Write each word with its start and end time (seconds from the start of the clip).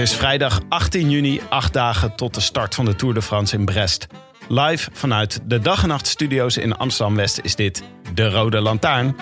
Is 0.00 0.14
vrijdag 0.14 0.60
18 0.68 1.10
juni, 1.10 1.40
acht 1.48 1.72
dagen 1.72 2.16
tot 2.16 2.34
de 2.34 2.40
start 2.40 2.74
van 2.74 2.84
de 2.84 2.94
Tour 2.94 3.14
de 3.14 3.22
France 3.22 3.56
in 3.56 3.64
Brest. 3.64 4.06
Live 4.48 4.90
vanuit 4.92 5.40
de 5.44 5.58
Dag 5.58 5.82
en 5.82 5.88
Nacht 5.88 6.06
Studio's 6.06 6.56
in 6.56 6.76
Amsterdam-West 6.76 7.40
is 7.42 7.56
dit 7.56 7.82
De 8.14 8.30
Rode 8.30 8.60
Lantaarn. 8.60 9.16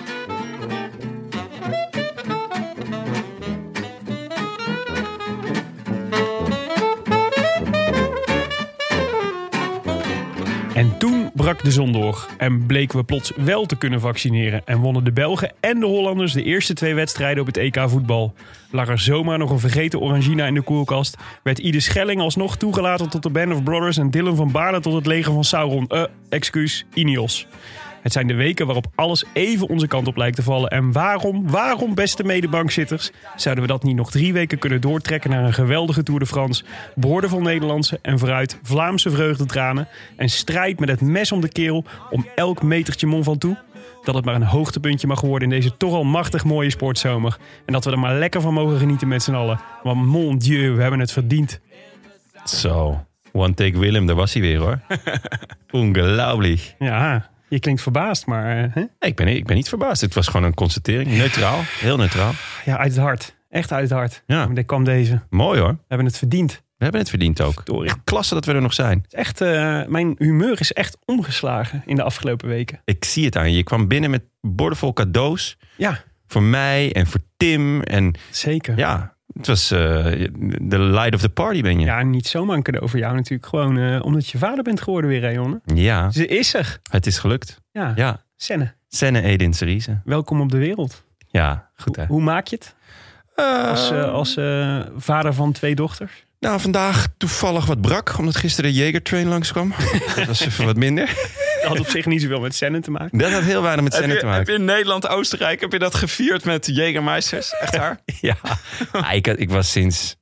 De 11.57 11.71
zon 11.71 11.91
door 11.91 12.27
en 12.37 12.65
bleken 12.65 12.97
we 12.97 13.03
plots 13.03 13.31
wel 13.35 13.65
te 13.65 13.77
kunnen 13.77 14.01
vaccineren. 14.01 14.61
En 14.65 14.77
wonnen 14.77 15.03
de 15.03 15.11
Belgen 15.11 15.51
en 15.59 15.79
de 15.79 15.85
Hollanders 15.85 16.33
de 16.33 16.43
eerste 16.43 16.73
twee 16.73 16.95
wedstrijden 16.95 17.41
op 17.41 17.47
het 17.47 17.57
EK 17.57 17.83
voetbal. 17.85 18.33
Lag 18.71 18.87
er 18.87 18.99
zomaar 18.99 19.37
nog 19.37 19.51
een 19.51 19.59
vergeten 19.59 19.99
Orangina 19.99 20.45
in 20.45 20.53
de 20.53 20.61
koelkast. 20.61 21.17
Werd 21.43 21.59
Ide 21.59 21.79
Schelling 21.79 22.21
alsnog 22.21 22.57
toegelaten 22.57 23.09
tot 23.09 23.23
de 23.23 23.29
Band 23.29 23.53
of 23.53 23.63
Brothers. 23.63 23.97
En 23.97 24.11
Dylan 24.11 24.35
van 24.35 24.51
Baarle 24.51 24.79
tot 24.79 24.93
het 24.93 25.05
leger 25.05 25.33
van 25.33 25.43
Sauron. 25.43 25.87
Eh, 25.87 26.03
excuus, 26.29 26.85
Ineos. 26.93 27.47
Het 28.01 28.11
zijn 28.11 28.27
de 28.27 28.33
weken 28.33 28.65
waarop 28.65 28.87
alles 28.95 29.25
even 29.33 29.67
onze 29.67 29.87
kant 29.87 30.07
op 30.07 30.17
lijkt 30.17 30.35
te 30.35 30.43
vallen. 30.43 30.69
En 30.69 30.91
waarom, 30.91 31.49
waarom, 31.49 31.95
beste 31.95 32.23
medebankzitters, 32.23 33.11
zouden 33.35 33.63
we 33.63 33.69
dat 33.69 33.83
niet 33.83 33.95
nog 33.95 34.11
drie 34.11 34.33
weken 34.33 34.59
kunnen 34.59 34.81
doortrekken 34.81 35.29
naar 35.29 35.43
een 35.43 35.53
geweldige 35.53 36.03
Tour 36.03 36.19
de 36.19 36.25
France? 36.25 36.63
Boordevol 36.95 37.41
Nederlandse 37.41 37.99
en 38.01 38.19
vooruit 38.19 38.59
Vlaamse 38.63 39.09
vreugdetranen. 39.09 39.87
En 40.15 40.29
strijd 40.29 40.79
met 40.79 40.89
het 40.89 41.01
mes 41.01 41.31
om 41.31 41.41
de 41.41 41.49
keel 41.49 41.85
om 42.09 42.25
elk 42.35 42.63
metertje 42.63 43.07
Mont 43.07 43.23
Ventoux. 43.23 43.59
Dat 44.03 44.15
het 44.15 44.25
maar 44.25 44.35
een 44.35 44.43
hoogtepuntje 44.43 45.07
mag 45.07 45.21
worden 45.21 45.51
in 45.51 45.59
deze 45.59 45.77
toch 45.77 45.93
al 45.93 46.03
machtig 46.03 46.43
mooie 46.43 46.69
sportzomer. 46.69 47.37
En 47.65 47.73
dat 47.73 47.85
we 47.85 47.91
er 47.91 47.99
maar 47.99 48.17
lekker 48.17 48.41
van 48.41 48.53
mogen 48.53 48.77
genieten 48.77 49.07
met 49.07 49.23
z'n 49.23 49.33
allen. 49.33 49.59
Want 49.83 50.05
mon 50.05 50.37
dieu, 50.37 50.71
we 50.71 50.81
hebben 50.81 50.99
het 50.99 51.11
verdiend. 51.11 51.59
Zo, 52.43 53.05
one 53.31 53.53
take 53.53 53.79
Willem, 53.79 54.05
daar 54.05 54.15
was 54.15 54.33
hij 54.33 54.41
weer 54.41 54.59
hoor. 54.59 54.79
Ongelooflijk. 55.71 56.75
Ja, 56.79 57.29
je 57.49 57.59
klinkt 57.59 57.81
verbaasd, 57.81 58.25
maar 58.25 58.57
eh, 58.57 58.73
hè? 58.73 58.79
Nee, 58.79 58.89
ik, 58.99 59.15
ben, 59.15 59.27
ik 59.27 59.45
ben 59.45 59.55
niet 59.55 59.69
verbaasd. 59.69 60.01
Het 60.01 60.13
was 60.13 60.27
gewoon 60.27 60.45
een 60.45 60.53
constatering. 60.53 61.07
Neutraal, 61.09 61.59
heel 61.63 61.97
neutraal. 61.97 62.31
ja, 62.65 62.77
uit 62.77 62.91
het 62.91 63.01
hart. 63.01 63.37
Echt 63.49 63.71
uit 63.71 63.89
het 63.89 63.97
hart. 63.97 64.23
Ja. 64.25 64.45
Maar 64.45 64.55
dit 64.55 64.65
kwam 64.65 64.83
deze. 64.83 65.13
We 65.29 65.35
Mooi 65.35 65.59
hoor. 65.59 65.77
hebben 65.87 66.07
het 66.07 66.17
verdiend. 66.17 66.51
We 66.51 66.83
hebben 66.85 67.01
het 67.01 67.09
verdiend 67.09 67.41
ook. 67.41 67.53
Verdorie. 67.53 67.91
Klasse 68.03 68.33
dat 68.33 68.45
we 68.45 68.53
er 68.53 68.61
nog 68.61 68.73
zijn. 68.73 68.97
Het 68.97 69.13
is 69.13 69.19
echt, 69.19 69.41
eh, 69.41 69.85
mijn 69.87 70.15
humeur 70.17 70.59
is 70.59 70.73
echt 70.73 70.97
omgeslagen 71.05 71.83
in 71.85 71.95
de 71.95 72.03
afgelopen 72.03 72.47
weken. 72.47 72.81
Ik 72.85 73.05
zie 73.05 73.25
het 73.25 73.35
aan 73.37 73.51
je. 73.51 73.57
Je 73.57 73.63
kwam 73.63 73.87
binnen 73.87 74.09
met 74.09 74.23
bordenvol 74.41 74.93
cadeaus. 74.93 75.57
Ja, 75.75 76.01
Voor 76.27 76.43
mij 76.43 76.93
en 76.93 77.07
voor 77.07 77.19
Tim. 77.37 77.81
En 77.81 78.13
zeker. 78.31 78.77
Ja, 78.77 79.15
het 79.37 79.47
was 79.47 79.71
eh, 79.71 79.79
de 80.61 80.79
light 80.79 81.13
of 81.13 81.21
the 81.21 81.29
party 81.29 81.61
ben 81.61 81.79
je. 81.79 82.03
niet 82.03 82.27
zomaar 82.27 82.55
een 82.55 82.63
cadeau 82.63 82.89
voor 82.89 82.99
jou 82.99 83.15
natuurlijk. 83.15 83.47
Gewoon 83.49 83.77
eh, 83.77 84.05
omdat 84.05 84.27
je 84.27 84.37
vader 84.37 84.63
bent 84.63 84.81
geworden 84.81 85.09
weer, 85.09 85.33
Jonne. 85.33 85.61
Ja, 85.65 86.11
Ze 86.11 86.27
is 86.27 86.53
er. 86.53 86.79
het 86.91 87.05
is 87.05 87.17
gelukt. 87.17 87.61
Ja, 87.71 87.93
Ja, 87.95 88.23
Senne. 88.35 88.73
Senne 88.87 89.21
Edin 89.21 89.53
Cerise. 89.53 90.01
Welkom 90.03 90.41
op 90.41 90.51
de 90.51 90.57
wereld. 90.57 91.03
Ja, 91.27 91.69
goed 91.75 91.95
hè. 91.95 92.05
Hoe 92.05 92.21
maak 92.21 92.47
je 92.47 92.55
het 92.55 92.75
als, 93.69 93.91
eh, 93.91 94.11
als 94.13 94.33
vader 94.97 95.33
van 95.33 95.51
twee 95.51 95.75
dochters? 95.75 96.27
Nou, 96.39 96.59
vandaag 96.59 97.07
toevallig 97.17 97.65
wat 97.65 97.81
brak, 97.81 98.17
omdat 98.17 98.35
gisteren 98.35 98.71
de 98.71 98.77
Jagertrain 98.77 99.27
langskwam. 99.27 99.73
dat 100.15 100.25
was 100.27 100.45
even 100.45 100.65
wat 100.65 100.75
minder. 100.75 101.13
Dat 101.61 101.69
had 101.71 101.79
op 101.79 101.87
zich 101.87 102.05
niet 102.05 102.21
zoveel 102.21 102.39
met 102.39 102.55
Senne 102.55 102.79
te 102.79 102.91
maken. 102.91 103.17
Dat 103.17 103.31
had 103.31 103.43
heel 103.43 103.61
weinig 103.61 103.83
met 103.83 103.93
Heb 103.93 104.01
Senne 104.01 104.15
je, 104.15 104.19
te 104.21 104.27
heb 104.27 104.35
maken. 104.37 104.53
je 104.53 104.59
in 104.59 104.65
Nederland, 104.65 105.07
Oostenrijk, 105.07 105.61
heb 105.61 105.71
je 105.71 105.79
dat 105.79 105.95
gevierd 105.95 106.43
met 106.45 106.67
Jägermeisters? 106.71 107.49
Echt 107.59 107.77
waar? 107.77 107.99
Ja, 108.21 108.37
Ah, 108.91 109.13
ik, 109.13 109.25
had- 109.25 109.39
ik 109.39 109.49
was 109.49 109.71
sinds, 109.71 110.15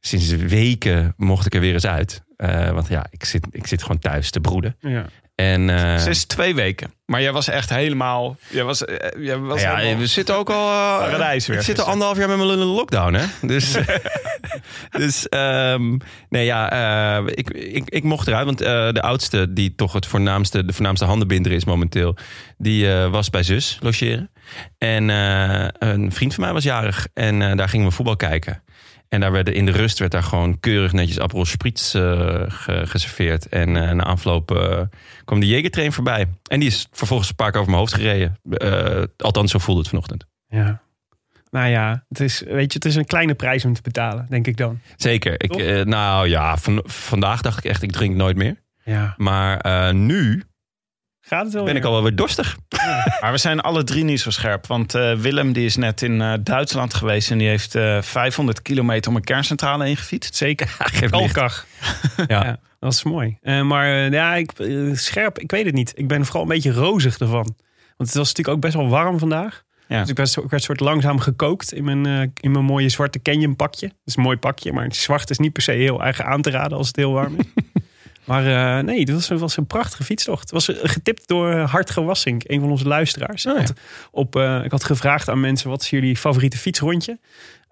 sinds 0.00 0.28
weken 0.30 1.14
mocht 1.16 1.46
ik 1.46 1.54
er 1.54 1.60
weer 1.60 1.72
eens 1.72 1.86
uit. 1.86 2.24
Eh, 2.36 2.70
want 2.70 2.88
ja, 2.88 3.06
ik 3.10 3.24
zit, 3.24 3.46
ik 3.50 3.66
zit 3.66 3.82
gewoon 3.82 3.98
thuis 3.98 4.30
te 4.30 4.40
broeden. 4.40 4.76
Ja. 4.80 5.06
En 5.36 6.00
Sinds 6.00 6.24
twee 6.24 6.54
weken. 6.54 6.92
Maar 7.06 7.22
jij 7.22 7.32
was 7.32 7.48
echt 7.48 7.70
helemaal... 7.70 8.36
Jij 8.48 8.64
was, 8.64 8.84
eh, 8.84 9.24
jij 9.24 9.38
was 9.38 9.60
ja, 9.60 9.76
helemaal- 9.76 9.98
we 10.00 10.06
zitten 10.06 10.36
ook 10.36 10.50
al. 10.50 10.68
eh, 10.70 10.98
Paradijs 10.98 11.46
weer 11.46 11.56
ik 11.58 11.62
zit 11.64 11.80
al 11.80 11.86
anderhalf 11.86 12.18
jaar 12.18 12.28
met 12.28 12.36
mijn 12.36 12.48
lul 12.48 12.58
in 12.60 12.66
de 12.66 12.72
lockdown, 12.74 13.14
hè? 13.14 13.24
Dus, 13.46 13.74
dus 14.90 15.28
ehm, 15.28 15.96
nee, 16.28 16.44
ja, 16.44 16.70
ik, 17.26 17.50
ik, 17.50 17.88
ik 17.90 18.02
mocht 18.02 18.26
eruit, 18.28 18.44
want 18.44 18.58
de 18.94 19.02
oudste, 19.02 19.52
die 19.52 19.74
toch 19.74 19.92
het 19.92 20.06
voornaamste, 20.06 20.64
de 20.64 20.72
voornaamste 20.72 21.04
handenbinder 21.04 21.52
is 21.52 21.64
momenteel, 21.64 22.16
die 22.58 22.88
was 22.90 23.30
bij 23.30 23.42
zus 23.42 23.78
logeren. 23.80 24.30
En 24.78 25.08
een 25.08 26.12
vriend 26.12 26.34
van 26.34 26.44
mij 26.44 26.52
was 26.52 26.64
jarig 26.64 27.06
en 27.14 27.56
daar 27.56 27.68
gingen 27.68 27.86
we 27.86 27.92
voetbal 27.92 28.16
kijken. 28.16 28.62
En 29.08 29.20
daar 29.20 29.32
werden 29.32 29.54
in 29.54 29.66
de 29.66 29.72
rust 29.72 29.98
werd 29.98 30.12
daar 30.12 30.22
gewoon 30.22 30.60
keurig 30.60 30.92
netjes 30.92 31.20
Aperol 31.20 31.44
Spritz 31.44 31.94
eh, 31.94 32.42
ge- 32.48 32.86
geserveerd. 32.86 33.48
En 33.48 33.76
eh, 33.76 33.90
na 33.94 34.02
afloop 34.04 34.50
eh, 34.56 34.80
kwam 35.24 35.40
de 35.40 35.46
Jägertrain 35.46 35.92
voorbij. 35.92 36.26
En 36.50 36.60
die 36.60 36.68
is 36.68 36.86
vervolgens 36.90 37.28
een 37.28 37.34
paar 37.34 37.50
keer 37.50 37.60
over 37.60 37.70
mijn 37.72 37.82
hoofd 37.82 37.94
gereden. 37.94 38.38
Althans, 39.16 39.50
zo 39.50 39.58
voelde 39.58 39.80
het 39.80 39.88
vanochtend. 39.90 40.26
ja. 40.48 40.84
Nou 41.50 41.68
ja, 41.68 42.04
het 42.08 42.20
is, 42.20 42.40
weet 42.46 42.72
je, 42.72 42.78
het 42.78 42.84
is 42.84 42.94
een 42.96 43.04
kleine 43.06 43.34
prijs 43.34 43.64
om 43.64 43.72
te 43.74 43.82
betalen, 43.82 44.26
denk 44.28 44.46
ik 44.46 44.56
dan. 44.56 44.80
Zeker. 44.96 45.42
Ik, 45.42 45.84
nou 45.84 46.28
ja, 46.28 46.56
van, 46.56 46.82
vandaag 46.84 47.40
dacht 47.40 47.58
ik 47.58 47.64
echt, 47.64 47.82
ik 47.82 47.92
drink 47.92 48.16
nooit 48.16 48.36
meer. 48.36 48.56
Ja. 48.84 49.14
Maar 49.16 49.94
nu 49.94 50.42
Gaat 51.28 51.44
het 51.44 51.52
wel 51.52 51.64
ben 51.64 51.72
weer? 51.72 51.82
ik 51.82 51.88
al 51.88 51.92
wel 51.94 52.02
weer 52.02 52.16
dorstig. 52.16 52.56
Maar 53.20 53.32
we 53.32 53.38
zijn 53.38 53.60
alle 53.60 53.84
drie 53.84 54.04
niet 54.04 54.20
zo 54.20 54.30
scherp. 54.30 54.66
Want 54.66 54.94
eh, 54.94 55.14
Willem 55.14 55.52
die 55.52 55.64
is 55.64 55.76
net 55.76 56.02
in 56.02 56.20
eh, 56.20 56.32
Duitsland 56.40 56.94
geweest... 56.94 57.30
en 57.30 57.38
die 57.38 57.48
heeft 57.48 57.74
eh 57.74 58.02
500 58.02 58.62
kilometer 58.62 59.10
om 59.10 59.16
een 59.16 59.24
kerncentrale 59.24 59.88
ingefietst. 59.88 60.36
Zeker. 60.36 60.76
Kalkar. 61.10 61.64
Ja. 62.26 62.44
Ja, 62.44 62.58
dat 62.80 62.92
is 62.92 63.02
mooi. 63.02 63.38
Eh, 63.42 63.62
maar 63.62 63.86
eh, 63.86 64.12
ja, 64.12 64.34
ik, 64.34 64.52
eh, 64.52 64.94
scherp, 64.94 65.38
ik 65.38 65.50
weet 65.50 65.64
het 65.64 65.74
niet. 65.74 65.92
Ik 65.94 66.08
ben 66.08 66.24
vooral 66.24 66.42
een 66.42 66.48
beetje 66.48 66.72
rozig 66.72 67.18
ervan. 67.18 67.54
Want 67.96 68.08
het 68.08 68.14
was 68.14 68.28
natuurlijk 68.28 68.56
ook 68.56 68.60
best 68.60 68.74
wel 68.74 68.88
warm 68.88 69.18
vandaag. 69.18 69.64
Ja. 69.88 70.00
Dus 70.00 70.10
ik 70.10 70.16
werd, 70.16 70.36
ik 70.36 70.50
werd 70.50 70.62
soort 70.62 70.80
langzaam 70.80 71.18
gekookt 71.18 71.72
in 71.72 71.84
mijn, 71.84 72.06
eh, 72.06 72.28
in 72.40 72.50
mijn 72.50 72.64
mooie 72.64 72.88
zwarte 72.88 73.22
Canyon 73.22 73.56
pakje. 73.56 73.86
Dat 73.86 73.96
is 74.04 74.16
een 74.16 74.22
mooi 74.22 74.36
pakje, 74.36 74.72
maar 74.72 74.84
het 74.84 74.96
zwart 74.96 75.30
is 75.30 75.38
niet 75.38 75.52
per 75.52 75.62
se 75.62 75.72
heel 75.72 76.04
erg 76.04 76.20
aan 76.20 76.42
te 76.42 76.50
raden 76.50 76.78
als 76.78 76.86
het 76.86 76.96
heel 76.96 77.12
warm 77.12 77.36
is. 77.38 77.44
Maar 78.26 78.76
eh, 78.78 78.84
nee, 78.84 79.00
het 79.00 79.10
was, 79.10 79.28
was 79.28 79.56
een 79.56 79.66
prachtige 79.66 80.04
fietstocht. 80.04 80.40
Het 80.40 80.50
was 80.50 80.68
eh, 80.68 80.76
getipt 80.82 81.28
door 81.28 81.54
Hart 81.54 81.90
Gewassink, 81.90 82.42
een 82.46 82.60
van 82.60 82.70
onze 82.70 82.88
luisteraars. 82.88 83.46
Oh 83.46 83.52
ja. 83.54 83.60
Ik 83.60 83.66
had 83.66 83.78
op, 84.10 84.36
eh, 84.36 84.64
ik 84.64 84.70
had 84.70 84.84
gevraagd 84.84 85.28
aan 85.28 85.40
mensen, 85.40 85.70
wat 85.70 85.82
is 85.82 85.90
jullie 85.90 86.16
favoriete 86.16 86.58
fietsrondje? 86.58 87.18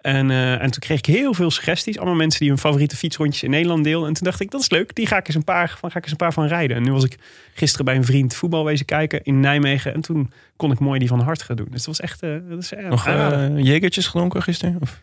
En, 0.01 0.31
en 0.31 0.71
toen 0.71 0.79
kreeg 0.79 0.97
ik 0.97 1.05
heel 1.05 1.33
veel 1.33 1.51
suggesties. 1.51 1.97
Allemaal 1.97 2.15
mensen 2.15 2.39
die 2.39 2.49
hun 2.49 2.57
favoriete 2.57 2.95
fietsrondjes 2.95 3.43
in 3.43 3.49
Nederland 3.49 3.83
deelden. 3.83 4.07
En 4.07 4.13
toen 4.13 4.23
dacht 4.23 4.39
ik, 4.39 4.51
dat 4.51 4.61
is 4.61 4.69
leuk. 4.69 4.95
Die 4.95 5.07
ga 5.07 5.17
ik 5.17 5.27
eens 5.27 5.35
een 5.35 5.43
paar 5.43 5.75
van, 5.79 5.91
ga 5.91 5.97
ik 5.97 6.03
eens 6.03 6.11
een 6.11 6.17
paar 6.17 6.33
van 6.33 6.47
rijden. 6.47 6.77
En 6.77 6.83
nu 6.83 6.91
was 6.91 7.03
ik 7.03 7.17
gisteren 7.53 7.85
bij 7.85 7.95
een 7.95 8.05
vriend 8.05 8.35
voetbal 8.35 8.65
wezen 8.65 8.85
kijken 8.85 9.23
in 9.23 9.39
Nijmegen. 9.39 9.93
En 9.93 10.01
toen 10.01 10.31
kon 10.55 10.71
ik 10.71 10.79
mooi 10.79 10.99
die 10.99 11.07
van 11.07 11.19
hart 11.19 11.41
gaan 11.41 11.55
doen. 11.55 11.67
Dus 11.71 11.83
dat 11.83 11.85
was 11.85 11.99
echt... 11.99 12.19
dat 12.21 12.59
is, 12.59 12.71
Nog 12.89 13.07
Jägertjes 13.55 14.05
gedronken 14.05 14.43
gisteren? 14.43 14.77
Of 14.81 15.01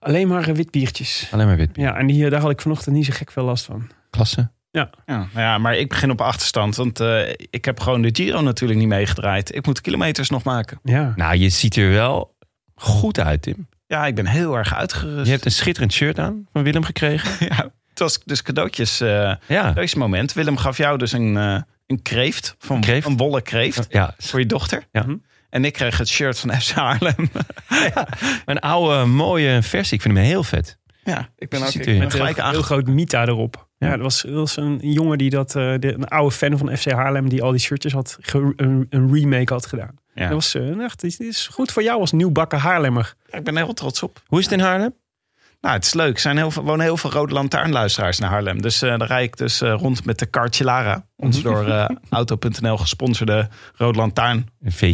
Alleen 0.00 0.28
maar 0.28 0.48
eh, 0.48 0.54
wit 0.54 0.70
biertjes. 0.70 1.28
alleen 1.30 1.46
maar 1.46 1.56
wit? 1.56 1.70
Ja, 1.72 1.96
en 1.96 2.06
die, 2.06 2.30
daar 2.30 2.40
had 2.40 2.50
ik 2.50 2.60
vanochtend 2.60 2.94
niet 2.96 3.04
zo 3.06 3.12
gek 3.14 3.30
veel 3.30 3.44
last 3.44 3.64
van. 3.64 3.90
Klasse. 4.10 4.50
Ja, 4.70 4.90
nou 5.06 5.28
ja, 5.34 5.58
maar 5.58 5.76
ik 5.76 5.88
begin 5.88 6.10
op 6.10 6.20
achterstand. 6.20 6.76
Want 6.76 7.00
eh, 7.00 7.28
ik 7.50 7.64
heb 7.64 7.80
gewoon 7.80 8.02
de 8.02 8.10
Giro 8.12 8.40
natuurlijk 8.40 8.78
niet 8.78 8.88
meegedraaid. 8.88 9.54
Ik 9.54 9.66
moet 9.66 9.80
kilometers 9.80 10.30
nog 10.30 10.42
maken. 10.42 10.80
Ja, 10.82 11.12
Nou, 11.16 11.36
je 11.36 11.48
ziet 11.48 11.76
er 11.76 11.90
wel 11.90 12.36
goed 12.74 13.20
uit, 13.20 13.42
Tim. 13.42 13.68
Ja, 13.86 14.06
ik 14.06 14.14
ben 14.14 14.26
heel 14.26 14.54
erg 14.56 14.74
uitgerust. 14.74 15.26
Je 15.26 15.32
hebt 15.32 15.44
een 15.44 15.50
schitterend 15.52 15.92
shirt 15.92 16.18
aan 16.18 16.46
van 16.52 16.62
Willem 16.62 16.84
gekregen. 16.84 17.46
Ja, 17.56 17.70
het 17.88 17.98
was 17.98 18.18
dus 18.24 18.42
cadeautjes. 18.42 19.00
eh 19.00 19.34
Ja. 19.46 19.72
deze 19.72 19.98
moment. 19.98 20.32
Willem 20.32 20.56
gaf 20.56 20.76
jou 20.76 20.98
dus 20.98 21.12
een, 21.12 21.36
eh, 21.36 21.60
een 21.86 22.02
kreeft. 22.02 22.54
Van, 22.58 22.76
Een 22.76 22.82
kreeft? 22.82 23.06
Een 23.06 23.16
bolle 23.16 23.42
kreeft. 23.42 23.86
Ja, 23.88 24.14
Voor 24.18 24.40
je 24.40 24.46
dochter. 24.46 24.82
Ja. 24.92 25.06
En 25.50 25.64
ik 25.64 25.72
kreeg 25.72 25.98
het 25.98 26.08
shirt 26.08 26.38
van 26.38 26.52
FC 26.60 26.70
Haarlem. 26.70 27.30
een 28.44 28.58
oude 28.58 29.04
mooie 29.04 29.62
versie. 29.62 29.96
Ik 29.96 30.02
vind 30.02 30.16
hem 30.16 30.24
heel 30.26 30.42
vet. 30.42 30.78
Ja, 31.10 31.28
ik 31.38 31.48
ben 31.48 31.60
ook 31.62 31.68
ik 31.68 31.84
ben 31.84 31.94
Met 31.98 32.04
een 32.04 32.10
gelijk 32.10 32.42
heel, 32.42 32.62
groot 32.62 32.86
Mita 32.86 33.26
erop. 33.26 33.68
Ja, 33.78 33.86
Ja. 33.86 33.92
dat 33.92 34.02
was, 34.02 34.22
dat 34.22 34.32
was 34.34 34.56
een 34.56 34.78
jongen 34.82 35.18
die 35.18 35.30
dat, 35.30 35.56
eh, 35.56 35.74
de, 35.78 35.94
een 35.94 36.08
oude 36.08 36.34
fan 36.34 36.58
van 36.58 36.76
FC 36.76 36.90
Haarlem, 36.90 37.28
die 37.28 37.42
al 37.42 37.50
die 37.50 37.60
shirtjes 37.60 37.92
had, 37.92 38.18
ge- 38.20 38.52
een, 38.56 38.86
een 38.90 39.12
remake 39.14 39.52
had 39.52 39.66
gedaan. 39.66 39.94
Ja. 40.14 40.22
Dat 40.24 40.32
was 40.32 40.54
eh, 40.54 40.78
echt, 40.84 41.00
dit 41.00 41.20
is 41.20 41.46
goed 41.52 41.72
voor 41.72 41.82
jou 41.82 42.00
als 42.00 42.12
nieuwbakken 42.12 42.58
Haarlemmer. 42.58 43.14
Ik 43.30 43.44
ben 43.44 43.56
er 43.56 43.64
heel 43.64 43.74
trots 43.74 44.02
op. 44.02 44.22
Hoe 44.26 44.38
is 44.38 44.44
het 44.44 44.54
in 44.54 44.60
Haarlem? 44.60 44.94
Nou, 45.60 45.74
het 45.74 45.84
is 45.84 45.94
leuk. 45.94 46.14
Er 46.14 46.20
zijn 46.20 46.36
heel 46.36 46.50
veel, 46.50 46.62
wonen 46.62 46.84
heel 46.84 46.96
veel 46.96 47.10
Rode 47.10 47.32
Lantaarnluisteraars 47.34 48.18
naar 48.18 48.30
Haarlem. 48.30 48.62
Dus 48.62 48.82
eh 48.82 48.98
daar 48.98 49.08
rijd 49.08 49.24
ik 49.26 49.36
dus 49.36 49.60
eh, 49.60 49.72
rond 49.78 50.04
met 50.04 50.18
de 50.18 50.26
Kartje 50.26 50.64
Lara. 50.64 51.06
Ons 51.16 51.42
door 51.42 51.66
eh, 51.68 51.88
Auto.nl 52.10 52.76
gesponsorde 52.76 53.48
Rode 53.74 53.98
Lantaarn 53.98 54.48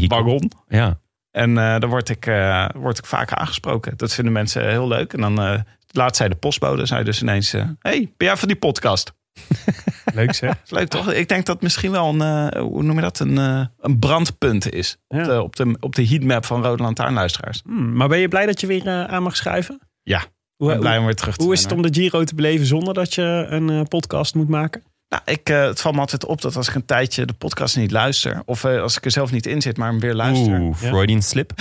wagon. 0.09 0.51
Ja. 0.69 0.99
En 1.31 1.51
eh 1.51 1.79
daar 1.79 1.89
word 1.89 2.09
ik, 2.09 2.27
eh, 2.27 2.69
word 2.75 2.99
ik 2.99 3.07
vaak 3.07 3.33
aangesproken. 3.33 3.97
Dat 3.97 4.15
vinden 4.15 4.33
mensen 4.33 4.69
heel 4.69 4.89
leuk. 4.89 5.13
En 5.13 5.21
dan 5.21 5.65
laat 5.91 6.17
zij 6.17 6.29
de 6.29 6.35
postbode. 6.35 6.87
Zei 6.87 7.05
dus 7.05 7.23
ineens, 7.23 7.53
eh, 7.53 7.65
hey, 7.79 8.13
ben 8.17 8.27
jij 8.27 8.37
van 8.37 8.49
die 8.49 8.57
podcast? 8.57 9.13
Leuk 10.15 10.35
zeg. 10.35 10.55
Is 10.65 10.71
leuk 10.79 10.89
toch? 10.89 11.13
Ik 11.13 11.29
denk 11.29 11.47
dat 11.47 11.63
misschien 11.63 11.91
wel 11.91 12.09
een, 12.09 12.51
eh, 12.51 12.61
hoe 12.61 12.83
noem 12.83 12.95
je 12.95 13.01
dat? 13.01 13.19
Een, 13.19 13.39
eh, 13.39 13.67
een 13.81 13.99
brandpunt 13.99 14.73
is. 14.73 14.97
Ja. 15.09 15.19
Op, 15.19 15.27
de, 15.27 15.43
op, 15.43 15.57
de, 15.57 15.77
op 15.81 15.95
de 15.95 16.07
heatmap 16.07 16.45
van 16.45 16.63
Rode 16.63 16.83
Lantaarnluisteraars. 16.83 17.63
Hmm, 17.65 17.93
maar 17.97 18.09
ben 18.09 18.19
je 18.19 18.29
blij 18.29 18.47
dat 18.47 18.61
je 18.61 18.67
weer 18.67 18.89
aan 18.89 19.23
mag 19.23 19.37
schuiven? 19.37 19.81
Ja, 20.03 20.25
Hoe, 20.57 20.69
ben 20.69 20.81
blij 20.81 20.99
om 20.99 21.05
weer 21.05 21.15
terug 21.15 21.37
te 21.37 21.45
hoe 21.45 21.53
is 21.53 21.63
het 21.63 21.73
om 21.73 21.83
de 21.83 21.95
Giro 21.95 22.25
te 22.25 22.35
beleven 22.35 22.67
zonder 22.67 22.95
dat 22.95 23.15
je 23.15 23.47
een 23.49 23.89
podcast 23.89 24.35
moet 24.35 24.49
maken? 24.49 24.83
Nou, 25.09 25.23
ik, 25.25 25.47
het 25.47 25.81
valt 25.81 25.95
me 25.95 26.01
altijd 26.01 26.25
op 26.25 26.41
dat 26.41 26.57
als 26.57 26.69
ik 26.69 26.75
een 26.75 26.85
tijdje 26.85 27.25
de 27.25 27.33
podcast 27.33 27.77
niet 27.77 27.91
luister... 27.91 28.43
of 28.45 28.65
als 28.65 28.97
ik 28.97 29.05
er 29.05 29.11
zelf 29.11 29.33
niet 29.33 29.47
in 29.47 29.61
zit, 29.61 29.77
maar 29.77 29.89
hem 29.89 30.01
weer 30.01 30.15
luister... 30.15 30.61
Oeh, 30.61 30.77
Freudian 30.77 31.23
slip. 31.23 31.53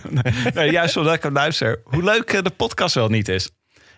nee, 0.54 0.70
juist 0.70 0.96
omdat 0.96 1.14
ik 1.14 1.22
hem 1.22 1.32
luister... 1.32 1.80
hoe 1.84 2.04
leuk 2.04 2.44
de 2.44 2.50
podcast 2.50 2.94
wel 2.94 3.08
niet 3.08 3.28
is. 3.28 3.50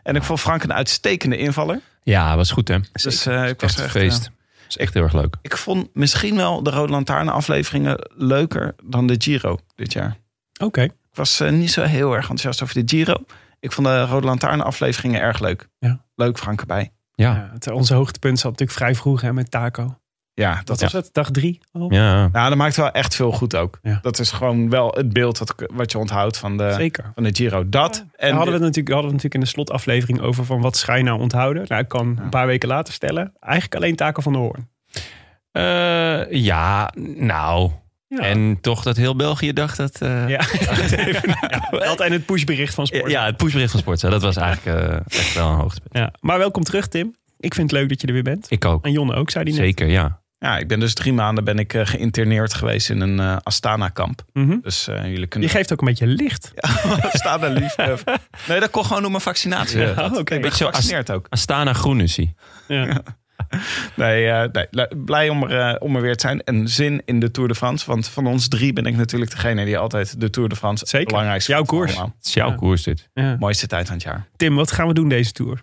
En 0.02 0.16
ik 0.16 0.22
vond 0.22 0.40
Frank 0.40 0.62
een 0.62 0.72
uitstekende 0.72 1.36
invaller. 1.36 1.80
Ja, 2.02 2.36
was 2.36 2.50
goed 2.50 2.68
hè. 2.68 2.78
Dus 2.92 3.26
eh, 3.26 3.48
ik 3.48 3.60
was 3.60 3.70
Echt 3.70 3.84
een 3.84 3.90
feest. 3.90 4.24
eh, 4.24 4.30
is 4.68 4.76
echt 4.76 4.94
heel 4.94 5.02
erg 5.02 5.12
leuk. 5.12 5.36
ik 5.42 5.56
vond 5.56 5.88
misschien 5.94 6.36
wel 6.36 6.62
de 6.62 6.70
Rode 6.70 6.92
Lantaarn 6.92 7.28
afleveringen 7.28 8.08
leuker 8.14 8.74
dan 8.84 9.06
de 9.06 9.14
Giro 9.18 9.58
dit 9.74 9.92
jaar. 9.92 10.16
Oké. 10.62 10.82
Ik 10.82 10.92
was 11.12 11.40
eh, 11.40 11.50
niet 11.50 11.70
zo 11.70 11.82
heel 11.82 12.12
erg 12.12 12.20
enthousiast 12.22 12.62
over 12.62 12.74
de 12.74 12.96
Giro. 12.96 13.24
Ik 13.60 13.72
vond 13.72 13.86
de 13.86 14.04
Rode 14.04 14.26
Lantaarn 14.26 14.60
afleveringen 14.60 15.20
erg 15.20 15.40
leuk. 15.40 15.68
Ja. 15.78 16.00
Leuk 16.14 16.38
Frank 16.38 16.60
erbij. 16.60 16.92
Ja. 17.14 17.34
Ja, 17.34 17.50
het, 17.52 17.70
onze 17.70 17.94
hoogtepunt 17.94 18.38
zat 18.38 18.50
natuurlijk 18.50 18.78
vrij 18.78 18.94
vroeg 18.94 19.20
hè, 19.20 19.32
met 19.32 19.50
Taco. 19.50 19.96
Ja, 20.34 20.54
dat 20.54 20.66
Dat 20.66 20.80
was 20.80 20.92
het, 20.92 21.08
dag 21.12 21.30
drie 21.30 21.60
al? 21.72 21.92
Ja. 21.92 22.28
Nou, 22.28 22.48
dat 22.48 22.58
maakt 22.58 22.76
wel 22.76 22.90
echt 22.90 23.14
veel 23.14 23.32
goed 23.32 23.56
ook. 23.56 23.78
Ja. 23.82 23.98
Dat 24.02 24.18
is 24.18 24.30
gewoon 24.30 24.70
wel 24.70 24.92
het 24.96 25.12
beeld 25.12 25.38
wat, 25.38 25.54
wat 25.72 25.92
je 25.92 25.98
onthoudt 25.98 26.36
van 26.38 26.56
de, 26.56 26.72
Zeker. 26.76 27.10
van 27.14 27.22
de 27.22 27.30
Giro. 27.34 27.68
Dat 27.68 27.96
En 28.16 28.28
en 28.28 28.34
hadden 28.34 28.46
we, 28.46 28.52
het 28.52 28.60
natuurlijk, 28.62 28.88
hadden 28.94 29.06
we 29.10 29.16
natuurlijk 29.16 29.34
in 29.34 29.40
de 29.40 29.46
slotaflevering 29.46 30.20
over 30.20 30.44
van 30.44 30.60
wat 30.60 30.84
je 30.86 31.02
nou 31.02 31.20
onthouden. 31.20 31.64
Nou, 31.68 31.82
ik 31.82 31.88
kan 31.88 32.18
een 32.22 32.28
paar 32.28 32.46
weken 32.46 32.68
later 32.68 32.92
stellen. 32.94 33.32
Eigenlijk 33.40 33.74
alleen 33.74 33.96
Taco 33.96 34.22
van 34.22 34.32
de 34.32 34.38
Hoorn. 34.38 34.68
Eh, 35.52 36.30
ja, 36.32 36.92
nou. 37.16 37.70
Ja. 38.08 38.18
En 38.18 38.60
toch 38.60 38.82
dat 38.82 38.96
heel 38.96 39.16
België 39.16 39.52
dacht 39.52 39.76
dat... 39.76 40.00
eh, 40.00 40.28
Ja. 40.28 40.40
ja, 40.60 41.70
dat 41.70 42.00
en 42.00 42.12
het 42.12 42.26
pushbericht 42.26 42.74
van 42.74 42.86
sport. 42.86 43.10
ja, 43.10 43.24
het 43.24 43.36
pushbericht 43.36 43.70
van 43.70 43.80
Sportza. 43.80 44.08
Dat 44.08 44.22
was 44.22 44.36
eigenlijk 44.36 44.78
eh, 44.78 45.18
echt 45.18 45.34
wel 45.34 45.48
een 45.48 45.58
hoogtepunt. 45.58 45.94
Ja. 45.94 46.12
Maar 46.20 46.38
welkom 46.38 46.62
terug, 46.64 46.88
Tim. 46.88 47.14
Ik 47.40 47.54
vind 47.54 47.70
het 47.70 47.80
leuk 47.80 47.88
dat 47.88 48.00
je 48.00 48.06
er 48.06 48.12
weer 48.12 48.22
bent. 48.22 48.46
Ik 48.50 48.64
ook. 48.64 48.84
En 48.84 48.92
Jonne 48.92 49.14
ook, 49.14 49.30
zei 49.30 49.44
hij 49.44 49.52
net. 49.52 49.62
Zeker, 49.62 49.86
ja. 49.88 50.20
ja, 50.38 50.58
ik 50.58 50.68
ben 50.68 50.80
dus 50.80 50.94
drie 50.94 51.12
maanden 51.12 51.44
ben 51.44 51.58
ik 51.58 51.74
eh, 51.74 51.86
geïnterneerd 51.86 52.54
geweest 52.54 52.90
in 52.90 53.00
een 53.00 53.20
eh, 53.20 53.36
Astana-kamp. 53.42 54.22
Mhm. 54.32 54.56
Dus 54.62 54.88
eh, 54.88 55.02
jullie 55.04 55.20
Je 55.20 55.26
kunnen... 55.26 55.48
geeft 55.48 55.72
ook 55.72 55.80
een 55.80 55.86
beetje 55.86 56.06
licht. 56.06 56.52
Astana 57.12 57.48
liefhebber. 57.48 58.18
Nee, 58.48 58.60
dat 58.60 58.70
kon 58.70 58.84
gewoon 58.84 59.00
door 59.02 59.10
mijn 59.10 59.22
vaccinatie. 59.22 59.78
Ja, 59.80 59.92
Dat- 59.92 60.10
oké. 60.10 60.18
Ik 60.20 60.24
ben 60.28 60.40
Beetje 60.40 60.56
zo 60.56 60.66
gevaccineerd 60.66 61.10
ook. 61.10 61.26
Astana 61.28 61.72
Groen 61.72 62.00
is 62.00 62.16
hij. 62.16 62.34
Ja. 62.68 63.00
Nee, 63.96 64.26
eh, 64.28 64.64
nee, 64.70 64.86
blij 65.04 65.28
om 65.28 65.42
er, 65.44 65.80
om 65.80 65.96
er 65.96 66.02
weer 66.02 66.16
te 66.16 66.20
zijn. 66.26 66.42
En 66.42 66.68
zin 66.68 67.02
in 67.04 67.20
de 67.20 67.30
Tour 67.30 67.48
de 67.48 67.54
France. 67.54 67.86
Want 67.86 68.08
van 68.08 68.26
ons 68.26 68.48
drie 68.48 68.72
ben 68.72 68.84
ik 68.84 68.96
natuurlijk 68.96 69.30
degene 69.30 69.64
die 69.64 69.78
altijd 69.78 70.20
de 70.20 70.30
Tour 70.30 70.48
de 70.48 70.56
France 70.56 70.86
Zeker. 70.86 71.06
belangrijkste 71.06 71.52
Jouw 71.52 71.62
koers. 71.62 71.96
Het 71.98 72.10
is 72.22 72.34
jouw 72.34 72.48
Ja. 72.48 72.54
koers 72.54 72.82
dit. 72.82 73.08
Ja. 73.14 73.36
Mooiste 73.38 73.66
tijd 73.66 73.86
van 73.86 73.94
het 73.94 74.04
jaar. 74.04 74.26
Tim, 74.36 74.54
wat 74.54 74.72
gaan 74.72 74.86
we 74.86 74.94
doen 74.94 75.08
deze 75.08 75.32
tour? 75.32 75.62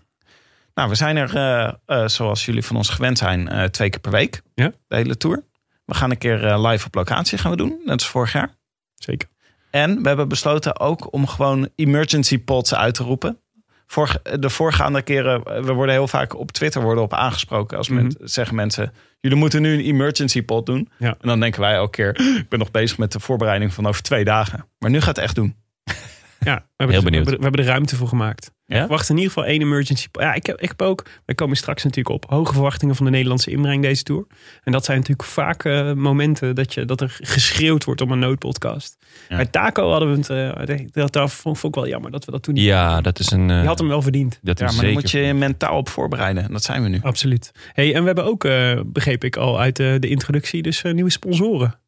Nou, 0.78 0.90
we 0.90 0.96
zijn 0.96 1.18
er, 1.18 1.36
eh, 1.36 1.74
eh, 1.86 2.08
zoals 2.08 2.46
jullie 2.46 2.64
van 2.66 2.76
ons 2.76 2.90
gewend 2.90 3.18
zijn, 3.18 3.48
eh, 3.50 3.64
twee 3.64 3.90
keer 3.90 4.00
per 4.00 4.12
week. 4.12 4.42
Ja. 4.56 4.72
De 4.88 4.96
hele 4.96 5.18
tour. 5.18 5.44
We 5.86 5.94
gaan 5.94 6.12
een 6.12 6.18
keer 6.18 6.46
eh, 6.46 6.70
live 6.70 6.86
op 6.86 6.96
locatie 6.96 7.38
gaan 7.38 7.52
we 7.52 7.58
doen. 7.58 7.82
Net 7.86 7.94
als 7.94 8.08
vorig 8.08 8.32
jaar. 8.34 8.50
Zeker. 8.96 9.28
En 9.72 10.02
we 10.02 10.08
hebben 10.08 10.28
besloten 10.28 10.80
ook 10.80 11.14
om 11.14 11.28
gewoon 11.28 11.70
emergency 11.76 12.40
pods 12.40 12.76
uit 12.76 12.94
te 12.94 13.04
roepen. 13.04 13.40
Vorige, 13.88 14.22
de 14.40 14.50
voorgaande 14.50 15.02
keren, 15.02 15.44
we 15.66 15.74
worden 15.74 15.96
heel 15.96 16.08
vaak 16.08 16.36
op 16.36 16.52
Twitter 16.52 16.82
worden 16.82 17.04
op 17.04 17.14
aangesproken. 17.14 17.78
Als 17.78 17.90
men, 17.90 18.06
Mhm. 18.06 18.14
zeggen 18.28 18.56
mensen, 18.56 18.94
jullie 19.20 19.38
moeten 19.38 19.62
nu 19.62 19.74
een 19.74 19.86
emergency 19.86 20.42
pod 20.44 20.66
doen. 20.66 20.90
Ja. 21.00 21.08
En 21.22 21.28
dan 21.28 21.40
denken 21.40 21.62
wij 21.62 21.74
elke 21.74 21.92
keer, 21.92 22.38
ik 22.38 22.50
ben 22.50 22.60
nog 22.60 22.72
bezig 22.72 22.98
met 22.98 23.12
de 23.12 23.20
voorbereiding 23.20 23.74
van 23.74 23.88
over 23.88 24.02
twee 24.02 24.24
dagen. 24.24 24.66
Maar 24.80 24.90
nu 24.90 24.98
gaat 25.00 25.16
het 25.16 25.26
echt 25.26 25.36
doen. 25.36 25.56
Ja, 25.84 25.94
we 25.94 25.94
hebben, 26.40 26.64
Heel 26.78 26.88
we 26.88 27.04
benieuwd. 27.04 27.14
hebben, 27.14 27.38
we 27.38 27.42
hebben 27.44 27.62
er 27.62 27.66
ruimte 27.72 27.96
voor 27.96 28.08
gemaakt. 28.08 28.52
Ja? 28.68 28.84
Ik 28.84 28.90
wacht 28.90 29.10
in 29.10 29.16
ieder 29.16 29.32
geval 29.32 29.46
één 29.50 29.62
emergency. 29.62 30.08
Ja, 30.12 30.34
ik 30.34 30.46
heb, 30.46 30.62
ik 30.62 30.68
heb 30.68 30.82
ook, 30.82 31.06
we 31.26 31.36
komen 31.36 31.58
straks 31.58 31.84
natuurlijk 31.84 32.16
op, 32.16 32.30
hoge 32.30 32.54
verwachtingen 32.54 32.96
van 32.96 33.06
de 33.06 33.12
Nederlandse 33.12 33.52
inbreng 33.52 33.82
deze 33.82 34.04
tour. 34.04 34.26
En 34.64 34.72
dat 34.72 34.86
zijn 34.86 34.98
natuurlijk 34.98 35.28
vaak 35.30 35.64
eh, 35.64 35.94
momenten 35.94 36.56
dat, 36.56 36.74
je, 36.74 36.86
dat 36.86 37.02
er 37.02 37.18
geschreeuwd 37.22 37.84
wordt 37.84 38.02
om 38.02 38.12
een 38.12 38.20
noodpodcast. 38.20 38.98
Ja. 39.30 39.36
Bij 39.36 39.46
Taco 39.46 39.90
hadden 39.92 40.12
we 40.12 40.18
het, 40.18 40.30
eh, 40.70 40.78
dat, 40.92 41.14
dat 41.14 41.32
vond, 41.34 41.64
ik 41.64 41.76
wel 41.76 41.88
jammer 41.88 42.12
dat 42.12 42.26
we 42.26 42.32
dat 42.32 42.44
toen 42.44 42.54
niet 42.54 42.64
Ja, 42.64 43.02
dat 43.02 43.20
is 43.20 43.32
een... 43.32 43.50
eh, 43.50 43.58
Die 43.60 43.68
had 43.68 43.80
hem 43.80 43.88
wel 43.88 44.02
verdiend. 44.02 44.40
dat 44.42 44.60
Ja, 44.60 44.66
maar 44.66 44.74
dan 44.74 44.84
zeker. 44.84 45.02
moet 45.02 45.12
je 45.12 45.20
je 45.20 45.34
mentaal 45.34 45.78
op 45.78 45.90
voorbereiden. 45.90 46.44
En 46.44 46.52
dat 46.52 46.64
zijn 46.64 46.84
we 46.84 46.90
nu. 46.90 47.00
Absoluut. 47.02 47.52
Hey, 47.74 47.94
en 47.94 48.00
we 48.00 48.06
hebben 48.06 48.26
ook, 48.26 48.44
eh, 48.44 48.80
begreep 48.86 49.24
ik 49.24 49.36
al 49.36 49.60
uit 49.60 49.76
de, 49.76 49.98
de 50.00 50.08
introductie, 50.10 50.62
dus 50.62 50.82
nieuwe 50.82 51.12
sponsoren. 51.12 51.80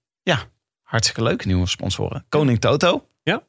Hartstikke 0.84 1.24
leuke 1.24 1.48
nieuwe 1.48 1.68
sponsoren. 1.68 2.26
Koning 2.30 2.60
Toto. 2.60 3.08
Ja. 3.24 3.42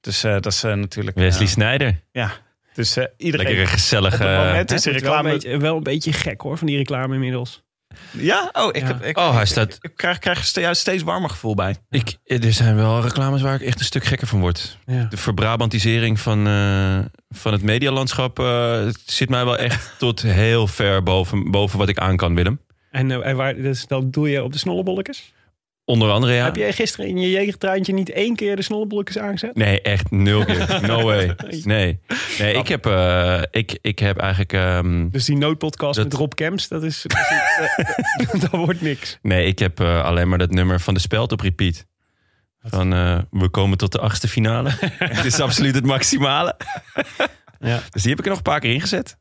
Dus 0.00 0.24
eh, 0.24 0.32
dat 0.32 0.46
is 0.46 0.62
natuurlijk... 0.62 1.16
Wesley 1.16 1.46
Snijder. 1.46 2.00
ja. 2.12 2.30
Dus 2.74 2.96
eh, 2.96 3.04
iedereen... 3.16 3.46
Lekker 3.46 3.62
een 3.64 3.70
gezellige... 3.70 4.22
Op 4.22 4.28
het 4.28 4.38
moment 4.46 4.70
is 4.72 4.84
wel 5.00 5.16
een, 5.16 5.22
beetje, 5.22 5.58
wel 5.58 5.76
een 5.76 5.82
beetje 5.82 6.12
gek 6.12 6.40
hoor, 6.40 6.58
van 6.58 6.66
die 6.66 6.76
reclame 6.76 7.14
inmiddels. 7.14 7.62
Ja? 8.10 8.48
Oh, 8.52 8.68
ik, 8.72 8.80
Ja. 8.80 8.86
Heb, 8.86 9.02
ik, 9.04 9.18
Oh, 9.18 9.34
hij 9.34 9.46
staat- 9.46 9.74
Ik, 9.74 9.82
ik 9.84 9.96
krijg, 9.96 10.18
krijg 10.18 10.54
er 10.54 10.62
juist 10.62 10.80
steeds 10.80 11.02
warmer 11.02 11.30
gevoel 11.30 11.54
bij. 11.54 11.76
Ik, 11.90 12.16
er 12.24 12.52
zijn 12.52 12.76
wel 12.76 13.00
reclames 13.00 13.42
waar 13.42 13.54
ik 13.54 13.60
echt 13.60 13.78
een 13.78 13.84
stuk 13.84 14.04
gekker 14.04 14.26
van 14.26 14.40
word. 14.40 14.78
Ja. 14.86 15.04
De 15.10 15.16
verbrabantisering 15.16 16.20
van, 16.20 16.46
eh, 16.46 16.98
van 17.28 17.52
het 17.52 17.62
medialandschap 17.62 18.38
eh, 18.38 18.86
zit 19.06 19.28
mij 19.28 19.44
wel 19.44 19.56
echt 19.56 19.94
tot 19.98 20.22
heel 20.22 20.66
ver 20.66 21.02
boven, 21.02 21.50
boven 21.50 21.78
wat 21.78 21.88
ik 21.88 21.98
aan 21.98 22.16
kan, 22.16 22.34
Willem. 22.34 22.60
En, 22.90 23.10
eh, 23.10 23.26
en 23.26 23.36
waar, 23.36 23.54
dus 23.54 23.86
dat 23.86 24.12
doe 24.12 24.30
je 24.30 24.42
op 24.42 24.52
de 24.52 24.58
snollebolletjes? 24.58 25.32
Onder 25.86 26.10
andere, 26.10 26.32
ja. 26.32 26.44
Heb 26.44 26.56
jij 26.56 26.72
gisteren 26.72 27.06
in 27.06 27.18
je 27.18 27.30
jegertruintje 27.30 27.92
niet 27.92 28.10
één 28.10 28.36
keer 28.36 28.56
de 28.56 28.62
snollebolletjes 28.62 29.18
aangezet? 29.18 29.54
Nee, 29.56 29.80
echt 29.82 30.10
nul 30.10 30.44
keer. 30.44 30.78
No 30.86 31.02
way. 31.02 31.34
Nee, 31.64 31.98
nee 32.38 32.54
ik, 32.54 32.68
heb, 32.68 32.86
eh, 32.86 33.42
ik, 33.50 33.78
ik 33.80 33.98
heb 33.98 34.18
eigenlijk... 34.18 34.52
ehm, 34.52 35.08
Dus 35.08 35.24
die 35.24 35.36
noodpodcast 35.36 35.96
Dat- 35.96 36.04
met 36.04 36.14
Rob 36.14 36.32
Kemps, 36.34 36.68
dat 36.68 36.82
is... 36.82 37.04
Dat, 37.06 37.18
is- 38.34 38.40
dat 38.50 38.50
wordt 38.50 38.80
niks. 38.80 39.18
nee, 39.22 39.46
ik 39.46 39.58
heb 39.58 39.80
eh, 39.80 40.04
alleen 40.04 40.28
maar 40.28 40.38
dat 40.38 40.50
nummer 40.50 40.80
van 40.80 40.94
de 40.94 41.00
speld 41.00 41.32
op 41.32 41.40
repeat. 41.40 41.86
Van 42.62 42.92
eh, 42.94 43.18
we 43.30 43.48
komen 43.48 43.78
tot 43.78 43.92
de 43.92 43.98
achtste 44.00 44.28
finale. 44.28 44.70
Het 44.98 45.24
is 45.24 45.40
absoluut 45.40 45.74
het 45.74 45.84
maximale. 45.86 46.56
Ja. 47.60 47.80
Dus 47.90 48.02
die 48.02 48.10
heb 48.10 48.18
ik 48.18 48.24
er 48.24 48.28
nog 48.30 48.36
een 48.36 48.42
paar 48.42 48.60
keer 48.60 48.72
ingezet. 48.72 49.16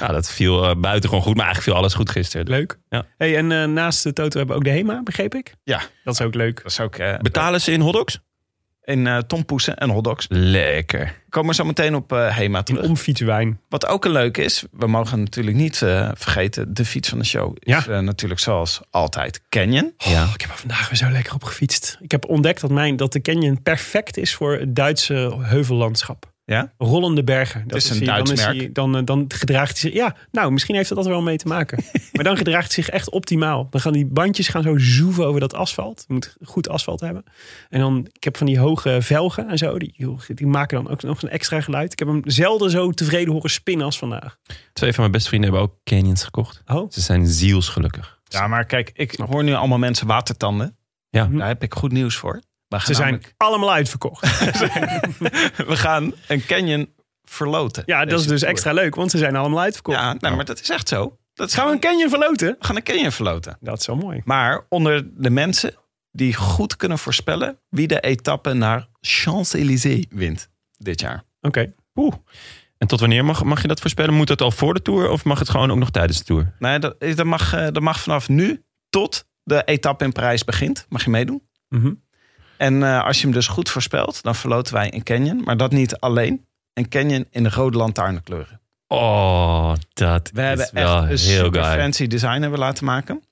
Nou, 0.00 0.12
dat 0.12 0.30
viel 0.30 0.64
uh, 0.70 0.74
buitengewoon 0.80 1.24
goed, 1.24 1.34
maar 1.36 1.44
eigenlijk 1.44 1.72
viel 1.74 1.82
alles 1.82 1.94
goed 1.94 2.10
gisteren. 2.10 2.46
Leuk. 2.48 2.78
Ja. 2.88 3.06
Hey, 3.18 3.36
en 3.36 3.52
eh, 3.52 3.64
naast 3.64 4.02
de 4.02 4.12
Toto 4.12 4.38
hebben 4.38 4.56
we 4.56 4.60
ook 4.62 4.68
de 4.68 4.78
HEMA, 4.78 5.02
begreep 5.02 5.34
ik? 5.34 5.54
Ja. 5.64 5.80
Dat 6.04 6.14
is 6.14 6.20
ook 6.20 6.34
leuk. 6.34 6.56
Dat 6.62 6.70
is 6.70 6.80
ook 6.80 6.96
eh, 6.96 7.18
Betalen 7.18 7.60
ze 7.60 7.72
in 7.72 7.80
hotdogs? 7.80 8.18
in 8.86 9.06
eh 9.06 9.18
tompoesen 9.18 9.76
en 9.76 9.90
hotdogs. 9.90 10.26
Lekker. 10.28 11.22
Komen 11.28 11.48
we 11.50 11.54
zo 11.54 11.64
meteen 11.64 11.94
op 11.94 12.12
eh 12.12 12.36
Hema 12.36 12.58
In 12.58 12.64
terug. 12.64 12.82
omfietswijn. 12.84 13.60
Wat 13.68 13.86
ook 13.86 14.04
een 14.04 14.10
leuk 14.10 14.36
is, 14.36 14.64
we 14.72 14.86
mogen 14.86 15.18
natuurlijk 15.22 15.56
niet 15.56 15.82
eh, 15.82 16.10
vergeten, 16.14 16.74
de 16.74 16.84
fiets 16.84 17.08
van 17.08 17.18
de 17.18 17.24
show 17.24 17.56
is 17.58 17.72
Ja. 17.72 17.86
eh, 17.86 17.98
natuurlijk 17.98 18.40
zoals 18.40 18.80
altijd 18.90 19.40
Canyon. 19.48 19.92
Ja. 19.98 20.24
Oh, 20.24 20.30
ik 20.34 20.40
heb 20.40 20.50
er 20.50 20.56
vandaag 20.56 20.88
weer 20.88 20.98
zo 20.98 21.10
lekker 21.10 21.34
op 21.34 21.44
gefietst. 21.44 21.98
Ik 22.00 22.10
heb 22.10 22.28
ontdekt 22.28 22.60
dat, 22.60 22.70
mijn, 22.70 22.96
dat 22.96 23.12
de 23.12 23.20
Canyon 23.20 23.62
perfect 23.62 24.16
is 24.16 24.34
voor 24.34 24.52
het 24.58 24.76
Duitse 24.76 25.36
heuvellandschap. 25.40 26.32
Ja? 26.46 26.72
Rollende 26.78 27.24
bergen. 27.24 27.68
Dat 27.68 27.76
is 27.76 27.90
een 27.90 28.04
Duits 28.04 28.30
dan, 28.34 28.44
merk. 28.44 28.56
hij, 28.56 28.72
dan, 28.72 28.96
eh, 28.96 29.04
dan 29.04 29.24
gedraagt 29.28 29.80
hij 29.80 29.90
zich... 29.90 29.92
Ja, 29.92 30.16
nou, 30.30 30.52
misschien 30.52 30.74
heeft 30.74 30.88
dat 30.88 31.04
er 31.04 31.10
wel 31.10 31.22
mee 31.22 31.36
te 31.36 31.48
maken. 31.48 31.84
maar 32.12 32.24
dan 32.24 32.36
gedraagt 32.36 32.74
hij 32.74 32.84
zich 32.84 32.92
echt 32.92 33.10
optimaal. 33.10 33.66
Dan 33.70 33.80
gaan 33.80 33.92
die 33.92 34.06
bandjes 34.06 34.48
gaan 34.48 34.62
zo 34.62 34.78
zoeven 34.78 35.26
over 35.26 35.40
dat 35.40 35.54
asfalt. 35.54 36.04
Je 36.08 36.14
moet 36.14 36.36
goed 36.42 36.68
asfalt 36.68 37.00
hebben. 37.00 37.24
En 37.70 37.80
dan, 37.80 38.08
ik 38.12 38.24
heb 38.24 38.36
van 38.36 38.46
die 38.46 38.58
hoge 38.58 38.98
velgen 39.00 39.48
en 39.48 39.58
zo. 39.58 39.78
Die, 39.78 40.16
die 40.26 40.46
maken 40.46 40.82
dan 40.82 40.92
ook 40.92 41.02
nog 41.02 41.22
een 41.22 41.28
extra 41.28 41.60
geluid. 41.60 41.92
Ik 41.92 41.98
heb 41.98 42.08
hem 42.08 42.22
zelden 42.24 42.70
zo 42.70 42.90
tevreden 42.90 43.32
horen 43.32 43.50
spinnen 43.50 43.86
als 43.86 43.98
vandaag. 43.98 44.38
Twee 44.72 44.90
van 44.90 45.00
mijn 45.00 45.12
beste 45.12 45.28
vrienden 45.28 45.50
hebben 45.50 45.68
ook 45.68 45.76
canyons 45.84 46.24
gekocht. 46.24 46.62
Oh, 46.66 46.90
Ze 46.90 47.00
zijn 47.00 47.26
zielsgelukkig. 47.26 48.20
Ja, 48.24 48.46
maar 48.46 48.64
kijk, 48.64 48.90
ik 48.94 49.16
hoor 49.16 49.44
nu 49.44 49.52
allemaal 49.54 49.78
mensen 49.78 50.06
watertanden. 50.06 50.76
Ja. 51.10 51.26
Daar 51.26 51.46
heb 51.46 51.62
ik 51.62 51.74
goed 51.74 51.92
nieuws 51.92 52.16
voor. 52.16 52.40
Ze 52.68 52.94
zijn 52.94 53.10
namelijk- 53.12 53.34
allemaal 53.36 53.72
uitverkocht. 53.72 54.38
we 55.70 55.76
gaan 55.76 56.12
een 56.28 56.46
canyon 56.46 56.92
verloten. 57.24 57.82
Ja, 57.86 58.04
dat 58.04 58.20
is 58.20 58.26
dus 58.26 58.38
tour. 58.40 58.52
extra 58.52 58.72
leuk, 58.72 58.94
want 58.94 59.10
ze 59.10 59.18
zijn 59.18 59.36
allemaal 59.36 59.60
uitverkocht. 59.60 59.98
Ja, 59.98 60.16
maar 60.20 60.44
dat 60.44 60.60
is 60.60 60.70
echt 60.70 60.88
zo. 60.88 61.18
Dat 61.34 61.48
is 61.48 61.54
Gaan 61.54 61.66
we 61.66 61.72
een 61.72 61.80
gewoon- 61.82 61.92
canyon 61.96 62.10
verloten? 62.10 62.56
we 62.58 62.66
gaan 62.66 62.76
een 62.76 62.82
canyon 62.82 63.12
verloten. 63.12 63.56
Dat 63.60 63.80
is 63.80 63.86
wel 63.86 63.96
mooi. 63.96 64.20
Maar 64.24 64.66
onder 64.68 65.04
de 65.22 65.30
mensen 65.30 65.74
die 66.10 66.34
goed 66.34 66.76
kunnen 66.76 66.98
voorspellen 66.98 67.58
wie 67.68 67.86
de 67.86 68.00
etappe 68.00 68.52
naar 68.52 68.88
Champs-Élysées 69.00 70.04
wint 70.10 70.50
dit 70.76 71.00
jaar. 71.00 71.22
Oké. 71.40 71.72
En 72.78 72.86
tot 72.86 73.00
wanneer 73.00 73.24
mag, 73.24 73.44
mag 73.44 73.62
je 73.62 73.68
dat 73.68 73.80
voorspellen? 73.80 74.14
Moet 74.14 74.26
dat 74.28 74.40
al 74.40 74.50
voor 74.50 74.74
de 74.74 74.82
Tour 74.82 75.08
of 75.10 75.24
mag 75.24 75.38
het 75.38 75.48
gewoon 75.48 75.70
ook 75.70 75.78
nog 75.78 75.90
tijdens 75.90 76.18
de 76.18 76.24
Tour? 76.24 76.54
Nee, 76.58 76.78
dat, 76.78 77.00
dat, 77.00 77.24
mag, 77.26 77.52
eh, 77.52 77.62
dat 77.64 77.80
mag 77.80 78.00
vanaf 78.00 78.28
nu 78.28 78.64
tot 78.90 79.24
de 79.42 79.64
etappe 79.64 80.04
in 80.04 80.12
Parijs 80.12 80.44
begint. 80.44 80.86
Mag 80.88 81.04
je 81.04 81.10
meedoen. 81.10 81.42
Mhm. 81.68 81.92
En 82.56 82.82
eh, 82.82 83.04
als 83.04 83.16
je 83.16 83.22
hem 83.22 83.32
dus 83.32 83.46
goed 83.46 83.70
voorspelt, 83.70 84.22
dan 84.22 84.34
verloten 84.34 84.74
wij 84.74 84.94
een 84.94 85.02
canyon. 85.02 85.42
Maar 85.44 85.56
dat 85.56 85.72
niet 85.72 85.96
alleen. 85.96 86.46
Een 86.72 86.88
canyon 86.88 87.26
in 87.30 87.42
de 87.42 87.50
rode 87.50 87.76
lantaarnkleuren. 87.76 88.60
Oh, 88.86 89.72
dat 89.92 90.30
We 90.32 90.40
is 90.40 90.46
hebben 90.46 90.68
wel 90.72 90.94
echt 90.94 91.02
een 91.02 91.08
heel 91.08 91.44
super 91.44 91.64
fancy 91.64 92.06
design 92.06 92.40
hebben 92.40 92.58
laten 92.58 92.84
maken. 92.84 93.22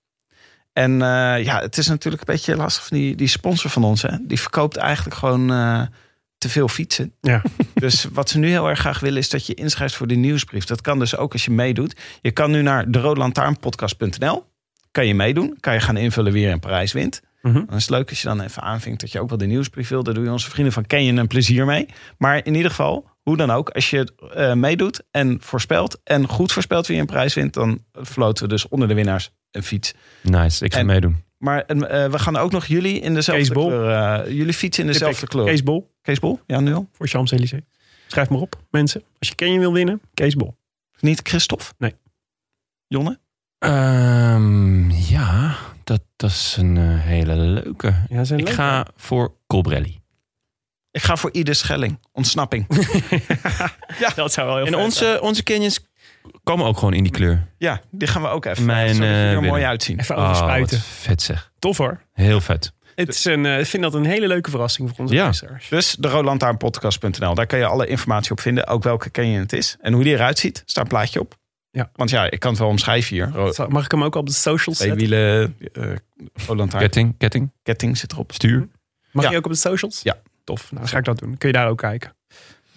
En 0.73 0.93
eh, 0.93 1.45
ja, 1.45 1.61
het 1.61 1.79
is 1.79 1.87
natuurlijk 1.87 2.29
een 2.29 2.35
beetje 2.35 2.57
lastig 2.57 2.87
van 2.87 2.97
die, 2.97 3.15
die 3.15 3.29
sponsor 3.29 3.71
van 3.71 3.85
ons. 3.85 4.03
Hè? 4.03 4.17
Die 4.21 4.41
verkoopt 4.41 4.77
eigenlijk 4.77 5.17
gewoon 5.17 5.53
eh, 5.53 5.83
te 6.39 6.49
veel 6.49 6.69
fietsen. 6.69 7.15
Ja. 7.21 7.43
Dus 7.75 8.07
wat 8.13 8.29
ze 8.29 8.39
nu 8.39 8.49
heel 8.49 8.69
erg 8.69 8.79
graag 8.79 9.01
willen 9.01 9.19
is 9.19 9.31
dat 9.31 9.47
je 9.47 9.55
inschrijft 9.55 9.95
voor 9.95 10.07
de 10.07 10.15
nieuwsbrief. 10.15 10.65
Dat 10.65 10.81
kan 10.81 10.99
dus 10.99 11.17
ook 11.17 11.33
als 11.33 11.45
je 11.45 11.51
meedoet. 11.51 12.01
Je 12.21 12.31
kan 12.31 12.51
nu 12.51 12.63
naar 12.63 12.91
de 12.91 13.01
Kan 14.91 15.07
je 15.07 15.15
meedoen. 15.15 15.57
Kan 15.61 15.75
je 15.75 15.81
gaan 15.81 15.97
invullen 15.97 16.33
wie 16.33 16.47
er 16.47 16.53
in 16.53 16.61
Parijs 16.61 16.93
wint. 16.93 17.23
Mhm. 17.43 17.55
Dan 17.67 17.77
is 17.77 17.83
het 17.83 17.91
leuk 17.91 18.09
als 18.09 18.23
je 18.23 18.29
dan 18.29 18.41
even 18.41 18.63
aanvinkt 18.63 19.01
dat 19.01 19.13
je 19.13 19.21
ook 19.21 19.29
wel 19.29 19.39
de 19.39 19.47
nieuwsbrief 19.47 19.89
wil. 19.89 20.03
Daar 20.03 20.15
doe 20.15 20.25
je 20.25 20.31
onze 20.31 20.51
vrienden 20.51 20.73
van 20.73 20.87
Canyon 20.87 21.17
een 21.17 21.27
plezier 21.27 21.65
mee. 21.65 21.87
Maar 22.19 22.47
in 22.47 22.55
ieder 22.55 22.71
geval, 22.71 23.09
hoe 23.23 23.37
dan 23.37 23.51
ook, 23.51 23.71
als 23.71 23.91
je 23.91 24.13
eh, 24.35 24.53
meedoet 24.53 25.03
en 25.11 25.37
voorspelt 25.41 26.01
en 26.05 26.29
goed 26.29 26.53
voorspelt 26.53 26.87
wie 26.87 26.99
een 27.01 27.07
prijs 27.07 27.35
wint, 27.35 27.55
dan 27.55 27.85
verloten 27.93 28.43
we 28.45 28.49
dus 28.49 28.69
onder 28.69 28.89
de 28.89 28.95
winnaars 28.95 29.31
een 29.51 29.63
fiets. 29.63 29.95
Nice, 30.23 30.65
ik 30.65 30.73
ga 30.73 30.79
En- 30.79 30.87
meedoen. 30.87 31.23
Maar 31.39 31.63
eh, 31.65 32.11
we 32.11 32.19
gaan 32.19 32.37
ook 32.37 32.51
nog 32.53 32.67
jullie 32.67 33.01
in 33.01 33.15
dezelfde 33.15 33.53
kleur. 33.53 33.89
eh, 33.91 34.33
jullie 34.33 34.53
fietsen 34.55 34.85
in 34.87 34.93
dezelfde 34.93 35.27
kleur. 35.27 35.45
Kees 35.45 35.63
Bol 35.63 35.95
Kees 36.03 36.19
Bol? 36.19 36.41
Ja, 36.47 36.61
nu 36.61 36.75
al. 36.75 36.89
voor 36.93 37.09
Champs-Élysées. 37.09 37.61
Schrijf 38.07 38.29
maar 38.29 38.41
op, 38.41 38.61
mensen. 38.71 39.03
Als 39.19 39.29
je 39.29 39.35
Canyon 39.35 39.59
wil 39.59 39.73
winnen, 39.73 40.01
Kees 40.15 40.35
Bol. 40.35 40.57
Niet 41.01 41.21
Christophe? 41.23 41.65
Nee. 41.79 41.95
Jonne? 42.87 43.19
Ehm, 43.63 44.91
ja, 44.91 45.57
dat, 45.85 46.01
dat 46.17 46.31
is 46.31 46.57
een 46.59 46.77
eh, 46.77 46.83
hele 47.01 47.35
leuke. 47.37 47.95
Ja, 48.09 48.25
zijn 48.25 48.39
Ik 48.41 48.47
leuk, 48.47 48.55
ga 48.55 48.87
voor 48.97 49.35
Colbrelli. 49.47 50.01
Ik 50.91 51.03
ga 51.03 51.17
voor 51.17 51.31
Ieder 51.33 51.55
Schelling. 51.55 51.99
Ontsnapping. 52.13 52.67
Dat 54.15 54.33
zou 54.33 54.47
wel 54.47 54.57
heel 54.57 54.65
En 54.67 54.71
zijn. 54.73 54.83
onze, 54.85 55.19
onze 55.23 55.43
canyons 55.43 55.81
komen 56.43 56.67
ook 56.67 56.79
gewoon 56.79 56.95
in 56.95 57.03
die 57.03 57.13
kleur. 57.13 57.47
ja, 57.59 57.81
die 57.91 58.09
gaan 58.09 58.23
we 58.23 58.29
ook 58.29 58.45
even. 58.45 58.65
Mijn, 58.65 58.95
zodat 58.95 59.09
die 59.09 59.17
eh, 59.17 59.33
er 59.33 59.43
mooi 59.43 59.65
uitzien. 59.65 60.01
Even 60.01 60.17
Oh, 60.17 60.23
overspuiten. 60.23 60.77
wat 60.79 60.87
vet 60.87 61.23
zeg. 61.23 61.53
Tof 61.59 61.77
hoor. 61.77 62.01
Heel 62.13 62.41
vet. 62.41 62.73
Het 62.95 63.09
is 63.09 63.25
een, 63.25 63.47
eh, 63.47 63.59
ik 63.59 63.67
vind 63.67 63.83
dat 63.83 63.95
een 63.95 64.05
hele 64.07 64.27
leuke 64.27 64.51
verrassing 64.51 64.89
voor 64.89 64.99
onze 64.99 65.15
Ja. 65.15 65.23
luisteraars. 65.23 65.69
Dus 65.69 65.97
de 65.99 66.09
roodlantaarnpodcast.nl. 66.09 67.35
Daar 67.35 67.47
kan 67.47 67.59
je 67.59 67.67
alle 67.67 67.87
informatie 67.87 68.31
op 68.31 68.41
vinden. 68.41 68.67
Ook 68.67 68.83
welke 68.83 69.11
canyon 69.11 69.41
het 69.41 69.53
is. 69.53 69.77
En 69.81 69.93
hoe 69.93 70.05
die 70.05 70.13
eruit 70.15 70.39
ziet. 70.39 70.63
Staat 70.67 70.83
een 70.85 70.91
plaatje 70.91 71.21
op. 71.21 71.41
Ja. 71.73 71.91
Want 71.95 72.11
ja, 72.11 72.31
ik 72.31 72.41
kan 72.41 72.51
het 72.51 72.59
wel 72.61 72.69
omschrijven 72.69 73.15
hier. 73.15 73.31
Mag 73.69 73.85
ik 73.85 73.91
hem 73.91 74.05
ook 74.05 74.15
op 74.15 74.27
de 74.27 74.33
socials 74.33 74.79
Twee 74.79 74.89
zetten? 74.91 75.09
wielen, 75.09 75.57
eh. 75.73 76.67
Ketting, 76.79 77.15
ketting, 77.19 77.53
Ketting 77.63 77.99
zit 77.99 78.13
erop. 78.13 78.33
stuur. 78.33 78.69
Mag 79.13 79.25
Ja. 79.25 79.31
je 79.31 79.37
ook 79.37 79.45
op 79.45 79.51
de 79.51 79.57
socials? 79.59 80.01
Ja. 80.03 80.21
Tof. 80.45 80.63
Nou, 80.71 80.83
dan 80.83 80.89
ga 80.93 80.99
ik 80.99 81.05
dat 81.05 81.19
doen. 81.19 81.39
Kun 81.39 81.49
je 81.49 81.55
daar 81.55 81.69
ook 81.69 81.79
kijken. 81.79 82.17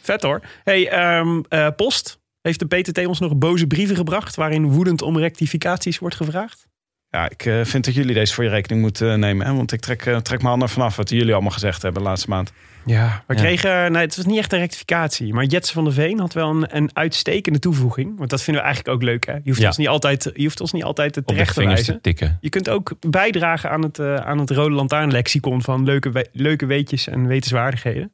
Vet 0.02 0.22
hoor. 0.22 0.42
Hey, 0.64 0.90
ehm, 0.90 1.42
eh, 1.50 1.68
Post. 1.76 2.20
Heeft 2.42 2.60
de 2.60 2.66
PTT 2.66 3.06
ons 3.06 3.20
nog 3.20 3.38
boze 3.38 3.68
brieven 3.68 3.96
gebracht... 3.96 4.36
waarin 4.36 4.66
woedend 4.72 5.02
om 5.02 5.18
rectificaties 5.18 6.00
wordt 6.00 6.16
gevraagd? 6.16 6.68
Ja, 7.16 7.30
ik 7.30 7.46
eh, 7.46 7.60
vind 7.64 7.86
dat 7.86 7.94
jullie 7.94 8.14
deze 8.14 8.34
voor 8.34 8.44
je 8.44 8.50
rekening 8.50 8.82
moeten 8.82 9.12
eh, 9.12 9.18
nemen. 9.18 9.46
Hè? 9.48 9.54
Want 9.54 9.72
ik 9.72 9.80
trek, 9.80 10.06
eh, 10.06 10.18
trek 10.18 10.38
mijn 10.38 10.50
handen 10.50 10.70
vanaf 10.70 10.96
wat 10.96 11.10
jullie 11.10 11.34
allemaal 11.34 11.52
gezegd 11.52 11.82
hebben 11.82 12.02
de 12.04 12.08
laatste 12.08 12.30
maand. 12.30 12.52
Ja, 12.86 13.24
we 13.28 13.34
Ja. 13.34 13.40
kregen... 13.40 13.92
Nee, 13.92 14.02
het 14.02 14.16
was 14.16 14.26
niet 14.26 14.38
echt 14.38 14.54
een 14.54 14.60
rectificatie. 14.60 15.34
Maar 15.34 15.44
Jets 15.44 15.72
van 15.72 15.84
der 15.84 15.94
Veen 15.94 16.20
had 16.20 16.34
wel 16.34 16.50
een, 16.50 16.76
een 16.76 16.90
uitstekende 16.94 17.60
toevoeging. 17.60 18.18
Want 18.18 18.30
dat 18.30 18.42
vinden 18.42 18.62
we 18.62 18.68
eigenlijk 18.68 18.98
ook 18.98 19.04
leuk. 19.04 19.26
Hè? 19.26 19.34
Je, 19.34 19.42
hoeft 19.46 19.60
Ja. 19.60 19.68
ons 19.68 19.78
niet 19.78 19.88
altijd, 19.88 20.32
je 20.34 20.44
hoeft 20.44 20.62
ons 20.62 20.72
niet 20.72 20.84
altijd 20.84 21.14
te 21.14 21.24
terecht 21.24 21.54
te 21.56 21.64
wijzen. 21.66 22.02
te. 22.02 22.36
Je 22.42 22.50
kunt 22.50 22.70
ook 22.70 22.92
bijdragen 23.10 23.70
aan 23.70 23.82
het, 23.82 24.00
aan 24.00 24.38
het 24.40 24.50
Rode 24.50 24.76
Lantaarnlexicon 24.76 25.62
van 25.62 25.84
leuke, 25.84 26.12
we- 26.12 26.28
leuke 26.32 26.66
weetjes 26.66 27.08
en 27.08 27.28
wetenswaardigheden. 27.28 28.12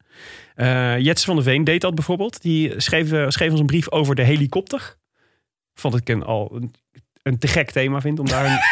Eh 0.56 0.98
Jets 1.00 1.26
van 1.26 1.36
der 1.36 1.44
Veen 1.44 1.64
deed 1.64 1.82
dat 1.82 1.96
bijvoorbeeld. 1.96 2.42
Die 2.42 2.74
schreef, 2.78 3.32
schreef 3.32 3.52
ons 3.52 3.60
een 3.60 3.66
brief 3.66 3.92
over 3.92 4.16
de 4.16 4.24
helikopter. 4.24 4.96
Vond 5.74 5.96
ik 5.96 6.10
een, 6.10 6.24
al 6.24 6.52
een, 6.56 6.74
een 7.24 7.38
te 7.38 7.48
gek 7.48 7.72
thema 7.72 8.02
vind 8.02 8.20
om 8.20 8.28
daar 8.28 8.46
een... 8.46 8.60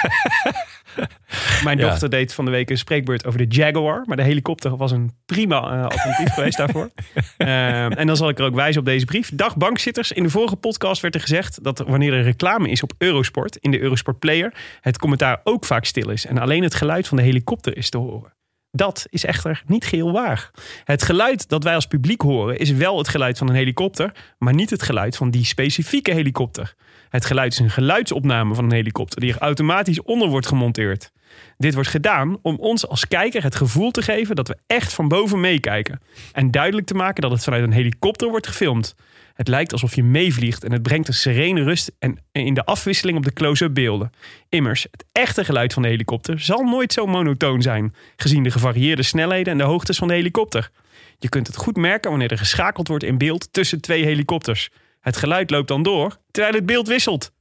Mijn 1.63 1.77
Ja. 1.77 1.89
dochter 1.89 2.09
deed 2.09 2.33
van 2.33 2.45
de 2.45 2.51
week 2.51 2.69
een 2.69 2.77
spreekbeurt 2.77 3.25
over 3.25 3.39
de 3.39 3.55
Jaguar. 3.55 4.03
Maar 4.05 4.17
de 4.17 4.23
helikopter 4.23 4.77
was 4.77 4.91
een 4.91 5.11
prima 5.25 5.57
eh, 5.57 5.83
alternatief 5.83 6.33
geweest 6.33 6.57
daarvoor. 6.63 6.89
Eh, 7.37 7.99
en 7.99 8.07
dan 8.07 8.17
zal 8.17 8.29
ik 8.29 8.39
er 8.39 8.45
ook 8.45 8.55
wijzen 8.55 8.79
op 8.79 8.85
deze 8.85 9.05
brief. 9.05 9.29
Dag 9.33 9.57
bankzitters. 9.57 10.11
In 10.11 10.23
de 10.23 10.29
vorige 10.29 10.55
podcast 10.55 11.01
werd 11.01 11.15
er 11.15 11.21
gezegd 11.21 11.63
dat 11.63 11.79
wanneer 11.79 12.13
er 12.13 12.23
reclame 12.23 12.69
is 12.69 12.83
op 12.83 12.93
Eurosport, 12.97 13.55
in 13.55 13.71
de 13.71 13.79
Eurosport 13.79 14.19
Player, 14.19 14.53
het 14.81 14.97
commentaar 14.97 15.39
ook 15.43 15.65
vaak 15.65 15.85
stil 15.85 16.09
is 16.09 16.25
en 16.25 16.37
alleen 16.37 16.63
het 16.63 16.75
geluid 16.75 17.07
van 17.07 17.17
de 17.17 17.23
helikopter 17.23 17.77
is 17.77 17.89
te 17.89 17.97
horen. 17.97 18.33
Dat 18.71 19.05
is 19.09 19.25
echter 19.25 19.63
niet 19.65 19.85
geheel 19.85 20.11
waar. 20.11 20.51
Het 20.83 21.03
geluid 21.03 21.49
dat 21.49 21.63
wij 21.63 21.75
als 21.75 21.87
publiek 21.87 22.21
horen 22.21 22.57
is 22.57 22.71
wel 22.71 22.97
het 22.97 23.07
geluid 23.07 23.37
van 23.37 23.49
een 23.49 23.55
helikopter, 23.55 24.11
maar 24.37 24.53
niet 24.53 24.69
het 24.69 24.81
geluid 24.81 25.15
van 25.15 25.31
die 25.31 25.45
specifieke 25.45 26.13
helikopter. 26.13 26.73
Het 27.09 27.25
geluid 27.25 27.51
is 27.51 27.59
een 27.59 27.69
geluidsopname 27.69 28.55
van 28.55 28.63
een 28.63 28.71
helikopter 28.71 29.19
die 29.19 29.33
er 29.33 29.39
automatisch 29.39 30.01
onder 30.01 30.27
wordt 30.27 30.47
gemonteerd. 30.47 31.11
Dit 31.57 31.73
wordt 31.73 31.89
gedaan 31.89 32.37
om 32.41 32.55
ons 32.55 32.87
als 32.87 33.07
kijker 33.07 33.43
het 33.43 33.55
gevoel 33.55 33.91
te 33.91 34.01
geven 34.01 34.35
dat 34.35 34.47
we 34.47 34.57
echt 34.67 34.93
van 34.93 35.07
boven 35.07 35.39
meekijken. 35.39 36.01
En 36.31 36.51
duidelijk 36.51 36.87
te 36.87 36.93
maken 36.93 37.21
dat 37.21 37.31
het 37.31 37.43
vanuit 37.43 37.63
een 37.63 37.71
helikopter 37.71 38.29
wordt 38.29 38.47
gefilmd. 38.47 38.95
Het 39.39 39.47
lijkt 39.47 39.71
alsof 39.71 39.95
je 39.95 40.03
meevliegt 40.03 40.63
en 40.63 40.71
het 40.71 40.81
brengt 40.81 41.07
een 41.07 41.13
serene 41.13 41.63
rust 41.63 41.91
en 41.99 42.17
in 42.31 42.53
de 42.53 42.65
afwisseling 42.65 43.17
op 43.17 43.23
de 43.23 43.33
close-up 43.33 43.73
beelden. 43.73 44.11
Immers, 44.49 44.87
het 44.91 45.05
echte 45.11 45.45
geluid 45.45 45.73
van 45.73 45.81
de 45.81 45.87
helikopter 45.87 46.39
zal 46.39 46.63
nooit 46.63 46.93
zo 46.93 47.05
monotoon 47.05 47.61
zijn, 47.61 47.95
gezien 48.15 48.43
de 48.43 48.51
gevarieerde 48.51 49.03
snelheden 49.03 49.51
en 49.51 49.57
de 49.57 49.63
hoogtes 49.63 49.97
van 49.97 50.07
de 50.07 50.13
helikopter. 50.13 50.71
Je 51.19 51.29
kunt 51.29 51.47
het 51.47 51.55
goed 51.55 51.75
merken 51.75 52.09
wanneer 52.09 52.31
er 52.31 52.37
geschakeld 52.37 52.87
wordt 52.87 53.03
in 53.03 53.17
beeld 53.17 53.53
tussen 53.53 53.81
twee 53.81 54.03
helikopters. 54.03 54.69
Het 54.99 55.17
geluid 55.17 55.49
loopt 55.49 55.67
dan 55.67 55.83
door, 55.83 56.17
terwijl 56.31 56.55
het 56.55 56.65
beeld 56.65 56.87
wisselt. 56.87 57.31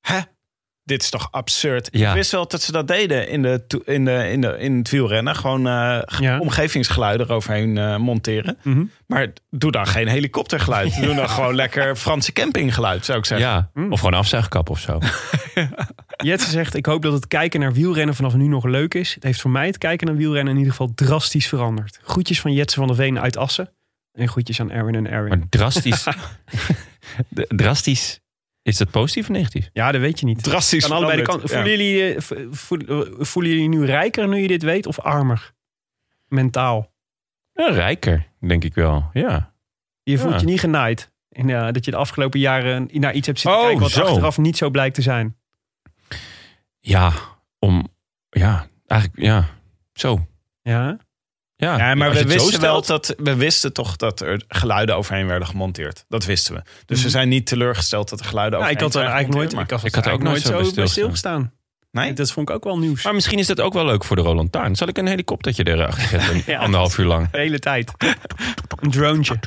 Hè? 0.00 0.20
Dit 0.86 1.02
is 1.02 1.10
toch 1.10 1.28
absurd? 1.30 1.88
Ja. 1.92 2.08
Ik 2.08 2.14
wist 2.14 2.30
wel 2.30 2.48
dat 2.48 2.62
ze 2.62 2.72
dat 2.72 2.88
deden 2.88 3.28
in, 3.28 3.42
de, 3.42 3.64
in, 3.84 4.04
de, 4.04 4.30
in, 4.30 4.40
de, 4.40 4.56
in 4.58 4.78
het 4.78 4.90
wielrennen. 4.90 5.36
Gewoon 5.36 5.66
eh, 5.66 5.98
Ja. 6.18 6.38
omgevingsgeluiden 6.38 7.26
eroverheen 7.26 7.78
eh, 7.78 7.96
monteren. 7.96 8.58
Mhm. 8.62 8.84
Maar 9.06 9.28
doe 9.50 9.70
dan 9.70 9.86
geen 9.86 10.08
helikoptergeluid. 10.08 10.94
Doe 11.02 11.14
dan 11.14 11.28
gewoon 11.28 11.54
lekker 11.54 11.96
Franse 11.96 12.32
campinggeluid, 12.32 13.04
zou 13.04 13.18
ik 13.18 13.24
zeggen. 13.24 13.46
Ja, 13.48 13.70
Mm. 13.74 13.92
of 13.92 13.98
gewoon 14.00 14.14
afzuigkap 14.18 14.70
of 14.70 14.80
zo. 14.80 14.98
Jetse 16.16 16.50
zegt, 16.50 16.74
ik 16.74 16.86
hoop 16.86 17.02
dat 17.02 17.12
het 17.12 17.26
kijken 17.26 17.60
naar 17.60 17.72
wielrennen 17.72 18.14
vanaf 18.14 18.34
nu 18.34 18.46
nog 18.46 18.64
leuk 18.64 18.94
is. 18.94 19.14
Het 19.14 19.22
heeft 19.22 19.40
voor 19.40 19.50
mij 19.50 19.66
het 19.66 19.78
kijken 19.78 20.06
naar 20.06 20.16
wielrennen 20.16 20.52
in 20.52 20.58
ieder 20.58 20.72
geval 20.72 20.92
drastisch 20.94 21.48
veranderd. 21.48 21.98
Groetjes 22.02 22.40
van 22.40 22.52
Jetse 22.52 22.76
van 22.76 22.86
der 22.86 22.96
Veen 22.96 23.20
uit 23.20 23.36
Assen. 23.36 23.70
En 24.12 24.28
groetjes 24.28 24.60
aan 24.60 24.70
Erwin 24.70 24.94
en 24.94 25.10
Erwin. 25.10 25.38
Maar 25.38 25.48
drastisch. 25.48 26.06
Drastisch. 27.56 28.20
Is 28.66 28.76
dat 28.76 28.90
positief 28.90 29.22
of 29.22 29.28
negatief? 29.36 29.70
Ja, 29.72 29.92
dat 29.92 30.00
weet 30.00 30.20
je 30.20 30.26
niet. 30.26 30.42
Drastisch 30.42 30.84
Aan 30.84 30.90
allebei 30.90 31.16
de 31.16 31.22
kanten. 31.22 31.48
Voelen, 31.48 31.68
jullie, 31.70 32.14
eh, 32.14 32.20
vo- 32.20 32.46
voelen, 32.50 33.26
voelen 33.26 33.52
jullie 33.52 33.68
nu 33.68 33.84
rijker 33.84 34.28
nu 34.28 34.36
je 34.38 34.48
dit 34.48 34.62
weet 34.62 34.86
of 34.86 35.00
armer? 35.00 35.52
Mentaal. 36.28 36.92
Ja, 37.52 37.68
rijker, 37.70 38.26
denk 38.40 38.64
ik 38.64 38.74
wel. 38.74 39.10
Ja. 39.12 39.54
Je 40.02 40.18
voelt 40.18 40.32
Ja. 40.32 40.40
je 40.40 40.46
niet 40.46 40.60
genaaid. 40.60 41.12
En, 41.28 41.50
eh, 41.50 41.72
dat 41.72 41.84
je 41.84 41.90
de 41.90 41.96
afgelopen 41.96 42.40
jaren 42.40 42.88
naar 42.92 43.14
iets 43.14 43.26
hebt 43.26 43.40
zitten 43.40 43.58
Oh, 43.60 43.66
kijken 43.66 43.82
wat 43.82 43.90
zo. 43.92 44.02
achteraf 44.04 44.38
niet 44.38 44.56
zo 44.56 44.70
blijkt 44.70 44.94
te 44.94 45.02
zijn. 45.02 45.36
Ja, 46.80 47.12
om. 47.58 47.88
Ja, 48.30 48.66
eigenlijk, 48.86 49.22
ja. 49.22 49.48
Zo. 49.92 50.26
Ja? 50.62 50.96
Ja, 51.58 51.78
Ja, 51.78 51.94
maar 51.94 52.10
we 52.10 52.18
zo 52.18 52.24
wisten 52.26 52.60
wel 52.60 52.82
dat 52.82 53.14
we 53.18 53.34
wisten 53.36 53.72
toch 53.72 53.96
dat 53.96 54.20
er 54.20 54.42
geluiden 54.48 54.96
overheen 54.96 55.26
werden 55.26 55.48
gemonteerd. 55.48 56.04
Dat 56.08 56.24
wisten 56.24 56.54
we. 56.54 56.62
Dus 56.86 56.96
Mhm. 56.96 57.06
we 57.06 57.10
zijn 57.12 57.28
niet 57.28 57.46
teleurgesteld 57.46 58.08
dat 58.08 58.20
er 58.20 58.26
geluiden 58.26 58.58
Ja, 58.58 58.64
ik 58.68 58.70
overheen 58.70 58.92
had 58.92 59.02
er 59.02 59.08
eigenlijk 59.14 59.52
nooit, 59.52 59.64
ik 59.64 59.70
had, 59.70 59.84
Ik 59.84 59.94
had 59.94 60.06
er 60.06 60.12
ook 60.12 60.22
nooit 60.22 60.42
zo 60.42 60.48
bij 60.48 60.56
bij 60.60 60.66
stilgestaan. 60.70 60.88
stilgestaan. 61.02 61.52
Nee? 61.90 62.12
Dat 62.12 62.30
vond 62.32 62.48
ik 62.48 62.54
ook 62.54 62.64
wel 62.64 62.78
nieuws. 62.78 63.04
Maar 63.04 63.14
misschien 63.14 63.38
is 63.38 63.46
dat 63.46 63.60
ook 63.60 63.72
wel 63.72 63.84
leuk 63.84 64.04
voor 64.04 64.16
de 64.16 64.22
Roland 64.22 64.52
Taarn. 64.52 64.76
Zal 64.76 64.88
ik 64.88 64.98
een 64.98 65.06
helikoptertje 65.06 65.66
erachter 65.66 66.08
zetten? 66.08 66.42
Ja. 66.52 66.58
Anderhalf 66.58 66.98
uur 66.98 67.06
lang. 67.06 67.28
De 67.30 67.38
hele 67.38 67.58
tijd. 67.58 67.92
Een 68.80 68.90
dronetje. 68.90 69.38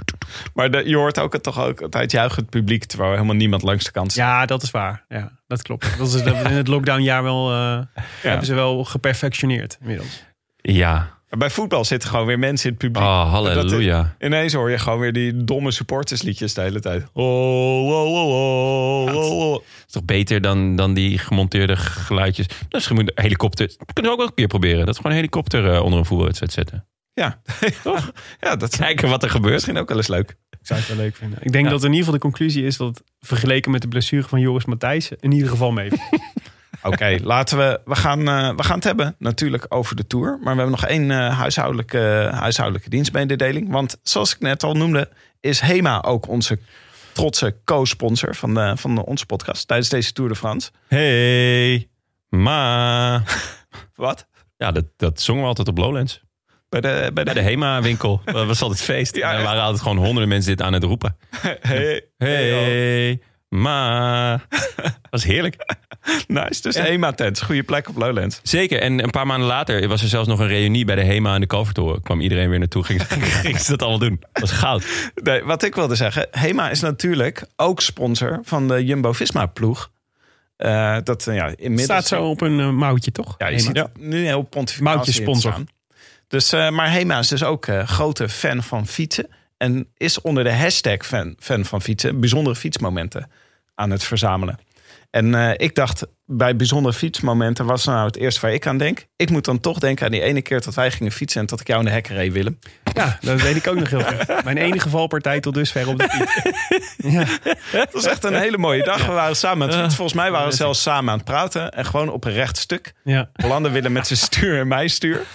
maar. 0.53 0.71
De- 0.71 0.89
je 0.89 0.95
hoort 0.95 1.19
ook 1.19 1.33
het 1.33 1.43
toch 1.43 1.59
ook 1.59 1.81
altijd 1.81 2.11
juichend 2.11 2.49
publiek 2.49 2.83
terwijl 2.85 3.11
helemaal 3.11 3.35
niemand 3.35 3.61
langs 3.61 3.83
de 3.85 3.91
kant 3.91 4.11
staat. 4.11 4.25
Ja, 4.25 4.45
dat 4.45 4.63
is 4.63 4.71
waar. 4.71 5.05
Ja, 5.09 5.31
dat 5.47 5.61
klopt. 5.61 5.97
Dat 5.97 6.07
is 6.07 6.23
dat 6.23 6.35
in 6.35 6.45
het 6.55 6.67
lockdownjaar 6.67 7.23
wel, 7.23 7.51
eh, 7.51 7.79
hebben 8.21 8.45
ze 8.45 8.53
wel 8.53 8.83
geperfectioneerd 8.83 9.77
inmiddels. 9.81 10.23
Ja. 10.57 11.17
Maar 11.29 11.39
Bij 11.39 11.49
voetbal 11.49 11.85
zitten 11.85 12.09
gewoon 12.09 12.25
weer 12.25 12.39
mensen 12.39 12.65
in 12.69 12.75
het 12.79 12.83
publiek. 12.83 13.03
Oh, 13.09 13.31
halleluja. 13.31 14.15
Ineens 14.19 14.53
hoor 14.53 14.69
je 14.69 14.77
gewoon 14.77 14.99
weer 14.99 15.13
die 15.13 15.43
domme 15.43 15.71
supportersliedjes 15.71 16.53
de 16.53 16.61
hele 16.61 16.79
tijd. 16.79 17.05
Oh, 17.13 17.87
oh, 17.87 18.05
oh, 18.05 18.29
oh, 19.05 19.15
oh, 19.15 19.51
oh. 19.53 19.61
is 19.87 19.91
toch 19.93 20.03
beter 20.05 20.41
dan, 20.41 20.75
dan 20.75 20.93
die 20.93 21.17
gemonteerde 21.17 21.75
geluidjes. 21.77 22.45
Dus 22.69 22.87
je 22.87 22.93
moet 22.93 23.11
een 23.15 23.23
helikopter. 23.23 23.67
Dat 23.67 23.93
kunnen 23.93 24.03
we 24.03 24.09
ook 24.11 24.17
wel 24.17 24.27
een 24.27 24.33
keer 24.33 24.47
proberen. 24.47 24.77
Dat 24.85 24.87
we 24.87 24.95
gewoon 24.95 25.11
een 25.11 25.17
helikopter 25.17 25.73
eh, 25.73 25.83
onder 25.83 25.99
een 25.99 26.05
voetbalwedstrijd 26.05 26.51
zetten. 26.53 26.87
Ja, 27.13 27.41
ja 28.41 28.55
dat 28.55 28.71
is 28.71 28.77
Kijken 28.79 29.09
wat 29.09 29.23
er 29.23 29.29
gebeurt. 29.29 29.53
misschien 29.53 29.77
ook 29.77 29.87
wel 29.87 29.97
eens 29.97 30.07
leuk. 30.07 30.29
Ik 30.49 30.57
zou 30.67 30.79
het 30.79 30.87
wel 30.89 30.97
leuk 30.97 31.15
vinden. 31.15 31.39
Ik 31.41 31.51
denk 31.51 31.65
Ja. 31.65 31.71
dat 31.71 31.79
in 31.83 31.87
ieder 31.89 31.99
geval 32.05 32.13
de 32.19 32.25
conclusie 32.25 32.65
is 32.65 32.77
dat 32.77 33.03
vergeleken 33.19 33.71
met 33.71 33.81
de 33.81 33.87
blessure 33.87 34.27
van 34.27 34.39
Joris 34.39 34.65
Matthijssen 34.65 35.17
in 35.19 35.31
ieder 35.31 35.49
geval 35.49 35.71
mee. 35.71 35.89
Oké, 36.83 37.17
laten 37.23 37.57
we. 37.57 37.79
We 37.85 37.95
gaan, 37.95 38.27
eh, 38.27 38.55
we 38.55 38.63
gaan 38.63 38.75
het 38.75 38.83
hebben 38.83 39.15
natuurlijk 39.17 39.65
over 39.69 39.95
de 39.95 40.07
tour. 40.07 40.29
Maar 40.29 40.55
we 40.55 40.61
hebben 40.61 40.79
nog 40.79 40.85
één 40.85 41.11
eh, 41.11 41.37
huishoudelijke, 41.37 42.29
huishoudelijke 42.33 42.89
dienstmededeling. 42.89 43.71
Want 43.71 43.97
zoals 44.03 44.33
ik 44.33 44.39
net 44.39 44.63
al 44.63 44.73
noemde, 44.73 45.09
is 45.39 45.59
HEMA 45.59 46.01
ook 46.01 46.27
onze 46.27 46.59
trotse 47.11 47.55
co-sponsor 47.65 48.35
van, 48.35 48.53
de, 48.53 48.73
van 48.75 48.95
de, 48.95 49.05
onze 49.05 49.25
podcast 49.25 49.67
tijdens 49.67 49.89
deze 49.89 50.13
Tour 50.13 50.29
de 50.29 50.35
France. 50.35 50.71
Hey, 50.87 51.87
ma. 52.29 53.23
Wat? 53.95 54.27
Ja, 54.57 54.71
dat, 54.71 54.85
dat 54.97 55.21
zongen 55.21 55.41
we 55.41 55.47
altijd 55.47 55.67
op 55.67 55.77
Lowlands. 55.77 56.21
Bij 56.69 56.81
de, 56.81 57.11
bij 57.13 57.23
de, 57.23 57.33
de 57.33 57.41
HEMA-winkel. 57.41 58.21
Dat 58.25 58.45
was 58.47 58.61
altijd 58.61 58.81
feest. 58.81 59.15
Ja, 59.15 59.31
en 59.31 59.37
er 59.37 59.43
waren 59.43 59.61
altijd 59.61 59.81
gewoon 59.81 59.97
honderden 59.97 60.27
mensen 60.27 60.57
dit 60.57 60.65
aan 60.65 60.73
het 60.73 60.83
roepen. 60.83 61.17
Hey, 61.61 62.05
Hey. 62.17 63.21
Dat 65.01 65.09
was 65.09 65.23
heerlijk. 65.23 65.55
nice. 66.27 66.61
Dus 66.61 66.75
de 66.75 66.81
HEMA-tent. 66.81 67.41
Goede 67.41 67.63
plek 67.63 67.89
op 67.89 67.97
Lowlands. 67.97 68.39
Zeker. 68.43 68.81
En 68.81 69.03
een 69.03 69.09
paar 69.09 69.27
maanden 69.27 69.47
later 69.47 69.87
was 69.87 70.01
er 70.01 70.07
zelfs 70.07 70.27
nog 70.27 70.39
een 70.39 70.47
reunie 70.47 70.85
bij 70.85 70.95
de 70.95 71.03
HEMA 71.03 71.33
en 71.33 71.41
de 71.41 71.47
Kalvertoren. 71.47 72.01
Kwam 72.01 72.21
iedereen 72.21 72.49
weer 72.49 72.59
naartoe. 72.59 72.83
Ging, 72.83 73.03
ging 73.43 73.59
ze 73.59 73.69
dat 73.69 73.81
allemaal 73.81 73.99
doen. 73.99 74.19
Dat 74.31 74.41
was 74.41 74.51
goud. 74.51 75.11
Nee, 75.15 75.43
wat 75.43 75.63
ik 75.63 75.75
wilde 75.75 75.95
zeggen. 75.95 76.27
HEMA 76.31 76.69
is 76.69 76.79
natuurlijk 76.79 77.43
ook 77.55 77.81
sponsor 77.81 78.39
van 78.43 78.67
de 78.67 78.85
Jumbo-Visma-ploeg. 78.85 79.89
Eh, 80.57 80.97
dat 81.03 81.27
eh, 81.27 81.35
ja, 81.35 81.47
inmiddels... 81.47 81.83
staat 81.83 82.07
zo 82.07 82.23
op 82.23 82.41
een 82.41 82.59
eh, 82.59 82.69
mouwtje, 82.69 83.11
toch? 83.11 83.35
Ja, 83.37 83.47
je 83.47 83.55
Hema. 83.55 83.67
ziet 83.67 83.77
het 83.77 83.97
nu 83.97 84.25
heel 84.25 84.41
pontificaal 84.41 84.93
Moutje 84.93 85.11
zie 85.11 85.21
je 85.21 85.27
sponsor. 85.27 85.63
Dus, 86.27 86.53
eh, 86.53 86.69
maar 86.69 86.91
Hema 86.91 87.19
is 87.19 87.27
dus 87.27 87.43
ook 87.43 87.67
grote 87.85 88.29
fan 88.29 88.63
van 88.63 88.87
fietsen. 88.87 89.27
En 89.59 89.87
is 89.97 90.21
onder 90.21 90.43
de 90.43 90.53
hashtag 90.53 91.05
fan, 91.05 91.35
fan 91.39 91.65
van 91.65 91.81
fietsen 91.81 92.19
bijzondere 92.19 92.55
fietsmomenten 92.55 93.31
aan 93.75 93.89
het 93.89 94.03
verzamelen. 94.03 94.59
En 95.09 95.35
eh, 95.35 95.53
ik 95.57 95.75
dacht, 95.75 96.05
bij 96.25 96.55
bijzondere 96.55 96.95
fietsmomenten 96.95 97.65
was 97.65 97.85
nou 97.85 98.05
het 98.05 98.17
eerste 98.17 98.41
waar 98.41 98.53
ik 98.53 98.67
aan 98.67 98.77
denk. 98.77 99.05
Ik 99.15 99.29
moet 99.29 99.45
dan 99.45 99.59
toch 99.59 99.79
denken 99.79 100.05
aan 100.05 100.11
die 100.11 100.21
ene 100.21 100.41
keer 100.41 100.61
dat 100.61 100.73
wij 100.73 100.91
gingen 100.91 101.11
fietsen 101.11 101.41
en 101.41 101.47
dat 101.47 101.59
ik 101.59 101.67
jou 101.67 101.79
in 101.79 101.85
de 101.85 101.91
hekken 101.91 102.15
reed, 102.15 102.33
Willem. 102.33 102.59
Ja, 102.93 103.17
dat 103.21 103.41
weet 103.41 103.55
ik 103.55 103.67
ook 103.67 103.75
nog 103.75 103.89
heel 103.89 104.03
goed. 104.03 104.43
Mijn 104.43 104.57
enige 104.57 104.89
valpartij 104.89 105.39
tot 105.39 105.53
dusver 105.53 105.87
op 105.87 105.97
de 105.97 106.09
fiets. 106.09 106.37
Ja. 107.13 107.25
Dat 107.71 107.89
was 107.91 108.05
echt 108.05 108.23
een 108.23 108.35
hele 108.35 108.57
mooie 108.57 108.83
dag. 108.83 109.05
We 109.05 109.11
waren 109.11 109.35
samen 109.35 109.61
aan 109.61 109.67
het 109.67 109.77
fietsen. 109.77 109.95
Volgens 109.95 110.17
mij 110.17 110.31
waren 110.31 110.49
we 110.49 110.55
zelfs 110.55 110.81
samen 110.81 111.11
aan 111.11 111.17
het 111.17 111.25
praten. 111.25 111.71
En 111.71 111.85
gewoon 111.85 112.09
op 112.09 112.25
een 112.25 112.33
recht 112.33 112.57
stuk. 112.57 112.93
Ja. 113.03 113.29
Belanden 113.33 113.71
Willem 113.71 113.91
met 113.91 114.07
zijn 114.07 114.19
stuur 114.19 114.59
en 114.59 114.67
mijn 114.67 114.89
stuur. 114.89 115.25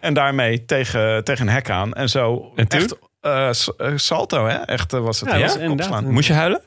En 0.00 0.14
daarmee 0.14 0.64
tegen, 0.64 1.24
tegen 1.24 1.46
een 1.46 1.52
hek 1.52 1.70
aan. 1.70 1.92
En 1.92 2.08
zo 2.08 2.52
En 2.54 2.68
echt 2.68 2.96
eh, 3.22 3.48
eh, 3.48 3.92
salto, 3.96 4.46
hè? 4.46 4.56
Echt 4.56 4.92
eh, 4.92 5.00
was 5.00 5.20
het 5.20 5.30
Ja, 5.30 5.58
inderdaad 5.58 6.02
Moest 6.02 6.26
je 6.28 6.32
huilen? 6.34 6.60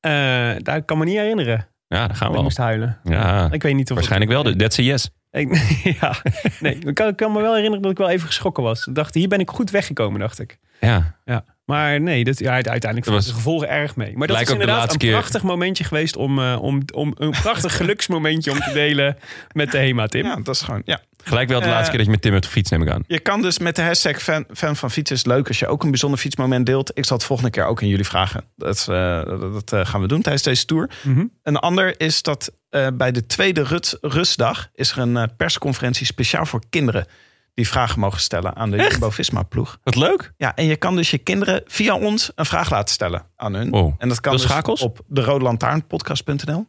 Eh, 0.00 0.10
daar 0.58 0.82
kan 0.84 0.98
me 0.98 1.04
niet 1.04 1.16
herinneren. 1.16 1.68
Ja, 1.86 2.06
daar 2.06 2.16
gaan 2.16 2.26
we 2.26 2.32
ik 2.32 2.38
al. 2.38 2.42
moest 2.42 2.56
huilen. 2.56 2.98
Ja, 3.04 3.48
Ik 3.52 3.62
weet 3.62 3.74
niet 3.74 3.88
of 3.90 3.94
waarschijnlijk 3.96 4.30
wel. 4.30 4.42
Dus 4.42 4.56
That's 4.56 4.78
a 4.78 4.82
yes. 4.82 5.10
Ik, 5.30 5.56
ja, 6.00 6.14
nee, 6.60 6.78
ik 6.78 6.94
kan, 6.94 7.08
ik 7.08 7.16
kan 7.16 7.32
me 7.32 7.40
wel 7.40 7.50
herinneren 7.54 7.82
dat 7.82 7.90
ik 7.90 7.98
wel 7.98 8.08
even 8.08 8.26
geschrokken 8.26 8.62
was. 8.62 8.86
Ik 8.86 8.94
dacht, 8.94 9.14
hier 9.14 9.28
ben 9.28 9.38
ik 9.40 9.50
goed 9.50 9.70
weggekomen, 9.70 10.20
dacht 10.20 10.38
ik. 10.40 10.58
Ja. 10.80 11.16
Ja. 11.24 11.44
Maar 11.64 12.00
nee, 12.00 12.24
dat, 12.24 12.38
ja, 12.38 12.50
uiteindelijk 12.52 13.04
was- 13.04 13.26
de 13.26 13.32
gevolgen 13.32 13.68
erg 13.68 13.96
mee. 13.96 14.16
Maar 14.16 14.26
dat 14.26 14.40
is 14.40 14.46
de 14.46 14.52
inderdaad 14.52 14.92
een 14.92 14.98
keer. 14.98 15.12
prachtig 15.12 15.42
momentje 15.42 15.84
geweest 15.84 16.16
om, 16.16 16.38
om, 16.54 16.82
om 16.94 17.12
een 17.18 17.30
prachtig 17.30 17.76
geluksmomentje 17.76 18.50
om 18.50 18.58
te 18.60 18.72
delen 18.72 19.16
met 19.52 19.70
de 19.72 19.78
HEMA, 19.78 20.06
Tim. 20.06 20.24
Ja, 20.24 20.36
dat 20.36 20.54
is 20.54 20.62
gewoon, 20.62 20.82
ja. 20.84 21.00
Gelijk 21.24 21.48
wel 21.48 21.60
de 21.60 21.66
laatste 21.66 21.88
keer 21.88 21.96
dat 21.96 22.06
je 22.06 22.12
met 22.12 22.22
Tim 22.22 22.34
op 22.34 22.42
de 22.42 22.48
fiets 22.48 22.70
neem 22.70 22.82
ik 22.82 22.90
aan. 22.90 23.04
Je 23.06 23.20
kan 23.20 23.42
dus 23.42 23.58
met 23.58 23.76
de 23.76 23.82
hashtag 23.82 24.22
fan, 24.22 24.44
fan 24.52 24.76
van 24.76 24.90
fietsen 24.90 25.16
is 25.16 25.24
leuk 25.24 25.48
als 25.48 25.58
je 25.58 25.66
ook 25.66 25.82
een 25.82 25.90
bijzonder 25.90 26.18
fietsmoment 26.18 26.66
deelt. 26.66 26.90
Ik 26.94 27.04
zal 27.04 27.16
het 27.16 27.26
volgende 27.26 27.50
keer 27.50 27.64
ook 27.64 27.82
aan 27.82 27.88
jullie 27.88 28.04
vragen. 28.04 28.44
Dat, 28.56 28.86
eh, 28.88 29.22
dat, 29.52 29.72
eh, 29.72 29.86
gaan 29.86 30.00
we 30.00 30.06
doen 30.06 30.20
tijdens 30.20 30.44
deze 30.44 30.64
tour. 30.64 30.90
Mhm. 31.02 31.24
Een 31.42 31.56
ander 31.56 32.00
is 32.00 32.22
dat 32.22 32.52
eh, 32.68 32.86
bij 32.94 33.12
de 33.12 33.26
tweede 33.26 33.62
rust, 33.62 33.98
rustdag 34.00 34.68
is 34.72 34.90
er 34.90 34.98
een 34.98 35.30
persconferentie 35.36 36.06
speciaal 36.06 36.46
voor 36.46 36.62
kinderen. 36.70 37.06
Die 37.54 37.68
vragen 37.68 38.00
mogen 38.00 38.20
stellen 38.20 38.56
aan 38.56 38.70
de 38.70 38.76
Jumbo-Visma-ploeg. 38.76 39.78
Wat 39.82 39.96
leuk. 39.96 40.32
Ja, 40.36 40.54
en 40.54 40.64
je 40.64 40.76
kan 40.76 40.96
dus 40.96 41.10
je 41.10 41.18
kinderen 41.18 41.62
via 41.66 41.98
ons 41.98 42.32
een 42.34 42.46
vraag 42.46 42.70
laten 42.70 42.94
stellen 42.94 43.26
aan 43.36 43.54
hun. 43.54 43.70
Wow. 43.70 43.94
En 43.98 44.08
dat 44.08 44.20
kan 44.20 44.32
dus 44.32 44.42
schakels? 44.42 44.80
op 44.82 45.00
de 45.06 45.20
Rode 45.20 45.44
Lantaarnpodcast.nl. 45.44 46.66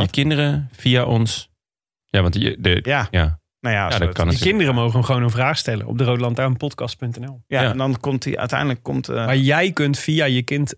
Je 0.00 0.10
kinderen 0.10 0.68
via 0.72 1.04
ons. 1.04 1.50
Ja, 2.04 2.22
want 2.22 2.34
je, 2.34 2.56
de, 2.58 2.80
Ja, 2.82 3.08
ja. 3.10 3.39
Nou 3.60 3.74
ja, 3.74 3.84
Ja, 3.84 3.90
zo 3.90 3.98
dat 3.98 4.08
het- 4.08 4.16
kan 4.16 4.28
Die 4.28 4.38
kinderen 4.38 4.74
mogen 4.74 4.92
hem 4.92 5.02
gewoon 5.02 5.22
een 5.22 5.30
vraag 5.30 5.58
stellen 5.58 5.86
op 5.86 5.98
de 5.98 6.04
roodlantaarnpodcast.nl. 6.04 7.42
Ja, 7.46 7.62
Ja. 7.62 7.70
en 7.70 7.76
dan 7.78 8.00
komt 8.00 8.24
hij 8.24 8.36
uiteindelijk 8.38 8.82
komt. 8.82 9.08
eh, 9.08 9.14
Maar 9.26 9.36
jij 9.36 9.72
kunt 9.72 9.98
via 9.98 10.24
je 10.24 10.42
kind 10.42 10.74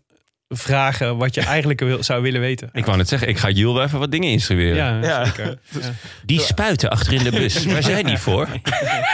vragen 0.48 1.16
wat 1.16 1.34
je 1.34 1.40
eigenlijk 1.54 1.80
wil, 1.80 2.02
zou 2.02 2.22
willen 2.22 2.40
weten. 2.40 2.68
Ik 2.72 2.84
wou 2.84 2.96
net 2.96 3.08
zeggen, 3.08 3.28
ik 3.28 3.38
ga 3.38 3.50
Jules 3.50 3.74
wel 3.74 3.82
even 3.84 3.98
wat 3.98 4.10
dingen 4.10 4.30
instrueren. 4.30 4.76
Ja, 4.76 5.00
Ja. 5.02 5.24
zeker. 5.24 5.58
Ja. 5.80 5.90
Die 6.24 6.40
spuiten 6.40 6.90
achter 6.90 7.12
in 7.12 7.22
de 7.24 7.30
bus. 7.30 7.64
Waar 7.66 7.82
zijn 7.82 8.06
die 8.06 8.18
voor? 8.18 8.48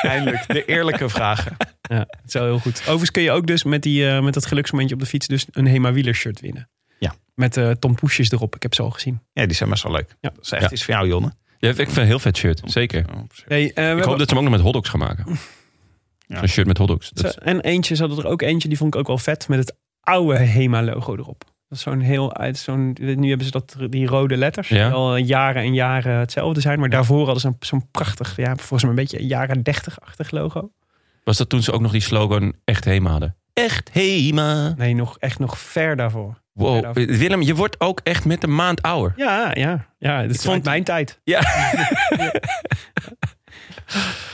eindelijk 0.03 0.45
de 0.47 0.65
eerlijke 0.65 1.09
vragen. 1.09 1.57
Ja, 1.81 1.99
het 1.99 2.19
is 2.27 2.33
wel 2.33 2.45
heel 2.45 2.59
goed. 2.59 2.81
Overigens 2.81 3.11
kun 3.11 3.23
je 3.23 3.31
ook 3.31 3.47
dus 3.47 3.65
met, 3.65 3.83
die, 3.83 4.09
eh, 4.11 4.23
met 4.23 4.35
dat 4.35 4.47
geluksmomentje 4.47 4.95
op 4.95 5.01
de 5.01 5.07
fiets 5.07 5.27
dus 5.27 5.47
een 5.51 5.67
Hema 5.67 5.93
Wieler 5.93 6.15
shirt 6.15 6.41
winnen. 6.41 6.69
Ja. 6.99 7.15
Met 7.35 7.57
eh 7.57 7.71
Tom 7.71 7.95
Poesjes 7.95 8.31
erop. 8.31 8.55
Ik 8.57 8.63
heb 8.63 8.75
ze 8.75 8.83
al 8.83 8.91
gezien. 8.91 9.21
Ja, 9.33 9.47
die 9.47 9.55
zijn 9.57 9.71
best 9.71 9.83
wel 9.83 9.93
leuk. 9.93 10.17
Ja. 10.21 10.31
Dat 10.35 10.45
is 10.45 10.51
echt 10.53 10.63
Ja. 10.63 10.71
iets 10.71 10.85
voor 10.85 10.95
jou, 10.95 11.09
Jonne. 11.09 11.33
Ja, 11.59 11.69
ik 11.69 11.77
vind 11.77 11.97
een 11.97 12.05
heel 12.05 12.19
vet 12.19 12.37
shirt. 12.37 12.61
Zeker. 12.65 13.05
Hey, 13.47 13.61
eh, 13.61 13.65
we 13.65 13.71
Ik 13.71 13.77
hoop 13.77 13.87
hebben- 13.99 14.19
dat 14.19 14.29
ze 14.29 14.35
hem 14.35 14.37
ook 14.37 14.43
nog 14.43 14.53
met 14.53 14.61
hotdogs 14.61 14.89
gaan 14.89 15.01
maken. 15.01 15.25
Ja. 16.27 16.43
Een 16.43 16.49
shirt 16.49 16.67
met 16.67 16.79
hotdogs. 16.79 17.11
Dat 17.11 17.25
is- 17.25 17.35
En 17.39 17.61
eentje, 17.61 17.95
ze 17.95 18.03
hadden 18.07 18.25
er 18.25 18.31
ook 18.31 18.43
eentje, 18.43 18.69
die 18.69 18.77
vond 18.79 18.95
ik 18.95 19.01
ook 19.01 19.07
wel 19.07 19.19
vet, 19.19 19.49
met 19.49 19.59
het 19.59 19.77
oude 20.01 20.39
Hema 20.39 20.83
logo 20.83 21.17
erop. 21.17 21.45
Dat 21.69 21.79
is 21.79 21.85
zo'n 21.85 22.01
heel 22.01 22.35
uit 22.37 22.57
zo'n. 22.59 22.97
Nu 23.01 23.29
hebben 23.29 23.47
ze 23.47 23.53
dat, 23.53 23.77
die 23.89 24.07
rode 24.07 24.37
letters. 24.37 24.69
Ja. 24.69 24.85
Die 24.87 24.95
al 24.97 25.17
jaren 25.17 25.63
en 25.63 25.75
jaren 25.75 26.19
hetzelfde 26.19 26.61
zijn. 26.61 26.81
Maar 26.81 26.89
daarvoor 26.91 27.25
hadden 27.25 27.41
ze 27.41 27.47
een- 27.47 27.57
zo'n 27.61 27.89
prachtig, 27.91 28.37
ja, 28.37 28.57
volgens 28.57 28.83
mij 28.83 28.91
een 28.91 28.97
beetje 28.97 29.21
een 29.21 29.27
jaren 29.27 29.63
30-achtig 29.63 30.31
logo. 30.31 30.71
Was 31.25 31.37
dat 31.37 31.49
toen 31.49 31.63
ze 31.63 31.73
ook 31.73 31.81
nog 31.81 31.93
die 31.93 32.01
slogan 32.01 32.53
echt 32.65 32.85
Hema 32.85 33.11
hadden? 33.11 33.37
Echt 33.53 33.91
Hema. 33.93 34.75
Nee, 34.77 34.95
nog 34.95 35.19
echt 35.19 35.39
nog 35.39 35.59
ver 35.59 35.97
daarvoor. 35.97 36.41
Wow. 36.59 36.93
Willem, 36.95 37.43
je 37.43 37.55
wordt 37.55 37.81
ook 37.81 38.01
echt 38.03 38.25
met 38.25 38.43
een 38.43 38.55
maand 38.55 38.83
ouder. 38.83 39.13
Ja, 39.17 39.51
ja, 39.55 39.87
ja. 39.99 40.21
Het 40.23 40.31
is 40.31 40.43
vond- 40.43 40.65
mijn 40.65 40.85
tijd. 40.85 41.21
Ja. 41.25 41.41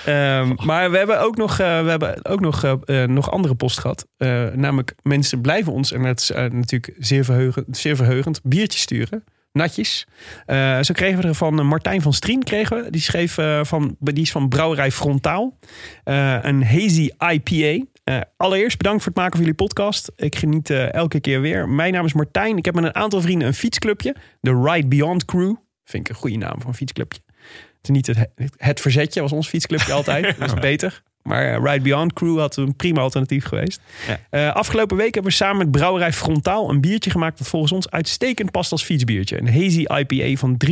Ehm, 0.04 0.52
maar 0.64 0.90
we 0.90 0.96
hebben 0.96 1.20
ook 1.20 1.36
nog, 1.36 1.50
eh, 1.58 1.82
we 1.82 1.90
hebben 1.90 2.24
ook 2.24 2.40
nog, 2.40 2.64
eh, 2.64 3.02
eh, 3.02 3.08
nog 3.08 3.30
andere 3.30 3.54
post 3.54 3.78
gehad. 3.78 4.06
Eh, 4.16 4.46
namelijk, 4.54 4.94
mensen 5.02 5.40
blijven 5.40 5.72
ons, 5.72 5.92
en 5.92 6.02
dat 6.02 6.20
is 6.20 6.30
natuurlijk 6.52 6.94
zeer 6.98 7.24
verheugend, 7.24 7.76
zeer 7.76 7.96
verheugend, 7.96 8.40
biertjes 8.42 8.80
sturen. 8.82 9.24
Natjes. 9.52 10.06
Eh, 10.46 10.80
zo 10.80 10.94
kregen 10.94 11.20
we 11.22 11.28
er 11.28 11.34
van 11.34 11.66
Martijn 11.66 12.02
van 12.02 12.12
Strien. 12.12 12.42
Kregen 12.42 12.82
we. 12.84 12.90
Die 12.90 13.00
schreef 13.00 13.38
van, 13.62 13.96
die 13.98 14.22
is 14.22 14.30
van 14.32 14.48
Brouwerij 14.48 14.90
Frontaal. 14.90 15.58
Eh, 16.04 16.38
een 16.42 16.64
hazy 16.64 17.10
IPA. 17.32 17.84
Eh, 18.04 18.20
allereerst 18.36 18.76
bedankt 18.76 19.02
voor 19.02 19.12
het 19.12 19.20
maken 19.20 19.36
van 19.36 19.40
jullie 19.46 19.54
podcast. 19.66 20.12
Ik 20.16 20.36
geniet 20.36 20.70
eh, 20.70 20.92
elke 20.92 21.20
keer 21.20 21.40
weer. 21.40 21.68
Mijn 21.68 21.92
naam 21.92 22.04
is 22.04 22.12
Martijn. 22.12 22.56
Ik 22.56 22.64
heb 22.64 22.74
met 22.74 22.84
een 22.84 22.94
aantal 22.94 23.20
vrienden 23.20 23.48
een 23.48 23.54
fietsclubje. 23.54 24.16
De 24.40 24.60
Ride 24.64 24.86
Beyond 24.88 25.24
Crew. 25.24 25.54
Vind 25.84 26.08
ik 26.08 26.14
een 26.14 26.20
goede 26.20 26.36
naam 26.36 26.54
voor 26.58 26.68
een 26.68 26.74
fietsclubje. 26.76 27.20
Het 27.76 27.82
is 27.82 27.88
niet 27.88 28.06
het, 28.06 28.28
het 28.56 28.80
verzetje, 28.80 29.20
was 29.20 29.32
ons 29.32 29.48
fietsclubje 29.48 29.92
altijd. 30.02 30.38
Dat 30.38 30.48
is 30.54 30.60
beter. 30.60 31.02
Maar 31.22 31.54
eh, 31.54 31.62
Ride 31.72 31.80
Beyond 31.82 32.12
Crew 32.12 32.38
had 32.38 32.56
een 32.56 32.76
prima 32.76 33.00
alternatief 33.00 33.44
geweest. 33.44 33.80
Ja. 34.30 34.48
Afgelopen 34.48 34.96
week 34.96 35.14
hebben 35.14 35.30
we 35.30 35.36
samen 35.36 35.56
met 35.56 35.70
Brouwerij 35.70 36.12
Frontaal 36.12 36.70
een 36.70 36.80
biertje 36.80 37.10
gemaakt... 37.10 37.38
dat 37.38 37.48
volgens 37.48 37.72
ons 37.72 37.90
uitstekend 37.90 38.50
past 38.50 38.72
als 38.72 38.82
fietsbiertje. 38.84 39.38
Een 39.38 39.52
hazy 39.52 39.84
IPA 39.98 40.36
van 40.38 40.56
3,8% 40.66 40.70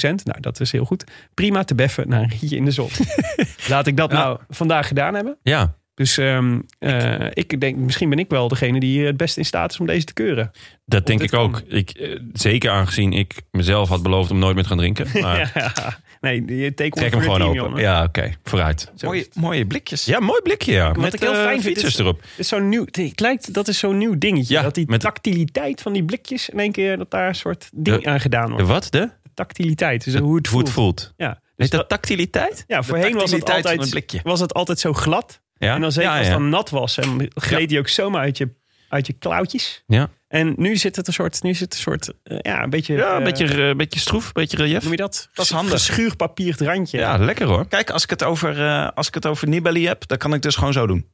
Nou, 0.00 0.40
dat 0.40 0.60
is 0.60 0.72
heel 0.72 0.84
goed. 0.84 1.04
Prima 1.34 1.64
te 1.64 1.74
beffen 1.74 2.08
naar 2.08 2.22
een 2.22 2.28
rietje 2.28 2.56
in 2.56 2.64
de 2.64 2.70
zon. 2.70 2.88
Laat 3.68 3.86
ik 3.86 3.96
dat 3.96 4.10
Ja. 4.10 4.18
nou 4.18 4.38
vandaag 4.48 4.88
gedaan 4.88 5.14
hebben. 5.14 5.38
Ja, 5.42 5.76
Dus 5.98 6.18
ehm, 6.18 6.58
eh, 6.78 7.26
ik 7.32 7.60
denk, 7.60 7.76
misschien 7.76 8.08
ben 8.08 8.18
ik 8.18 8.30
wel 8.30 8.48
degene 8.48 8.80
die 8.80 9.06
het 9.06 9.16
best 9.16 9.36
in 9.36 9.44
staat 9.44 9.70
is 9.72 9.80
om 9.80 9.86
deze 9.86 10.04
te 10.04 10.12
keuren. 10.12 10.50
dat 10.84 11.06
denk 11.06 11.22
ik 11.22 11.34
ook. 11.34 11.62
Ik, 11.66 11.90
eh, 11.90 12.18
zeker 12.32 12.70
aangezien 12.70 13.12
ik 13.12 13.34
mezelf 13.50 13.88
had 13.88 14.02
beloofd 14.02 14.30
om 14.30 14.38
nooit 14.38 14.54
meer 14.54 14.62
te 14.62 14.68
gaan 14.68 14.78
drinken. 14.78 15.06
Maar 15.22 15.50
Ja. 15.54 15.98
Nee, 16.20 16.44
je 16.58 16.74
take 16.74 16.90
trek 16.90 17.10
hem 17.12 17.20
gewoon 17.20 17.58
open. 17.58 17.80
Ja, 17.80 18.02
oké. 18.04 18.32
Vooruit. 18.44 18.92
Mooie, 19.00 19.26
mooie 19.34 19.66
blikjes. 19.66 20.04
Ja, 20.04 20.20
mooi 20.20 20.40
blikje, 20.42 20.72
ja. 20.72 20.92
Met 20.92 21.14
ik 21.14 21.20
heel 21.20 21.32
eh, 21.34 21.42
fijn 21.42 21.62
fietsers 21.62 21.92
is- 21.92 21.98
erop. 22.00 22.20
Het 22.20 22.38
is 22.38 22.48
zo'n 22.48 22.68
nieuw, 22.68 22.84
het 22.90 23.20
lijkt, 23.20 23.54
dat 23.54 23.68
is 23.68 23.78
zo'n 23.78 23.98
nieuw 23.98 24.18
dingetje. 24.18 24.54
Ja, 24.54 24.62
dat 24.62 24.74
die 24.74 24.86
met- 24.88 25.00
tactiliteit 25.00 25.80
van 25.82 25.92
die 25.92 26.04
blikjes 26.04 26.48
in 26.48 26.58
één 26.58 26.72
keer 26.72 26.96
dat 26.96 27.10
daar 27.10 27.28
een 27.28 27.34
soort 27.34 27.68
ding 27.72 28.02
De- 28.02 28.08
aan 28.10 28.20
gedaan 28.20 28.46
De 28.46 28.52
wordt. 28.52 28.66
wat? 28.68 28.86
De? 28.90 29.10
Tactiliteit, 29.34 30.04
dus 30.04 30.14
hoe 30.14 30.36
het 30.36 30.46
Hoe 30.46 30.54
voelt. 30.54 30.64
het 30.66 30.74
voelt. 30.74 31.12
Ja. 31.16 31.28
Dus 31.28 31.40
Heet 31.56 31.70
dat 31.70 31.88
tactiliteit? 31.88 32.64
ja, 32.66 32.82
voorheen 32.82 33.14
was 33.14 33.30
het, 33.30 33.50
altijd, 33.50 33.82
een 33.82 33.90
blikje. 33.90 34.20
was 34.22 34.40
het 34.40 34.54
altijd 34.54 34.78
zo 34.80 34.92
glad. 34.92 35.40
Ja. 35.58 35.74
En 35.74 35.80
dan 35.80 35.92
zeker 35.92 36.10
ja, 36.10 36.16
als 36.18 36.26
ja. 36.26 36.32
het 36.32 36.40
dan 36.40 36.48
nat 36.50 36.70
was. 36.70 36.98
En 36.98 37.30
gleed 37.34 37.68
die 37.68 37.78
ook 37.78 37.88
zomaar 37.88 38.20
uit 38.20 38.38
je, 38.38 38.48
uit 38.88 39.06
je 39.06 39.12
klauwtjes. 39.12 39.82
Ja. 39.86 40.08
En 40.28 40.54
nu 40.56 40.76
zit 40.76 40.96
het 40.96 41.06
een 41.06 41.12
soort, 41.12 41.42
nu 41.42 41.54
zit 41.54 41.60
het 41.60 41.72
een 41.72 41.78
soort, 41.78 42.12
eh, 42.22 42.38
ja, 42.42 42.62
een 42.62 42.70
beetje... 42.70 42.94
Ja, 42.94 43.12
een 43.12 43.18
eh, 43.18 43.24
beetje, 43.24 43.74
beetje 43.74 44.00
stroef, 44.00 44.26
een 44.26 44.30
beetje 44.32 44.56
relief. 44.56 44.82
noem 44.82 44.90
je 44.90 44.96
dat? 44.96 45.28
Dat 45.34 45.44
is 45.44 45.50
handig. 45.50 45.72
Geschuurpapierd 45.72 46.60
randje. 46.60 46.98
Ja, 46.98 47.16
lekker 47.18 47.46
hoor. 47.46 47.66
Kijk, 47.68 47.90
als 47.90 48.02
ik 48.02 48.10
het 48.10 48.24
over, 48.24 48.64
eh, 48.66 48.88
als 48.94 49.08
ik 49.08 49.14
het 49.14 49.26
over 49.26 49.48
Nibali 49.48 49.86
heb, 49.86 50.06
dan 50.06 50.18
kan 50.18 50.34
ik 50.34 50.42
dus 50.42 50.56
gewoon 50.56 50.72
zo 50.72 50.86
doen. 50.86 51.06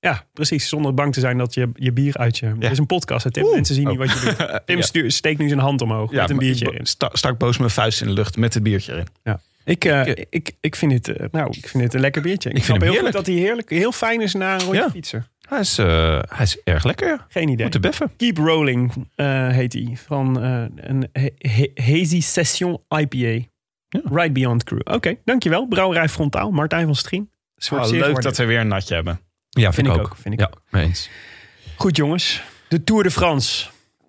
Ja, 0.00 0.26
precies. 0.32 0.68
Zonder 0.68 0.94
bang 0.94 1.12
te 1.12 1.20
zijn 1.20 1.38
dat 1.38 1.54
je 1.54 1.70
je 1.74 1.92
bier 1.92 2.16
uit 2.16 2.38
je... 2.38 2.46
Het 2.58 2.70
is 2.70 2.78
een 2.78 2.86
podcast, 2.86 3.32
Tim. 3.32 3.44
Oeh. 3.44 3.54
Mensen 3.54 3.74
zien 3.74 3.88
niet 3.88 3.98
Oh. 3.98 4.06
wat 4.06 4.18
je 4.20 4.24
doet. 4.24 4.60
Tim 4.66 4.76
Ja. 4.76 4.82
stuur- 4.82 5.10
steekt 5.12 5.38
nu 5.38 5.48
zijn 5.48 5.60
hand 5.60 5.82
omhoog 5.82 6.10
met 6.12 6.30
een 6.30 6.36
biertje 6.38 6.66
erin. 6.72 6.86
sta- 6.86 7.10
stak 7.12 7.38
boos 7.38 7.58
mijn 7.58 7.70
vuist 7.70 8.00
in 8.00 8.06
de 8.06 8.12
lucht 8.12 8.36
met 8.36 8.54
het 8.54 8.62
biertje 8.62 8.92
erin. 8.92 9.06
Ik, 9.68 9.84
eh, 9.84 10.06
Ik, 10.06 10.26
ik, 10.30 10.52
ik, 10.60 10.76
vind 10.76 10.90
dit, 10.92 11.08
eh, 11.16 11.26
nou, 11.30 11.48
ik 11.56 11.68
vind 11.68 11.82
dit 11.82 11.94
een 11.94 12.00
lekker 12.00 12.22
biertje. 12.22 12.50
Ik, 12.50 12.56
Ik 12.56 12.64
snap 12.64 12.78
vind 12.78 12.88
hem 12.90 12.94
heel 12.94 13.04
goed 13.04 13.12
heerlijk. 13.14 13.26
dat 13.26 13.34
hij 13.34 13.44
heerlijk, 13.44 13.70
heel 13.70 13.92
fijn 13.92 14.20
is 14.20 14.34
na 14.34 14.54
een 14.54 14.60
rondje 14.60 14.80
Ja. 14.82 14.90
fietsen. 14.90 15.26
Hij 15.48 15.60
is, 15.60 15.78
eh, 15.78 15.86
hij 16.28 16.44
is 16.44 16.60
erg 16.64 16.84
lekker. 16.84 17.08
ja. 17.08 17.26
Geen 17.28 17.48
idee. 17.48 17.62
Goed 17.64 17.72
te 17.72 17.80
beffen. 17.80 18.10
Keep 18.16 18.36
Rolling 18.38 19.06
eh, 19.14 19.48
heet 19.48 19.72
hij. 19.72 19.92
Van 20.06 20.42
eh, 20.42 20.64
een 20.76 21.08
ha- 21.12 21.50
ha- 21.50 21.82
Hazy 21.84 22.20
Session 22.20 22.82
IPA. 22.88 23.46
Ja. 23.88 24.00
Right 24.04 24.32
Beyond 24.32 24.64
Crew. 24.64 24.80
Oké, 24.84 25.14
dankjewel. 25.24 25.66
Brouwerij 25.66 26.08
Frontaal. 26.08 26.50
Martijn 26.50 26.86
van 26.86 26.94
Strien. 26.94 27.30
Oh, 27.72 27.84
zeer 27.84 28.00
leuk 28.00 28.22
dat 28.22 28.36
we 28.36 28.44
weer 28.44 28.60
een 28.60 28.68
natje 28.68 28.94
hebben. 28.94 29.20
Ja, 29.48 29.72
Vind 29.72 29.86
ik 29.86 29.92
ook. 29.98 30.16
Vind 30.20 30.34
ik 30.34 30.40
ja, 30.40 30.46
ook. 30.46 30.62
mee 30.70 30.84
eens. 30.84 31.10
Goed 31.76 31.96
jongens. 31.96 32.42
De 32.68 32.84
Tour 32.84 33.02
de 33.02 33.10
France. 33.10 33.66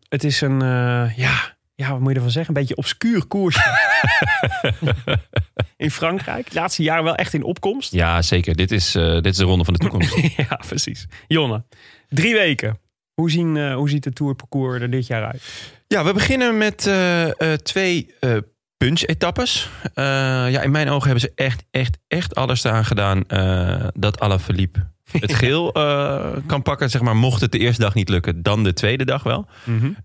Het 0.10 0.24
is 0.24 0.42
een, 0.42 0.62
eh, 0.62 1.18
ja, 1.18 1.58
ja, 1.80 1.92
wat 1.92 2.00
moet 2.00 2.10
je 2.10 2.16
ervan 2.16 2.32
zeggen? 2.32 2.56
Een 2.56 2.62
beetje 2.62 2.76
obscuur 2.76 3.26
koersje. 3.26 3.78
in 5.78 5.92
Frankrijk. 5.92 6.50
De 6.50 6.60
laatste 6.60 6.84
jaren 6.84 7.04
wel 7.04 7.16
echt 7.16 7.34
in 7.34 7.44
opkomst. 7.44 7.92
Ja, 7.92 8.22
zeker. 8.22 8.56
Dit 8.56 8.72
is, 8.72 8.96
eh, 8.96 9.14
dit 9.14 9.26
is 9.26 9.38
de 9.38 9.44
ronde 9.44 9.64
van 9.64 9.74
de 9.74 9.80
toekomst. 9.80 10.16
ja, 10.50 10.60
precies. 10.68 11.08
Jonne, 11.28 11.64
drie 12.10 12.34
weken. 12.34 12.80
Hoe, 13.14 13.32
zien, 13.32 13.58
eh, 13.58 13.76
hoe 13.76 13.90
ziet 13.90 14.04
de 14.04 14.14
tourparcours 14.14 14.82
er 14.82 14.90
dit 14.90 15.08
jaar 15.08 15.26
uit? 15.26 15.44
Ja, 15.88 16.04
we 16.04 16.14
beginnen 16.14 16.58
met 16.58 16.88
eh, 16.88 17.28
eh, 17.28 17.60
twee 17.60 18.14
eh 18.20 18.38
punch-etappes. 18.78 19.70
Eh, 19.94 20.04
ja, 20.50 20.62
in 20.62 20.72
mijn 20.72 20.90
ogen 20.90 21.10
hebben 21.10 21.22
ze 21.22 21.32
echt, 21.36 21.64
echt, 21.72 21.98
echt 22.08 22.36
alles 22.36 22.64
eraan 22.64 22.86
gedaan 22.86 23.28
eh, 23.28 23.88
dat 23.94 24.20
Alaphilippe 24.20 24.88
het 25.20 25.34
geel 25.34 25.74
eh, 25.74 26.32
kan 26.46 26.62
pakken. 26.62 26.90
Zeg 26.90 27.02
maar, 27.02 27.16
mocht 27.16 27.42
het 27.42 27.52
de 27.52 27.58
eerste 27.58 27.82
dag 27.82 27.94
niet 27.94 28.10
lukken, 28.10 28.44
dan 28.44 28.64
de 28.64 28.74
tweede 28.74 29.06
dag 29.06 29.24
wel. 29.24 29.48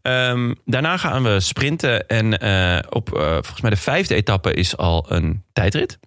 Ehm, 0.02 0.54
daarna 0.64 0.96
gaan 0.96 1.22
we 1.22 1.40
sprinten. 1.40 2.06
En 2.06 2.38
eh, 2.38 2.78
op 2.90 3.14
eh, 3.14 3.32
volgens 3.32 3.60
mij 3.60 3.70
de 3.70 3.76
vijfde 3.76 4.14
etappe 4.14 4.54
is 4.54 4.76
al 4.76 5.12
een 5.12 5.42
tijdrit. 5.52 5.98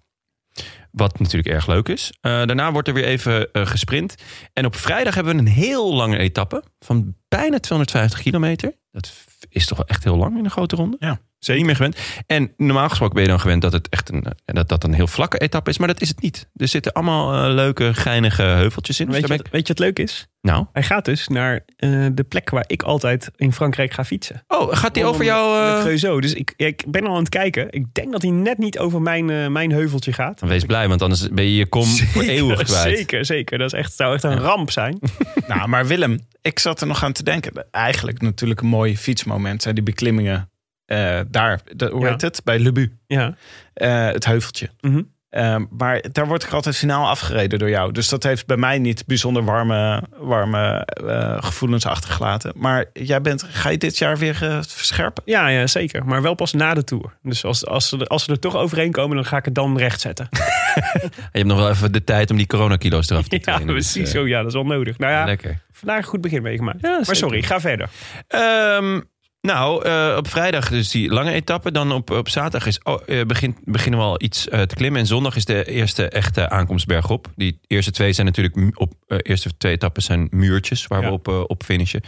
Wat 0.90 1.18
natuurlijk 1.18 1.54
erg 1.54 1.66
leuk 1.66 1.88
is. 1.88 2.12
Daarna 2.20 2.72
wordt 2.72 2.88
er 2.88 2.94
weer 2.94 3.04
even 3.04 3.48
gesprint. 3.52 4.14
En 4.52 4.64
op 4.64 4.76
vrijdag 4.76 5.14
hebben 5.14 5.34
we 5.34 5.40
een 5.40 5.46
heel 5.46 5.94
lange 5.94 6.18
etappe 6.18 6.62
van 6.78 7.14
bijna 7.28 7.58
250 7.58 8.22
kilometer. 8.22 8.72
Dat 8.92 9.12
is 9.48 9.66
toch 9.66 9.78
wel 9.78 9.86
echt 9.86 10.04
heel 10.04 10.16
lang 10.16 10.38
in 10.38 10.44
een 10.44 10.50
grote 10.50 10.76
ronde. 10.76 10.96
Ja. 11.00 11.20
Zeker 11.38 11.56
niet 11.56 11.66
meer 11.66 11.76
gewend. 11.76 11.96
En 12.26 12.52
normaal 12.56 12.88
gesproken 12.88 13.14
ben 13.14 13.22
je 13.22 13.28
dan 13.28 13.40
gewend 13.40 13.62
dat 13.62 13.72
het 13.72 13.88
echt 13.88 14.08
een, 14.08 14.24
eh, 14.24 14.32
dat, 14.44 14.68
dat 14.68 14.84
een 14.84 14.92
heel 14.92 15.06
vlakke 15.06 15.38
etappe 15.38 15.70
is. 15.70 15.78
Maar 15.78 15.88
dat 15.88 16.00
is 16.00 16.08
het 16.08 16.20
niet. 16.20 16.48
Er 16.56 16.68
zitten 16.68 16.92
allemaal 16.92 17.44
eh, 17.44 17.54
leuke, 17.54 17.94
geinige 17.94 18.42
heuveltjes 18.42 19.00
in. 19.00 19.06
Dus 19.06 19.14
Weet 19.14 19.28
je, 19.28 19.36
wat, 19.36 19.48
weet 19.50 19.66
je 19.66 19.72
wat 19.72 19.82
leuk 19.82 19.98
is? 19.98 20.26
Nou. 20.40 20.66
Hij 20.72 20.82
gaat 20.82 21.04
dus 21.04 21.28
naar 21.28 21.64
eh, 21.76 22.06
de 22.12 22.24
plek 22.24 22.50
waar 22.50 22.64
ik 22.66 22.82
altijd 22.82 23.30
in 23.36 23.52
Frankrijk 23.52 23.92
ga 23.92 24.04
fietsen. 24.04 24.44
Oh, 24.48 24.76
gaat 24.76 24.94
die 24.94 25.04
over 25.04 25.24
jou... 25.24 25.80
Creusot. 25.80 26.22
Dus 26.22 26.34
ik, 26.34 26.54
ik 26.56 26.84
ben 26.88 27.06
al 27.06 27.12
aan 27.12 27.18
het 27.18 27.28
kijken. 27.28 27.66
Ik 27.70 27.94
denk 27.94 28.12
dat 28.12 28.22
hij 28.22 28.30
net 28.30 28.58
niet 28.58 28.78
over 28.78 29.02
mijn, 29.02 29.52
mijn 29.52 29.72
heuveltje 29.72 30.12
gaat. 30.12 30.40
Wees 30.40 30.64
blij, 30.64 30.88
want 30.88 31.02
anders 31.02 31.28
ben 31.28 31.44
je 31.44 31.54
je 31.54 31.66
kom 31.66 31.86
voor 32.12 32.22
eeuwig 32.22 32.62
kwijt. 32.62 32.96
Zeker, 32.96 33.24
zeker. 33.24 33.58
Dat 33.58 33.72
is 33.72 33.78
echt, 33.78 33.94
zou 33.94 34.14
echt 34.14 34.22
een 34.22 34.38
ramp 34.38 34.70
zijn. 34.70 34.98
nou, 35.48 35.68
maar 35.68 35.86
Willem, 35.86 36.18
ik 36.42 36.58
zat 36.58 36.80
er 36.80 36.86
nog 36.86 37.04
aan 37.04 37.12
te 37.12 37.22
denken. 37.22 37.66
Eigenlijk 37.70 38.20
natuurlijk 38.20 38.60
een 38.60 38.66
mooi 38.66 38.96
fietsmoment 38.96 39.62
zijn 39.62 39.74
die 39.74 39.84
beklimmingen 39.84 40.48
eh, 40.88 41.20
daar. 41.28 41.60
De, 41.76 41.86
hoe 41.86 42.04
Ja. 42.04 42.10
heet 42.10 42.20
het? 42.22 42.40
Bij 42.44 42.58
Lebu. 42.58 42.98
Ja. 43.06 43.34
Eh, 43.74 44.06
het 44.06 44.24
heuveltje. 44.24 44.68
Mhm. 44.80 45.02
Eh, 45.28 45.56
maar 45.70 46.02
daar 46.12 46.26
word 46.26 46.42
ik 46.42 46.52
altijd 46.52 46.76
finaal 46.76 47.08
afgereden 47.08 47.58
door 47.58 47.68
jou. 47.68 47.92
Dus 47.92 48.08
dat 48.08 48.22
heeft 48.22 48.46
bij 48.46 48.56
mij 48.56 48.78
niet 48.78 49.06
bijzonder 49.06 49.44
warme, 49.44 50.02
warme 50.18 50.84
eh, 51.06 51.36
gevoelens 51.42 51.86
achtergelaten. 51.86 52.52
Maar 52.56 52.84
jij 52.92 53.20
bent, 53.20 53.42
ga 53.42 53.68
je 53.68 53.78
dit 53.78 53.98
jaar 53.98 54.16
weer 54.18 54.38
eh, 54.42 54.58
verscherpen? 54.66 55.22
Ja, 55.26 55.48
ja, 55.48 55.66
zeker. 55.66 56.04
Maar 56.04 56.22
wel 56.22 56.34
pas 56.34 56.52
na 56.52 56.74
de 56.74 56.84
Tour. 56.84 57.16
Dus 57.22 57.44
als, 57.44 57.66
als, 57.66 57.88
ze, 57.88 57.98
er- 57.98 58.06
als 58.06 58.24
ze 58.24 58.30
er 58.32 58.38
toch 58.38 58.56
overheen 58.56 58.92
komen, 58.92 59.16
dan 59.16 59.24
ga 59.24 59.36
ik 59.36 59.44
het 59.44 59.54
dan 59.54 59.78
rechtzetten. 59.78 60.28
Je 60.32 61.10
hebt 61.32 61.46
nog 61.46 61.58
wel 61.58 61.70
even 61.70 61.92
de 61.92 62.04
tijd 62.04 62.30
om 62.30 62.36
die 62.36 62.46
coronakilo's 62.46 63.10
eraf 63.10 63.28
te 63.28 63.36
Ja, 63.36 63.42
trainen. 63.42 63.66
dus, 63.74 63.92
precies. 63.92 64.12
eh, 64.14 64.20
Zo, 64.20 64.26
ja, 64.26 64.38
dat 64.38 64.46
is 64.46 64.54
wel 64.54 64.64
nodig. 64.64 64.98
Nou 64.98 65.12
ja, 65.12 65.24
Lekker. 65.24 65.60
vandaag 65.72 65.98
een 65.98 66.04
goed 66.04 66.20
begin 66.20 66.42
meegemaakt. 66.42 66.80
Ja, 66.80 67.00
maar 67.06 67.16
sorry, 67.16 67.42
ga 67.42 67.60
verder. 67.60 67.88
Ehm, 68.28 69.00
nou, 69.40 69.84
eh, 69.84 70.14
op 70.16 70.28
vrijdag 70.28 70.68
dus 70.68 70.90
die 70.90 71.10
lange 71.10 71.32
etappe. 71.32 71.70
Dan 71.70 71.92
op, 71.92 72.10
op 72.10 72.28
zaterdag 72.28 72.66
is, 72.66 72.80
oh, 72.82 73.00
eh, 73.06 73.26
begint, 73.26 73.58
beginnen 73.64 74.00
we 74.00 74.06
al 74.06 74.22
iets 74.22 74.48
eh, 74.48 74.62
te 74.62 74.74
klimmen. 74.74 75.00
En 75.00 75.06
zondag 75.06 75.36
is 75.36 75.44
de 75.44 75.64
eerste 75.64 76.08
echte 76.08 76.48
aankomst 76.50 76.86
bergop. 76.86 77.30
Die 77.36 77.60
eerste 77.66 77.90
twee 77.90 78.12
zijn 78.12 78.26
natuurlijk... 78.26 78.80
op 78.80 78.92
eerste 79.06 79.56
twee 79.56 79.72
etappen 79.72 80.02
zijn 80.02 80.28
muurtjes 80.30 80.86
waar 80.86 81.02
Ja. 81.02 81.06
we 81.06 81.12
op, 81.12 81.28
op 81.28 81.62
finishen. 81.62 82.02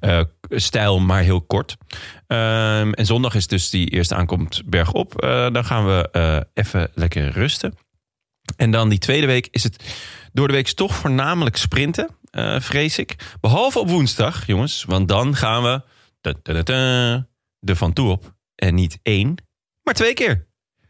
Ja. 0.00 0.24
Stijl, 0.48 1.00
maar 1.00 1.22
heel 1.22 1.40
kort. 1.42 1.76
Ehm, 2.26 2.92
en 2.92 3.06
zondag 3.06 3.34
is 3.34 3.46
dus 3.46 3.70
die 3.70 3.88
eerste 3.88 4.14
aankomst 4.14 4.66
bergop. 4.66 5.20
Eh, 5.20 5.50
dan 5.52 5.64
gaan 5.64 5.86
we 5.86 6.46
even 6.54 6.90
lekker 6.94 7.30
rusten. 7.30 7.74
En 8.56 8.70
dan 8.70 8.88
die 8.88 8.98
tweede 8.98 9.26
week 9.26 9.48
is 9.50 9.62
het 9.62 9.94
door 10.32 10.46
de 10.46 10.54
week 10.54 10.68
toch 10.68 10.94
voornamelijk 10.94 11.56
sprinten, 11.56 12.08
vrees 12.58 12.98
ik. 12.98 13.16
Behalve 13.40 13.78
op 13.78 13.88
woensdag, 13.88 14.46
jongens. 14.46 14.84
Want 14.86 15.08
dan 15.08 15.36
gaan 15.36 15.62
we 15.62 15.80
da, 16.24 16.34
da, 16.42 16.62
da, 16.62 17.26
de 17.58 17.76
Van 17.76 17.92
Toe 17.92 18.10
op. 18.10 18.34
En 18.54 18.74
niet 18.74 18.98
één, 19.02 19.34
maar 19.82 19.94
twee 19.94 20.14
keer. 20.14 20.46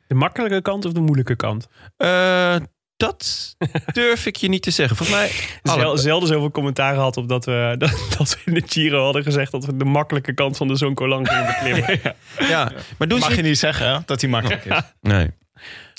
De 0.07 0.15
makkelijke 0.15 0.63
kant 0.63 0.85
of 0.85 0.93
de 0.93 1.01
moeilijke 1.01 1.37
kant? 1.37 1.69
Eh, 1.97 2.57
dat 2.97 3.55
durf 3.93 4.27
ik 4.27 4.37
je 4.37 4.49
niet 4.49 4.63
te 4.63 4.71
zeggen. 4.71 4.97
Volgens 4.97 5.19
mij... 5.19 5.31
alle- 5.63 5.81
Zel, 5.83 5.97
zelden 5.99 6.29
zoveel 6.29 6.51
commentaar 6.51 6.95
gehad 6.95 7.17
op 7.17 7.29
dat 7.29 7.45
we, 7.45 7.75
dat, 7.79 8.07
dat 8.19 8.31
we 8.35 8.51
in 8.51 8.55
de 8.55 8.63
Giro 8.67 9.05
hadden 9.05 9.23
gezegd 9.23 9.53
dat 9.53 9.65
we 9.65 9.77
de 9.77 9.85
makkelijke 9.85 10.35
kant 10.35 10.57
van 10.57 10.69
de 10.69 10.77
Zonkolan 10.77 11.27
gingen 11.29 11.47
beklimmen. 11.47 12.01
ja, 12.55 12.73
maar 12.99 13.09
doen 13.09 13.19
Mag 13.19 13.37
je 13.37 13.43
niet 13.43 13.59
zeggen 13.59 13.89
hè, 13.93 13.99
dat 14.07 14.21
die 14.21 14.29
makkelijk 14.29 14.65
is. 14.65 14.81
Nee, 15.01 15.31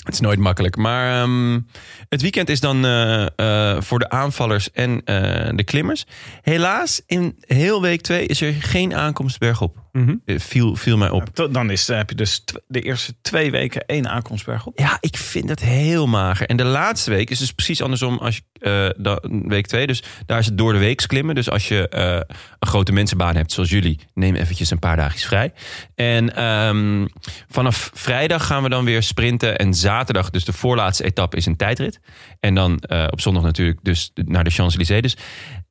het 0.06 0.14
is 0.14 0.20
nooit 0.20 0.38
makkelijk. 0.38 0.76
Maar 0.76 1.22
ehm, 1.22 1.60
het 2.08 2.22
weekend 2.22 2.48
is 2.48 2.60
dan 2.60 2.84
eh, 2.84 3.26
eh, 3.36 3.82
voor 3.82 3.98
de 3.98 4.10
aanvallers 4.10 4.72
en 4.72 5.00
eh, 5.04 5.48
de 5.54 5.64
klimmers. 5.64 6.06
Helaas, 6.42 7.02
in 7.06 7.36
heel 7.40 7.82
week 7.82 8.00
2 8.00 8.26
is 8.26 8.40
er 8.40 8.52
geen 8.52 8.94
aankomst 8.94 9.38
bergop. 9.38 9.85
Eh, 9.96 10.38
viel, 10.38 10.76
viel 10.76 10.96
mij 10.96 11.10
op. 11.10 11.48
Dan 11.50 11.70
is, 11.70 11.86
heb 11.86 12.10
je 12.10 12.16
dus 12.16 12.44
de 12.66 12.80
eerste 12.80 13.14
twee 13.22 13.50
weken 13.50 13.86
één 13.86 14.08
aankomstberg 14.08 14.66
op. 14.66 14.78
Ja, 14.78 14.96
ik 15.00 15.16
vind 15.16 15.48
dat 15.48 15.60
heel 15.60 16.06
mager. 16.06 16.46
En 16.46 16.56
de 16.56 16.64
laatste 16.64 17.10
week 17.10 17.30
is 17.30 17.38
dus 17.38 17.52
precies 17.52 17.82
andersom 17.82 18.18
als 18.18 18.36
je 18.36 18.42
eh, 18.58 19.02
dan, 19.02 19.48
week 19.48 19.66
2. 19.66 19.86
Dus 19.86 20.02
daar 20.26 20.38
is 20.38 20.46
het 20.46 20.58
door 20.58 20.72
de 20.72 20.78
week 20.78 21.04
klimmen. 21.06 21.34
Dus 21.34 21.50
als 21.50 21.68
je 21.68 21.88
eh, 21.88 22.36
een 22.58 22.68
grote 22.68 22.92
mensenbaan 22.92 23.36
hebt 23.36 23.52
zoals 23.52 23.70
jullie, 23.70 24.00
neem 24.14 24.34
eventjes 24.34 24.70
een 24.70 24.78
paar 24.78 24.96
dagjes 24.96 25.26
vrij. 25.26 25.52
En 25.94 26.34
ehm, 26.36 27.06
vanaf 27.48 27.90
vrijdag 27.94 28.46
gaan 28.46 28.62
we 28.62 28.68
dan 28.68 28.84
weer 28.84 29.02
sprinten. 29.02 29.58
En 29.58 29.74
zaterdag, 29.74 30.30
dus 30.30 30.44
de 30.44 30.52
voorlaatste 30.52 31.04
etappe, 31.04 31.36
is 31.36 31.46
een 31.46 31.56
tijdrit. 31.56 32.00
En 32.40 32.54
dan 32.54 32.78
eh, 32.78 33.06
op 33.10 33.20
zondag 33.20 33.42
natuurlijk 33.42 33.78
dus 33.82 34.10
naar 34.14 34.44
de 34.44 34.50
Champs-Élysées. 34.50 35.02
Dus 35.02 35.16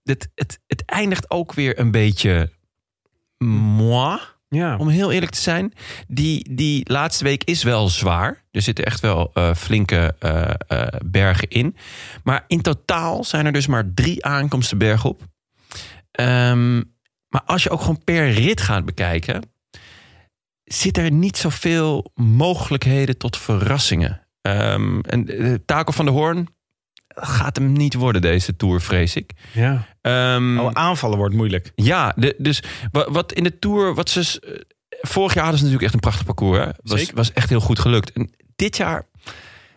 het, 0.04 0.30
het, 0.36 0.60
het 0.68 0.84
eindigt 0.86 1.32
ook 1.32 1.54
weer 1.54 1.80
een 1.80 1.92
beetje 1.92 2.50
moi. 3.48 4.20
Ja. 4.50 4.78
om 4.78 4.88
heel 4.88 5.12
eerlijk 5.12 5.32
te 5.32 5.42
zijn. 5.42 5.74
Die, 6.08 6.56
die 6.56 6.92
laatste 6.92 7.24
week 7.24 7.44
is 7.44 7.64
wel 7.64 7.90
zwaar. 7.90 8.44
Er 8.52 8.62
zitten 8.62 8.86
echt 8.86 9.00
wel 9.00 9.32
eh, 9.34 9.56
flinke 9.56 10.16
eh, 10.20 10.50
eh, 10.68 10.88
bergen 11.06 11.50
in. 11.50 11.76
Maar 12.24 12.44
in 12.48 12.62
totaal 12.62 13.24
zijn 13.24 13.46
er 13.46 13.52
dus 13.52 13.68
maar 13.68 13.92
drie 13.94 14.26
aankomsten 14.26 14.78
bergop. 14.78 15.22
Ehm, 16.12 16.76
maar 17.28 17.42
als 17.46 17.64
je 17.64 17.70
ook 17.70 17.80
gewoon 17.80 18.04
per 18.04 18.30
rit 18.30 18.62
gaat 18.62 18.86
bekijken... 18.86 19.42
zit 20.64 20.98
er 20.98 21.12
niet 21.12 21.38
zoveel 21.38 22.12
mogelijkheden 22.16 23.18
tot 23.18 23.38
verrassingen. 23.38 24.22
Ehm, 24.42 25.00
en 25.00 25.62
Taco 25.66 25.92
van 25.92 26.06
der 26.06 26.14
Hoorn 26.14 26.48
gaat 27.16 27.56
hem 27.56 27.72
niet 27.72 27.94
worden 27.94 28.22
deze 28.22 28.56
Tour, 28.56 28.82
vrees 28.82 29.16
ik. 29.16 29.32
ja. 29.54 29.86
Ehm, 30.02 30.60
Oh, 30.60 30.70
aanvallen 30.74 31.18
wordt 31.18 31.36
moeilijk. 31.36 31.72
ja, 31.76 32.14
de, 32.16 32.36
dus 32.38 32.64
wa- 32.92 33.12
wat 33.12 33.34
in 33.34 33.44
de 33.44 33.60
Tour, 33.60 33.94
wat 33.96 34.10
ze. 34.10 34.40
eh, 34.40 34.60
Vorig 35.02 35.34
jaar 35.34 35.44
hadden 35.44 35.60
ze 35.60 35.66
natuurlijk 35.66 35.84
echt 35.84 36.04
een 36.04 36.10
prachtig 36.10 36.26
parcours. 36.26 36.58
Hè? 36.66 36.66
Was, 36.84 37.00
Zeker. 37.00 37.16
was 37.16 37.34
echt 37.34 37.50
heel 37.50 37.60
goed 37.60 37.80
gelukt. 37.80 38.12
En 38.12 38.30
dit 38.56 38.78
jaar 38.78 39.08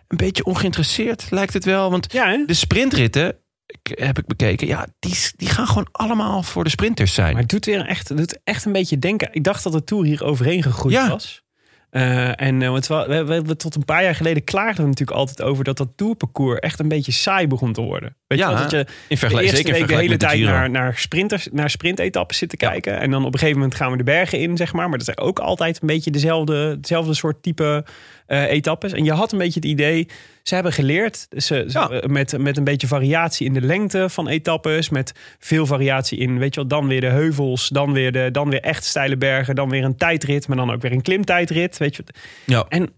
een 0.08 0.16
beetje 0.16 0.44
ongeïnteresseerd 0.44 1.30
lijkt 1.30 1.52
het 1.52 1.64
wel. 1.64 1.90
Want 1.90 2.12
Ja, 2.12 2.44
de 2.46 2.54
sprintritten, 2.54 3.36
ik- 3.66 3.98
heb 3.98 4.18
ik 4.18 4.26
bekeken, 4.26 4.66
ja, 4.66 4.86
die, 4.98 5.14
die 5.36 5.48
gaan 5.48 5.66
gewoon 5.66 5.88
allemaal 5.92 6.42
voor 6.42 6.64
de 6.64 6.70
sprinters 6.70 7.14
zijn. 7.14 7.32
Maar 7.32 7.40
het 7.42 7.50
doet 7.50 7.64
weer 7.64 7.86
echt, 7.86 8.08
het 8.08 8.18
doet 8.18 8.38
echt 8.44 8.64
een 8.64 8.72
beetje 8.72 8.98
denken. 8.98 9.28
Ik 9.32 9.44
dacht 9.44 9.62
dat 9.62 9.72
de 9.72 9.84
Tour 9.84 10.04
hier 10.04 10.24
overheen 10.24 10.62
gegroeid 10.62 10.94
Ja. 10.94 11.08
was. 11.08 11.42
Eh, 11.90 12.40
en 12.40 12.70
want 12.70 12.86
we, 12.86 13.24
we, 13.26 13.42
we, 13.42 13.56
tot 13.56 13.74
een 13.74 13.84
paar 13.84 14.02
jaar 14.02 14.14
geleden 14.14 14.44
klaagden 14.44 14.82
we 14.82 14.88
natuurlijk 14.88 15.18
altijd 15.18 15.42
over 15.42 15.64
dat 15.64 15.76
dat 15.76 15.88
tourparcours 15.96 16.58
echt 16.58 16.78
een 16.78 16.88
beetje 16.88 17.12
saai 17.12 17.46
begon 17.46 17.72
te 17.72 17.80
worden. 17.80 18.16
Weet 18.26 18.38
Ja, 18.38 18.48
je 18.48 18.54
wel, 18.54 18.62
dat 18.62 18.70
je 18.70 18.78
in 18.78 18.84
de 19.08 19.16
vergelijking, 19.16 19.40
eerste 19.40 19.56
zeker 19.56 19.80
in 19.80 19.86
week 19.86 19.96
de 19.96 20.02
hele 20.02 20.16
tijd 20.16 20.38
de 20.38 20.44
naar, 20.44 20.70
naar 20.70 20.98
sprinters, 20.98 21.48
naar 21.52 21.70
sprintetappes 21.70 22.38
zitten 22.38 22.58
kijken. 22.58 23.00
En 23.00 23.10
dan 23.10 23.24
op 23.24 23.32
een 23.32 23.38
gegeven 23.38 23.60
moment 23.60 23.76
gaan 23.76 23.90
we 23.90 23.96
de 23.96 24.02
bergen 24.02 24.38
in, 24.38 24.56
zeg 24.56 24.72
maar. 24.72 24.88
Maar 24.88 24.98
dat 24.98 25.06
zijn 25.06 25.18
ook 25.18 25.38
altijd 25.38 25.80
een 25.80 25.86
beetje 25.86 26.10
dezelfde, 26.10 26.80
dezelfde 26.80 27.14
soort 27.14 27.42
type 27.42 27.84
eh, 28.28 28.50
etappes. 28.50 28.92
En 28.92 29.04
je 29.04 29.12
had 29.12 29.32
een 29.32 29.38
beetje 29.38 29.60
het 29.60 29.68
idee, 29.68 30.08
ze 30.42 30.54
hebben 30.54 30.72
geleerd. 30.72 31.26
Ze, 31.36 31.64
Ja. 31.68 31.90
eh, 31.90 32.08
met, 32.08 32.38
met 32.38 32.56
een 32.56 32.64
beetje 32.64 32.86
variatie 32.86 33.46
in 33.46 33.52
de 33.52 33.60
lengte 33.60 34.08
van 34.08 34.28
etappes. 34.28 34.88
Met 34.88 35.12
veel 35.38 35.66
variatie 35.66 36.18
in, 36.18 36.38
weet 36.38 36.54
je 36.54 36.60
wel, 36.60 36.68
dan 36.68 36.88
weer 36.88 37.00
de 37.00 37.06
heuvels. 37.06 37.68
Dan 37.68 37.92
weer, 37.92 38.12
de, 38.12 38.28
dan 38.32 38.50
weer 38.50 38.60
echt 38.60 38.84
steile 38.84 39.16
bergen. 39.16 39.54
Dan 39.54 39.70
weer 39.70 39.84
een 39.84 39.96
tijdrit, 39.96 40.48
maar 40.48 40.56
dan 40.56 40.72
ook 40.72 40.82
weer 40.82 40.92
een 40.92 41.02
klimtijdrit. 41.02 41.78
Weet 41.78 41.96
je. 41.96 42.04
Ja. 42.44 42.66
En 42.68 42.88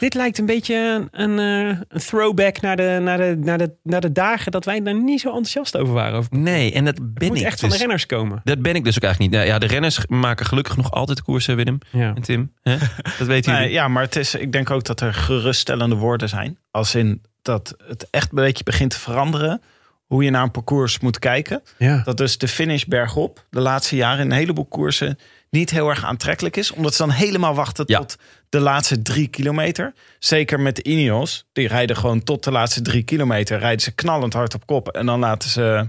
dit 0.00 0.14
lijkt 0.14 0.38
een 0.38 0.46
beetje 0.46 1.08
een, 1.10 1.38
eh, 1.38 1.78
een 1.88 2.00
throwback 2.00 2.60
naar 2.60 2.76
de, 2.76 2.98
naar, 3.02 3.18
de, 3.18 3.36
naar, 3.40 3.58
de, 3.58 3.70
naar 3.82 4.00
de 4.00 4.12
dagen 4.12 4.52
dat 4.52 4.64
wij 4.64 4.82
daar 4.82 4.94
niet 5.02 5.20
zo 5.20 5.28
enthousiast 5.28 5.76
over 5.76 5.94
waren. 5.94 6.18
Over. 6.18 6.36
Nee, 6.36 6.72
en 6.72 6.84
dat 6.84 6.98
Het 6.98 7.14
ben 7.14 7.28
moet 7.28 7.38
ik 7.38 7.44
echt 7.44 7.60
van 7.60 7.68
de 7.68 7.74
dus. 7.74 7.82
renners 7.82 8.06
komen. 8.06 8.40
Dat 8.44 8.62
ben 8.62 8.74
ik 8.74 8.84
dus 8.84 8.96
ook 8.96 9.02
eigenlijk 9.02 9.32
niet. 9.32 9.40
Nou, 9.42 9.52
ja, 9.52 9.58
de 9.58 9.72
renners 9.72 10.06
maken 10.06 10.46
gelukkig 10.46 10.76
nog 10.76 10.90
altijd 10.90 11.22
koersen, 11.22 11.56
Willem 11.56 11.78
Ja. 11.92 12.14
en 12.14 12.22
Tim. 12.22 12.52
Hè? 12.62 12.76
Dat 13.18 13.26
weten 13.26 13.52
Nee, 13.52 13.60
jullie. 13.60 13.76
ja, 13.76 13.88
maar 13.88 14.02
het 14.02 14.16
is, 14.16 14.34
ik 14.34 14.52
denk 14.52 14.70
ook 14.70 14.84
dat 14.84 15.00
er 15.00 15.14
geruststellende 15.14 15.94
woorden 15.96 16.28
zijn. 16.28 16.58
Als 16.70 16.94
in 16.94 17.22
dat 17.42 17.74
het 17.88 18.06
echt 18.10 18.28
een 18.30 18.42
beetje 18.42 18.64
begint 18.64 18.90
te 18.90 18.98
veranderen. 18.98 19.62
Hoe 20.06 20.24
je 20.24 20.30
naar 20.30 20.42
een 20.42 20.50
parcours 20.50 20.98
moet 21.00 21.18
kijken. 21.18 21.62
Ja. 21.78 22.02
Dat 22.04 22.16
dus 22.16 22.38
de 22.38 22.48
finish 22.48 22.84
bergop 22.84 23.44
de 23.50 23.60
laatste 23.60 23.96
jaren 23.96 24.24
in 24.24 24.30
een 24.30 24.36
heleboel 24.36 24.64
koersen 24.64 25.18
niet 25.50 25.70
heel 25.70 25.88
erg 25.88 26.04
aantrekkelijk 26.04 26.56
is. 26.56 26.70
Omdat 26.72 26.94
ze 26.94 27.02
dan 27.02 27.10
helemaal 27.10 27.54
wachten 27.54 27.84
Ja. 27.88 27.98
tot 27.98 28.16
de 28.50 28.60
laatste 28.60 29.02
drie 29.02 29.28
kilometer. 29.28 29.92
Zeker 30.18 30.60
met 30.60 30.76
de 30.76 30.82
Ineos. 30.82 31.46
Die 31.52 31.68
rijden 31.68 31.96
gewoon 31.96 32.22
tot 32.22 32.44
de 32.44 32.50
laatste 32.50 32.82
drie 32.82 33.02
kilometer. 33.02 33.58
Rijden 33.58 33.80
ze 33.80 33.94
knallend 33.94 34.32
hard 34.32 34.54
op 34.54 34.66
kop. 34.66 34.88
En 34.88 35.06
dan 35.06 35.18
laten 35.18 35.50
ze 35.50 35.88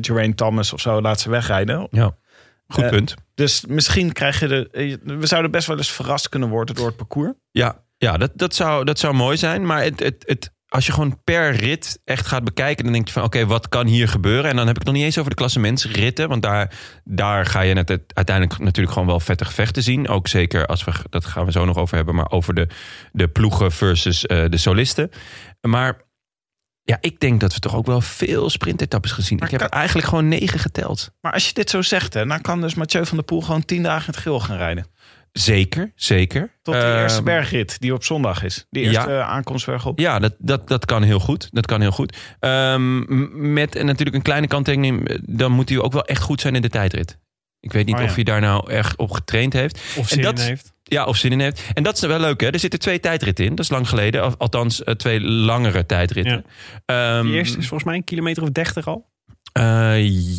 Geraint 0.00 0.36
Thomas 0.36 0.72
of 0.72 0.80
zo 0.80 1.00
laten 1.00 1.20
ze 1.20 1.30
wegrijden. 1.30 1.88
Ja. 1.90 2.16
Goed 2.68 2.84
Eh, 2.84 2.90
punt. 2.90 3.14
Dus 3.34 3.64
misschien 3.66 4.12
krijg 4.12 4.40
je 4.40 4.48
de... 4.48 4.98
We 5.04 5.26
zouden 5.26 5.50
best 5.50 5.66
wel 5.66 5.76
eens 5.76 5.92
verrast 5.92 6.28
kunnen 6.28 6.48
worden 6.48 6.74
door 6.74 6.86
het 6.86 6.96
parcours. 6.96 7.32
Ja, 7.50 7.84
ja 7.98 8.16
dat, 8.16 8.30
dat, 8.34 8.54
zou, 8.54 8.84
dat 8.84 8.98
zou 8.98 9.14
mooi 9.14 9.36
zijn. 9.36 9.66
Maar 9.66 9.82
het, 9.82 10.00
het, 10.00 10.22
het, 10.26 10.50
als 10.76 10.86
je 10.86 10.92
gewoon 10.92 11.20
per 11.24 11.50
rit 11.50 12.00
echt 12.04 12.26
gaat 12.26 12.44
bekijken... 12.44 12.84
dan 12.84 12.92
denk 12.92 13.06
je 13.06 13.12
van 13.12 13.22
oké, 13.22 13.46
wat 13.46 13.68
kan 13.68 13.86
hier 13.86 14.08
gebeuren? 14.08 14.50
En 14.50 14.56
dan 14.56 14.66
heb 14.66 14.74
ik 14.74 14.82
het 14.82 14.86
nog 14.86 14.94
niet 14.94 15.04
eens 15.04 15.18
over 15.18 15.30
de 15.30 15.36
klassementsritten. 15.36 16.28
Want 16.28 16.42
daar, 16.42 16.72
daar 17.04 17.46
ga 17.46 17.60
je 17.60 17.74
net 17.74 17.90
uiteindelijk 18.14 18.58
natuurlijk 18.58 18.92
gewoon 18.92 19.08
wel 19.08 19.20
vette 19.20 19.44
gevechten 19.44 19.82
zien. 19.82 20.08
Ook 20.08 20.28
zeker 20.28 20.66
als 20.66 20.84
we, 20.84 20.92
dat 21.10 21.24
gaan 21.24 21.44
we 21.44 21.52
zo 21.52 21.64
nog 21.64 21.76
over 21.76 21.96
hebben... 21.96 22.14
maar 22.14 22.30
over 22.30 22.54
de, 22.54 22.68
de 23.12 23.28
ploegen 23.28 23.72
versus 23.72 24.26
eh, 24.26 24.44
de 24.48 24.56
solisten. 24.56 25.10
Maar 25.60 26.04
ja, 26.82 26.98
ik 27.00 27.20
denk 27.20 27.40
dat 27.40 27.54
we 27.54 27.60
toch 27.60 27.74
ook 27.74 27.86
wel 27.86 28.00
veel 28.00 28.50
sprintetappes 28.50 29.12
gezien. 29.12 29.38
Maar 29.38 29.52
ik 29.52 29.60
heb 29.60 29.70
kan- 29.70 29.78
eigenlijk 29.78 30.08
gewoon 30.08 30.28
negen 30.28 30.58
geteld. 30.58 31.10
Maar 31.20 31.32
als 31.32 31.48
je 31.48 31.54
dit 31.54 31.70
zo 31.70 31.82
zegt, 31.82 32.14
hè, 32.14 32.26
dan 32.26 32.40
kan 32.40 32.60
dus 32.60 32.74
Mathieu 32.74 33.06
van 33.06 33.16
der 33.16 33.26
Poel 33.26 33.40
gewoon 33.40 33.64
tien 33.64 33.82
dagen 33.82 34.06
in 34.06 34.12
het 34.12 34.22
geel 34.22 34.40
gaan 34.40 34.56
rijden. 34.56 34.86
Zeker, 35.38 35.92
zeker. 35.94 36.50
Tot 36.62 36.74
de 36.74 36.80
Ehm, 36.80 36.98
eerste 37.02 37.22
bergrit 37.22 37.80
die 37.80 37.94
op 37.94 38.04
zondag 38.04 38.42
is. 38.44 38.66
Ja. 38.70 38.80
eerste 38.80 39.10
eh, 39.12 39.20
aankomstberg 39.28 39.86
op. 39.86 39.98
Ja, 39.98 40.18
dat, 40.18 40.34
dat, 40.38 40.68
dat 40.68 40.84
kan 40.84 41.02
heel 41.02 41.18
goed. 41.20 41.48
Dat 41.52 41.66
kan 41.66 41.80
heel 41.80 41.90
goed. 41.90 42.16
Ehm, 42.40 42.98
m- 42.98 43.52
met 43.52 43.74
en 43.76 43.86
natuurlijk 43.86 44.16
een 44.16 44.22
kleine 44.22 44.46
kanttekening. 44.46 45.08
eh, 45.08 45.18
Dan 45.22 45.52
moet 45.52 45.68
hij 45.68 45.78
ook 45.78 45.92
wel 45.92 46.04
echt 46.04 46.22
goed 46.22 46.40
zijn 46.40 46.54
in 46.54 46.62
de 46.62 46.68
tijdrit. 46.68 47.18
Ik 47.60 47.72
weet 47.72 47.86
niet 47.86 47.94
Oh 47.94 48.00
ja. 48.00 48.06
of 48.06 48.14
hij 48.14 48.24
daar 48.24 48.40
nou 48.40 48.70
echt 48.70 48.96
op 48.96 49.10
getraind 49.10 49.52
heeft. 49.52 49.80
Of 49.96 50.08
zin 50.08 50.22
dat- 50.22 50.38
in 50.38 50.44
heeft. 50.44 50.72
Ja, 50.82 51.04
of 51.04 51.16
zin 51.16 51.32
in 51.32 51.40
heeft. 51.40 51.62
En 51.74 51.82
dat 51.82 51.94
is 51.96 52.00
wel 52.00 52.20
leuk, 52.20 52.40
hè? 52.40 52.50
Er 52.50 52.58
zitten 52.58 52.78
twee 52.80 53.00
tijdritten 53.00 53.44
in. 53.44 53.50
Dat 53.54 53.64
is 53.64 53.70
lang 53.70 53.88
geleden. 53.88 54.22
Al- 54.22 54.34
Althans, 54.38 54.84
eh, 54.84 54.94
twee 54.94 55.20
langere 55.20 55.86
tijdritten. 55.86 56.44
Ehm, 56.84 57.26
De 57.26 57.32
eerste 57.32 57.58
is 57.58 57.66
volgens 57.68 57.84
mij 57.88 57.94
een 57.96 58.04
kilometer 58.04 58.42
of 58.42 58.48
30 58.50 58.86
al. 58.86 59.06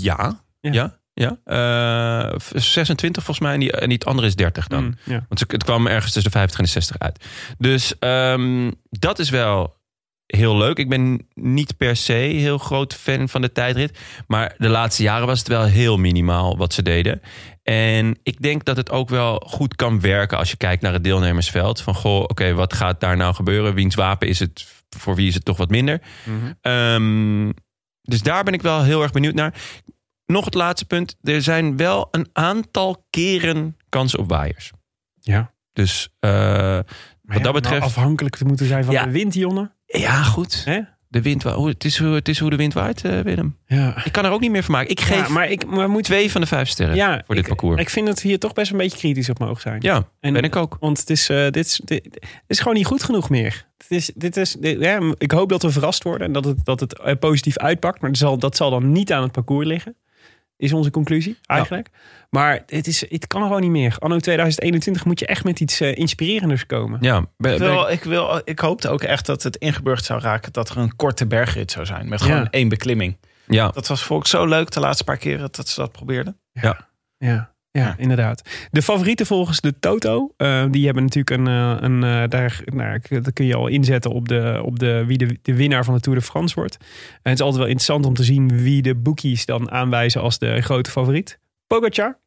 ja. 0.01 0.45
Ja. 0.61 0.71
Ja. 0.71 0.97
Ja. 1.17 1.37
Eh, 1.43 2.39
26 2.55 3.23
volgens 3.23 3.45
mij. 3.45 3.53
En 3.53 3.59
die, 3.59 3.71
en 3.71 3.89
die 3.89 4.05
andere 4.05 4.27
is 4.27 4.35
30 4.35 4.67
dan. 4.67 4.83
Mm, 4.83 4.95
ja. 5.03 5.25
Want 5.27 5.51
het 5.51 5.63
kwam 5.63 5.87
ergens 5.87 6.13
tussen 6.13 6.31
de 6.31 6.37
50 6.37 6.57
en 6.59 6.65
de 6.65 6.71
60 6.71 6.99
uit. 6.99 7.25
Dus 7.57 7.99
ehm, 7.99 8.71
dat 8.89 9.19
is 9.19 9.29
wel 9.29 9.75
heel 10.25 10.57
leuk. 10.57 10.77
Ik 10.77 10.89
ben 10.89 11.27
niet 11.33 11.77
per 11.77 11.95
se 11.95 12.13
heel 12.13 12.57
groot 12.57 12.93
fan 12.93 13.29
van 13.29 13.41
de 13.41 13.51
tijdrit. 13.51 13.99
Maar 14.27 14.55
de 14.57 14.69
laatste 14.69 15.03
jaren 15.03 15.27
was 15.27 15.39
het 15.39 15.47
wel 15.47 15.63
heel 15.63 15.97
minimaal 15.97 16.57
wat 16.57 16.73
ze 16.73 16.81
deden. 16.81 17.21
En 17.63 18.17
ik 18.23 18.41
denk 18.41 18.65
dat 18.65 18.77
het 18.77 18.91
ook 18.91 19.09
wel 19.09 19.43
goed 19.45 19.75
kan 19.75 20.01
werken 20.01 20.37
als 20.37 20.51
je 20.51 20.57
kijkt 20.57 20.81
naar 20.81 20.93
het 20.93 21.03
deelnemersveld. 21.03 21.81
Van 21.81 21.95
goh, 21.95 22.21
oké, 22.21 22.53
wat 22.53 22.73
gaat 22.73 22.99
daar 22.99 23.17
nou 23.17 23.33
gebeuren? 23.33 23.73
Wiens 23.73 23.95
wapen 23.95 24.27
is 24.27 24.39
het? 24.39 24.65
Voor 24.97 25.15
wie 25.15 25.27
is 25.27 25.33
het 25.33 25.45
toch 25.45 25.57
wat 25.57 25.69
minder? 25.69 26.01
Mhm. 26.23 26.51
Ehm, 26.61 27.51
dus 28.01 28.21
daar 28.21 28.43
ben 28.43 28.53
ik 28.53 28.61
wel 28.61 28.83
heel 28.83 29.01
erg 29.01 29.11
benieuwd 29.11 29.33
naar. 29.33 29.53
Nog 30.27 30.45
het 30.45 30.53
laatste 30.53 30.85
punt. 30.85 31.15
Er 31.23 31.41
zijn 31.41 31.77
wel 31.77 32.07
een 32.11 32.27
aantal 32.33 33.05
keren 33.09 33.77
kans 33.89 34.15
op 34.17 34.29
waaiers. 34.29 34.71
Ja. 35.19 35.53
Dus 35.73 36.09
eh, 36.19 36.29
wat 37.21 37.37
ja, 37.37 37.39
dat 37.39 37.53
betreft... 37.53 37.79
nou 37.79 37.91
afhankelijk 37.91 38.35
te 38.35 38.45
moeten 38.45 38.65
zijn 38.65 38.83
van 38.83 38.93
Ja. 38.93 39.03
de 39.05 39.11
wind, 39.11 39.33
Jonne. 39.33 39.71
ja, 39.85 40.23
goed. 40.23 40.65
De 41.09 41.21
wind, 41.21 41.43
hoe- 41.43 41.67
het, 41.67 41.83
is 41.85 41.97
hoe, 41.97 42.07
het 42.13 42.27
is 42.27 42.39
hoe 42.39 42.49
de 42.49 42.55
wind 42.55 42.73
waait, 42.73 43.03
eh, 43.05 43.19
Willem. 43.19 43.57
Ja. 43.65 44.05
Ik 44.05 44.11
kan 44.11 44.25
er 44.25 44.31
ook 44.31 44.39
niet 44.39 44.51
meer 44.51 44.63
van 44.63 44.73
maken. 44.73 44.89
Ik 44.89 44.99
geef 45.01 45.27
Ja, 45.27 45.33
maar 45.33 45.49
ik 45.49 45.65
maar 45.65 45.89
moet 45.89 46.03
twee 46.03 46.31
van 46.31 46.41
de 46.41 46.47
vijf 46.47 46.67
sterren 46.69 46.95
ja, 46.95 47.21
voor 47.25 47.35
dit 47.35 47.43
ik, 47.43 47.49
parcours. 47.49 47.81
Ik 47.81 47.89
vind 47.89 48.07
dat 48.07 48.21
we 48.21 48.27
hier 48.27 48.39
toch 48.39 48.53
best 48.53 48.71
een 48.71 48.77
beetje 48.77 48.97
kritisch 48.97 49.29
op 49.29 49.39
mogen 49.39 49.61
zijn. 49.61 49.81
ja, 49.81 50.07
En- 50.19 50.33
ben 50.33 50.43
ik 50.43 50.55
ook. 50.55 50.77
Want 50.79 50.99
het 50.99 51.09
is, 51.09 51.29
eh, 51.29 51.43
dit, 51.43 51.65
is, 51.65 51.81
dit, 51.85 52.03
dit 52.03 52.19
is 52.47 52.59
gewoon 52.59 52.73
niet 52.73 52.85
goed 52.85 53.03
genoeg 53.03 53.29
meer. 53.29 53.65
Het 53.77 53.91
is, 53.91 54.11
dit 54.15 54.37
is, 54.37 54.53
dit- 54.53 54.79
ja, 54.79 55.13
ik 55.17 55.31
hoop 55.31 55.49
dat 55.49 55.61
we 55.61 55.71
verrast 55.71 56.03
worden 56.03 56.27
en 56.27 56.33
dat 56.33 56.45
het, 56.45 56.65
dat 56.65 56.79
het 56.79 57.19
positief 57.19 57.57
uitpakt. 57.57 58.01
Maar 58.01 58.09
dat 58.09 58.19
zal, 58.19 58.37
dat 58.37 58.55
zal 58.55 58.69
dan 58.69 58.91
niet 58.91 59.11
aan 59.13 59.21
het 59.23 59.31
parcours 59.31 59.67
liggen. 59.67 59.95
Is 60.57 60.73
onze 60.73 60.91
conclusie 60.91 61.37
eigenlijk. 61.45 61.89
Maar 62.29 62.63
het, 62.65 62.87
is, 62.87 63.09
het 63.09 63.27
kan 63.27 63.41
gewoon 63.41 63.61
niet 63.61 63.69
meer. 63.71 63.95
Anno 63.99 64.17
2021 64.19 65.05
moet 65.05 65.19
je 65.19 65.25
echt 65.25 65.43
met 65.43 65.59
iets 65.59 65.79
eh, 65.79 65.95
inspirerenders 65.97 66.65
komen. 66.65 66.97
Ja, 67.01 67.25
ben, 67.37 67.53
Ik, 67.53 67.59
wil, 67.59 67.87
ik- 67.89 68.03
wil, 68.03 68.41
ik 68.43 68.59
hoopte 68.59 68.89
ook 68.89 69.03
echt 69.03 69.25
dat 69.25 69.43
het 69.43 69.55
ingeburgerd 69.55 70.05
zou 70.05 70.21
raken 70.21 70.53
dat 70.53 70.69
er 70.69 70.77
een 70.77 70.95
korte 70.95 71.27
bergrit 71.27 71.71
zou 71.71 71.85
zijn. 71.85 72.09
Met 72.09 72.21
gewoon 72.21 72.37
Ja. 72.37 72.49
één 72.49 72.69
beklimming. 72.69 73.17
ja. 73.47 73.67
Dat 73.69 73.87
was 73.87 74.03
volgens 74.03 74.29
zo 74.29 74.45
leuk 74.45 74.71
de 74.71 74.79
laatste 74.79 75.03
paar 75.03 75.17
keren 75.17 75.49
dat 75.51 75.67
ze 75.67 75.79
dat 75.79 75.91
probeerden. 75.91 76.39
Ja, 76.51 76.87
ja, 77.17 77.51
Ja. 77.77 77.95
inderdaad. 77.97 78.49
De 78.71 78.81
favorieten 78.81 79.25
volgens 79.25 79.61
de 79.61 79.79
Toto, 79.79 80.33
eh, 80.37 80.65
die 80.71 80.85
hebben 80.85 81.03
natuurlijk 81.03 81.37
een, 81.37 81.47
eh, 81.47 81.77
een 81.79 82.03
eh, 82.03 82.29
daar, 82.29 82.61
nou, 82.65 82.99
dat 83.09 83.33
kun 83.33 83.45
je 83.45 83.55
al 83.55 83.67
inzetten 83.67 84.11
op 84.11 84.27
de, 84.27 84.61
op 84.63 84.79
de 84.79 85.03
wie 85.05 85.17
de, 85.17 85.39
de 85.41 85.55
winnaar 85.55 85.85
van 85.85 85.93
de 85.93 85.99
Tour 85.99 86.19
de 86.19 86.25
France 86.25 86.55
wordt. 86.55 86.77
En 86.79 87.31
het 87.31 87.33
is 87.33 87.39
altijd 87.39 87.61
wel 87.61 87.71
interessant 87.71 88.05
om 88.05 88.13
te 88.13 88.23
zien 88.23 88.61
wie 88.61 88.81
de 88.81 88.95
bookies 88.95 89.45
dan 89.45 89.71
aanwijzen 89.71 90.21
als 90.21 90.39
de 90.39 90.61
grote 90.61 90.91
favoriet. 90.91 91.39
Pogacar 91.67 92.19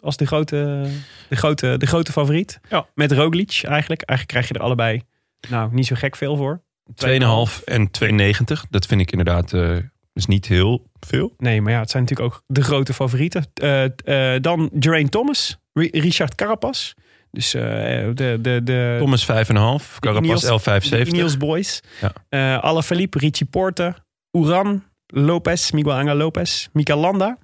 als 0.00 0.16
de 0.16 0.26
grote, 0.26 0.88
de 1.28 1.36
grote, 1.36 1.74
de 1.78 1.86
grote 1.86 2.12
favoriet. 2.12 2.60
Ja. 2.68 2.86
Met 2.94 3.12
Roglic 3.12 3.60
eigenlijk. 3.62 4.02
Eigenlijk 4.02 4.26
krijg 4.26 4.48
je 4.48 4.54
er 4.54 4.60
allebei 4.60 5.02
nou 5.48 5.74
niet 5.74 5.86
zo 5.86 5.94
gek 5.98 6.16
veel 6.16 6.36
voor. 6.36 6.62
2,5 6.94 7.64
en 7.64 7.90
2,90. 7.90 8.62
Dat 8.70 8.86
vind 8.86 9.00
ik 9.00 9.10
inderdaad 9.10 9.52
is 10.16 10.26
niet 10.26 10.46
heel 10.46 10.86
veel. 11.00 11.34
Nee, 11.38 11.62
maar 11.62 11.72
ja, 11.72 11.80
het 11.80 11.90
zijn 11.90 12.02
natuurlijk 12.02 12.34
ook 12.34 12.42
de 12.46 12.62
grote 12.62 12.92
favorieten. 12.94 13.44
Eh, 13.54 13.84
eh, 14.34 14.42
dan 14.42 14.70
Geraint 14.80 15.10
Thomas, 15.10 15.58
Ri- 15.72 15.88
Richard 15.92 16.34
Carapaz. 16.34 16.92
Dus 17.30 17.54
eh, 17.54 17.62
de, 17.62 18.38
de, 18.40 18.60
de, 18.64 18.96
Thomas 18.98 19.22
5,5. 19.26 19.26
Carapaz 19.98 20.44
Ineos- 20.44 20.82
11,75. 20.84 20.88
de 20.88 21.04
Ineos 21.04 21.36
Boys. 21.36 21.82
Ja. 22.30 22.56
Alaphilippe, 22.56 23.18
Richie 23.18 23.46
Porte, 23.46 23.94
Uran, 24.32 24.84
Lopez, 25.06 25.70
Miguel 25.70 25.92
Angel 25.94 26.16
Lopez, 26.16 26.66
Mika 26.72 26.96
Landa. 26.96 27.38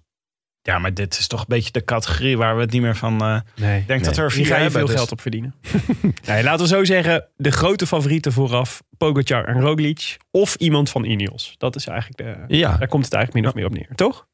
Ja, 0.62 0.78
maar 0.78 0.94
dit 0.94 1.18
is 1.18 1.26
toch 1.26 1.40
een 1.40 1.46
beetje 1.48 1.72
de 1.72 1.84
categorie 1.84 2.36
waar 2.36 2.54
we 2.54 2.60
het 2.60 2.70
niet 2.70 2.82
meer 2.82 2.96
van... 2.96 3.20
eh, 3.20 3.40
Nee. 3.56 3.80
ik 3.80 3.86
denk 3.86 4.04
dat 4.04 4.16
we 4.16 4.22
er 4.22 4.26
Hier 4.28 4.36
vier 4.36 4.46
ga 4.46 4.54
je 4.56 4.62
hebben. 4.62 4.78
veel 4.78 4.86
dus- 4.86 4.96
geld 4.96 5.12
op 5.12 5.20
verdienen. 5.20 5.54
nee, 6.26 6.42
laten 6.42 6.60
we 6.60 6.66
zo 6.66 6.84
zeggen, 6.84 7.24
de 7.36 7.50
grote 7.50 7.86
favorieten 7.86 8.32
vooraf, 8.32 8.82
Pogacar 8.96 9.44
en 9.44 9.60
Roglic. 9.60 10.16
Of 10.30 10.54
iemand 10.54 10.90
van 10.90 11.04
Ineos. 11.04 11.54
Dat 11.58 11.76
is 11.76 11.86
eigenlijk 11.86 12.18
de, 12.48 12.56
Ja, 12.56 12.76
daar 12.76 12.88
komt 12.88 13.04
het 13.04 13.14
eigenlijk 13.14 13.44
min 13.44 13.52
of 13.54 13.54
meer 13.58 13.66
op 13.66 13.72
neer, 13.88 13.96
toch? 13.96 14.26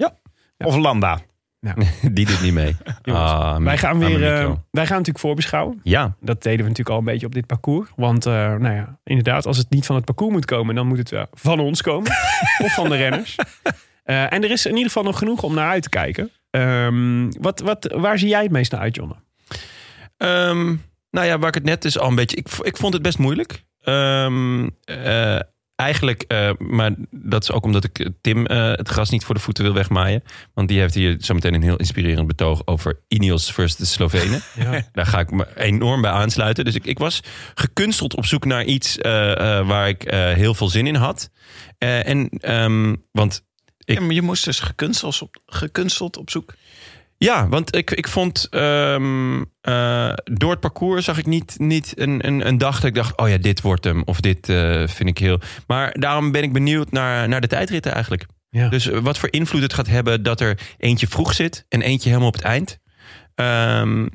Of 0.59 0.77
Landa. 0.77 1.21
die 2.13 2.27
doet 2.27 2.41
niet 2.43 2.53
mee. 2.53 2.77
Jongens, 3.03 3.31
Ah, 3.31 3.57
wij, 3.63 3.79
gaan 3.79 3.91
aan 3.91 3.99
weer, 3.99 4.35
eh, 4.35 4.51
wij 4.71 4.87
gaan 4.87 4.97
natuurlijk 4.97 5.19
voorbeschouwen. 5.19 5.81
Ja, 5.83 6.17
Dat 6.21 6.43
deden 6.43 6.59
we 6.59 6.63
natuurlijk 6.63 6.89
al 6.91 6.99
een 6.99 7.05
beetje 7.05 7.27
op 7.27 7.35
dit 7.35 7.47
parcours. 7.47 7.89
Want 7.97 8.27
eh, 8.27 8.33
nou 8.33 8.75
ja, 8.75 8.99
inderdaad, 9.05 9.47
als 9.47 9.57
het 9.57 9.71
niet 9.71 9.87
van 9.87 9.97
het 9.97 10.05
parcours 10.05 10.33
moet 10.33 10.45
komen, 10.45 10.75
dan 10.75 10.87
moet 10.87 10.99
het 10.99 11.11
wel 11.11 11.27
van 11.33 11.61
ons 11.61 11.83
komen. 11.83 12.11
of 12.65 12.75
van 12.75 12.89
de 12.89 12.97
renners. 12.97 13.37
Eh, 14.09 14.33
en 14.33 14.45
er 14.45 14.51
is 14.51 14.67
in 14.67 14.73
ieder 14.73 14.87
geval 14.87 15.03
nog 15.03 15.19
genoeg 15.19 15.43
om 15.43 15.55
naar 15.55 15.71
uit 15.71 15.83
te 15.83 15.89
kijken. 15.89 16.31
Ehm, 16.51 17.31
wat, 17.41 17.61
wat, 17.61 17.93
waar 17.95 18.19
zie 18.19 18.29
jij 18.29 18.43
het 18.43 18.51
meest 18.51 18.73
naar 18.73 18.81
uit, 18.81 18.97
Jonne? 18.97 19.15
Ehm, 20.17 20.67
nou 21.11 21.27
ja, 21.27 21.39
waar 21.39 21.49
ik 21.49 21.55
het 21.55 21.65
net 21.65 21.83
dus 21.83 21.99
al 21.99 22.09
een 22.09 22.15
beetje... 22.15 22.37
Ik, 22.37 22.49
ik 22.63 22.77
vond 22.77 22.93
het 22.93 23.03
best 23.03 23.19
moeilijk. 23.19 23.65
Ehm, 23.83 24.69
eh, 24.85 25.39
eigenlijk, 25.75 26.23
eh, 26.23 26.51
maar 26.59 26.95
dat 27.11 27.43
is 27.43 27.53
ook 27.53 27.65
omdat 27.65 27.85
ik 27.85 28.11
Tim 28.21 28.45
het 28.51 28.89
gras 28.89 29.11
niet 29.11 29.25
voor 29.25 29.35
de 29.35 29.41
voeten 29.41 29.65
wil 29.65 29.75
wegmaaien. 29.75 30.23
Want 30.55 30.69
die 30.69 30.81
heeft 30.81 30.95
hier 30.95 31.17
zometeen 31.19 31.55
een 31.55 31.63
heel 31.63 31.77
inspirerend 31.77 32.27
betoog 32.27 32.63
over 32.65 33.01
Ineos 33.09 33.53
versus 33.53 33.77
de 33.77 33.85
Slovenen. 33.85 34.41
Ja. 34.55 34.83
Daar 34.93 35.07
ga 35.07 35.19
ik 35.19 35.31
me 35.31 35.47
enorm 35.57 36.01
bij 36.01 36.11
aansluiten. 36.11 36.65
Dus 36.65 36.75
ik, 36.75 36.87
ik 36.87 36.99
was 36.99 37.21
gekunsteld 37.55 38.15
op 38.15 38.27
zoek 38.27 38.45
naar 38.45 38.65
iets 38.65 38.97
waar 39.67 39.89
ik 39.89 40.03
heel 40.11 40.55
veel 40.55 40.69
zin 40.69 40.87
in 40.87 40.95
had. 40.95 41.31
En, 41.79 42.31
want 43.13 43.47
Ik- 43.89 43.99
Ja, 43.99 44.05
maar 44.05 44.15
je 44.15 44.23
moest 44.23 44.45
dus 44.45 44.61
gekunsteld 44.61 45.23
op, 45.23 45.37
gekunsteld 45.47 46.17
op 46.17 46.31
zoek. 46.31 46.55
Ja, 47.17 47.49
want 47.49 47.75
ik, 47.77 47.91
ik 47.91 48.09
vond 48.09 48.47
ehm, 48.51 49.43
eh, 49.61 50.13
door 50.25 50.51
het 50.51 50.61
parcours 50.61 51.05
zag 51.05 51.19
ik 51.19 51.27
niet, 51.27 51.55
niet 51.59 51.93
een, 51.99 52.27
een, 52.27 52.47
een 52.47 52.59
dag 52.59 52.75
dat 52.75 52.85
ik 52.85 52.95
dacht: 52.95 53.17
oh 53.19 53.29
ja, 53.29 53.37
dit 53.39 53.61
wordt 53.61 53.85
hem. 53.85 54.03
Of 54.05 54.21
dit 54.21 54.49
eh, 54.49 54.87
vind 54.89 55.09
ik 55.09 55.19
heel. 55.19 55.41
Maar 55.67 55.95
daarom 55.99 56.33
ben 56.33 56.43
ik 56.43 56.53
benieuwd 56.53 56.91
naar, 56.91 57.29
naar 57.29 57.41
de 57.41 57.47
tijdritten 57.47 57.93
eigenlijk. 57.93 58.27
Ja. 58.51 58.69
Dus 58.69 58.89
eh, 58.91 58.99
wat 58.99 59.19
voor 59.19 59.33
invloed 59.33 59.63
het 59.63 59.73
gaat 59.75 59.87
hebben 59.87 60.23
dat 60.23 60.41
er 60.41 60.59
eentje 60.79 61.07
vroeg 61.07 61.35
zit 61.35 61.65
en 61.69 61.83
eentje 61.83 62.09
helemaal 62.09 62.29
op 62.29 62.35
het 62.35 62.45
eind. 62.45 62.79
Ehm, 63.35 64.07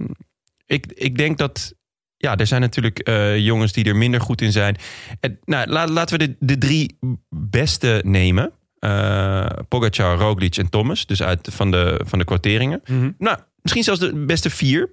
ik, 0.66 0.86
ik 0.94 1.18
denk 1.18 1.38
dat. 1.38 1.74
Ja, 2.18 2.38
er 2.38 2.48
zijn 2.48 2.62
natuurlijk 2.62 3.10
jongens 3.38 3.72
die 3.74 3.86
er 3.86 3.96
minder 3.96 4.22
goed 4.22 4.42
in 4.42 4.52
zijn. 4.52 4.76
En, 5.20 5.40
nou, 5.44 5.68
la- 5.70 5.88
laten 5.88 6.18
we 6.20 6.28
de, 6.28 6.36
de 6.40 6.58
drie 6.58 6.98
beste 7.30 8.02
nemen. 8.06 8.52
Eh 8.84 9.46
Pogacar, 9.68 10.18
Roglic 10.18 10.58
en 10.58 10.70
Thomas. 10.70 11.06
Dus 11.06 11.22
uit 11.22 11.50
van 11.52 11.72
de, 11.72 12.02
van 12.06 12.20
de 12.20 12.26
kwarteringen. 12.26 12.82
Mhm. 12.86 13.12
Nou, 13.18 13.38
misschien 13.62 13.84
zelfs 13.84 14.00
de 14.00 14.26
beste 14.26 14.50
vier. 14.50 14.92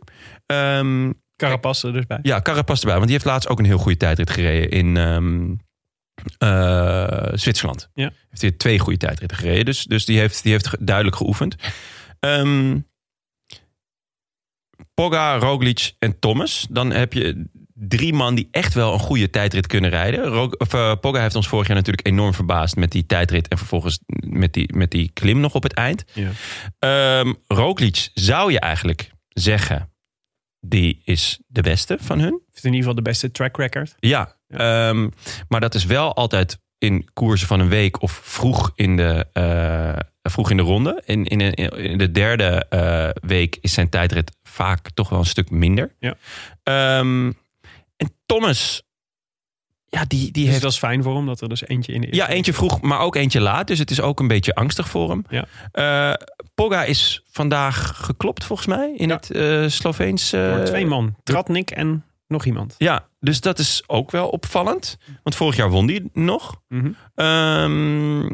Carapaz 1.36 1.82
er 1.82 1.92
dus 1.92 2.06
bij. 2.06 2.18
ja, 2.22 2.40
Carapaz 2.40 2.80
erbij. 2.80 2.94
Want 2.94 3.06
die 3.06 3.14
heeft 3.14 3.28
laatst 3.28 3.48
ook 3.48 3.58
een 3.58 3.64
heel 3.64 3.78
goede 3.78 3.96
tijdrit 3.96 4.30
gereden 4.30 4.70
in 4.70 4.96
ehm, 4.96 5.54
eh, 6.38 7.32
Zwitserland. 7.32 7.90
Ja. 7.94 8.10
Heeft 8.28 8.42
hij 8.42 8.50
twee 8.50 8.78
goede 8.78 8.98
tijdritten 8.98 9.38
gereden. 9.38 9.64
Dus, 9.64 9.84
dus 9.84 10.04
die, 10.04 10.18
heeft, 10.18 10.42
die 10.42 10.52
heeft 10.52 10.86
duidelijk 10.86 11.16
geoefend. 11.16 11.56
Ehm 12.20 12.78
Pogga, 14.94 15.38
Roglic 15.38 15.92
en 15.98 16.18
Thomas. 16.18 16.66
Dan 16.70 16.92
heb 16.92 17.12
je 17.12 17.44
drie 17.88 18.12
man 18.12 18.34
die 18.34 18.48
echt 18.50 18.74
wel 18.74 18.92
een 18.92 18.98
goede 18.98 19.30
tijdrit 19.30 19.66
kunnen 19.66 19.90
rijden. 19.90 20.40
Of, 20.58 20.74
eh, 20.74 20.92
Pogga 21.00 21.20
heeft 21.20 21.34
ons 21.34 21.48
vorig 21.48 21.66
jaar 21.66 21.76
natuurlijk 21.76 22.06
enorm 22.06 22.34
verbaasd 22.34 22.76
met 22.76 22.90
die 22.90 23.06
tijdrit. 23.06 23.48
En 23.48 23.58
vervolgens 23.58 23.98
met 24.26 24.52
die, 24.52 24.76
met 24.76 24.90
die 24.90 25.10
klim 25.12 25.40
nog 25.40 25.54
op 25.54 25.62
het 25.62 25.72
eind. 25.72 26.04
Ja. 26.12 26.30
Ehm 26.78 27.32
Roglic 27.46 28.08
zou 28.14 28.52
je 28.52 28.60
eigenlijk 28.60 29.10
zeggen, 29.28 29.92
die 30.60 31.00
is 31.04 31.40
de 31.46 31.62
beste 31.62 31.98
van 32.00 32.18
hun. 32.18 32.40
Heeft 32.50 32.64
in 32.64 32.72
ieder 32.72 32.78
geval 32.78 32.94
de 32.94 33.10
beste 33.10 33.30
track 33.30 33.56
record. 33.56 33.94
Ja, 33.98 34.36
ehm, 34.48 35.08
maar 35.48 35.60
dat 35.60 35.74
is 35.74 35.84
wel 35.84 36.14
altijd 36.14 36.58
in 36.78 37.08
koersen 37.12 37.46
van 37.46 37.60
een 37.60 37.68
week 37.68 38.02
of 38.02 38.20
vroeg 38.24 38.72
in 38.74 38.96
de, 38.96 39.26
eh, 39.32 39.96
vroeg 40.22 40.50
in 40.50 40.56
de 40.56 40.62
ronde. 40.62 41.02
In, 41.04 41.24
in, 41.24 41.54
in 41.54 41.98
de 41.98 42.10
derde 42.10 42.66
eh, 42.68 43.08
week 43.28 43.58
is 43.60 43.72
zijn 43.72 43.88
tijdrit 43.88 44.36
vaak 44.42 44.90
toch 44.90 45.08
wel 45.08 45.18
een 45.18 45.24
stuk 45.24 45.50
minder. 45.50 45.94
Ja. 45.98 46.16
Ehm, 46.62 47.32
Thomas, 48.30 48.82
ja, 49.86 50.04
die, 50.04 50.20
die 50.20 50.42
Dus 50.42 50.50
heeft 50.50 50.62
dat 50.62 50.72
is 50.72 50.78
fijn 50.78 51.02
voor 51.02 51.16
hem 51.16 51.26
dat 51.26 51.40
er 51.40 51.48
dus 51.48 51.66
eentje 51.66 51.92
in 51.92 52.00
de 52.00 52.08
ja, 52.10 52.28
eentje 52.28 52.52
vroeg, 52.52 52.80
maar 52.80 52.98
ook 53.00 53.16
eentje 53.16 53.40
laat. 53.40 53.66
Dus 53.66 53.78
het 53.78 53.90
is 53.90 54.00
ook 54.00 54.20
een 54.20 54.28
beetje 54.28 54.54
angstig 54.54 54.88
voor 54.88 55.08
hem. 55.10 55.24
Ja. 55.28 55.44
Eh, 55.72 56.26
Pogga 56.54 56.84
is 56.84 57.22
vandaag 57.30 57.92
geklopt, 58.04 58.44
volgens 58.44 58.68
mij, 58.68 58.92
in 58.96 59.08
Ja. 59.08 59.14
het 59.14 59.30
eh 59.30 59.68
Sloveens. 59.68 60.30
Door 60.30 60.64
twee 60.64 60.86
man. 60.86 61.16
Tratnik 61.22 61.70
en 61.70 62.04
nog 62.26 62.44
iemand. 62.44 62.74
Ja, 62.78 63.08
dus 63.20 63.40
dat 63.40 63.58
is 63.58 63.82
ook 63.86 64.10
wel 64.10 64.28
opvallend. 64.28 64.96
Want 65.22 65.36
vorig 65.36 65.56
jaar 65.56 65.70
won 65.70 65.86
die 65.86 66.10
nog. 66.12 66.60
Mhm. 66.68 66.90
Ehm, 67.14 68.30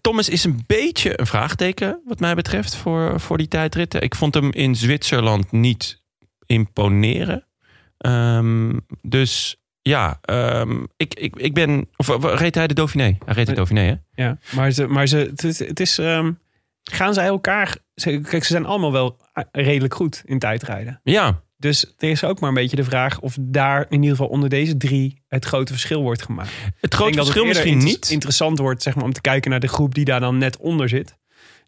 Thomas 0.00 0.28
is 0.28 0.44
een 0.44 0.64
beetje 0.66 1.20
een 1.20 1.26
vraagteken, 1.26 2.00
wat 2.06 2.20
mij 2.20 2.34
betreft, 2.34 2.74
voor, 2.76 3.20
voor 3.20 3.38
die 3.38 3.48
tijdritten. 3.48 4.02
Ik 4.02 4.14
vond 4.14 4.34
hem 4.34 4.52
in 4.52 4.76
Zwitserland 4.76 5.52
niet 5.52 6.02
imponeren. 6.46 7.46
Ehm, 8.02 8.78
dus 9.02 9.56
ja, 9.82 10.18
ehm, 10.22 10.84
ik, 10.96 11.14
ik, 11.14 11.36
ik 11.36 11.54
ben. 11.54 11.88
Of 11.96 12.08
reed 12.38 12.54
hij 12.54 12.66
de 12.66 12.74
Dauphiné? 12.74 13.16
Hij 13.24 13.34
reed 13.34 13.46
de 13.46 13.54
Dauphiné, 13.54 13.80
hè? 13.80 14.22
Ja, 14.24 14.38
maar, 14.54 14.70
ze, 14.70 14.86
maar 14.86 15.06
ze, 15.06 15.16
het 15.16 15.44
is... 15.44 15.58
Het 15.58 15.80
is 15.80 15.98
ehm, 15.98 16.32
gaan 16.90 17.14
zij 17.14 17.26
elkaar... 17.26 17.76
Ze, 17.94 18.20
kijk, 18.28 18.44
ze 18.44 18.52
zijn 18.52 18.66
allemaal 18.66 18.92
wel 18.92 19.16
eh, 19.32 19.44
redelijk 19.52 19.94
goed 19.94 20.22
in 20.24 20.38
tijdrijden. 20.38 21.00
Ja, 21.02 21.42
Dus 21.56 21.94
er 21.98 22.08
is 22.10 22.24
ook 22.24 22.40
maar 22.40 22.48
een 22.48 22.54
beetje 22.54 22.76
de 22.76 22.84
vraag 22.84 23.20
of 23.20 23.36
daar 23.40 23.86
in 23.88 24.02
ieder 24.02 24.16
geval 24.16 24.28
onder 24.32 24.48
deze 24.48 24.76
drie 24.76 25.22
het 25.28 25.44
grote 25.44 25.72
verschil 25.72 26.02
wordt 26.02 26.22
gemaakt. 26.22 26.50
het 26.80 26.94
grote 26.94 27.10
het 27.10 27.18
verschil 27.20 27.44
eerder 27.46 27.62
misschien 27.64 27.72
inter- 27.72 27.88
niet. 27.88 28.10
interessant 28.10 28.58
wordt 28.58 28.82
zeg 28.82 28.94
maar, 28.94 29.04
om 29.04 29.12
te 29.12 29.20
kijken 29.20 29.50
naar 29.50 29.60
de 29.60 29.68
groep 29.68 29.94
die 29.94 30.04
daar 30.04 30.20
dan 30.20 30.38
net 30.38 30.56
onder 30.56 30.88
zit. 30.88 31.16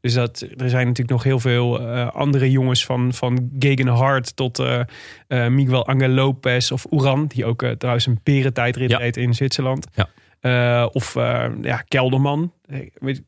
Dus 0.04 0.14
dat, 0.14 0.40
er 0.40 0.68
zijn 0.68 0.86
natuurlijk 0.86 1.10
nog 1.10 1.22
heel 1.22 1.40
veel 1.40 1.80
eh, 1.80 2.08
andere 2.10 2.50
jongens 2.50 2.84
van, 2.84 3.12
van 3.12 3.50
Gegenhard 3.58 4.36
tot 4.36 4.58
eh, 4.58 4.80
eh, 5.26 5.46
Miguel 5.50 5.86
Angel 5.86 6.08
Lopez 6.08 6.70
of 6.70 6.86
Uran. 6.90 7.26
Die 7.26 7.44
ook 7.44 7.64
trouwens 7.78 8.06
een 8.06 8.20
perentijdrit 8.22 8.90
Ja. 8.90 8.98
reed 8.98 9.16
in 9.16 9.34
Zwitserland. 9.34 9.86
Ja. 9.94 10.84
Of 10.86 11.14
ja, 11.62 11.84
Kelderman. 11.88 12.52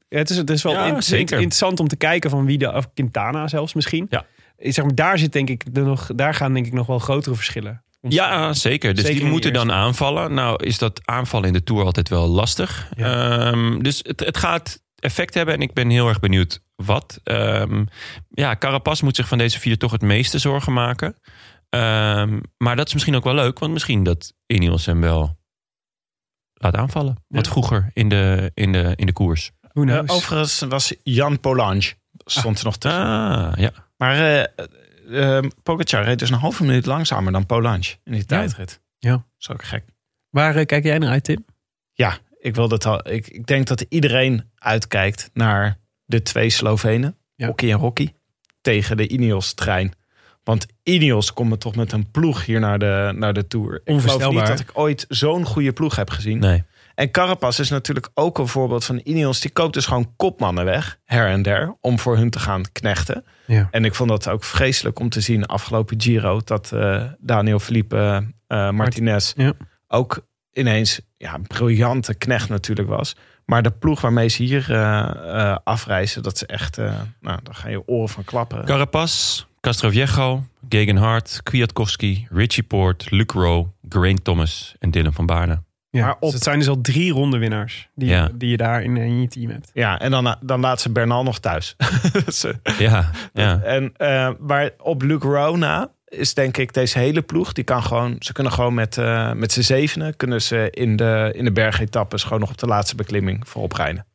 Het 0.08 0.30
is, 0.30 0.36
het 0.36 0.50
is 0.50 0.62
wel 0.62 0.72
Ja, 0.72 0.86
in- 0.94 1.02
zeker. 1.02 1.34
interessant 1.36 1.80
om 1.80 1.88
te 1.88 1.96
kijken 1.96 2.30
van 2.30 2.44
wie 2.46 2.58
de... 2.58 2.72
Of 2.72 2.92
Quintana 2.94 3.48
zelfs 3.48 3.74
misschien. 3.74 4.06
Ja. 4.10 4.24
Zeg 4.58 4.84
maar, 4.84 4.94
daar, 4.94 5.18
zit 5.18 5.32
denk 5.32 5.48
ik 5.50 5.74
de 5.74 5.80
nog, 5.80 6.08
daar 6.14 6.34
gaan 6.34 6.52
denk 6.52 6.66
ik 6.66 6.72
nog 6.72 6.86
wel 6.86 6.98
grotere 6.98 7.34
verschillen. 7.34 7.82
Ja, 8.00 8.52
zeker. 8.52 8.94
Dus 8.94 9.04
Zeker 9.04 9.20
die 9.20 9.30
moeten 9.30 9.52
dan 9.52 9.72
aanvallen. 9.72 10.34
Nou 10.34 10.64
is 10.64 10.78
dat 10.78 11.00
aanvallen 11.04 11.46
in 11.46 11.52
de 11.52 11.62
Tour 11.64 11.84
altijd 11.84 12.08
wel 12.08 12.26
lastig. 12.26 12.88
Ja. 12.96 13.38
Ehm, 13.38 13.82
dus 13.82 14.00
het, 14.02 14.20
het 14.20 14.36
gaat 14.36 14.84
effect 14.96 15.34
hebben 15.34 15.54
en 15.54 15.60
ik 15.60 15.72
ben 15.72 15.90
heel 15.90 16.08
erg 16.08 16.20
benieuwd 16.20 16.62
wat. 16.76 17.20
Ehm, 17.24 17.84
ja, 18.28 18.56
Carapaz 18.56 19.00
moet 19.00 19.16
zich 19.16 19.28
van 19.28 19.38
deze 19.38 19.60
vier 19.60 19.78
toch 19.78 19.92
het 19.92 20.02
meeste 20.02 20.38
zorgen 20.38 20.72
maken. 20.72 21.16
Ehm, 21.68 22.40
maar 22.58 22.76
dat 22.76 22.86
is 22.86 22.92
misschien 22.92 23.16
ook 23.16 23.24
wel 23.24 23.34
leuk, 23.34 23.58
want 23.58 23.72
misschien 23.72 24.02
dat 24.02 24.32
Ineos 24.46 24.86
hem 24.86 25.00
wel 25.00 25.38
laat 26.54 26.76
aanvallen. 26.76 27.16
Wat 27.28 27.44
Ja. 27.44 27.50
vroeger 27.50 27.90
in 27.92 28.08
de, 28.08 28.50
in 28.54 28.72
de, 28.72 28.92
in 28.96 29.06
de 29.06 29.12
koers. 29.12 29.50
Eh, 29.72 30.02
overigens 30.06 30.60
was 30.60 30.94
Jan 31.02 31.40
Polange. 31.40 31.92
Stond 32.24 32.58
er 32.58 32.64
nog 32.64 32.76
tussen. 32.76 33.02
Ah, 33.02 33.52
ja. 33.56 33.70
Maar 33.96 34.16
eh, 35.10 35.38
Pogacar 35.62 36.04
reed 36.04 36.18
dus 36.18 36.30
een 36.30 36.38
halve 36.38 36.64
minuut 36.64 36.86
langzamer 36.86 37.32
dan 37.32 37.46
Polange 37.46 37.94
in 38.04 38.12
die 38.12 38.24
tijdrit. 38.24 38.80
Ja. 38.98 39.10
Dat 39.10 39.22
is 39.38 39.48
ook 39.50 39.64
gek. 39.64 39.84
Waar 40.30 40.64
kijk 40.64 40.84
jij 40.84 40.98
naar 40.98 41.10
uit, 41.10 41.24
Tim? 41.24 41.44
Ja, 41.92 42.18
ik, 42.46 42.54
wil 42.54 42.68
dat 42.68 42.86
al, 42.86 43.08
ik, 43.08 43.28
ik 43.28 43.46
denk 43.46 43.66
dat 43.66 43.84
iedereen 43.88 44.50
uitkijkt 44.54 45.30
naar 45.32 45.78
de 46.04 46.22
twee 46.22 46.50
Slovenen. 46.50 47.16
Ja. 47.34 47.46
Hockey 47.46 47.70
en 47.72 47.78
Rocky. 47.78 48.12
Tegen 48.60 48.96
de 48.96 49.08
Ineos-trein. 49.08 49.92
Want 50.44 50.66
Ineos 50.82 51.32
komt 51.32 51.50
me 51.50 51.58
toch 51.58 51.76
met 51.76 51.92
een 51.92 52.10
ploeg 52.10 52.44
hier 52.44 52.60
naar 52.60 52.78
de, 52.78 53.12
naar 53.16 53.32
de 53.32 53.46
Tour. 53.46 53.74
Ik 53.74 53.80
geloof 53.84 54.02
Onvoorstelbaar. 54.02 54.48
niet 54.48 54.58
dat 54.58 54.60
ik 54.60 54.70
ooit 54.72 55.04
zo'n 55.08 55.44
goede 55.44 55.72
ploeg 55.72 55.96
heb 55.96 56.10
gezien. 56.10 56.38
Nee. 56.38 56.64
En 56.94 57.10
Carapaz 57.10 57.58
is 57.58 57.70
natuurlijk 57.70 58.08
ook 58.14 58.38
een 58.38 58.48
voorbeeld 58.48 58.84
van 58.84 59.00
Ineos. 59.04 59.40
Die 59.40 59.50
koopt 59.50 59.74
dus 59.74 59.86
gewoon 59.86 60.12
kopmannen 60.16 60.64
weg, 60.64 60.98
her 61.04 61.28
en 61.28 61.42
der, 61.42 61.76
om 61.80 61.98
voor 61.98 62.16
hun 62.16 62.30
te 62.30 62.38
gaan 62.38 62.62
knechten. 62.72 63.24
Ja. 63.46 63.68
En 63.70 63.84
ik 63.84 63.94
vond 63.94 64.08
dat 64.08 64.28
ook 64.28 64.44
vreselijk 64.44 64.98
om 64.98 65.08
te 65.08 65.20
zien 65.20 65.46
afgelopen 65.46 66.00
Giro... 66.00 66.40
dat 66.44 66.72
eh, 66.72 67.04
Daniel 67.18 67.58
Felipe 67.58 68.26
eh, 68.46 68.70
Martinez 68.70 69.32
Ja. 69.36 69.52
ook 69.88 70.26
ineens 70.56 71.00
ja, 71.16 71.34
een 71.34 71.46
briljante 71.46 72.14
knecht 72.14 72.48
natuurlijk 72.48 72.88
was. 72.88 73.16
Maar 73.44 73.62
de 73.62 73.70
ploeg 73.70 74.00
waarmee 74.00 74.28
ze 74.28 74.42
hier 74.42 74.66
eh, 74.72 74.98
eh, 75.50 75.56
afreizen, 75.64 76.22
dat 76.22 76.34
is 76.34 76.44
echt... 76.46 76.78
eh, 76.78 76.94
nou, 77.20 77.38
daar 77.42 77.54
gaan 77.54 77.70
je 77.70 77.88
oren 77.88 78.08
van 78.08 78.24
klappen. 78.24 78.64
Carapaz, 78.64 79.44
Castroviejo, 79.60 80.44
Gegenhard, 80.68 81.40
Kwiatkowski, 81.42 82.26
Richie 82.30 82.62
Poort, 82.62 83.10
Luc 83.10 83.26
Rowe, 83.32 83.68
Geraint 83.88 84.24
Thomas 84.24 84.74
en 84.78 84.90
Dylan 84.90 85.12
van 85.12 85.26
Baarle. 85.26 85.62
Ja, 85.90 86.04
Maar 86.04 86.14
op- 86.14 86.20
dus 86.20 86.32
het 86.32 86.42
zijn 86.42 86.58
dus 86.58 86.68
al 86.68 86.80
drie 86.80 87.12
rondewinnaars 87.12 87.88
die, 87.94 88.08
Ja. 88.08 88.30
die 88.34 88.50
je 88.50 88.56
daar 88.56 88.82
in, 88.82 88.96
in 88.96 89.20
je 89.20 89.28
team 89.28 89.50
hebt. 89.50 89.70
Ja, 89.74 89.98
en 90.00 90.10
dan, 90.10 90.36
dan 90.40 90.60
laat 90.60 90.80
ze 90.80 90.92
Bernal 90.92 91.22
nog 91.22 91.38
thuis. 91.38 91.76
Ze- 92.28 92.60
Ja, 92.78 93.10
ja. 93.32 93.60
En, 93.62 93.92
eh, 93.96 94.30
maar 94.40 94.70
op 94.78 95.02
Luke 95.02 95.26
Rowe 95.26 95.56
na 95.58 95.88
is 96.08 96.34
denk 96.34 96.56
ik 96.56 96.72
deze 96.72 96.98
hele 96.98 97.22
ploeg. 97.22 97.52
Die 97.52 97.64
kan 97.64 97.82
gewoon, 97.82 98.16
ze 98.18 98.32
kunnen 98.32 98.52
gewoon 98.52 98.74
met, 98.74 98.98
eh 98.98 99.32
met 99.32 99.52
z'n 99.52 99.60
zevenen... 99.60 100.16
kunnen 100.16 100.42
ze 100.42 100.68
in 100.70 100.96
de, 100.96 101.32
in 101.36 101.44
de 101.44 101.52
bergetappes 101.52 102.22
gewoon 102.22 102.40
nog 102.40 102.50
op 102.50 102.58
de 102.58 102.66
laatste 102.66 102.94
beklimming 102.96 103.48
voorop 103.48 103.72
rijden. 103.72 104.06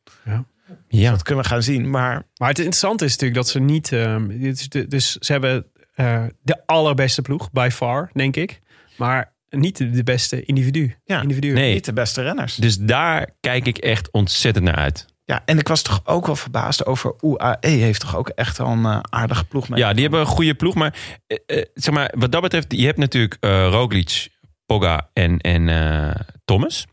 ja. 0.88 1.12
Dat 1.12 1.24
kunnen 1.24 1.44
we 1.44 1.50
gaan 1.50 1.64
zien. 1.64 1.90
Maar 1.90 2.24
Maar 2.38 2.50
het 2.50 2.58
interessante 2.58 3.06
is 3.06 3.12
natuurlijk 3.12 3.40
dat 3.42 3.50
ze 3.50 3.60
niet... 3.60 3.92
ehm, 3.92 4.28
de- 4.70 4.88
dus 4.88 5.16
ze 5.16 5.32
hebben 5.32 5.66
eh, 5.96 6.24
de 6.42 6.62
allerbeste 6.66 7.22
ploeg, 7.22 7.52
by 7.52 7.70
far, 7.72 8.10
denk 8.14 8.36
ik. 8.36 8.62
Maar 8.98 9.34
niet 9.50 9.78
de, 9.78 9.90
de 9.90 10.04
beste 10.04 10.44
individu. 10.44 10.96
Ja. 11.04 11.22
individu. 11.22 11.52
Nee. 11.54 11.74
niet 11.74 11.86
de 11.86 11.94
beste 11.94 12.22
renners. 12.22 12.56
Dus 12.56 12.78
daar 12.78 13.30
kijk 13.40 13.68
ik 13.68 13.78
echt 13.78 14.12
ontzettend 14.12 14.66
naar 14.66 14.76
uit. 14.76 15.06
Ja, 15.32 15.42
en 15.46 15.58
ik 15.58 15.68
was 15.68 15.82
toch 15.82 16.02
ook 16.06 16.26
wel 16.26 16.36
verbaasd 16.36 16.86
over 16.86 17.14
UAE. 17.22 17.58
Heeft 17.68 18.00
toch 18.00 18.16
ook 18.16 18.30
echt 18.30 18.60
al 18.60 18.72
een 18.72 18.86
eh, 18.86 19.00
aardige 19.10 19.46
ploeg 19.46 19.70
mee. 19.70 19.80
Ja, 19.80 19.94
die 19.94 20.02
hebben 20.02 20.20
een 20.20 20.26
goede 20.26 20.56
ploeg. 20.56 20.76
Maar, 20.76 20.96
eh, 21.28 21.38
eh, 21.46 21.66
zeg 21.74 21.94
maar 21.94 22.14
wat 22.18 22.32
dat 22.32 22.42
betreft, 22.42 22.72
je 22.72 22.86
hebt 22.86 22.98
natuurlijk 22.98 23.38
Roglic, 23.70 24.30
Pogga 24.66 25.10
en, 25.14 25.40
en 25.40 25.70
eh, 25.70 26.16
Thomas. 26.46 26.86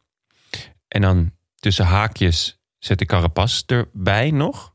En 0.88 1.00
dan 1.02 1.32
tussen 1.54 1.84
haakjes 1.84 2.60
zet 2.78 3.00
ik 3.00 3.06
Carapaz 3.06 3.62
erbij 3.66 4.30
nog. 4.30 4.74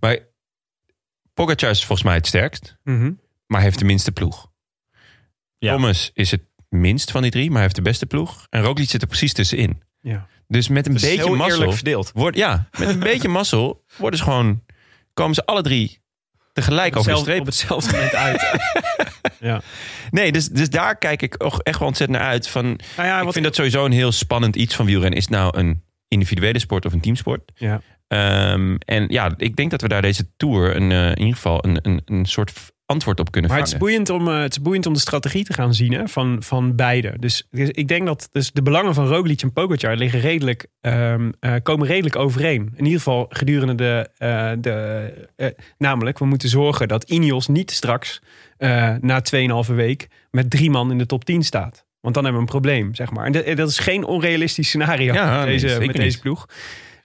Maar 0.00 0.18
Pogacar 1.34 1.70
is 1.70 1.84
volgens 1.84 2.06
mij 2.08 2.16
het 2.16 2.26
sterkst, 2.26 2.76
Mhm. 2.84 3.12
maar 3.46 3.60
heeft 3.60 3.78
de 3.78 3.84
minste 3.84 4.12
ploeg. 4.12 4.50
Ja. 5.58 5.72
Thomas 5.72 6.10
is 6.14 6.30
het 6.30 6.42
minst 6.68 7.10
van 7.10 7.22
die 7.22 7.30
drie, 7.30 7.50
maar 7.50 7.62
heeft 7.62 7.74
de 7.74 7.82
beste 7.82 8.06
ploeg. 8.06 8.46
En 8.50 8.62
Roglic 8.62 8.88
zit 8.88 9.02
er 9.02 9.08
precies 9.08 9.32
tussenin. 9.32 9.82
Ja. 10.00 10.28
Dus 10.48 10.68
met 10.68 10.86
een 10.86 10.92
beetje 10.92 11.30
mazzel... 11.30 11.74
Wordt, 12.14 12.36
ja, 12.36 12.68
met 12.78 12.88
een 12.88 12.98
beetje 12.98 13.28
mazzel 13.28 13.84
worden 13.96 14.18
ze 14.18 14.24
gewoon, 14.24 14.62
komen 15.14 15.34
ze 15.34 15.46
alle 15.46 15.62
drie 15.62 16.00
tegelijk 16.52 16.96
over 16.96 17.12
de 17.12 17.18
streep. 17.18 17.40
op 17.40 17.46
hetzelfde 17.46 17.92
moment 17.92 18.14
uit. 18.14 18.50
ja. 19.40 19.60
Nee, 20.10 20.32
dus, 20.32 20.48
dus 20.48 20.70
daar 20.70 20.96
kijk 20.98 21.22
ik 21.22 21.34
ook 21.44 21.58
echt 21.62 21.78
wel 21.78 21.88
ontzettend 21.88 22.18
naar 22.18 22.28
uit. 22.28 22.48
Van, 22.48 22.64
Nou 22.96 23.08
ja, 23.08 23.20
ik 23.20 23.32
vind 23.32 23.44
dat 23.44 23.54
sowieso 23.54 23.84
een 23.84 23.92
heel 23.92 24.12
spannend 24.12 24.56
iets 24.56 24.74
van 24.74 24.86
wielrennen. 24.86 25.18
Is 25.18 25.24
het 25.24 25.34
nou 25.34 25.58
een 25.58 25.82
individuele 26.08 26.58
sport 26.58 26.86
of 26.86 26.92
een 26.92 27.00
teamsport? 27.00 27.52
Ja. 27.54 27.80
Ehm, 28.08 28.76
en 28.78 29.08
ja, 29.08 29.34
ik 29.36 29.56
denk 29.56 29.70
dat 29.70 29.80
we 29.80 29.88
daar 29.88 30.02
deze 30.02 30.28
tour 30.36 30.76
een, 30.76 30.92
eh, 30.92 31.10
in 31.10 31.18
ieder 31.18 31.34
geval 31.34 31.64
een, 31.64 31.78
een, 31.82 32.02
een 32.04 32.26
soort 32.26 32.52
antwoord 32.88 33.20
op 33.20 33.30
kunnen 33.30 33.50
Maar 33.50 33.58
het 33.58 33.68
is, 33.68 33.76
boeiend 33.76 34.10
om, 34.10 34.28
eh, 34.28 34.40
het 34.40 34.52
is 34.52 34.62
boeiend 34.62 34.86
om 34.86 34.92
de 34.92 34.98
strategie 34.98 35.44
te 35.44 35.52
gaan 35.52 35.74
zien 35.74 35.92
hè, 35.92 36.08
van, 36.08 36.36
van 36.42 36.76
beide. 36.76 37.14
Dus, 37.18 37.46
dus 37.50 37.68
ik 37.68 37.88
denk 37.88 38.06
dat 38.06 38.28
dus 38.32 38.52
de 38.52 38.62
belangen 38.62 38.94
van 38.94 39.06
Roglic 39.06 39.42
en 39.42 39.52
Pogacar 39.52 39.96
liggen 39.96 40.20
redelijk, 40.20 40.66
eh, 40.80 41.14
komen 41.62 41.86
redelijk 41.86 42.16
overeen. 42.16 42.72
In 42.76 42.84
ieder 42.84 42.98
geval 42.98 43.26
gedurende 43.28 43.74
de... 43.74 44.10
eh, 44.18 44.50
de 44.58 45.28
namelijk, 45.78 46.18
we 46.18 46.24
moeten 46.24 46.48
zorgen 46.48 46.88
dat 46.88 47.04
Ineos 47.04 47.46
niet 47.46 47.70
straks 47.70 48.20
na 49.00 49.22
2,5 49.68 49.74
week 49.74 50.08
met 50.30 50.50
drie 50.50 50.70
man 50.70 50.90
in 50.90 50.98
de 50.98 51.06
top 51.06 51.24
10 51.24 51.42
staat. 51.42 51.86
Want 52.00 52.14
dan 52.14 52.24
hebben 52.24 52.42
we 52.42 52.48
een 52.48 52.60
probleem, 52.60 52.94
zeg 52.94 53.10
maar. 53.10 53.24
En 53.26 53.32
dat, 53.32 53.56
dat 53.56 53.68
is 53.68 53.78
geen 53.78 54.04
onrealistisch 54.04 54.68
scenario 54.68 55.12
Ja, 55.12 55.38
met, 55.38 55.46
deze, 55.46 55.78
met 55.86 55.96
deze 55.96 56.20
ploeg. 56.20 56.46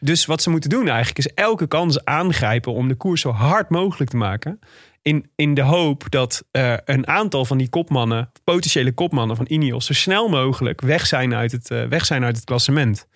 Dus 0.04 0.26
wat 0.26 0.42
ze 0.42 0.50
moeten 0.50 0.70
doen 0.70 0.88
eigenlijk 0.88 1.18
is 1.18 1.28
elke 1.34 1.68
kans 1.68 2.06
aangrijpen 2.06 2.74
om 2.74 2.88
de 2.88 2.96
koers 2.96 3.22
zo 3.22 3.32
hard 3.32 3.70
mogelijk 3.70 4.10
te 4.10 4.18
maken. 4.18 4.60
In, 5.04 5.32
in 5.36 5.54
de 5.54 5.62
hoop 5.62 6.06
dat 6.10 6.44
eh, 6.52 6.74
een 6.86 7.08
aantal 7.08 7.46
van 7.46 7.58
die 7.58 7.70
kopmannen, 7.70 8.32
potentiële 8.44 8.94
kopmannen 8.94 9.36
van 9.36 9.46
Ineos, 9.50 9.86
zo 9.86 9.94
snel 9.94 10.30
mogelijk 10.30 10.82
weg 10.82 11.06
zijn 11.06 11.34
uit 11.34 11.52
het, 11.52 11.72
eh, 11.72 11.86
weg 11.86 12.06
zijn 12.06 12.24
uit 12.24 12.36
het 12.36 12.46
klassement. 12.46 13.08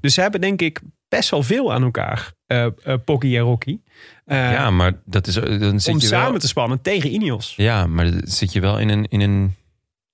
Dus 0.00 0.14
ze 0.14 0.20
hebben 0.20 0.40
denk 0.40 0.62
ik 0.62 0.80
best 1.08 1.30
wel 1.30 1.42
veel 1.42 1.72
aan 1.72 1.82
elkaar, 1.82 2.32
eh, 2.46 2.66
Pocky 3.04 3.36
en 3.36 3.42
Rocky. 3.42 3.78
Ja, 4.26 4.70
maar 4.70 4.92
dat 5.04 5.26
is, 5.26 5.34
dan 5.34 5.80
zit 5.80 5.94
om 5.94 6.00
je 6.00 6.06
samen 6.06 6.30
wel, 6.30 6.40
te 6.40 6.48
spannen 6.48 6.82
tegen 6.82 7.12
Ineos. 7.12 7.54
Ja, 7.56 7.86
maar 7.86 8.12
zit 8.24 8.52
je 8.52 8.60
wel 8.60 8.78
in 8.78 8.88
een, 8.88 9.06
in 9.08 9.20
een 9.20 9.54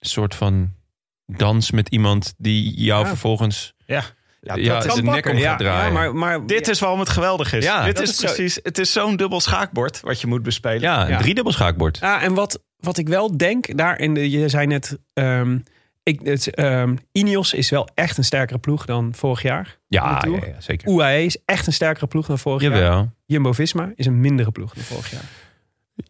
soort 0.01 0.35
van 0.35 0.73
dans 1.27 1.71
met 1.71 1.89
iemand 1.89 2.35
die 2.39 2.75
jou 2.75 3.03
Ja. 3.03 3.09
vervolgens 3.09 3.73
Ja. 3.87 4.05
Ja, 4.45 4.55
ja, 4.57 4.81
dat 4.81 4.97
is 4.97 5.03
nek 5.03 5.27
om 5.27 5.37
ja, 5.37 5.57
draaien. 5.57 5.87
Ja, 5.87 5.93
maar, 5.93 6.15
maar, 6.15 6.47
Dit 6.47 6.69
is 6.69 6.79
waarom 6.81 6.99
het 6.99 7.09
geweldig 7.09 7.53
is. 7.53 7.65
Ja, 7.65 7.85
Dit 7.85 8.01
is, 8.01 8.17
precies, 8.17 8.59
het 8.63 8.79
is 8.79 8.93
zo'n 8.93 9.17
dubbel 9.17 9.41
schaakbord 9.41 10.01
wat 10.01 10.21
je 10.21 10.27
moet 10.27 10.43
bespelen. 10.43 10.81
ja, 10.81 11.03
een 11.03 11.09
Ja. 11.09 11.19
driedubbel 11.19 11.53
schaakbord. 11.53 11.99
Ja, 11.99 12.21
en 12.23 12.35
wat, 12.35 12.63
wat 12.77 12.99
ik 12.99 13.09
wel 13.09 13.37
denk, 13.37 13.77
daar 13.79 13.99
in 13.99 14.15
de, 14.15 14.31
je 14.31 14.49
zei 14.49 14.67
net, 14.67 14.99
ehm, 15.13 15.59
ik, 16.03 16.21
het, 16.25 16.55
ehm, 16.55 16.97
Ineos 17.13 17.53
is 17.55 17.71
wel 17.71 17.89
echt 17.95 18.19
een 18.19 18.25
sterkere 18.25 18.59
ploeg 18.59 18.85
dan 18.85 19.15
vorig 19.15 19.43
jaar. 19.43 19.79
Ja, 19.89 20.05
ja, 20.11 20.19
Tour. 20.19 20.49
ja, 20.49 20.61
zeker. 20.61 20.89
UAE 20.89 21.25
is 21.25 21.37
echt 21.45 21.67
een 21.67 21.73
sterkere 21.73 22.07
ploeg 22.07 22.27
dan 22.27 22.39
vorig 22.39 22.63
jaar. 22.63 22.73
Jawel. 22.73 23.11
Jumbo-Visma 23.27 23.93
is 23.95 24.07
een 24.07 24.21
mindere 24.21 24.51
ploeg 24.51 24.75
dan 24.75 24.85
vorig 24.85 25.11
jaar. 25.11 25.25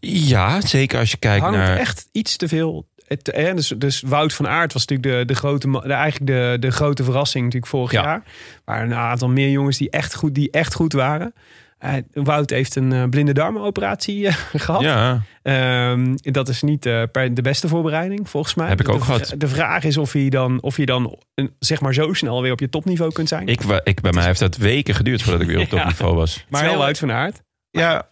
Ja, 0.00 0.60
zeker 0.60 0.98
als 0.98 1.10
je 1.10 1.16
kijkt 1.16 1.42
Hangt 1.42 1.56
naar... 1.58 1.76
echt 1.76 2.08
iets 2.12 2.36
te 2.36 2.48
veel. 2.48 2.88
Het, 3.12 3.30
eh, 3.30 3.54
dus, 3.54 3.68
dus 3.68 4.00
Wout 4.00 4.32
van 4.34 4.48
Aert 4.48 4.72
was 4.72 4.86
natuurlijk 4.86 5.18
de, 5.18 5.24
de 5.34 5.38
grote, 5.40 5.70
de, 5.70 5.92
eigenlijk 5.92 6.26
de, 6.26 6.56
de 6.60 6.70
grote 6.70 7.04
verrassing 7.04 7.44
natuurlijk 7.44 7.72
vorig 7.72 7.92
Ja. 7.92 8.02
jaar. 8.02 8.22
Maar 8.64 8.82
een 8.82 8.94
aantal 8.94 9.28
meer 9.28 9.50
jongens 9.50 9.78
die 9.78 9.90
echt 9.90 10.14
goed, 10.14 10.34
die 10.34 10.50
echt 10.50 10.74
goed 10.74 10.92
waren. 10.92 11.34
Eh, 11.78 11.92
Wout 12.12 12.50
heeft 12.50 12.76
een 12.76 12.92
eh, 12.92 13.04
blinde 13.08 13.32
darmenoperatie 13.32 14.26
eh, 14.26 14.34
gehad. 14.64 14.80
Ja, 14.82 15.22
Ehm, 15.42 16.14
dat 16.22 16.48
is 16.48 16.62
niet 16.62 16.86
eh, 16.86 17.02
per 17.12 17.34
de 17.34 17.42
beste 17.42 17.68
voorbereiding, 17.68 18.28
volgens 18.30 18.54
mij. 18.54 18.68
Heb 18.68 18.80
ik 18.80 18.86
de, 18.86 18.92
ook 18.92 18.98
de, 18.98 19.04
gehad. 19.04 19.34
De 19.36 19.48
vraag 19.48 19.84
is 19.84 19.96
of 19.96 20.12
je 20.12 20.30
dan, 20.30 20.60
of 20.62 20.76
je 20.76 20.86
dan 20.86 21.18
zeg 21.58 21.80
maar 21.80 21.94
zo 21.94 22.12
snel 22.12 22.42
weer 22.42 22.52
op 22.52 22.60
je 22.60 22.68
topniveau 22.68 23.12
kunt 23.12 23.28
zijn. 23.28 23.46
ik, 23.46 23.60
ik, 23.84 24.00
bij 24.00 24.12
mij 24.12 24.24
heeft 24.24 24.38
dat 24.40 24.56
weken 24.56 24.94
geduurd 24.94 25.22
voordat 25.22 25.40
ik 25.42 25.46
weer 25.48 25.60
op 25.60 25.66
Ja. 25.70 25.76
topniveau 25.78 26.14
was. 26.14 26.44
maar 26.48 26.62
heel- 26.64 26.84
uit 26.84 26.98
van 26.98 27.12
aard. 27.12 27.42
Ja, 27.70 28.08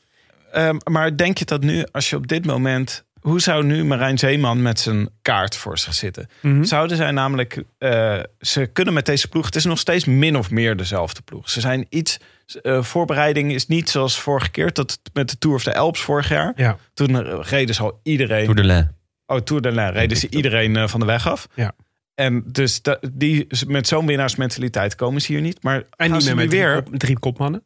ehm, 0.53 0.76
maar 0.84 1.16
denk 1.16 1.38
je 1.38 1.44
dat 1.44 1.62
nu, 1.62 1.84
als 1.92 2.11
je 2.11 2.16
op 2.16 2.26
dit 2.26 2.46
moment... 2.46 3.05
Hoe 3.20 3.40
zou 3.40 3.64
nu 3.64 3.84
Marijn 3.84 4.18
Zeeman 4.18 4.62
met 4.62 4.80
zijn 4.80 5.08
kaart 5.22 5.56
voor 5.56 5.78
zich 5.78 5.94
zitten? 5.94 6.28
Mhm. 6.42 6.64
Zouden 6.64 6.96
zij 6.96 7.10
namelijk... 7.10 7.62
eh, 7.78 8.18
ze 8.40 8.66
kunnen 8.66 8.94
met 8.94 9.06
deze 9.06 9.28
ploeg... 9.28 9.44
Het 9.46 9.56
is 9.56 9.64
nog 9.64 9.78
steeds 9.78 10.04
min 10.04 10.36
of 10.36 10.50
meer 10.50 10.76
dezelfde 10.76 11.22
ploeg. 11.22 11.50
Ze 11.50 11.60
zijn 11.60 11.86
iets... 11.88 12.18
eh, 12.62 12.82
voorbereiding 12.82 13.52
is 13.52 13.66
niet 13.66 13.90
zoals 13.90 14.20
vorige 14.20 14.50
keer. 14.50 14.72
Dat 14.72 15.00
met 15.12 15.30
de 15.30 15.38
Tour 15.38 15.56
of 15.56 15.62
the 15.62 15.74
Alps 15.76 16.00
vorig 16.00 16.28
jaar. 16.28 16.52
Ja. 16.56 16.76
Toen 16.94 17.26
eh, 17.26 17.38
reden 17.42 17.74
ze 17.74 17.82
al 17.82 18.00
iedereen... 18.02 18.44
Tour 18.54 18.62
de. 18.62 18.86
Oh, 19.26 19.36
Tour 19.38 19.62
de 19.62 19.72
Lin 19.72 19.90
reden 19.90 20.16
ze 20.16 20.28
iedereen 20.30 20.88
van 20.88 21.00
de 21.00 21.06
weg 21.06 21.28
af. 21.28 21.48
Ja. 21.54 21.72
En 22.14 22.42
dus 22.46 22.82
da- 22.82 22.98
die, 23.12 23.46
met 23.66 23.86
zo'n 23.88 24.06
winnaarsmentaliteit 24.06 24.94
komen 24.94 25.20
ze 25.20 25.32
hier 25.32 25.40
niet. 25.40 25.62
Maar 25.62 25.82
En 25.96 26.12
niet 26.12 26.22
ze 26.22 26.26
meer 26.34 26.36
nu 26.36 26.42
met 26.42 26.50
weer 26.52 26.70
drie, 26.72 26.82
kop- 26.90 26.98
drie 26.98 27.18
kopmannen. 27.18 27.62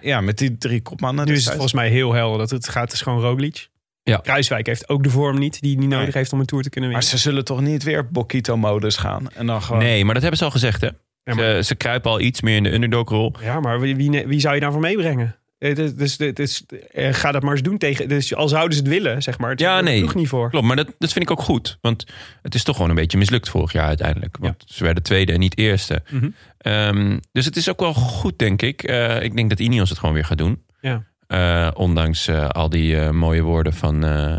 ja, 0.00 0.20
met 0.20 0.38
die 0.38 0.58
drie 0.58 0.82
kopmannen. 0.82 1.26
Nu 1.26 1.32
is 1.32 1.42
het 1.44 1.52
volgens 1.52 1.72
mij 1.72 1.88
heel 1.88 2.12
helder 2.12 2.38
dat 2.38 2.50
het 2.50 2.68
gaat. 2.68 2.82
Het 2.82 2.92
is 2.92 3.00
gewoon 3.00 3.20
Roglic. 3.20 3.68
Ja. 4.10 4.16
Kruiswijk 4.22 4.66
heeft 4.66 4.88
ook 4.88 5.02
de 5.02 5.10
vorm 5.10 5.38
niet 5.38 5.60
die 5.60 5.70
hij 5.70 5.80
niet 5.80 5.88
nodig 5.88 6.04
Nee. 6.06 6.14
heeft 6.16 6.32
om 6.32 6.40
een 6.40 6.46
Tour 6.46 6.62
te 6.64 6.70
kunnen 6.70 6.90
Maar 6.90 7.00
winnen. 7.00 7.18
ze 7.18 7.24
zullen 7.28 7.44
toch 7.44 7.60
niet 7.60 7.82
weer 7.82 8.08
Bokito-modus 8.10 8.96
gaan? 8.96 9.30
En 9.32 9.46
dan 9.46 9.62
gewoon... 9.62 9.82
Nee, 9.82 10.04
maar 10.04 10.12
dat 10.12 10.22
hebben 10.22 10.38
ze 10.40 10.44
al 10.46 10.50
gezegd, 10.50 10.80
hè? 10.80 10.88
Ja, 11.24 11.34
maar- 11.34 11.54
Ze, 11.54 11.62
ze 11.62 11.74
kruipen 11.74 12.10
al 12.10 12.20
iets 12.20 12.40
meer 12.40 12.56
in 12.56 12.62
de 12.62 12.72
underdog-rol. 12.72 13.34
Ja, 13.40 13.60
maar 13.60 13.80
wie, 13.80 13.96
wie, 13.96 14.26
wie 14.26 14.40
zou 14.40 14.54
je 14.54 14.60
daarvoor 14.60 14.80
meebrengen? 14.80 15.34
Het 15.58 15.78
is- 15.78 15.94
Dus, 15.94 16.16
dus, 16.16 16.34
dus, 16.34 16.64
ga 16.94 17.32
dat 17.32 17.42
maar 17.42 17.52
eens 17.52 17.62
doen 17.62 17.78
tegen. 17.78 18.08
Dus 18.08 18.34
al 18.34 18.48
zouden 18.48 18.76
ze 18.76 18.82
het 18.82 18.92
willen, 18.92 19.22
zeg 19.22 19.38
maar. 19.38 19.50
Het 19.50 19.60
Ja, 19.60 19.72
is 19.72 19.78
er 19.78 19.84
nee. 19.84 20.00
nog 20.00 20.14
niet 20.14 20.28
voor. 20.28 20.50
Klopt, 20.50 20.66
maar 20.66 20.76
dat, 20.76 20.86
dat 20.98 21.12
vind 21.12 21.24
ik 21.24 21.30
ook 21.30 21.42
goed. 21.42 21.78
Want 21.80 22.04
het 22.42 22.54
is 22.54 22.62
toch 22.64 22.74
gewoon 22.74 22.90
een 22.90 22.96
beetje 22.96 23.18
mislukt 23.18 23.48
vorig 23.48 23.72
jaar 23.72 23.86
uiteindelijk. 23.86 24.36
Want 24.40 24.62
ze 24.66 24.84
werden 24.84 25.02
tweede 25.02 25.32
en 25.32 25.38
niet 25.40 25.58
eerste. 25.58 26.02
Mhm. 26.10 26.28
Ehm, 26.58 27.18
dus 27.32 27.44
het 27.44 27.56
is 27.56 27.68
ook 27.70 27.80
wel 27.80 27.94
goed, 27.94 28.38
denk 28.38 28.62
ik. 28.62 28.82
Eh, 28.82 29.22
ik 29.22 29.36
denk 29.36 29.48
dat 29.48 29.60
Ineos 29.60 29.88
het 29.88 29.98
gewoon 29.98 30.14
weer 30.14 30.24
gaat 30.24 30.38
doen. 30.38 30.62
Ja. 30.80 31.04
Eh, 31.30 31.70
ondanks 31.74 32.26
eh, 32.28 32.48
al 32.48 32.68
die 32.68 33.00
eh, 33.00 33.10
mooie 33.10 33.42
woorden 33.42 33.72
van... 33.72 34.04
eh, 34.04 34.34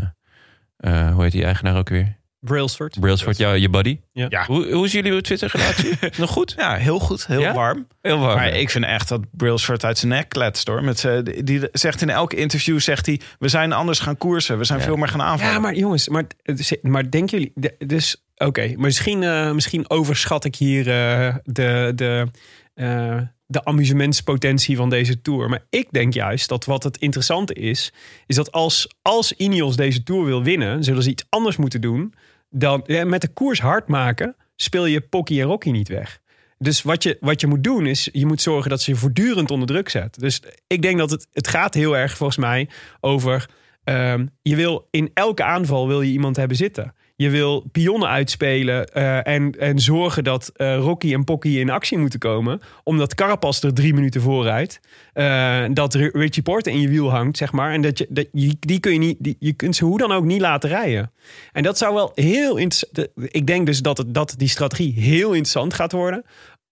eh, 0.76 1.12
hoe 1.14 1.22
heet 1.22 1.32
die 1.32 1.44
eigenaar 1.44 1.76
ook 1.76 1.88
weer? 1.88 2.20
Brailsford. 2.40 3.00
Brailsford, 3.00 3.36
ja, 3.36 3.52
je 3.52 3.68
buddy. 3.68 4.00
Ja. 4.12 4.26
Ja. 4.28 4.44
Hoe, 4.46 4.72
hoe 4.72 4.84
is 4.84 4.92
jullie 4.92 5.20
Twitter-relatie? 5.20 5.98
Nog 6.18 6.30
goed? 6.30 6.54
Ja, 6.56 6.74
heel 6.74 6.98
goed. 6.98 7.26
Heel 7.26 7.40
Ja? 7.40 7.52
warm. 7.54 7.86
Heel 8.00 8.18
warm. 8.18 8.34
Maar 8.36 8.48
ik 8.56 8.70
vind 8.70 8.84
echt 8.84 9.08
dat 9.08 9.20
Brailsford 9.30 9.84
uit 9.84 9.98
zijn 9.98 10.12
nek 10.12 10.28
kletst 10.28 10.66
hoor. 10.68 10.84
Met 10.84 11.08
die, 11.22 11.42
die 11.42 11.68
zegt 11.72 12.02
in 12.02 12.10
elk 12.10 12.32
interview, 12.32 12.80
zegt 12.80 13.06
hij... 13.06 13.20
we 13.38 13.48
zijn 13.48 13.72
anders 13.72 13.98
gaan 13.98 14.16
koersen. 14.18 14.58
We 14.58 14.64
zijn 14.64 14.78
Ja. 14.78 14.84
veel 14.84 14.96
meer 14.96 15.08
gaan 15.08 15.22
aanvallen. 15.22 15.54
Ja, 15.54 15.60
maar 15.60 15.74
jongens, 15.74 16.08
maar, 16.08 16.24
maar 16.82 17.10
denken 17.10 17.38
jullie... 17.38 17.76
Dus, 17.86 18.24
oké, 18.36 18.72
misschien, 18.76 19.22
eh, 19.22 19.52
misschien 19.52 19.90
overschat 19.90 20.44
ik 20.44 20.54
hier 20.56 20.88
eh, 20.90 21.34
de, 21.44 21.92
de, 21.94 22.26
eh, 22.74 23.20
de 23.52 23.64
amusementspotentie 23.64 24.76
van 24.76 24.90
deze 24.90 25.20
Tour. 25.20 25.48
Maar 25.48 25.64
ik 25.70 25.88
denk 25.90 26.14
juist 26.14 26.48
dat 26.48 26.64
wat 26.64 26.82
het 26.82 26.96
interessante 26.96 27.54
is... 27.54 27.92
is 28.26 28.36
dat 28.36 28.52
als, 28.52 28.88
als 29.02 29.32
Ineos 29.32 29.76
deze 29.76 30.02
Tour 30.02 30.24
wil 30.24 30.42
winnen... 30.42 30.84
zullen 30.84 31.02
ze 31.02 31.10
iets 31.10 31.26
anders 31.28 31.56
moeten 31.56 31.80
doen 31.80 32.14
dan 32.50 32.82
ja, 32.86 33.04
met 33.04 33.20
de 33.20 33.28
koers 33.28 33.60
hard 33.60 33.88
maken... 33.88 34.36
speel 34.56 34.86
je 34.86 35.00
Pocky 35.00 35.40
en 35.40 35.46
Rocky 35.46 35.70
niet 35.70 35.88
weg. 35.88 36.20
Dus 36.58 36.82
wat 36.82 37.02
je, 37.02 37.16
wat 37.20 37.40
je 37.40 37.46
moet 37.46 37.64
doen 37.64 37.86
is, 37.86 38.08
je 38.12 38.26
moet 38.26 38.42
zorgen 38.42 38.70
dat 38.70 38.82
ze 38.82 38.90
je 38.90 38.96
voortdurend 38.96 39.50
onder 39.50 39.68
druk 39.68 39.88
zet. 39.88 40.20
Dus 40.20 40.42
ik 40.66 40.82
denk 40.82 40.98
dat 40.98 41.10
het, 41.10 41.26
het 41.32 41.48
gaat 41.48 41.74
heel 41.74 41.96
erg 41.96 42.16
volgens 42.16 42.38
mij 42.38 42.68
over 43.00 43.48
Ehm, 43.84 44.26
je 44.42 44.56
wil 44.56 44.88
in 44.90 45.10
elke 45.14 45.44
aanval 45.44 45.88
wil 45.88 46.02
je 46.02 46.12
iemand 46.12 46.36
hebben 46.36 46.56
zitten. 46.56 46.94
Je 47.22 47.30
wil 47.30 47.64
pionnen 47.72 48.08
uitspelen 48.08 48.86
eh, 48.86 49.26
en, 49.26 49.58
en 49.58 49.78
zorgen 49.78 50.24
dat 50.24 50.50
eh, 50.56 50.76
Rocky 50.76 51.12
en 51.12 51.24
Pocky 51.24 51.48
in 51.48 51.70
actie 51.70 51.98
moeten 51.98 52.18
komen. 52.18 52.60
Omdat 52.84 53.14
Carapaz 53.14 53.62
er 53.62 53.74
drie 53.74 53.94
minuten 53.94 54.20
vooruit. 54.20 54.80
eh 55.12 55.64
dat 55.72 55.94
Richie 55.94 56.42
Porte 56.42 56.70
in 56.70 56.80
je 56.80 56.88
wiel 56.88 57.10
hangt, 57.10 57.36
zeg 57.36 57.52
maar. 57.52 57.72
En 57.72 57.80
dat 57.82 57.98
je, 57.98 58.06
dat, 58.08 58.26
die 58.60 58.80
kun 58.80 58.92
je 58.92 58.98
niet, 58.98 59.16
die, 59.18 59.36
je 59.38 59.52
kunt 59.52 59.76
ze 59.76 59.84
hoe 59.84 59.98
dan 59.98 60.12
ook 60.12 60.24
niet 60.24 60.40
laten 60.40 60.70
rijden. 60.70 61.12
En 61.52 61.62
dat 61.62 61.78
zou 61.78 61.94
wel 61.94 62.12
heel 62.14 62.56
interessant. 62.56 63.08
Ik 63.16 63.46
denk 63.46 63.66
dus 63.66 63.80
dat, 63.80 63.98
het, 63.98 64.14
dat 64.14 64.34
die 64.36 64.48
strategie 64.48 64.92
heel 64.92 65.28
interessant 65.28 65.74
gaat 65.74 65.92
worden. 65.92 66.24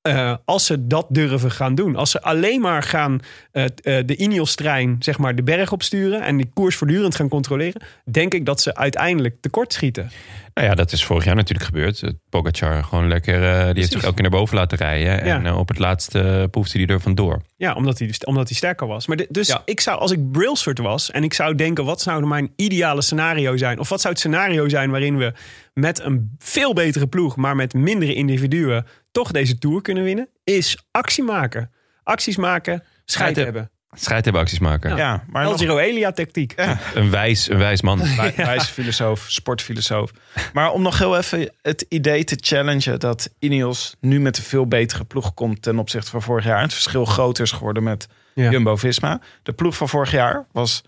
Eh, 0.02 0.34
als 0.44 0.66
ze 0.66 0.86
dat 0.86 1.06
durven 1.08 1.50
gaan 1.50 1.74
doen. 1.74 1.96
Als 1.96 2.10
ze 2.10 2.22
alleen 2.22 2.60
maar 2.60 2.82
gaan 2.82 3.20
eh, 3.52 3.64
eh, 3.64 4.06
de 4.06 4.16
Ineos-trein 4.16 4.96
zeg 4.98 5.18
maar, 5.18 5.34
de 5.34 5.42
berg 5.42 5.72
opsturen... 5.72 6.22
en 6.22 6.36
die 6.36 6.50
koers 6.54 6.76
voortdurend 6.76 7.14
gaan 7.14 7.28
controleren... 7.28 7.82
denk 8.10 8.34
ik 8.34 8.46
dat 8.46 8.60
ze 8.60 8.74
uiteindelijk 8.74 9.36
tekort 9.40 9.72
schieten. 9.72 10.10
Nou 10.54 10.68
ja, 10.68 10.74
dat 10.74 10.92
is 10.92 11.04
vorig 11.04 11.24
jaar 11.24 11.34
natuurlijk 11.34 11.68
gebeurd. 11.68 12.02
Pogacar 12.28 12.84
gewoon 12.84 13.08
lekker, 13.08 13.40
die 13.40 13.74
heeft 13.82 13.92
zich 13.92 14.02
elke 14.02 14.14
keer 14.14 14.22
naar 14.30 14.38
boven 14.40 14.56
laten 14.56 14.78
rijden. 14.78 15.20
En 15.22 15.42
Ja. 15.42 15.56
op 15.56 15.68
het 15.68 15.78
laatste 15.78 16.48
poefde 16.50 16.78
hij 16.78 16.86
er 16.86 17.00
vandoor. 17.00 17.42
Ja, 17.56 17.74
omdat 17.74 17.98
hij, 17.98 18.14
omdat 18.24 18.48
hij 18.48 18.56
sterker 18.56 18.86
was. 18.86 19.06
Maar 19.06 19.16
de- 19.16 19.26
dus 19.30 19.48
Ja. 19.48 19.62
ik 19.64 19.80
zou, 19.80 19.98
als 19.98 20.10
ik 20.10 20.30
Brailsford 20.32 20.78
was... 20.78 21.10
en 21.10 21.24
ik 21.24 21.34
zou 21.34 21.54
denken, 21.54 21.84
wat 21.84 22.00
zou 22.00 22.26
mijn 22.26 22.52
ideale 22.56 23.02
scenario 23.02 23.56
zijn? 23.56 23.78
Of 23.78 23.88
wat 23.88 24.00
zou 24.00 24.12
het 24.12 24.22
scenario 24.22 24.68
zijn 24.68 24.90
waarin 24.90 25.16
we 25.16 25.32
met 25.74 26.00
een 26.00 26.34
veel 26.38 26.72
betere 26.72 27.06
ploeg... 27.06 27.36
maar 27.36 27.56
met 27.56 27.74
mindere 27.74 28.14
individuen 28.14 28.86
toch 29.10 29.30
deze 29.30 29.58
Tour 29.58 29.82
kunnen 29.82 30.04
winnen? 30.04 30.28
Is 30.44 30.78
actie 30.90 31.24
maken. 31.24 31.70
Acties 32.02 32.36
maken, 32.36 32.72
scheid 32.74 32.86
Scheid 33.04 33.36
hebben. 33.36 33.70
Strijd 33.92 34.24
hebben 34.24 34.42
acties 34.42 34.58
maken. 34.58 34.96
Ja, 34.96 35.24
maar 35.28 35.42
El 35.44 35.50
nog 35.50 35.58
Giro 35.60 35.78
Elia 35.78 36.12
tactiek. 36.12 36.54
Een, 36.94 37.10
wijs, 37.10 37.48
een 37.50 37.58
wijs 37.58 37.82
man. 37.82 38.16
wij- 38.16 38.34
wijze 38.52 38.66
filosoof, 38.72 39.24
sportfilosoof. 39.28 40.10
Maar 40.52 40.70
om 40.72 40.82
nog 40.82 40.98
heel 40.98 41.16
even 41.16 41.54
het 41.62 41.86
idee 41.88 42.24
te 42.24 42.36
challengen 42.40 43.00
dat 43.00 43.30
Ineos 43.38 43.96
nu 44.00 44.20
met 44.20 44.36
een 44.36 44.42
veel 44.42 44.66
betere 44.66 45.04
ploeg 45.04 45.34
komt 45.34 45.62
ten 45.62 45.78
opzichte 45.78 46.10
van 46.10 46.22
vorig 46.22 46.44
jaar. 46.44 46.62
Het 46.62 46.72
verschil 46.72 47.04
groter 47.04 47.44
is 47.44 47.52
geworden 47.52 47.82
met 47.82 48.06
Ja. 48.34 48.50
Jumbo-Visma. 48.50 49.20
De 49.42 49.52
ploeg 49.52 49.76
van 49.76 49.88
vorig 49.88 50.10
jaar 50.12 50.46
was 50.52 50.82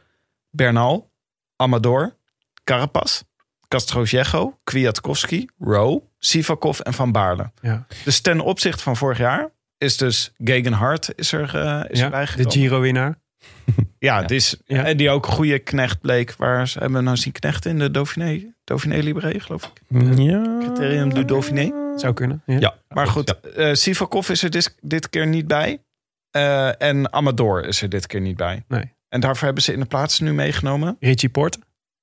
Bernal, 0.50 1.10
Amador, 1.56 2.16
Carapaz, 2.64 3.20
Castrojego, 3.68 4.58
Kwiatkowski, 4.64 5.48
Rowe, 5.58 6.02
Sivakov 6.24 6.78
en 6.80 6.92
Van 6.92 7.12
Baarle. 7.12 7.50
Ja. 7.60 7.86
Dus 8.04 8.20
ten 8.20 8.40
opzichte 8.40 8.82
van 8.82 8.96
vorig 8.96 9.18
jaar 9.18 9.50
is 9.78 9.96
dus 9.96 10.32
Gegenhard 10.44 11.12
is 11.16 11.32
er, 11.32 11.54
eh 11.56 11.90
is 11.90 11.98
Ja, 11.98 12.04
erbij 12.04 12.28
de. 12.36 12.50
Giro-winnaar. 12.50 13.18
Ja, 13.98 14.22
Die, 14.22 14.36
is, 14.36 14.56
Ja. 14.66 14.84
eh, 14.84 14.96
die 14.96 15.10
ook 15.10 15.26
een 15.26 15.32
goede 15.32 15.58
knecht 15.58 16.00
bleek. 16.00 16.34
Waar 16.36 16.68
ze 16.68 16.78
hebben 16.78 16.98
we 16.98 17.04
nou 17.04 17.16
zien 17.16 17.32
knechten 17.32 17.70
in 17.70 17.78
de 17.78 17.90
Dauphiné, 17.90 18.54
Dauphiné 18.64 18.98
Libéré, 18.98 19.40
geloof 19.40 19.72
ik. 19.88 20.18
Ja. 20.18 20.58
Criterium 20.60 21.14
du 21.14 21.24
Dauphiné. 21.24 21.72
Zou 21.96 22.12
kunnen. 22.14 22.42
Ja. 22.46 22.58
Ja. 22.58 22.74
Maar 22.88 23.06
goed, 23.06 23.40
eh 23.40 23.74
Sivakov 23.74 24.28
is 24.28 24.42
er 24.42 24.50
dit, 24.50 24.76
dit 24.80 25.08
keer 25.10 25.26
niet 25.26 25.46
bij. 25.46 25.82
Eh, 26.30 26.82
en 26.82 27.12
Amador 27.12 27.66
is 27.66 27.82
er 27.82 27.88
dit 27.88 28.06
keer 28.06 28.20
niet 28.20 28.36
bij. 28.36 28.64
Nee. 28.68 28.92
En 29.08 29.20
daarvoor 29.20 29.44
hebben 29.44 29.62
ze 29.62 29.72
in 29.72 29.80
de 29.80 29.86
plaats 29.86 30.20
nu 30.20 30.32
meegenomen. 30.32 30.96
Richie 31.00 31.28
Porte. 31.28 31.58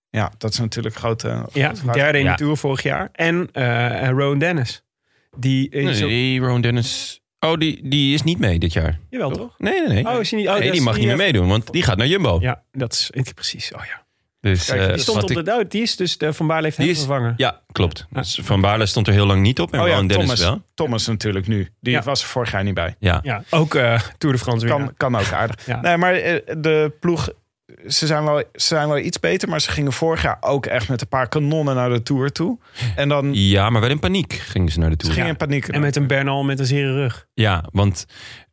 Ja, 0.09 0.31
dat 0.37 0.51
is 0.53 0.59
natuurlijk 0.59 0.95
grote... 0.95 1.45
Ja, 1.53 1.73
derde 1.93 2.17
in 2.17 2.23
Ja. 2.23 2.31
de 2.35 2.37
Tour 2.43 2.57
vorig 2.57 2.83
jaar. 2.83 3.09
En 3.11 3.49
eh 3.51 4.01
en 4.03 4.09
Rowan 4.11 4.39
Dennis. 4.39 4.83
Die 5.37 5.69
Nee, 5.75 6.39
Ron 6.39 6.61
Dennis. 6.61 7.21
Oh, 7.39 7.57
die, 7.57 7.87
die 7.89 8.13
is 8.13 8.23
niet 8.23 8.39
mee 8.39 8.59
dit 8.59 8.73
jaar. 8.73 8.99
Jawel, 9.09 9.31
toch? 9.31 9.55
Nee, 9.57 9.73
nee, 9.87 10.03
nee. 10.03 10.13
Oh, 10.13 10.19
is 10.19 10.31
hij 10.31 10.39
niet? 10.39 10.49
Oh, 10.49 10.57
nee, 10.57 10.71
die 10.71 10.81
mag 10.81 10.97
niet 10.97 11.05
meer 11.05 11.15
meedoen, 11.15 11.47
want 11.47 11.71
die 11.71 11.83
gaat 11.83 11.97
naar 11.97 12.07
Jumbo. 12.07 12.37
Ja, 12.41 12.63
dat 12.71 12.93
is 12.93 13.09
ik- 13.13 13.33
precies. 13.33 13.73
Oh 13.73 13.81
ja. 13.85 14.07
Dus, 14.41 14.65
Kijk, 14.65 14.79
eh, 14.79 14.85
die 14.85 14.93
Die 14.93 15.03
stond 15.03 15.23
op 15.23 15.31
ik- 15.31 15.45
de 15.45 15.51
oh, 15.51 15.69
Die 15.69 15.81
is 15.81 15.95
dus 15.95 16.17
de 16.17 16.33
Van 16.33 16.47
Baarle 16.47 16.63
heeft 16.65 16.77
hem 16.77 16.95
vervangen. 16.95 17.33
Ja, 17.37 17.61
klopt. 17.71 18.05
Dus 18.09 18.39
Van 18.43 18.61
Baarle 18.61 18.85
stond 18.85 19.07
er 19.07 19.13
heel 19.13 19.25
lang 19.25 19.41
niet 19.41 19.59
op 19.59 19.73
en 19.73 19.81
Oh 19.81 19.87
ja, 19.87 19.95
Dennis 19.95 20.15
Thomas, 20.17 20.39
wel. 20.39 20.61
Thomas 20.73 21.07
natuurlijk 21.07 21.47
nu. 21.47 21.69
Die 21.79 21.93
Ja. 21.93 22.01
was 22.03 22.21
er 22.21 22.27
vorig 22.27 22.51
jaar 22.51 22.63
niet 22.63 22.73
bij. 22.73 22.95
Ja. 22.99 23.19
Ja, 23.23 23.43
ook 23.49 23.75
eh, 23.75 23.99
Tour 24.17 24.35
de 24.35 24.41
France 24.41 24.65
Kan, 24.65 24.75
winnaar. 24.77 24.93
kan 24.97 25.15
ook 25.15 25.31
aardig. 25.31 25.65
Ja. 25.65 25.81
Nee, 25.81 25.97
maar 25.97 26.13
eh, 26.13 26.55
de 26.57 26.91
ploeg... 26.99 27.29
Ze 27.87 28.07
zijn, 28.07 28.23
wel, 28.23 28.37
ze 28.37 28.65
zijn 28.65 28.87
wel 28.87 28.97
iets 28.97 29.19
beter, 29.19 29.49
maar 29.49 29.61
ze 29.61 29.71
gingen 29.71 29.93
vorig 29.93 30.21
jaar 30.21 30.37
ook 30.39 30.65
echt 30.65 30.89
met 30.89 31.01
een 31.01 31.07
paar 31.07 31.27
kanonnen 31.27 31.75
naar 31.75 31.89
de 31.89 32.03
Tour 32.03 32.31
toe. 32.31 32.59
En 32.95 33.09
dan 33.09 33.33
ja, 33.33 33.69
maar 33.69 33.81
wel 33.81 33.89
in 33.89 33.99
paniek 33.99 34.33
gingen 34.33 34.71
ze 34.71 34.79
naar 34.79 34.89
de 34.89 34.95
Tour. 34.95 35.13
ging 35.13 35.27
in 35.27 35.37
paniek. 35.37 35.67
En 35.67 35.81
met 35.81 35.95
een 35.95 36.07
Bernal 36.07 36.43
met 36.43 36.59
een 36.59 36.65
zere 36.65 36.93
rug. 36.93 37.27
Ja, 37.33 37.63
want 37.71 38.05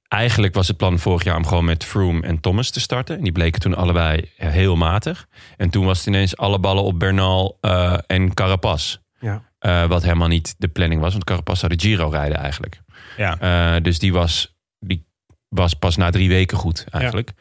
eigenlijk 0.09 0.55
was 0.55 0.69
het 0.69 0.77
plan 0.77 0.99
vorig 0.99 1.25
jaar 1.25 1.37
om 1.37 1.47
gewoon 1.47 1.65
met 1.65 1.85
Froome 1.85 2.27
en 2.27 2.41
Thomas 2.41 2.71
te 2.71 2.81
starten. 2.81 3.17
En 3.17 3.23
die 3.23 3.33
bleken 3.33 3.61
toen 3.61 3.75
allebei 3.75 4.31
heel 4.37 4.77
matig. 4.77 5.27
En 5.57 5.71
toen 5.71 5.85
was 5.85 5.99
het 5.99 6.07
ineens 6.07 6.37
alle 6.37 6.59
ballen 6.59 6.83
op 6.83 6.99
Bernal 6.99 7.59
eh, 7.61 7.99
en 8.07 8.35
Carapaz. 8.35 8.97
Ja. 9.21 9.43
Eh, 9.59 9.87
wat 9.87 10.03
helemaal 10.03 10.29
niet 10.29 10.55
de 10.59 10.69
planning 10.69 11.01
was, 11.01 11.13
want 11.13 11.25
Carapaz 11.25 11.61
zou 11.61 11.77
de 11.77 11.87
Giro 11.87 12.09
rijden 12.09 12.39
eigenlijk. 12.39 12.81
Ja. 13.17 13.39
Eh, 13.41 13.83
dus 13.83 13.99
die 13.99 14.13
was, 14.13 14.57
die 14.79 15.07
was 15.49 15.75
pas 15.75 15.97
na 15.97 16.11
drie 16.11 16.29
weken 16.29 16.59
goed 16.59 16.85
eigenlijk. 16.91 17.33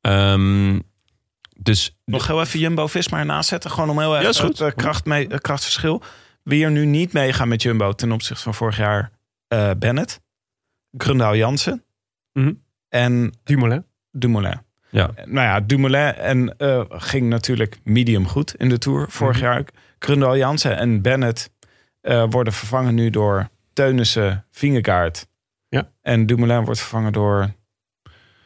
Ehm, 0.00 0.78
dus 1.62 1.96
Nog 2.04 2.26
heel 2.26 2.40
even 2.40 2.58
Jumbo-Visma 2.58 3.18
ernaast 3.18 3.48
zetten. 3.48 3.70
Gewoon 3.70 3.90
om 3.90 3.98
heel 3.98 4.16
even 4.18 4.32
Ja, 4.32 4.46
het 4.46 4.60
eh, 4.60 4.70
kracht 4.76 5.04
mee, 5.04 5.38
krachtverschil. 5.40 6.02
Wie 6.42 6.64
er 6.64 6.70
nu 6.70 6.84
niet 6.84 7.12
meegaan 7.12 7.48
met 7.48 7.62
Jumbo 7.62 7.92
ten 7.92 8.12
opzichte 8.12 8.42
van 8.42 8.54
vorig 8.54 8.76
jaar. 8.76 9.10
eh, 9.48 9.70
Bennett, 9.78 10.20
Grundaal 10.96 11.36
Jansen 11.36 11.84
Mhm. 12.32 12.52
en 12.88 13.34
Dumoulin. 13.44 13.84
Dumoulin. 14.10 14.60
Ja. 14.90 15.10
Nou 15.24 15.46
ja, 15.46 15.60
Dumoulin 15.60 16.14
en, 16.14 16.56
eh, 16.58 16.84
ging 16.88 17.28
natuurlijk 17.28 17.80
medium 17.84 18.26
goed 18.28 18.54
in 18.54 18.68
de 18.68 18.78
Tour 18.78 19.10
vorig 19.10 19.36
Mhm. 19.36 19.44
jaar. 19.44 19.64
Grundaal 19.98 20.36
Jansen 20.36 20.76
en 20.76 21.02
Bennett 21.02 21.50
worden 22.30 22.52
vervangen 22.52 22.94
nu 22.94 23.10
door 23.10 23.48
Teunissen, 23.72 24.44
Vingegaard. 24.50 25.26
Ja. 25.68 25.90
En 26.02 26.26
Dumoulin 26.26 26.64
wordt 26.64 26.80
vervangen 26.80 27.12
door... 27.12 27.50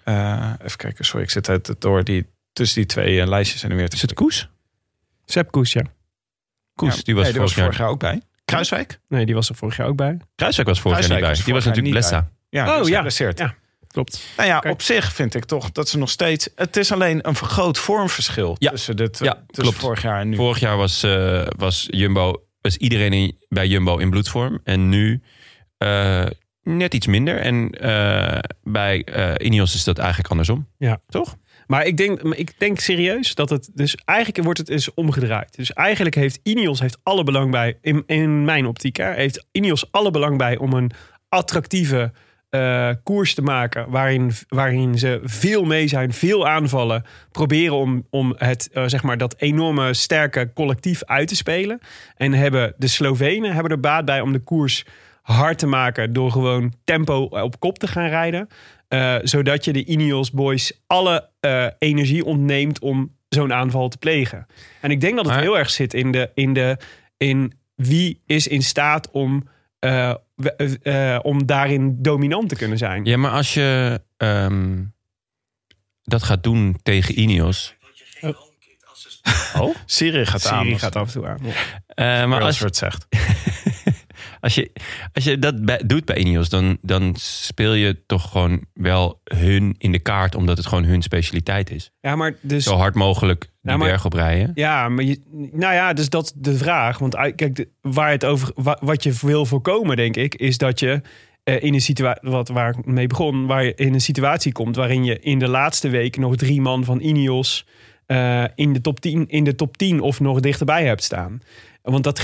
even 0.05 0.77
kijken, 0.77 1.05
sorry, 1.05 1.23
ik 1.25 1.31
zit 1.31 1.47
het 1.47 1.75
door 1.79 2.05
die, 2.05 2.27
tussen 2.55 2.77
die 2.77 2.87
twee 2.87 3.21
eh, 3.21 3.27
lijstjes 3.27 3.63
en 3.63 3.77
weer 3.77 3.89
te 3.89 3.97
is 3.97 4.03
het 4.03 4.15
Koes? 4.15 4.49
Sepp 5.25 5.51
Koes, 5.51 5.73
ja. 5.73 5.83
Koes, 6.75 6.97
Ja. 6.97 7.03
die 7.03 7.15
was 7.15 7.25
Nee, 7.25 7.35
vorig 7.35 7.55
jaar. 7.55 7.65
vorig 7.65 7.79
jaar 7.79 7.89
ook 7.89 7.99
bij. 8.01 8.23
Kruiswijk? 8.45 9.01
Nee, 9.09 9.27
die 9.27 9.35
was 9.35 9.49
er 9.49 9.55
vorig 9.55 9.77
jaar 9.77 9.87
ook 9.87 9.97
bij. 9.97 10.19
Kruiswijk 10.35 10.69
was 10.69 10.81
vorig 10.81 10.99
jaar 10.99 11.09
niet 11.09 11.21
bij. 11.21 11.35
Die 11.45 11.55
was 11.55 11.65
natuurlijk 11.65 11.83
niet 11.83 11.91
Blessa. 11.93 12.31
Ja, 12.49 12.81
Oh, 12.81 12.89
ja. 12.89 13.07
Ja. 13.35 13.55
Klopt. 13.89 14.21
Nou 14.37 14.49
ja, 14.49 14.59
Kijk. 14.59 14.75
op 14.75 14.83
zich 14.83 15.13
vind 15.13 15.35
ik 15.35 15.45
toch 15.45 15.73
dat 15.73 15.89
ze 15.89 15.99
nog 15.99 16.11
steeds... 16.11 16.49
Het 16.55 16.77
is 16.77 16.93
alleen 16.93 17.29
een 17.29 17.35
groot 17.35 17.79
vormverschil 17.79 18.57
Ja. 18.59 18.71
tussen, 18.71 18.97
dit, 18.97 19.19
Ja, 19.19 19.33
tussen 19.33 19.47
klopt. 19.63 19.77
vorig 19.79 20.03
jaar 20.03 20.21
en 20.21 20.29
nu. 20.29 20.37
Vorig 20.37 20.59
jaar 20.59 20.77
was, 20.77 21.03
eh, 21.03 21.47
was 21.57 21.87
Jumbo, 21.91 22.43
was 22.61 22.77
iedereen 22.77 23.13
in- 23.13 23.39
bij 23.49 23.67
Jumbo 23.67 23.97
in 23.99 24.11
bloedvorm. 24.11 24.61
En 24.65 24.89
nu 24.89 25.23
eh, 25.79 26.27
net 26.63 26.95
iets 26.95 27.07
minder. 27.07 27.39
En 27.41 27.71
eh, 27.71 28.39
bij 28.63 29.05
eh 29.05 29.47
Ineos 29.47 29.75
is 29.75 29.85
dat 29.85 29.99
eigenlijk 29.99 30.31
andersom. 30.31 30.69
Ja. 30.79 31.01
Toch? 31.09 31.37
Maar 31.67 31.87
ik 31.87 31.97
denk, 31.97 32.23
ik 32.23 32.59
denk 32.59 32.79
serieus 32.79 33.35
dat 33.35 33.51
het 33.51 33.71
dus 33.75 33.97
eigenlijk 34.05 34.45
wordt 34.45 34.59
het 34.59 34.69
eens 34.69 34.95
omgedraaid. 34.95 35.57
Dus 35.57 35.73
eigenlijk 35.73 36.15
heeft 36.15 36.41
Ineos 36.43 36.81
heeft 36.81 36.99
alle 37.03 37.25
belang 37.25 37.51
bij, 37.51 37.79
in, 37.81 38.03
in 38.07 38.45
mijn 38.45 38.67
optiek, 38.67 38.97
heeft 38.97 39.47
Ineos 39.53 39.93
alle 39.93 40.11
belang 40.11 40.39
bij 40.39 40.57
om 40.57 40.73
een 40.73 40.91
attractieve 41.29 42.13
eh, 42.55 42.91
koers 43.03 43.35
te 43.35 43.43
maken. 43.43 43.91
Waarin, 43.91 44.33
waarin 44.49 44.99
ze 44.99 45.21
veel 45.25 45.65
mee 45.65 45.89
zijn, 45.89 46.13
veel 46.13 46.49
aanvallen. 46.49 47.05
Proberen 47.31 47.77
om, 47.77 48.07
om 48.11 48.35
het, 48.39 48.69
eh, 48.73 48.85
zeg 48.87 49.03
maar, 49.03 49.19
dat 49.19 49.35
enorme 49.39 49.95
sterke 49.95 50.51
collectief 50.55 51.05
uit 51.05 51.29
te 51.29 51.37
spelen. 51.37 51.81
En 52.17 52.33
hebben 52.33 52.75
de 52.77 52.87
Slovenen 52.87 53.53
hebben 53.53 53.73
er 53.73 53.81
baat 53.81 54.05
bij 54.05 54.21
om 54.21 54.33
de 54.33 54.39
koers 54.39 54.85
hard 55.23 55.59
te 55.59 55.67
maken. 55.67 56.13
Door 56.13 56.31
gewoon 56.31 56.73
tempo 56.85 57.23
op 57.23 57.61
kop 57.61 57.79
te 57.79 57.87
gaan 57.87 58.09
rijden. 58.09 58.49
Eh, 58.95 59.17
zodat 59.23 59.65
je 59.65 59.73
de 59.73 59.85
Ineos 59.85 60.31
boys 60.31 60.73
alle 60.87 61.29
eh, 61.41 61.67
energie 61.79 62.25
ontneemt 62.25 62.79
om 62.79 63.17
zo'n 63.29 63.53
aanval 63.53 63.89
te 63.89 63.99
plegen. 63.99 64.47
En 64.81 64.91
ik 64.91 65.01
denk 65.01 65.17
dat 65.17 65.25
het 65.25 65.35
Maar- 65.35 65.43
heel 65.43 65.59
erg 65.59 65.71
zit 65.71 65.95
in, 65.95 66.13
de, 66.13 66.31
in, 66.35 66.53
de, 66.53 66.77
in 67.17 67.53
wie 67.75 68.23
is 68.27 68.47
in 68.47 68.63
staat 68.63 69.11
om, 69.11 69.49
eh, 69.79 70.15
we- 70.35 70.79
eh, 70.83 71.19
om 71.23 71.47
daarin 71.47 71.97
dominant 72.03 72.49
te 72.49 72.57
kunnen 72.57 72.79
zijn. 72.79 73.05
Ja, 73.05 73.17
maar 73.17 73.31
als 73.31 73.55
je 73.55 74.01
ehm, 74.17 74.83
dat 76.03 76.23
gaat 76.23 76.43
doen 76.43 76.77
tegen 76.83 77.19
Ineos. 77.21 77.75
Oh? 79.57 79.75
Siri 79.87 80.27
gaat 80.27 80.47
aan. 80.47 80.65
Siri 80.65 80.79
gaat 80.79 80.97
af 80.97 81.07
en 81.07 81.13
toe 81.13 81.27
aan. 81.27 81.39
Ja. 81.43 81.53
Eh, 82.23 82.29
maar 82.29 82.43
als, 82.43 82.59
het 82.59 82.77
zegt. 82.77 83.07
als, 84.45 84.55
je, 84.55 84.71
als 85.13 85.25
je 85.25 85.39
dat 85.39 85.65
bij- 85.65 85.83
doet 85.87 86.05
bij 86.05 86.17
Ineos, 86.17 86.49
dan, 86.49 86.79
dan 86.83 87.15
speel 87.19 87.73
je 87.75 88.07
toch 88.07 88.31
gewoon 88.31 88.65
wel 88.75 89.21
hun 89.25 89.75
in 89.79 89.93
de 89.93 89.99
kaart, 89.99 90.35
omdat 90.35 90.57
het 90.57 90.67
gewoon 90.67 90.85
hun 90.85 91.03
specialiteit 91.03 91.71
is. 91.71 91.91
ja, 92.01 92.17
maar 92.17 92.35
dus... 92.41 92.65
Zo 92.65 92.75
hard 92.77 92.95
mogelijk 92.95 93.41
die 93.63 93.77
maar- 93.77 93.89
berg 93.89 94.05
oprijden. 94.05 94.51
Ja, 94.55 94.89
maar 94.89 95.05
je, 95.05 95.21
nou 95.53 95.75
ja, 95.75 95.93
dus 95.93 96.09
dat 96.09 96.25
is 96.25 96.33
de 96.37 96.57
vraag. 96.57 96.99
Want 96.99 97.17
uit- 97.17 97.35
kijk, 97.35 97.55
de- 97.57 97.69
waar 97.81 98.11
het 98.11 98.25
over, 98.25 98.51
wa- 98.55 98.79
wat 98.81 99.03
je 99.03 99.13
wil 99.21 99.47
voorkomen, 99.47 99.97
denk 99.97 100.17
ik, 100.17 100.35
is 100.35 100.59
dat 100.59 100.81
je 100.81 101.01
eh, 101.45 101.63
in 101.63 101.75
een 101.75 101.81
situatie, 101.81 102.31
wat 102.31 102.49
waar 102.49 102.79
ik 102.79 102.87
mee 102.87 103.07
begon, 103.07 103.47
waar 103.47 103.65
je 103.65 103.75
in 103.75 103.95
een 103.95 104.01
situatie 104.01 104.53
komt 104.53 104.77
waarin 104.77 105.05
je 105.05 105.19
in 105.19 105.39
de 105.39 105.49
laatste 105.49 105.89
week 105.89 106.17
nog 106.17 106.37
drie 106.37 106.61
man 106.61 106.85
van 106.85 107.01
Ineos 107.01 107.67
eh, 108.07 108.45
in, 108.55 108.73
de 108.73 108.81
top 108.81 109.01
10, 109.01 109.29
in 109.29 109.45
de 109.45 109.55
top 109.55 109.77
10 109.77 110.01
of 110.01 110.21
nog 110.21 110.41
dichterbij 110.41 110.85
hebt 110.85 111.03
staan. 111.03 111.41
Want 111.91 112.05
dat 112.05 112.21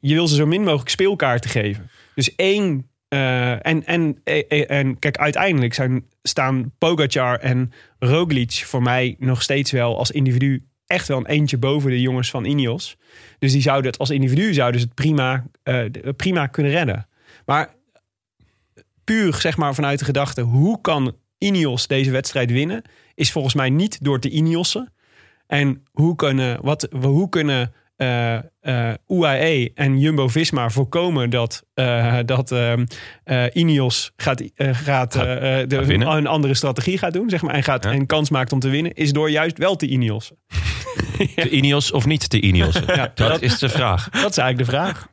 je 0.00 0.14
wil 0.14 0.28
ze 0.28 0.34
zo 0.34 0.46
min 0.46 0.62
mogelijk 0.62 0.88
speelkaarten 0.88 1.50
geven. 1.50 1.90
Dus 2.14 2.34
één. 2.34 2.88
eh, 3.08 3.66
en, 3.66 3.84
en, 3.86 4.20
en, 4.24 4.68
en 4.68 4.98
kijk, 4.98 5.16
uiteindelijk 5.16 5.74
zijn, 5.74 6.04
staan 6.22 6.72
Pogacar 6.78 7.38
en 7.38 7.72
Roglic 7.98 8.52
voor 8.52 8.82
mij 8.82 9.16
nog 9.18 9.42
steeds 9.42 9.70
wel 9.70 9.98
als 9.98 10.10
individu 10.10 10.66
echt 10.86 11.08
wel 11.08 11.18
een 11.18 11.26
eentje 11.26 11.58
boven 11.58 11.90
de 11.90 12.00
jongens 12.00 12.30
van 12.30 12.44
Ineos. 12.44 12.96
Dus 13.38 13.52
die 13.52 13.62
zouden 13.62 13.90
het 13.90 14.00
als 14.00 14.10
individu 14.10 14.54
zouden 14.54 14.80
ze 14.80 14.86
het 14.86 14.94
prima, 14.94 15.44
eh, 15.62 15.84
prima 16.16 16.46
kunnen 16.46 16.72
redden. 16.72 17.06
Maar 17.46 17.74
puur 19.04 19.34
zeg 19.34 19.56
maar 19.56 19.74
vanuit 19.74 19.98
de 19.98 20.04
gedachte, 20.04 20.40
hoe 20.40 20.80
kan 20.80 21.16
Ineos 21.38 21.86
deze 21.86 22.10
wedstrijd 22.10 22.50
winnen, 22.50 22.82
is 23.14 23.32
volgens 23.32 23.54
mij 23.54 23.70
niet 23.70 24.04
door 24.04 24.20
te 24.20 24.30
Ineossen. 24.30 24.92
En 25.46 25.84
hoe 25.92 26.16
kunnen, 26.16 26.58
wat, 26.62 26.88
hoe 26.90 27.28
kunnen 27.28 27.72
eh, 27.96 28.34
eh, 28.60 28.94
UAE 29.08 29.70
en 29.74 29.98
Jumbo-Visma 29.98 30.70
voorkomen 30.70 31.30
dat, 31.30 31.64
eh, 31.74 32.18
dat 32.24 32.50
ehm, 32.52 32.84
eh, 33.24 33.44
Ineos 33.52 34.12
gaat, 34.16 34.42
gaat, 34.56 34.74
Gaat- 34.76 35.14
de, 35.70 35.84
gaat 35.84 36.16
een 36.16 36.26
andere 36.26 36.54
strategie 36.54 36.98
gaat 36.98 37.12
doen, 37.12 37.28
zeg 37.30 37.42
maar, 37.42 37.54
en, 37.54 37.62
gaat, 37.62 37.84
Ja. 37.84 37.90
en 37.92 38.06
kans 38.06 38.30
maakt 38.30 38.52
om 38.52 38.58
te 38.60 38.68
winnen, 38.68 38.92
is 38.94 39.12
door 39.12 39.30
juist 39.30 39.58
wel 39.58 39.76
te 39.76 39.86
Ineossen. 39.86 40.36
De 41.34 41.50
Ineos 41.50 41.92
of 41.92 42.06
niet 42.06 42.30
de 42.30 42.40
Ineos? 42.40 42.74
Ja, 42.86 42.96
dat, 42.96 43.16
dat- 43.16 43.42
is 43.42 43.58
de 43.58 43.68
vraag. 43.68 44.08
Dat 44.22 44.30
is 44.30 44.38
eigenlijk 44.38 44.58
de 44.70 44.76
vraag. 44.76 45.06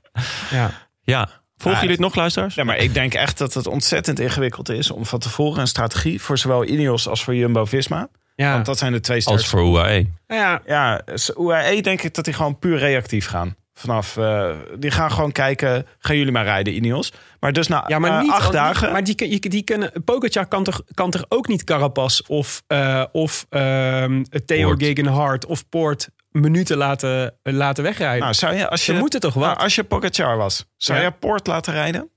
Ja. 0.52 0.72
Ja. 1.02 1.30
Volgen 1.58 1.82
Ja, 1.82 1.86
jullie 1.88 1.90
het 1.96 2.00
nog, 2.06 2.16
luisteraars? 2.16 2.56
Ja, 2.56 2.64
maar 2.64 2.78
ik 2.78 2.94
denk 2.94 3.14
echt 3.14 3.38
dat 3.38 3.54
het 3.54 3.68
ontzettend 3.68 4.20
ingewikkeld 4.20 4.70
is 4.70 4.92
om 4.92 5.06
van 5.06 5.20
tevoren 5.20 5.60
een 5.62 5.68
strategie 5.68 6.22
voor 6.22 6.38
zowel 6.38 6.66
Ineos 6.66 7.08
als 7.08 7.24
voor 7.24 7.36
Jumbo-Visma. 7.36 8.08
Ja. 8.42 8.54
Want 8.54 8.66
dat 8.66 8.78
zijn 8.78 8.92
de 8.92 9.00
twee 9.00 9.16
Als 9.18 9.26
sterkste. 9.26 9.50
voor 9.50 9.66
UAE. 9.66 10.08
Nou 10.28 10.42
ja, 10.42 10.62
Ja, 10.66 11.02
UAE 11.38 11.82
denk 11.82 12.02
ik 12.02 12.14
dat 12.14 12.26
die 12.26 12.34
gewoon 12.34 12.60
puur 12.60 12.78
reactief 12.78 13.28
gaan. 13.28 13.56
Vanaf, 13.74 14.18
eh, 14.18 14.50
die 14.80 14.92
gaan 14.92 15.12
gewoon 15.12 15.32
kijken, 15.32 15.86
gaan 16.00 16.18
jullie 16.18 16.32
maar 16.32 16.44
rijden, 16.44 16.76
Ineos. 16.76 17.14
Maar 17.40 17.54
dus 17.54 17.68
na 17.68 17.84
Ja, 17.88 18.00
maar 18.00 18.12
eh, 18.12 18.22
niet 18.22 18.32
acht 18.32 18.46
al- 18.46 18.52
dagen... 18.52 18.92
Maar 18.92 19.04
die, 19.04 19.16
kun- 19.16 19.30
die, 19.30 19.50
die 19.50 19.64
kunnen. 19.64 19.92
Pogacar 20.06 20.46
kan 20.48 20.64
toch, 20.64 20.82
kan 20.94 21.10
toch 21.12 21.26
ook 21.30 21.48
niet 21.48 21.64
Carapaz 21.64 22.20
of, 22.20 22.64
eh, 22.68 23.04
of 23.12 23.46
ehm, 23.50 24.24
Theo. 24.46 24.76
Gegenhardt 24.78 25.46
of 25.46 25.70
Poort 25.70 26.10
minuten 26.32 26.78
laten, 26.78 27.34
laten 27.44 27.84
wegrijden. 27.84 28.20
nou, 28.22 28.34
zou 28.34 28.56
je, 28.56 28.70
als 28.70 28.84
Ze 28.86 28.94
je, 28.94 29.00
moeten 29.00 29.20
toch 29.20 29.34
wat? 29.34 29.44
nou, 29.44 29.58
als 29.58 29.76
je 29.76 29.84
Pogacar 29.84 30.38
was, 30.38 30.66
zou 30.78 31.00
Ja. 31.00 31.06
je 31.06 31.12
Poort 31.12 31.48
laten 31.48 31.74
rijden? 31.74 32.10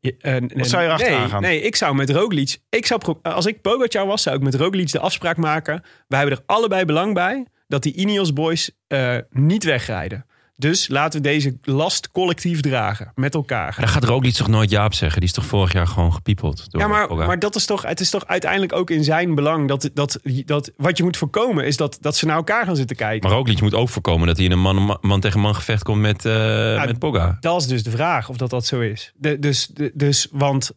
Eh, 0.00 0.36
Of 0.56 0.66
zou 0.66 0.82
je 0.82 0.88
erachteraan 0.88 1.20
nee, 1.20 1.28
gaan? 1.28 1.42
Nee, 1.42 1.60
ik 1.60 1.76
zou 1.76 1.94
met 1.94 2.10
Roglic... 2.10 2.58
Ik 2.68 2.86
zou, 2.86 3.00
pro- 3.00 3.18
als 3.22 3.46
ik 3.46 3.60
Pogacar 3.60 4.06
was, 4.06 4.22
zou 4.22 4.36
ik 4.36 4.42
met 4.42 4.54
Roglic 4.54 4.90
de 4.92 4.98
afspraak 4.98 5.36
maken. 5.36 5.82
Wij 6.08 6.18
hebben 6.18 6.38
er 6.38 6.44
allebei 6.46 6.84
belang 6.84 7.14
bij 7.14 7.46
dat 7.68 7.82
die 7.82 7.94
Ineos 7.94 8.32
boys 8.32 8.70
eh, 8.86 9.16
niet 9.30 9.64
wegrijden. 9.64 10.26
Dus 10.60 10.88
laten 10.88 11.22
we 11.22 11.28
deze 11.28 11.58
last 11.62 12.10
collectief 12.10 12.60
dragen. 12.60 13.12
Met 13.14 13.34
elkaar. 13.34 13.74
Daar 13.78 13.88
gaat 13.88 14.04
Roglic 14.04 14.34
toch 14.34 14.48
nooit 14.48 14.70
Jaap 14.70 14.94
zeggen? 14.94 15.20
Die 15.20 15.28
is 15.28 15.34
toch 15.34 15.46
vorig 15.46 15.72
jaar 15.72 15.86
gewoon 15.86 16.12
gepiepeld? 16.12 16.70
Door 16.70 16.80
Ja, 16.80 16.88
maar, 16.88 17.14
maar 17.14 17.38
dat 17.38 17.54
is 17.54 17.66
toch, 17.66 17.82
het 17.82 18.00
is 18.00 18.10
toch 18.10 18.26
uiteindelijk 18.26 18.72
ook 18.72 18.90
in 18.90 19.04
zijn 19.04 19.34
belang 19.34 19.68
dat, 19.68 19.90
dat, 19.94 20.20
dat 20.44 20.72
wat 20.76 20.96
je 20.96 21.02
moet 21.02 21.16
voorkomen 21.16 21.66
is 21.66 21.76
dat, 21.76 21.98
dat 22.00 22.16
ze 22.16 22.26
naar 22.26 22.36
elkaar 22.36 22.64
gaan 22.64 22.76
zitten 22.76 22.96
kijken. 22.96 23.28
Maar 23.28 23.38
Roglic 23.38 23.60
moet 23.60 23.74
ook 23.74 23.88
voorkomen 23.88 24.26
dat 24.26 24.36
hij 24.36 24.46
in 24.46 24.52
een 24.52 24.60
man, 24.60 24.98
man 25.00 25.20
tegen 25.20 25.40
man 25.40 25.54
gevecht 25.54 25.82
komt 25.82 26.00
met, 26.00 26.24
eh 26.24 26.84
met 26.84 26.98
Pogga. 26.98 27.36
Dat 27.40 27.60
is 27.60 27.66
dus 27.66 27.82
de 27.82 27.90
vraag 27.90 28.28
of 28.28 28.36
dat 28.36 28.50
dat 28.50 28.66
zo 28.66 28.80
is. 28.80 29.12
De, 29.16 29.38
dus, 29.38 29.66
de, 29.66 29.90
dus, 29.94 30.28
want 30.32 30.70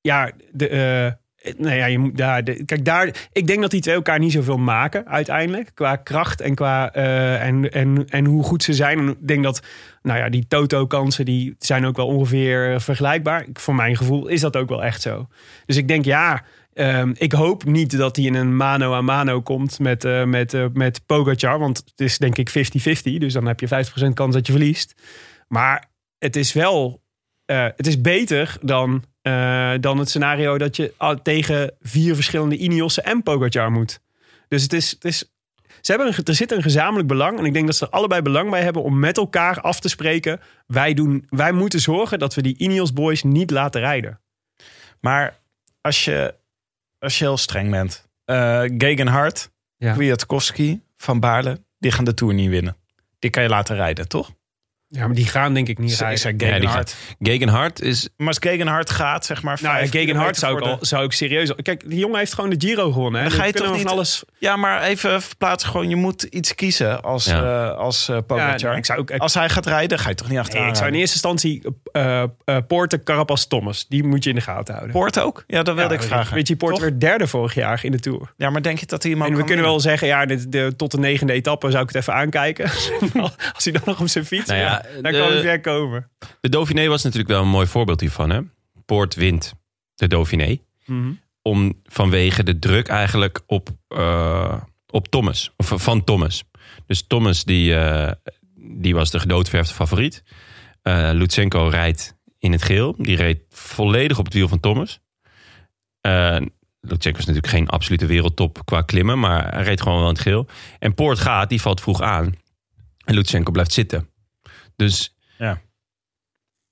ja, 0.00 0.32
de, 0.52 0.68
eh, 0.68 1.12
nou 1.56 1.74
ja, 1.76 1.86
je 1.86 1.98
moet 1.98 2.16
daar, 2.16 2.44
de, 2.44 2.64
kijk 2.64 2.84
daar, 2.84 3.28
ik 3.32 3.46
denk 3.46 3.60
dat 3.60 3.70
die 3.70 3.80
twee 3.80 3.94
elkaar 3.94 4.18
niet 4.18 4.32
zoveel 4.32 4.58
maken 4.58 5.06
uiteindelijk 5.06 5.70
qua 5.74 5.96
kracht 5.96 6.40
en 6.40 6.54
qua 6.54 6.92
eh, 6.92 7.46
en, 7.46 7.70
en, 7.72 8.04
en 8.08 8.24
hoe 8.24 8.42
goed 8.42 8.62
ze 8.62 8.72
zijn. 8.74 9.08
Ik 9.08 9.28
denk 9.28 9.42
dat, 9.44 9.62
nou 10.02 10.18
ja, 10.18 10.28
die 10.28 10.46
Toto-kansen 10.48 11.24
die 11.24 11.54
zijn 11.58 11.86
ook 11.86 11.96
wel 11.96 12.06
ongeveer 12.06 12.72
eh, 12.72 12.80
vergelijkbaar. 12.80 13.44
Ik- 13.48 13.58
Voor 13.58 13.74
mijn 13.74 13.96
gevoel 13.96 14.26
is 14.28 14.40
dat 14.40 14.56
ook 14.56 14.68
wel 14.68 14.84
echt 14.84 15.02
zo. 15.02 15.26
Dus 15.66 15.76
ik 15.76 15.88
denk 15.88 16.04
ja. 16.04 16.44
ehm, 16.72 17.12
ik 17.14 17.32
hoop 17.32 17.64
niet 17.64 17.96
dat 17.96 18.16
hij 18.16 18.24
in 18.24 18.34
een 18.34 18.56
mano 18.56 18.92
a 18.94 19.00
mano 19.00 19.40
komt 19.42 19.78
met, 19.78 20.04
eh, 20.04 20.24
met, 20.24 20.54
eh, 20.54 20.64
met 20.72 21.06
Pogacar. 21.06 21.58
Want 21.58 21.76
het 21.76 22.00
is 22.00 22.18
denk 22.18 22.38
ik 22.38 22.50
50-50. 22.50 23.18
Dus 23.18 23.32
dan 23.32 23.46
heb 23.46 23.60
je 23.60 23.68
50% 23.68 24.14
kans 24.14 24.34
dat 24.34 24.46
je 24.46 24.52
verliest. 24.52 24.94
Maar 25.48 25.88
het 26.18 26.36
is 26.36 26.52
wel. 26.52 27.02
eh, 27.44 27.66
het 27.76 27.86
is 27.86 28.00
beter 28.00 28.56
dan, 28.62 29.04
eh, 29.22 29.72
dan 29.80 29.98
het 29.98 30.08
scenario 30.08 30.58
dat 30.58 30.76
je 30.76 30.94
al 30.96 31.22
tegen 31.22 31.74
vier 31.80 32.14
verschillende 32.14 32.56
Ineossen 32.56 33.04
en 33.04 33.22
Pogacar 33.22 33.70
moet. 33.72 34.00
Dus 34.48 34.62
het 34.62 34.72
is. 34.72 34.90
Het 34.90 35.04
is 35.04 35.32
ze 35.80 35.92
hebben 35.92 36.08
een, 36.18 36.24
er 36.24 36.34
zit 36.34 36.52
een 36.52 36.62
gezamenlijk 36.62 37.08
belang. 37.08 37.38
En 37.38 37.44
ik 37.44 37.52
denk 37.52 37.66
dat 37.66 37.76
ze 37.76 37.84
er 37.84 37.90
allebei 37.90 38.22
belang 38.22 38.50
bij 38.50 38.62
hebben 38.62 38.82
om 38.82 38.98
met 38.98 39.16
elkaar 39.16 39.60
af 39.60 39.80
te 39.80 39.88
spreken. 39.88 40.40
Wij, 40.66 40.94
doen, 40.94 41.26
wij 41.28 41.52
moeten 41.52 41.80
zorgen 41.80 42.18
dat 42.18 42.34
we 42.34 42.42
die 42.42 42.58
Ineos 42.58 42.92
boys 42.92 43.22
niet 43.22 43.50
laten 43.50 43.80
rijden. 43.80 44.20
Maar 45.00 45.38
als 45.80 46.04
je, 46.04 46.34
als 46.98 47.18
je 47.18 47.24
heel 47.24 47.36
streng 47.36 47.70
bent. 47.70 48.08
eh 48.24 48.62
Gegenhardt, 48.78 49.50
Ja. 49.76 49.92
Kwiatkowski, 49.92 50.80
Van 50.96 51.20
Baarle, 51.20 51.62
die 51.78 51.90
gaan 51.92 52.04
de 52.04 52.14
Tour 52.14 52.34
niet 52.34 52.48
winnen. 52.48 52.76
Die 53.18 53.30
kan 53.30 53.42
je 53.42 53.48
laten 53.48 53.76
rijden, 53.76 54.08
toch? 54.08 54.30
Ja, 54.92 55.06
maar 55.06 55.14
die 55.16 55.26
gaan 55.26 55.54
denk 55.54 55.68
ik 55.68 55.78
niet 55.78 55.92
Ik 55.92 55.98
rijden. 55.98 56.36
die 56.38 56.48
Gegenhardt. 56.48 56.96
Gegenhard 57.20 57.80
is... 57.80 58.08
Maar 58.16 58.26
als 58.26 58.36
Gegenhardt 58.40 58.90
gaat, 58.90 59.24
zeg 59.26 59.42
maar... 59.42 59.58
Nou, 59.62 59.74
ja, 59.74 59.78
vijf 59.80 59.90
Gegenhardt 59.90 60.36
zou 60.38 60.56
ik, 60.56 60.62
al, 60.62 60.78
zou 60.80 61.04
ik 61.04 61.12
serieus... 61.12 61.52
Kijk, 61.62 61.88
die 61.88 61.98
jongen 61.98 62.18
heeft 62.18 62.34
gewoon 62.34 62.50
de 62.50 62.66
Giro 62.66 62.92
gewonnen. 62.92 63.22
Hè? 63.22 63.28
Dan 63.28 63.38
ga 63.38 63.44
je 63.44 63.52
toch 63.52 63.76
niet- 63.76 63.86
alles... 63.86 64.22
Ja, 64.38 64.56
maar 64.56 64.82
even 64.82 65.22
verplaatsen 65.22 65.70
gewoon. 65.70 65.88
Je 65.88 65.96
moet 65.96 66.22
iets 66.22 66.54
kiezen 66.54 67.02
als, 67.02 67.24
Ja. 67.24 67.68
eh, 67.70 67.76
als 67.78 68.08
eh, 68.08 68.14
Ja, 68.14 68.20
Pogacar. 68.20 68.76
ik 68.76 68.84
zou 68.84 68.98
ook... 68.98 69.10
Als 69.10 69.34
hij 69.34 69.48
gaat 69.48 69.66
rijden, 69.66 69.98
ga 69.98 70.08
je 70.08 70.14
toch 70.14 70.28
niet 70.28 70.38
achteraan 70.38 70.62
Nee, 70.62 70.70
ik 70.70 70.76
zou 70.78 70.88
in 70.90 70.94
eerste 70.98 71.14
instantie 71.14 71.62
eh 71.92 72.22
eh 72.44 72.56
Poorten, 72.66 73.02
Carapaz, 73.04 73.44
Thomas. 73.46 73.86
Die 73.88 74.04
moet 74.04 74.24
je 74.24 74.30
in 74.30 74.36
de 74.36 74.42
gaten 74.42 74.74
houden. 74.74 74.94
Poort 74.94 75.18
ook? 75.20 75.44
Ja, 75.46 75.62
dat 75.62 75.74
wilde 75.74 75.94
Ja, 75.94 76.00
ik 76.00 76.06
vragen. 76.06 76.36
Richie 76.36 76.56
Poort 76.56 76.72
Toch? 76.74 76.82
werd 76.82 77.00
derde 77.00 77.26
vorig 77.26 77.54
jaar 77.54 77.80
in 77.84 77.90
de 77.92 78.00
Tour. 78.00 78.32
Ja, 78.36 78.50
maar 78.50 78.62
denk 78.62 78.78
je 78.78 78.86
dat 78.86 79.02
hij 79.02 79.12
hem 79.12 79.20
ook 79.22 79.26
En 79.28 79.32
we 79.34 79.38
kunnen 79.38 79.54
winnen? 79.56 79.72
wel 79.72 79.80
zeggen, 79.80 80.08
ja, 80.08 80.26
de, 80.26 80.48
de- 80.48 80.72
tot 80.76 80.90
de 80.90 80.98
negende 80.98 81.32
etappe 81.32 81.70
zou 81.70 81.82
ik 81.82 81.88
het 81.88 81.96
even 81.98 82.14
aankijken. 82.14 82.64
Als 83.54 83.64
hij 83.64 83.72
dan 83.72 83.82
nog 83.84 84.00
op 84.00 84.08
zijn 84.08 84.24
fiets 84.26 84.48
Nou 84.48 84.79
ja, 84.94 85.10
de- 85.10 85.18
kan 85.18 85.40
ver 85.42 85.60
komen. 85.60 86.10
De 86.40 86.48
Dauphiné 86.48 86.86
was 86.86 87.02
natuurlijk 87.02 87.30
wel 87.30 87.42
een 87.42 87.48
mooi 87.48 87.66
voorbeeld 87.66 88.00
hiervan. 88.00 88.30
Hè? 88.30 88.40
Poort 88.84 89.14
wint 89.14 89.54
de 89.94 90.06
Dauphiné. 90.08 90.58
Om, 91.42 91.80
vanwege 91.84 92.42
de 92.42 92.58
druk 92.58 92.88
eigenlijk 92.88 93.40
op, 93.46 93.68
eh, 93.88 94.60
op 94.86 95.08
Thomas. 95.08 95.50
Of 95.56 95.72
van 95.76 96.04
Thomas. 96.04 96.44
Dus 96.86 97.06
Thomas 97.06 97.44
die, 97.44 97.74
eh, 97.76 98.12
die 98.54 98.94
was 98.94 99.10
de 99.10 99.20
gedoodverfde 99.20 99.74
favoriet. 99.74 100.22
Eh 100.82 101.10
Lutsenko 101.12 101.66
rijdt 101.68 102.16
in 102.38 102.52
het 102.52 102.62
geel. 102.62 102.94
Die 102.98 103.16
reed 103.16 103.40
volledig 103.48 104.18
op 104.18 104.24
het 104.24 104.34
wiel 104.34 104.48
van 104.48 104.60
Thomas. 104.60 105.00
Eh 106.00 106.36
Lutsenko 106.80 107.18
is 107.18 107.24
natuurlijk 107.26 107.52
geen 107.52 107.68
absolute 107.68 108.06
wereldtop 108.06 108.64
qua 108.64 108.82
klimmen. 108.82 109.18
Maar 109.18 109.54
hij 109.54 109.62
reed 109.62 109.80
gewoon 109.82 109.98
wel 109.98 110.08
in 110.08 110.14
het 110.14 110.22
geel. 110.22 110.46
En 110.78 110.94
Poort 110.94 111.18
gaat, 111.18 111.48
die 111.48 111.60
valt 111.60 111.80
vroeg 111.80 112.00
aan. 112.02 112.34
En 113.04 113.14
Lutsenko 113.14 113.50
blijft 113.50 113.72
zitten. 113.72 114.08
Dus 114.86 115.14
Ja. 115.38 115.60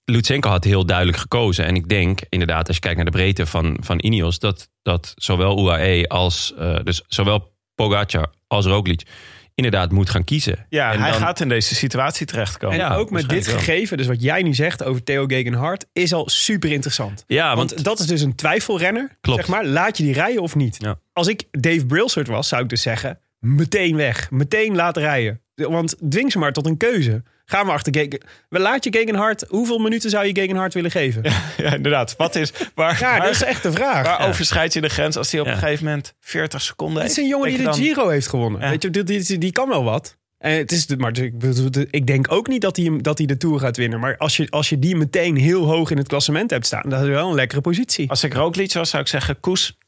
Lutsenko 0.04 0.48
had 0.48 0.64
heel 0.64 0.86
duidelijk 0.86 1.18
gekozen. 1.18 1.64
En 1.64 1.74
ik 1.74 1.88
denk 1.88 2.20
inderdaad, 2.28 2.66
als 2.66 2.76
je 2.76 2.82
kijkt 2.82 2.96
naar 2.96 3.04
de 3.04 3.11
breedte 3.11 3.46
van, 3.46 3.76
van 3.80 3.98
Ineos... 4.04 4.38
dat, 4.38 4.68
dat 4.82 5.12
zowel 5.16 5.59
UAE 5.59 6.09
als... 6.09 6.54
eh, 6.59 6.78
dus 6.84 7.02
zowel 7.09 7.52
Pogacar 7.74 8.30
als 8.46 8.66
Roglic 8.66 9.02
inderdaad 9.54 9.92
moet 9.92 10.11
gaan 10.11 10.24
kiezen. 10.24 10.66
Ja, 10.68 10.92
En 10.92 11.00
hij 11.00 11.11
dan- 11.11 11.20
gaat 11.20 11.40
in 11.40 11.48
deze 11.48 11.74
situatie 11.74 12.26
terechtkomen. 12.26 12.78
En 12.80 12.84
Ja, 12.86 12.94
ook 12.96 13.11
met 13.11 13.28
dit 13.28 13.46
wel. 13.46 13.56
gegeven, 13.56 13.96
dus 13.96 14.06
wat 14.06 14.22
jij 14.22 14.42
nu 14.42 14.54
zegt 14.54 14.84
over 14.84 15.02
Theo 15.04 15.26
Gegenhardt, 15.26 15.86
is 15.92 16.12
al 16.12 16.28
super 16.28 16.72
interessant. 16.72 17.24
Ja, 17.26 17.56
Want, 17.56 17.70
want, 17.70 17.84
dat 17.84 17.98
is 17.98 18.06
dus 18.06 18.20
een 18.20 18.34
twijfelrenner. 18.34 19.11
Klopt. 19.20 19.38
Zeg 19.40 19.48
maar, 19.48 19.66
laat 19.66 19.96
je 19.96 20.02
die 20.02 20.12
rijden 20.12 20.42
of 20.42 20.54
niet? 20.54 20.76
Ja. 20.78 20.98
Als 21.12 21.26
ik 21.28 21.42
Dave 21.50 21.86
Brailsford 21.86 22.26
was, 22.28 22.48
zou 22.48 22.62
ik 22.62 22.68
dus 22.68 22.82
zeggen, 22.82 23.18
meteen 23.38 23.96
weg. 23.96 24.30
Meteen 24.30 24.74
laten 24.74 25.02
rijden. 25.02 25.40
Want 25.54 25.96
dwing 26.11 26.32
ze 26.32 26.38
maar 26.38 26.52
tot 26.52 26.66
een 26.66 26.76
keuze. 26.76 27.22
Ga 27.51 27.62
maar 27.62 27.74
achter 27.74 27.94
Gegen... 27.94 28.20
We 28.49 28.59
laat 28.59 28.84
je 28.84 28.92
Gegenhardt... 28.92 29.44
Hoeveel 29.49 29.78
minuten 29.78 30.11
zou 30.11 30.26
je 30.26 30.34
Gegenhardt 30.34 30.74
willen 30.74 30.90
geven? 30.90 31.22
Ja, 31.22 31.42
Ja, 31.57 31.74
inderdaad. 31.74 32.16
Wat 32.16 32.34
is, 32.34 32.53
waar, 32.74 32.90
dat 32.92 33.01
waar, 33.01 33.30
is 33.30 33.42
echt 33.42 33.62
de 33.62 33.72
vraag. 33.72 34.07
waar 34.07 34.20
Ja. 34.20 34.26
overschrijd 34.28 34.72
je 34.72 34.80
de 34.80 34.88
grens 34.88 35.16
als 35.16 35.30
hij 35.30 35.40
op 35.40 35.46
Ja. 35.46 35.53
een 35.53 35.59
gegeven 35.59 35.84
moment 35.84 36.14
40 36.20 36.62
seconden 36.62 37.03
Het 37.03 37.11
is 37.11 37.16
heeft? 37.16 37.28
een 37.28 37.34
jongen 37.36 37.55
die 37.57 37.66
de 37.66 37.72
Giro 37.72 38.09
heeft 38.09 38.26
gewonnen. 38.28 38.61
Ja. 38.61 38.68
Weet 38.70 38.82
je, 38.82 38.90
die, 38.90 39.05
die, 39.05 39.38
die 39.38 39.53
kan 39.53 39.68
wel 39.68 39.84
wat. 39.84 40.16
En 40.38 40.53
het 40.57 40.72
is, 40.72 40.86
maar 40.96 41.18
ik, 41.18 41.38
bedoel, 41.38 41.84
ik 41.90 42.07
denk 42.07 42.32
ook 42.32 42.49
niet 42.49 42.61
dat 42.61 42.76
hij, 42.76 42.84
hem- 42.84 43.03
dat 43.03 43.18
hij 43.18 43.26
de 43.26 43.36
Tour 43.36 43.59
gaat 43.61 43.76
winnen. 43.76 44.01
Maar 44.01 44.16
als 44.16 44.36
je, 44.36 44.46
als 44.51 44.68
je 44.68 44.78
die 44.78 44.96
meteen 44.96 45.36
heel 45.36 45.64
hoog 45.64 45.90
in 45.90 45.96
het 45.96 46.09
klassement 46.09 46.51
hebt 46.51 46.66
staan... 46.66 46.88
dat 46.88 47.03
is 47.03 47.09
wel 47.09 47.28
een 47.28 47.34
lekkere 47.34 47.61
positie. 47.61 48.11
Als 48.11 48.24
ik 48.24 48.34
Roglic 48.34 48.72
was, 48.72 48.90
zou 48.90 49.03
ik 49.03 49.09
zeggen, 49.09 49.40
Koes, 49.40 49.78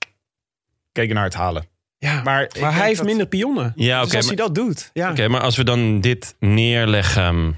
Gegenhardt 0.92 1.34
halen. 1.34 1.64
Ja, 2.02 2.22
maar, 2.22 2.50
Maar, 2.60 2.74
hij 2.74 2.86
heeft 2.86 2.96
dat- 2.98 3.06
minder 3.06 3.26
pionnen. 3.26 3.72
Ja, 3.76 4.02
dus 4.02 4.14
als 4.14 4.26
maar- 4.26 4.36
hij 4.36 4.44
dat 4.46 4.54
doet... 4.54 4.90
Ja. 4.92 5.10
Oké, 5.10 5.28
maar 5.28 5.40
als 5.40 5.56
we 5.56 5.64
dan 5.64 6.00
dit 6.00 6.36
neerleggen 6.38 7.56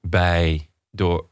bij 0.00 0.68
door, 0.90 1.28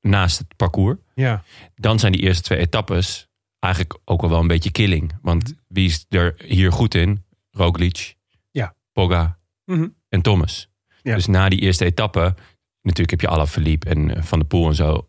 naast 0.00 0.38
het 0.38 0.56
parcours... 0.56 0.98
Ja. 1.14 1.42
dan 1.74 1.98
zijn 1.98 2.12
die 2.12 2.20
eerste 2.20 2.42
twee 2.42 2.58
etappes 2.58 3.28
eigenlijk 3.58 3.98
ook 4.04 4.22
al 4.22 4.28
wel 4.28 4.40
een 4.40 4.46
beetje 4.46 4.70
killing. 4.70 5.12
Want 5.22 5.54
wie 5.68 5.86
is 5.88 6.06
er 6.08 6.34
hier 6.44 6.72
goed 6.72 6.94
in? 6.94 7.24
Roglic 7.50 8.14
Ja. 8.50 8.74
Pogga 8.92 9.38
Mhm. 9.64 9.88
en 10.08 10.22
Thomas. 10.22 10.68
Ja. 11.02 11.14
Dus 11.14 11.26
na 11.26 11.48
die 11.48 11.60
eerste 11.60 11.84
etappe, 11.84 12.34
natuurlijk 12.82 13.10
heb 13.10 13.20
je 13.20 13.28
Alaphilippe 13.28 13.88
en 13.88 14.16
eh, 14.16 14.22
Van 14.22 14.38
der 14.38 14.48
Poel 14.48 14.68
en 14.68 14.74
zo, 14.74 15.08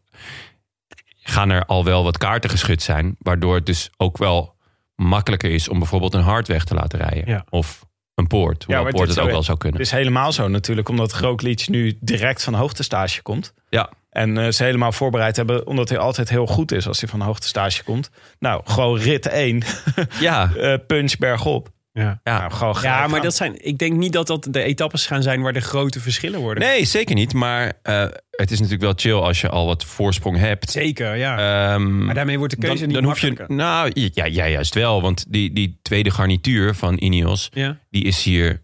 gaan 1.19 1.49
er 1.49 1.65
al 1.65 1.83
wel 1.83 2.03
wat 2.03 2.17
kaarten 2.17 2.49
geschud 2.49 2.81
zijn, 2.81 3.15
waardoor 3.19 3.55
het 3.55 3.65
dus 3.65 3.89
ook 3.97 4.17
wel 4.17 4.52
makkelijker 4.95 5.51
is 5.51 5.69
om 5.69 5.79
bijvoorbeeld 5.79 6.13
een 6.13 6.21
hard 6.21 6.47
weg 6.47 6.63
te 6.63 6.73
laten 6.73 6.99
rijden. 6.99 7.23
Ja. 7.27 7.45
Of 7.49 7.85
een 8.15 8.27
poort, 8.27 8.63
hoewel 8.63 8.83
maar 8.83 8.91
poort 8.91 9.09
het 9.09 9.19
ook 9.19 9.31
wel 9.31 9.43
zou 9.43 9.57
kunnen. 9.57 9.79
Het 9.79 9.87
is 9.87 9.93
helemaal 9.93 10.31
zo 10.31 10.47
natuurlijk, 10.47 10.89
omdat 10.89 11.13
Roglic 11.13 11.67
nu 11.67 11.97
direct 11.99 12.43
van 12.43 12.53
hoogtestage 12.53 13.21
komt. 13.21 13.53
Ja. 13.69 13.89
En 14.09 14.37
eh, 14.37 14.51
ze 14.51 14.63
helemaal 14.63 14.91
voorbereid 14.91 15.35
hebben, 15.35 15.67
omdat 15.67 15.89
hij 15.89 15.97
altijd 15.97 16.29
heel 16.29 16.47
goed 16.47 16.71
is 16.71 16.87
als 16.87 16.99
hij 16.99 17.09
van 17.09 17.21
hoogtestage 17.21 17.83
komt. 17.83 18.09
Nou, 18.39 18.61
gewoon 18.65 18.97
rit 18.97 19.27
1, 19.27 19.63
Ja, 20.19 20.51
eh 20.55 20.77
punch 20.87 21.17
bergop. 21.17 21.69
Ja. 21.93 22.19
ja. 22.23 22.39
Nou, 22.39 22.51
gewoon 22.51 22.75
Ja, 22.81 22.99
maar 22.99 23.09
gaan. 23.09 23.21
dat 23.21 23.35
zijn, 23.35 23.65
ik 23.65 23.77
denk 23.77 23.93
niet 23.97 24.13
dat 24.13 24.27
dat 24.27 24.47
de 24.49 24.61
etappes 24.63 25.05
gaan 25.05 25.21
zijn 25.23 25.41
waar 25.41 25.53
de 25.53 25.61
grote 25.61 25.99
verschillen 25.99 26.39
worden. 26.39 26.63
Nee, 26.63 26.85
zeker 26.85 27.15
niet. 27.15 27.33
Maar 27.33 27.73
eh, 27.83 28.05
het 28.31 28.51
is 28.51 28.57
natuurlijk 28.59 28.81
wel 28.81 28.93
chill 28.95 29.25
als 29.25 29.41
je 29.41 29.49
al 29.49 29.65
wat 29.65 29.85
voorsprong 29.85 30.37
hebt. 30.37 30.71
Zeker, 30.71 31.15
ja. 31.15 31.37
Ehm, 31.73 32.05
maar 32.05 32.15
daarmee 32.15 32.37
wordt 32.37 32.53
de 32.53 32.59
keuze 32.59 32.77
dan, 32.77 32.85
niet 32.87 32.95
dan 32.95 33.05
hoef 33.05 33.19
je. 33.19 33.27
makkelijker. 33.27 33.55
Nou, 33.55 33.91
ja, 34.13 34.25
ja, 34.25 34.47
juist 34.47 34.73
wel. 34.73 35.01
Want 35.01 35.25
die, 35.29 35.53
die 35.53 35.79
tweede 35.81 36.11
garnituur 36.11 36.75
van 36.75 36.97
Ineos, 36.99 37.49
Ja. 37.51 37.77
die 37.89 38.03
is 38.03 38.23
hier 38.23 38.63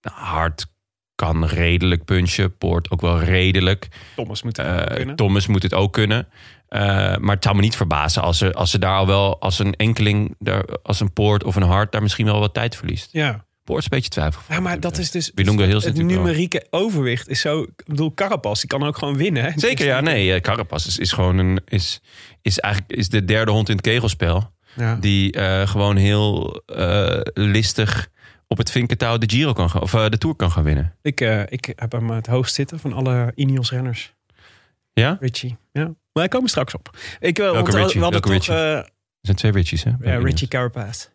nou, 0.00 0.16
hard. 0.16 0.66
Kan 1.14 1.44
redelijk 1.46 2.04
punchen. 2.04 2.56
Poort 2.56 2.90
ook 2.90 3.00
wel 3.00 3.20
redelijk. 3.20 3.88
Thomas 4.16 4.42
moet 4.42 4.58
Eh, 4.58 4.66
uh, 4.66 4.84
kunnen. 4.84 5.16
Thomas 5.16 5.46
moet 5.46 5.62
het 5.62 5.74
ook 5.74 5.92
kunnen. 5.92 6.28
Eh, 6.72 7.16
maar 7.16 7.34
het 7.34 7.44
zou 7.44 7.56
me 7.56 7.62
niet 7.62 7.76
verbazen 7.76 8.22
als 8.22 8.38
ze, 8.38 8.52
als 8.52 8.70
ze 8.70 8.78
daar 8.78 8.96
al 8.96 9.06
wel 9.06 9.40
als 9.40 9.58
een 9.58 9.74
enkeling, 9.74 10.34
daar, 10.38 10.64
als 10.82 11.00
een 11.00 11.12
Poort 11.12 11.44
of 11.44 11.56
een 11.56 11.62
Hart, 11.62 11.92
daar 11.92 12.02
misschien 12.02 12.26
wel 12.26 12.38
wat 12.38 12.54
tijd 12.54 12.76
verliest. 12.76 13.08
Ja. 13.10 13.44
Poort 13.64 13.78
is 13.78 13.84
een 13.84 13.90
beetje 13.90 14.10
twijfel. 14.10 14.42
ja, 14.48 14.60
maar 14.60 14.80
dat 14.80 14.98
is 14.98 15.10
dus... 15.10 15.32
Hills 15.34 15.84
het 15.84 15.96
numerieke 15.96 16.66
overwicht 16.70 17.28
is 17.28 17.40
zo... 17.40 17.62
Ik 17.62 17.82
bedoel, 17.86 18.14
Carapaz, 18.14 18.60
die 18.60 18.68
kan 18.68 18.82
ook 18.82 18.98
gewoon 18.98 19.16
winnen. 19.16 19.42
hè? 19.44 19.50
Zeker, 19.56 19.86
ja. 19.86 20.00
Nee, 20.00 20.34
eh, 20.34 20.40
Carapaz 20.40 20.86
is, 20.86 20.98
is 20.98 21.12
gewoon 21.12 21.38
een, 21.38 21.60
is, 21.64 22.00
is 22.42 22.58
eigenlijk 22.58 22.94
is 22.94 23.08
de 23.08 23.24
derde 23.24 23.50
hond 23.50 23.68
in 23.68 23.76
het 23.76 23.84
kegelspel. 23.84 24.52
Ja. 24.76 24.96
Die 24.96 25.32
eh, 25.32 25.68
gewoon 25.68 25.96
heel 25.96 26.62
listig 27.34 28.08
op 28.46 28.58
het 28.58 28.70
vinkentouw 28.70 29.18
de 29.18 29.30
Giro 29.30 29.52
kan 29.52 29.70
gaan, 29.70 29.80
of 29.80 29.90
de 29.90 30.18
Tour 30.18 30.36
kan 30.36 30.50
gaan 30.50 30.64
winnen. 30.64 30.94
Ik, 31.02 31.20
ik 31.48 31.72
heb 31.76 31.92
hem 31.92 32.10
het 32.10 32.26
hoogst 32.26 32.54
zitten 32.54 32.78
van 32.78 32.92
alle 32.92 33.32
Ineos-renners. 33.34 34.12
Ja? 34.92 35.16
Richie, 35.20 35.56
ja. 35.72 35.84
Maar 35.84 35.94
daar 36.12 36.28
komen 36.28 36.42
we 36.44 36.48
straks 36.50 36.74
op. 36.74 36.90
Ik, 37.20 37.38
uh, 37.38 37.50
Welke 37.50 37.70
Richie? 37.70 37.98
We 37.98 38.02
hadden 38.04 38.22
Welke 38.22 38.44
toch... 38.46 38.56
eh, 38.56 38.76
Er 38.76 38.88
zijn 39.20 39.36
twee 39.36 39.52
Richies, 39.52 39.82
hè? 39.84 39.90
bij 39.90 40.08
Ja, 40.08 40.14
Ineos. 40.18 40.30
Richie 40.30 40.48
Carapaz. 40.48 41.08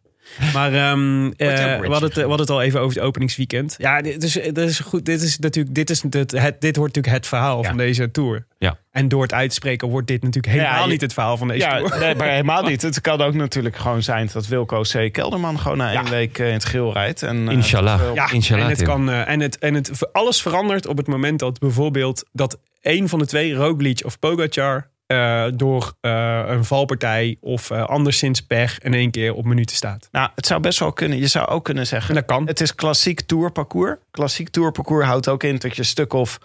Maar 0.54 0.74
ehm, 0.74 1.26
eh, 1.26 1.80
we, 1.80 1.88
hadden 1.88 2.02
het, 2.10 2.14
we 2.14 2.20
hadden 2.22 2.40
het 2.40 2.50
al 2.50 2.62
even 2.62 2.80
over 2.82 2.98
het 2.98 3.06
openingsweekend. 3.06 3.76
Ja, 3.78 4.02
dit 4.02 4.24
is, 4.24 4.34
dit 4.34 4.58
is 4.58 4.80
goed. 4.80 5.06
Dit 5.06 5.22
is 5.22 5.40
natuurlijk, 5.40 5.76
dit 5.76 5.90
is 5.90 6.02
het, 6.02 6.14
het, 6.14 6.62
dit 6.62 6.76
wordt 6.76 6.96
natuurlijk 6.96 7.08
het 7.16 7.28
verhaal 7.28 7.62
Ja. 7.62 7.68
van 7.68 7.78
deze 7.78 8.12
tour. 8.12 8.46
Ja. 8.58 8.78
En 8.92 9.08
door 9.08 9.22
het 9.22 9.34
uit 9.34 9.50
te 9.50 9.56
spreken 9.56 9.88
wordt 9.88 10.08
dit 10.08 10.24
natuurlijk 10.24 10.54
helemaal 10.54 10.76
Ja, 10.78 10.84
je- 10.84 10.92
niet 10.92 11.02
het 11.02 11.14
verhaal 11.14 11.38
van 11.38 11.48
deze 11.48 11.60
Ja, 11.66 11.78
tour. 11.78 12.00
nee, 12.00 12.16
maar 12.16 12.30
helemaal 12.30 12.64
niet. 12.64 12.82
Het 12.88 13.02
kan 13.02 13.22
ook 13.22 13.34
natuurlijk 13.34 13.76
gewoon 13.76 14.04
zijn 14.04 14.30
dat 14.34 14.48
Wilco 14.48 14.82
C. 14.82 15.10
Kelderman 15.12 15.60
gewoon 15.60 15.78
na 15.78 15.92
Ja. 15.92 16.02
één 16.02 16.10
week 16.10 16.38
eh, 16.40 16.48
in 16.48 16.54
het 16.54 16.66
geel 16.66 16.94
rijdt. 16.94 17.24
En, 17.24 17.48
eh, 17.48 17.54
Inshallah. 17.54 18.00
veel- 18.00 18.14
Ja, 18.16 18.32
Inshallah, 18.32 18.64
en 18.64 18.70
het 18.70 18.82
kan 18.84 19.10
en 19.10 19.40
het 19.40 19.58
en 19.58 19.74
het 19.74 20.14
alles 20.14 20.42
verandert 20.42 20.86
op 20.88 20.98
het 20.98 21.08
moment 21.08 21.40
dat 21.40 21.60
bijvoorbeeld 21.60 22.24
dat 22.32 22.58
een 22.82 23.10
van 23.10 23.20
de 23.20 23.26
twee, 23.26 23.54
Roglic 23.54 24.02
of 24.06 24.20
Pogacar, 24.20 24.90
eh, 25.08 25.46
door 25.54 25.94
eh, 26.02 26.44
een 26.48 26.66
valpartij 26.66 27.38
of 27.42 27.72
eh, 27.72 27.84
anderszins 27.84 28.42
pech 28.42 28.80
in 28.80 28.94
één 28.94 29.12
keer 29.12 29.34
op 29.34 29.46
minuten 29.46 29.76
staat. 29.76 30.08
Nou, 30.12 30.30
het 30.36 30.46
zou 30.46 30.62
best 30.62 30.80
wel 30.80 30.94
kunnen. 30.94 31.18
Je 31.18 31.28
zou 31.28 31.48
ook 31.48 31.64
kunnen 31.64 31.88
zeggen. 31.88 32.10
En 32.10 32.16
dat 32.16 32.26
kan. 32.26 32.48
Het 32.48 32.62
is 32.62 32.76
klassiek 32.76 33.22
tourparcours. 33.22 33.96
Klassiek 34.12 34.50
tourparcours 34.50 35.06
houdt 35.06 35.28
ook 35.28 35.44
in 35.44 35.58
dat 35.58 35.74
je 35.74 35.80
een 35.80 35.86
stuk 35.86 36.14
of 36.14 36.38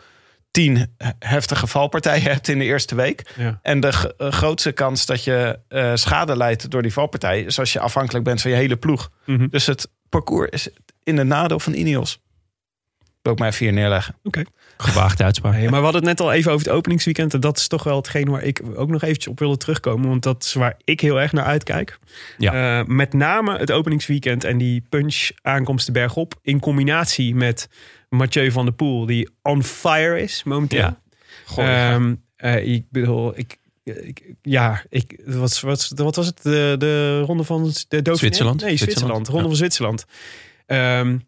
tien 0.50 0.94
heftige 1.18 1.66
valpartijen 1.66 2.22
hebt 2.22 2.48
in 2.48 2.58
de 2.58 2.64
eerste 2.64 2.94
week. 2.94 3.32
Ja. 3.36 3.58
En 3.62 3.80
de 3.80 4.14
grootste 4.18 4.72
kans 4.72 5.06
dat 5.06 5.24
je 5.24 5.58
schade 5.94 6.36
leidt 6.36 6.70
door 6.70 6.82
die 6.82 6.92
valpartij... 6.92 7.42
is 7.42 7.58
als 7.58 7.72
je 7.72 7.80
afhankelijk 7.80 8.24
bent 8.24 8.40
van 8.40 8.50
je 8.50 8.56
hele 8.56 8.76
ploeg. 8.76 9.10
Mhm. 9.24 9.46
Dus 9.48 9.66
het 9.66 9.88
parcours 10.08 10.50
is 10.50 10.68
in 11.02 11.18
het 11.18 11.26
nadeel 11.26 11.60
van 11.60 11.72
Ineos. 11.72 12.20
Wil 13.22 13.32
ik 13.32 13.38
mij 13.38 13.48
even 13.48 13.64
hier 13.64 13.74
neerleggen. 13.74 14.14
Gewaagde 14.82 15.24
uitspraak. 15.24 15.52
Nee, 15.52 15.68
maar 15.68 15.78
we 15.78 15.84
hadden 15.84 16.06
het 16.06 16.18
net 16.18 16.20
al 16.20 16.32
even 16.32 16.52
over 16.52 16.66
het 16.66 16.76
openingsweekend. 16.76 17.34
En 17.34 17.40
dat 17.40 17.58
is 17.58 17.68
toch 17.68 17.84
wel 17.84 17.96
hetgeen 17.96 18.28
waar 18.28 18.42
ik 18.42 18.62
ook 18.74 18.88
nog 18.88 19.02
eventjes 19.02 19.28
op 19.28 19.38
wilde 19.38 19.56
terugkomen. 19.56 20.08
Want 20.08 20.22
dat 20.22 20.42
is 20.44 20.52
waar 20.52 20.76
ik 20.84 21.00
heel 21.00 21.20
erg 21.20 21.32
naar 21.32 21.44
uitkijk. 21.44 21.98
Ja. 22.38 22.80
Eh, 22.80 22.86
met 22.86 23.12
name 23.12 23.58
het 23.58 23.70
openingsweekend 23.70 24.44
en 24.44 24.58
die 24.58 24.84
punch 24.88 25.30
aankomsten 25.42 25.92
bergop. 25.92 26.34
In 26.42 26.60
combinatie 26.60 27.34
met 27.34 27.68
Mathieu 28.08 28.50
van 28.50 28.64
der 28.64 28.74
Poel, 28.74 29.06
die 29.06 29.30
on 29.42 29.62
fire 29.62 30.20
is 30.20 30.42
momenteel. 30.44 30.96
Ja. 31.56 31.92
Ehm, 31.94 32.14
eh, 32.36 32.66
ik 32.66 32.84
bedoel, 32.90 33.38
ik, 33.38 33.58
ik, 33.84 34.34
ja, 34.42 34.82
ik, 34.88 35.20
wat, 35.24 35.60
wat, 35.60 35.92
wat 35.94 36.16
was 36.16 36.26
het? 36.26 36.42
De, 36.42 36.74
de 36.78 37.20
ronde 37.20 37.44
van 37.44 37.62
de 37.62 38.02
Dauphiné? 38.02 38.16
Zwitserland. 38.16 38.60
Nee, 38.60 38.76
Zwitserland. 38.76 39.26
Zwitserland, 39.26 39.28
Ronde 39.28 39.42
ja. 39.42 39.48
van 39.48 39.56
Zwitserland. 39.56 40.04
Ehm, 40.66 41.18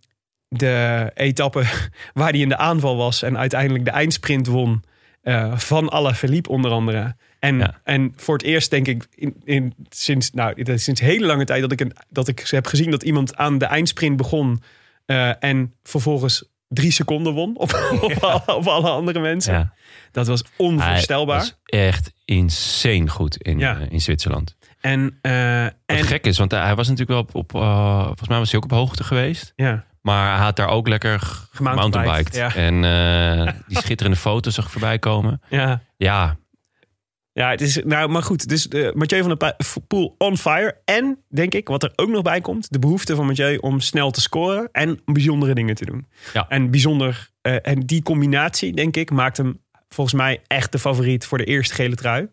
de 0.59 1.11
etappe 1.15 1.65
waar 2.15 2.31
hij 2.31 2.41
in 2.41 2.49
de 2.49 2.57
aanval 2.57 2.97
was 2.97 3.23
en 3.23 3.39
uiteindelijk 3.39 3.85
de 3.85 3.91
eindsprint 3.91 4.47
won. 4.47 4.83
eh, 5.23 5.57
van 5.59 5.91
Alaphilippe 5.91 6.49
onder 6.51 6.71
andere. 6.71 7.17
En, 7.39 7.59
Ja. 7.59 7.81
en 7.85 8.13
voor 8.17 8.35
het 8.37 8.43
eerst 8.47 8.71
denk 8.71 8.87
ik 8.89 9.07
in, 9.15 9.35
in, 9.45 9.75
sinds, 9.89 10.31
nou, 10.31 10.77
sinds 10.79 11.01
hele 11.01 11.27
lange 11.27 11.45
tijd 11.45 11.61
dat 11.61 11.73
ik, 11.73 11.81
een, 11.81 11.93
dat 12.09 12.29
ik 12.29 12.47
heb 12.49 12.67
gezien 12.67 12.91
dat 12.91 13.03
iemand 13.03 13.37
aan 13.37 13.59
de 13.59 13.65
eindsprint 13.65 14.17
begon. 14.17 14.63
eh, 15.07 15.43
en 15.45 15.75
vervolgens 15.83 16.45
drie 16.69 16.91
seconden 16.91 17.33
won 17.33 17.57
op, 17.57 17.73
op, 18.01 18.13
alle, 18.23 18.57
op 18.57 18.67
alle 18.67 18.89
andere 18.91 19.21
mensen. 19.21 19.53
Ja. 19.55 19.73
Dat 20.13 20.27
was 20.27 20.45
onvoorstelbaar. 20.57 21.39
Was 21.39 21.57
echt 21.65 22.13
insane 22.25 23.09
goed 23.09 23.37
in, 23.37 23.63
eh, 23.63 23.77
in 23.89 24.01
Zwitserland. 24.01 24.57
En, 24.81 25.03
Wat 25.23 25.73
en 25.87 26.05
gek 26.05 26.27
is, 26.27 26.39
want 26.39 26.51
hij 26.51 26.75
was 26.75 26.89
natuurlijk 26.89 27.11
wel 27.11 27.21
op, 27.21 27.35
op 27.35 27.51
volgens 28.07 28.29
mij 28.29 28.39
was 28.39 28.51
hij 28.51 28.59
ook 28.59 28.65
op 28.65 28.71
hoogte 28.79 29.05
geweest. 29.05 29.53
ja, 29.57 29.85
Maar 30.05 30.35
hij 30.35 30.45
had 30.45 30.57
daar 30.57 30.69
ook 30.69 30.89
lekker 30.89 31.21
gemountainbiked. 31.51 32.37
En 32.37 32.85
eh, 32.85 33.53
die 33.67 33.79
schitterende 33.79 34.19
foto's 34.29 34.55
zag 34.55 34.71
voorbij 34.71 34.99
komen. 34.99 35.41
ja. 35.49 35.83
Ja, 35.97 36.37
Ja, 37.33 37.51
het 37.51 37.61
is, 37.61 37.81
nou, 37.85 38.09
maar 38.09 38.23
goed. 38.23 38.49
Dus 38.49 38.65
de 38.65 38.93
Mathieu 38.95 39.23
van 39.23 39.37
der 39.39 39.57
Poel 39.87 40.15
on 40.19 40.37
fire. 40.37 40.77
En, 40.85 41.19
denk 41.29 41.55
ik, 41.55 41.69
wat 41.69 41.83
er 41.83 41.93
ook 41.97 42.09
nog 42.09 42.23
bij 42.23 42.41
komt... 42.41 42.73
de 42.73 42.79
behoefte 42.79 43.15
van 43.15 43.27
Mathieu 43.27 43.57
om 43.57 43.81
snel 43.81 44.11
te 44.11 44.21
scoren... 44.21 44.69
en 44.73 45.01
bijzondere 45.05 45.55
dingen 45.55 45.75
te 45.75 45.85
doen. 45.85 46.07
Ja. 46.33 46.49
En 46.49 46.71
bijzonder... 46.71 47.31
eh, 47.41 47.57
en 47.63 47.81
die 47.81 48.03
combinatie, 48.03 48.75
denk 48.75 48.97
ik, 48.97 49.11
maakt 49.11 49.37
hem 49.37 49.61
volgens 49.89 50.17
mij 50.17 50.41
echt 50.47 50.73
de 50.73 50.79
favoriet... 50.79 51.27
voor 51.27 51.39
de 51.39 51.45
eerste 51.45 51.75
gele 51.75 51.95
trui. 51.95 52.29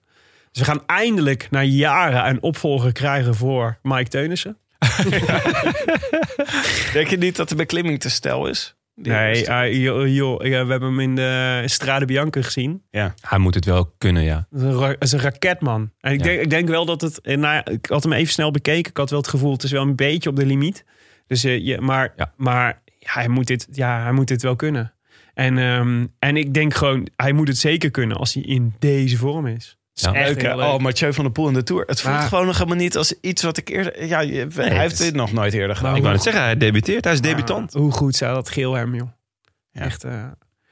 Dus 0.51 0.61
we 0.61 0.67
gaan 0.67 0.83
eindelijk 0.85 1.47
na 1.51 1.63
jaren 1.63 2.29
een 2.29 2.41
opvolger 2.41 2.91
krijgen 2.91 3.35
voor 3.35 3.77
Mike 3.81 4.09
Teunissen. 4.09 4.57
Denk 6.93 7.07
je 7.07 7.17
niet 7.17 7.35
dat 7.35 7.49
de 7.49 7.55
beklimming 7.55 7.99
te 7.99 8.09
stijl 8.09 8.47
is? 8.47 8.75
Die 8.95 9.11
Nee, 9.13 9.45
eh, 9.45 9.83
joh, 9.83 10.07
joh, 10.13 10.45
ja, 10.45 10.65
we 10.65 10.71
hebben 10.71 10.89
hem 10.89 10.99
in 10.99 11.15
de 11.15 11.63
Strade 11.65 12.05
Bianca 12.05 12.41
gezien. 12.41 12.83
ja. 12.91 13.13
hij 13.21 13.37
moet 13.37 13.55
het 13.55 13.65
wel 13.65 13.93
kunnen, 13.97 14.23
ja. 14.23 14.47
Dat 14.49 14.61
is 14.61 14.67
een, 14.67 14.79
ra- 14.79 14.87
dat 14.87 15.03
is 15.03 15.11
een 15.11 15.19
raketman. 15.19 15.91
En 15.99 16.13
ik, 16.13 16.19
Ja. 16.19 16.25
denk, 16.25 16.41
ik 16.41 16.49
denk 16.49 16.67
wel 16.69 16.85
dat 16.85 17.01
het. 17.01 17.21
eh, 17.21 17.37
Nou, 17.37 17.71
ik 17.71 17.85
had 17.85 18.03
hem 18.03 18.13
even 18.13 18.33
snel 18.33 18.51
bekeken. 18.51 18.91
Ik 18.91 18.97
had 18.97 19.09
wel 19.09 19.19
het 19.19 19.27
gevoel, 19.27 19.51
het 19.51 19.63
is 19.63 19.71
wel 19.71 19.81
een 19.81 19.95
beetje 19.95 20.29
op 20.29 20.35
de 20.35 20.45
limiet. 20.45 20.85
Dus, 21.27 21.43
eh, 21.43 21.65
je, 21.65 21.81
maar 21.81 22.13
Ja. 22.15 22.33
maar 22.37 22.81
ja, 22.99 23.11
hij, 23.11 23.27
moet 23.27 23.47
dit, 23.47 23.67
ja, 23.71 24.01
hij 24.03 24.11
moet 24.11 24.27
dit 24.27 24.41
wel 24.41 24.55
kunnen. 24.55 24.93
En, 25.33 25.57
ehm, 25.57 26.05
en 26.19 26.37
ik 26.37 26.53
denk 26.53 26.73
gewoon, 26.73 27.07
hij 27.15 27.31
moet 27.31 27.47
het 27.47 27.57
zeker 27.57 27.91
kunnen 27.91 28.17
als 28.17 28.33
hij 28.33 28.43
in 28.43 28.73
deze 28.79 29.17
vorm 29.17 29.47
is. 29.47 29.77
Het 29.93 29.99
is 29.99 30.03
Ja. 30.03 30.13
echt 30.13 30.27
Leuk, 30.27 30.41
hè? 30.41 30.55
leuk. 30.55 30.65
Oh, 30.65 30.77
Mathieu 30.79 31.13
van 31.13 31.23
der 31.23 31.33
Poel 31.33 31.47
in 31.47 31.53
de 31.53 31.63
Tour. 31.63 31.83
Het 31.87 32.01
voelt 32.01 32.15
Maar- 32.15 32.27
gewoon 32.27 32.45
nog 32.45 32.57
helemaal 32.57 32.77
niet 32.77 32.97
als 32.97 33.13
iets 33.21 33.43
wat 33.43 33.57
ik 33.57 33.69
eerder... 33.69 34.05
Ja, 34.05 34.19
je- 34.19 34.31
hij 34.53 34.63
het 34.65 34.73
heeft 34.77 34.97
dit 34.97 35.13
nog 35.13 35.31
nooit 35.31 35.53
eerder 35.53 35.75
gedaan. 35.75 35.95
Ik 35.95 36.01
wou 36.01 36.13
net 36.13 36.23
zeggen, 36.23 36.41
hij 36.43 36.57
debuteert. 36.57 37.03
Hij 37.03 37.13
is 37.13 37.21
debutant. 37.21 37.73
Hoe 37.73 37.91
goed 37.91 38.15
zou 38.15 38.33
dat 38.33 38.49
geel 38.49 38.73
hem, 38.73 38.95
joh. 38.95 39.07
Ja. 39.71 39.81
Echt, 39.81 40.03
eh, 40.03 40.25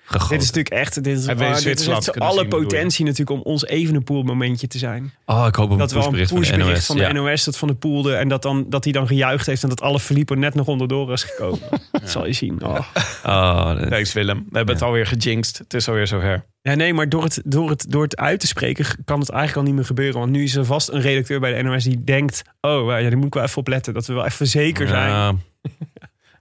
Gegoten. 0.10 0.30
dit 0.30 0.41
is 0.41 0.47
natuurlijk 0.47 0.76
echt, 0.76 1.03
dit 1.03 1.18
is, 1.18 1.28
oh, 1.28 1.55
dit 1.95 2.20
alle 2.20 2.47
potentie 2.47 3.05
natuurlijk 3.05 3.39
om 3.39 3.51
ons 3.51 3.66
Evenepoel 3.66 4.24
momentje 4.24 4.68
te 4.68 4.78
zijn. 4.78 5.14
Oh, 5.26 5.45
ik 5.47 5.55
hoop 5.55 5.66
op 5.66 5.72
een 5.72 5.78
dat 5.78 5.91
wel 5.91 6.03
een 6.03 6.10
pushbericht 6.12 6.30
van 6.30 6.39
de 6.39 6.47
pushbericht 6.47 6.76
NOS. 6.78 6.86
van 6.86 6.95
de 6.95 7.01
ja. 7.01 7.12
NOS 7.12 7.43
dat 7.43 7.57
van 7.57 7.68
de 7.68 7.74
poelde 7.76 8.16
en 8.16 8.28
dat, 8.28 8.41
dan, 8.41 8.66
dat 8.70 8.84
hij 8.84 8.93
dan 8.93 9.07
gejuicht 9.07 9.45
heeft 9.45 9.64
en 9.64 9.70
dat 9.70 9.82
alle 9.82 9.99
Felipe 9.99 10.36
net 10.36 10.53
nog 10.53 10.68
onderdoor 10.68 11.12
is 11.14 11.24
gekomen. 11.24 11.60
Dat 11.91 12.10
zal 12.10 12.26
je 12.26 12.34
zien. 12.34 12.64
Oh. 12.64 12.80
Oh, 13.26 13.76
dat- 13.80 13.89
Thanks 13.89 14.14
Willem. 14.14 14.45
We 14.49 14.57
hebben 14.57 14.76
het 14.76 14.84
alweer 14.84 15.05
gejinxed. 15.05 15.57
Het 15.57 15.74
is 15.74 15.88
alweer 15.88 16.07
zover. 16.07 16.45
Ja, 16.62 16.74
nee, 16.76 16.93
maar 16.93 17.10
door 17.10 17.24
het, 17.24 17.41
door, 17.45 17.70
het, 17.70 17.86
door 17.89 18.03
het 18.03 18.18
uit 18.18 18.39
te 18.39 18.47
spreken 18.47 18.86
kan 19.05 19.20
het 19.20 19.30
eigenlijk 19.30 19.60
al 19.60 19.66
niet 19.68 19.76
meer 19.76 19.86
gebeuren. 19.86 20.20
Want 20.20 20.32
nu 20.32 20.43
is 20.43 20.55
er 20.55 20.66
vast 20.66 20.89
een 20.89 21.01
redacteur 21.01 21.39
bij 21.39 21.53
de 21.53 21.64
NOS 21.64 21.84
die 21.84 22.03
denkt... 22.03 22.41
oh, 22.62 22.89
ja, 22.89 23.01
daar 23.10 23.18
moet 23.18 23.26
ik 23.26 23.34
wel 23.34 23.43
even 23.43 23.57
op 23.57 23.68
letten. 23.68 23.93
Dat 23.93 24.05
we 24.05 24.14
wel 24.14 24.26
even 24.26 24.47
zeker 24.47 24.88
zijn. 24.88 25.10
Ja, 25.10 25.36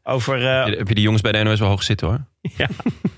Over, 0.08 0.46
eh, 0.46 0.64
heb 0.64 0.72
je- 0.72 0.76
heb 0.78 0.88
je 0.88 0.94
die 0.94 1.02
jongens 1.02 1.22
bij 1.22 1.32
de 1.32 1.42
NOS 1.42 1.58
wel 1.60 1.68
hoog 1.68 1.82
zitten 1.82 2.06
hoor? 2.06 2.24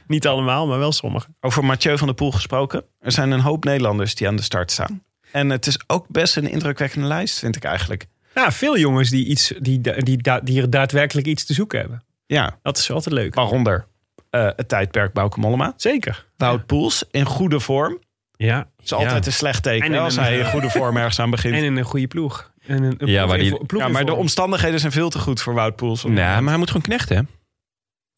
Niet 0.07 0.27
allemaal, 0.27 0.67
maar 0.67 0.79
wel 0.79 0.93
sommigen. 0.93 1.37
over 1.41 1.65
Mathieu 1.65 1.99
van 1.99 2.07
der 2.07 2.17
Poel 2.17 2.33
gesproken. 2.33 2.85
Er 3.01 3.13
zijn 3.13 3.31
een 3.31 3.41
hoop 3.41 3.65
Nederlanders 3.65 4.15
die 4.15 4.29
aan 4.29 4.37
de 4.37 4.43
start 4.43 4.71
staan. 4.71 5.03
En 5.33 5.51
het 5.51 5.67
is 5.67 5.79
ook 5.87 6.07
best 6.09 6.37
een 6.37 6.51
indrukwekkende 6.51 7.07
lijst, 7.07 7.39
vind 7.39 7.57
ik 7.57 7.65
eigenlijk. 7.65 8.07
Ja, 8.35 8.53
veel 8.53 8.79
jongens 8.79 9.11
die, 9.11 9.27
iets, 9.27 9.53
die, 9.59 9.81
die, 9.81 10.03
die, 10.03 10.41
die 10.43 10.61
er 10.63 10.71
daadwerkelijk 10.71 11.27
iets 11.27 11.45
te 11.45 11.53
zoeken 11.55 11.79
hebben. 11.81 12.03
Ja, 12.27 12.59
Dat 12.63 12.79
is 12.79 12.91
altijd 12.91 13.15
leuk. 13.15 13.35
waaronder 13.35 13.87
eh, 14.31 14.49
het 14.57 14.69
tijdperk 14.69 15.13
Bauke 15.13 15.41
Mollema. 15.41 15.73
Zeker. 15.77 16.27
Wout 16.37 16.67
Poels 16.67 17.05
in 17.11 17.25
goede 17.25 17.61
vorm. 17.61 17.99
Ja. 18.37 18.57
Dat 18.59 18.85
is 18.85 18.93
altijd 18.93 19.27
een 19.27 19.33
slecht 19.33 19.63
teken 19.63 19.99
als 19.99 20.17
hij 20.17 20.39
in 20.39 20.45
goede 20.47 20.71
vorm 20.71 20.97
ergens 20.97 21.19
aan 21.21 21.31
begint. 21.31 21.55
En 21.55 21.65
in 21.65 21.77
een 21.77 21.85
goede 21.85 22.07
ploeg. 22.07 22.50
En 22.71 22.83
een, 22.83 22.95
een 22.99 23.09
Ja, 23.09 23.27
die- 23.37 23.65
ploeg 23.67 23.83
ja, 23.83 23.89
maar 23.89 24.05
de 24.05 24.15
omstandigheden 24.15 24.81
zijn 24.81 24.93
veel 24.93 25.11
te 25.11 25.19
goed 25.19 25.43
voor 25.43 25.55
Wout 25.55 25.77
Poels. 25.77 26.05
om- 26.05 26.13
Nee, 26.13 26.25
maar 26.25 26.43
hij 26.49 26.57
moet 26.57 26.67
gewoon 26.67 26.83
knechten, 26.83 27.17
hè? 27.17 27.23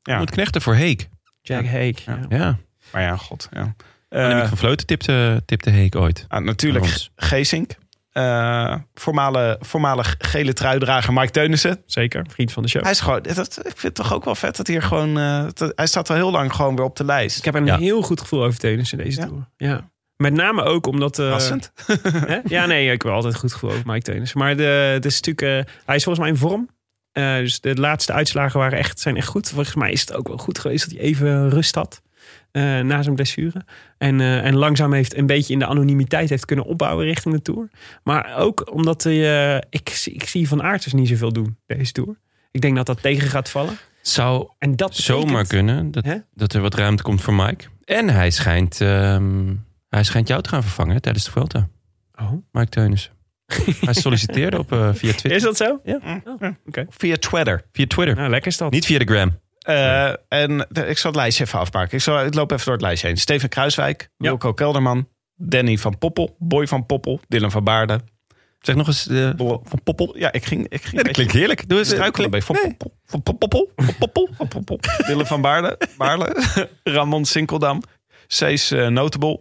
Hij 0.03 0.15
Ja. 0.15 0.19
moet 0.19 0.31
knechten 0.31 0.63
voor 0.63 0.75
Heek. 0.75 1.09
Jack 1.41 1.65
Hake. 1.65 1.97
Ja. 2.07 2.19
Ja. 2.29 2.59
Maar 2.93 3.03
ja, 3.03 3.17
god. 3.17 3.49
Ja. 3.53 3.75
Annemiek 4.09 4.43
Eh, 4.43 4.49
van 4.49 4.57
Vleuten 4.59 4.87
tipte, 4.87 5.43
tipte 5.47 5.71
Heek 5.71 5.97
ooit. 5.97 6.25
ah, 6.29 6.45
natuurlijk. 6.45 7.09
Geesink. 7.17 7.71
Eh 8.13 8.75
voormalig, 8.95 9.57
voormalig 9.61 10.15
gele 10.19 10.53
truidrager 10.53 11.13
Mike 11.13 11.31
Teunissen. 11.31 11.83
Zeker. 11.87 12.27
Vriend 12.31 12.53
van 12.53 12.63
de 12.63 12.69
show. 12.69 12.83
Hij 12.83 12.91
is 12.91 13.01
gewoon, 13.01 13.23
dat, 13.23 13.57
ik 13.59 13.63
vind 13.65 13.83
het 13.83 13.95
toch 13.95 14.13
ook 14.15 14.25
wel 14.25 14.35
vet 14.35 14.57
dat 14.57 14.67
hij 14.67 14.77
hier 14.77 14.85
gewoon... 14.85 15.19
eh, 15.19 15.45
dat- 15.53 15.73
hij 15.75 15.87
staat 15.87 16.11
al 16.11 16.17
heel 16.17 16.31
lang 16.31 16.53
gewoon 16.55 16.77
weer 16.77 16.85
op 16.85 16.97
de 16.97 17.05
lijst. 17.05 17.39
Ik 17.39 17.45
heb 17.45 17.55
een 17.55 17.67
Ja. 17.67 17.79
heel 17.79 18.03
goed 18.03 18.21
gevoel 18.21 18.45
over 18.45 18.59
Teunissen 18.59 18.99
in 18.99 19.05
deze 19.05 19.21
Ja. 19.21 19.27
tour. 19.27 19.49
Ja. 19.57 19.91
Met 20.23 20.33
name 20.33 20.63
ook 20.63 20.87
omdat... 20.87 21.19
eh, 21.19 21.39
hè? 22.27 22.39
Ja, 22.45 22.67
nee, 22.67 22.93
ik 22.93 23.03
heb 23.03 23.13
altijd 23.13 23.35
goed 23.35 23.53
gevoel 23.53 23.71
over 23.71 23.83
Mike 23.87 24.03
Teunissen. 24.03 24.39
Maar 24.39 24.57
de, 24.57 24.63
het 24.93 25.05
is 25.05 25.21
natuurlijk, 25.21 25.69
eh, 25.69 25.75
hij 25.87 25.97
is 25.97 26.05
volgens 26.05 26.19
mij 26.25 26.29
in 26.35 26.41
vorm. 26.41 26.69
Eh, 27.13 27.37
dus 27.37 27.61
de 27.61 27.75
laatste 27.77 28.13
uitslagen 28.13 28.59
waren 28.61 28.79
echt, 28.79 29.01
zijn 29.01 29.17
echt 29.17 29.27
goed. 29.27 29.49
Volgens 29.49 29.75
mij 29.75 29.93
is 29.93 30.01
het 30.01 30.13
ook 30.15 30.29
wel 30.29 30.37
goed 30.39 30.59
geweest 30.59 30.85
dat 30.85 30.99
hij 30.99 31.07
even 31.09 31.51
rust 31.51 31.75
had. 31.75 32.03
eh, 32.53 32.63
na 32.81 33.03
zijn 33.03 33.15
blessure. 33.15 33.65
En, 33.99 34.21
eh, 34.21 34.45
en 34.45 34.57
langzaam 34.57 34.93
heeft 34.93 35.17
een 35.17 35.27
beetje 35.27 35.53
in 35.53 35.59
de 35.59 35.67
anonimiteit 35.67 36.29
heeft 36.29 36.45
kunnen 36.45 36.65
opbouwen 36.65 37.05
richting 37.07 37.35
de 37.35 37.43
Tour. 37.43 37.69
Maar 38.03 38.37
ook 38.37 38.71
omdat 38.73 39.03
hij, 39.03 39.55
eh, 39.55 39.61
ik, 39.71 39.89
zie- 39.89 40.13
ik 40.15 40.29
zie 40.29 40.49
Van 40.49 40.63
Aert 40.63 40.83
dus 40.85 40.93
niet 40.93 41.09
zoveel 41.09 41.33
doen 41.33 41.57
deze 41.67 41.93
Tour. 41.93 42.17
Ik 42.51 42.61
denk 42.61 42.77
dat 42.77 42.87
dat 42.87 43.03
tegen 43.03 43.29
gaat 43.29 43.49
vallen. 43.51 43.75
Zou 44.03 44.49
En 44.59 44.77
dat 44.77 44.89
betekent- 44.89 44.97
zomaar 45.07 45.47
kunnen 45.47 45.91
dat, 45.91 46.05
Hè? 46.05 46.17
dat 46.35 46.53
er 46.53 46.61
wat 46.61 46.75
ruimte 46.75 47.03
komt 47.03 47.23
voor 47.23 47.35
Mike. 47.35 47.65
En 47.85 48.09
hij 48.09 48.31
schijnt, 48.31 48.81
ehm, 48.81 49.55
hij 49.97 50.05
schijnt 50.05 50.29
jou 50.29 50.43
te 50.43 50.49
gaan 50.49 50.63
vervangen 50.63 50.95
hè, 50.95 51.01
tijdens 51.01 51.25
de 51.25 51.31
Vuelta. 51.31 51.69
Oh. 52.21 52.33
Mike 52.53 52.69
Teunissen. 52.69 53.13
hij 53.81 53.95
solliciteerde 53.95 54.59
op, 54.59 54.73
eh, 54.73 54.79
via 54.93 55.11
Twitter. 55.11 55.31
Is 55.33 55.43
dat 55.43 55.57
zo? 55.57 55.81
Ja. 55.85 55.99
Oh, 56.25 56.43
Oké. 56.67 56.87
Via 56.89 57.17
Twitter. 57.17 57.63
Via 57.73 57.87
Twitter. 57.87 58.17
Nou, 58.17 58.31
lekker 58.31 58.51
is 58.51 58.57
dat. 58.57 58.71
Niet 58.71 58.87
via 58.87 58.99
de 58.99 59.05
gram. 59.05 59.41
Eh, 59.59 60.09
en 60.29 60.67
de- 60.69 60.87
ik 60.87 60.99
zal 60.99 61.11
het 61.11 61.21
lijstje 61.21 61.45
even 61.45 61.59
afmaken. 61.59 61.97
Ik, 61.97 62.03
zal, 62.03 62.25
ik 62.25 62.35
loop 62.35 62.51
even 62.53 62.65
door 62.65 62.75
het 62.75 62.83
lijstje 62.83 63.07
heen. 63.07 63.17
Steven 63.17 63.49
Kruiswijk, 63.49 64.09
Wilco 64.17 64.53
Kelderman, 64.53 65.09
Danny 65.35 65.77
van 65.79 65.99
Poppel, 65.99 66.37
Boy 66.39 66.67
van 66.67 66.87
Poppel, 66.87 67.21
Dylan 67.29 67.51
van 67.51 67.65
Baarden. 67.65 68.01
Zeg 68.61 68.75
nog 68.77 68.87
eens. 68.87 69.07
Bo- 69.37 69.63
Van 69.65 69.83
Poppel. 69.85 70.19
Ja, 70.19 70.33
ik 70.33 70.45
ging, 70.45 70.69
ik 70.69 70.83
ging 70.85 71.03
dat 71.03 71.13
klinkt 71.13 71.33
heerlijk. 71.33 71.69
Doe 71.69 71.79
eens 71.79 71.89
struikelen 71.89 72.31
bij 72.31 72.43
Van 72.43 72.57
Poppel. 72.63 72.97
Van 73.05 73.23
Poppel. 73.23 73.71
Van 73.77 73.95
Poppel. 73.99 74.29
Van 74.37 74.49
Poppel. 74.49 74.79
Dylan 75.07 75.27
van 75.27 75.41
Baarden. 75.41 75.77
Baarle. 75.97 76.37
Ramon 76.85 77.25
Sinkeldam. 77.25 77.83
Cees 78.27 78.71
eh, 78.71 78.87
Notable. 78.87 79.41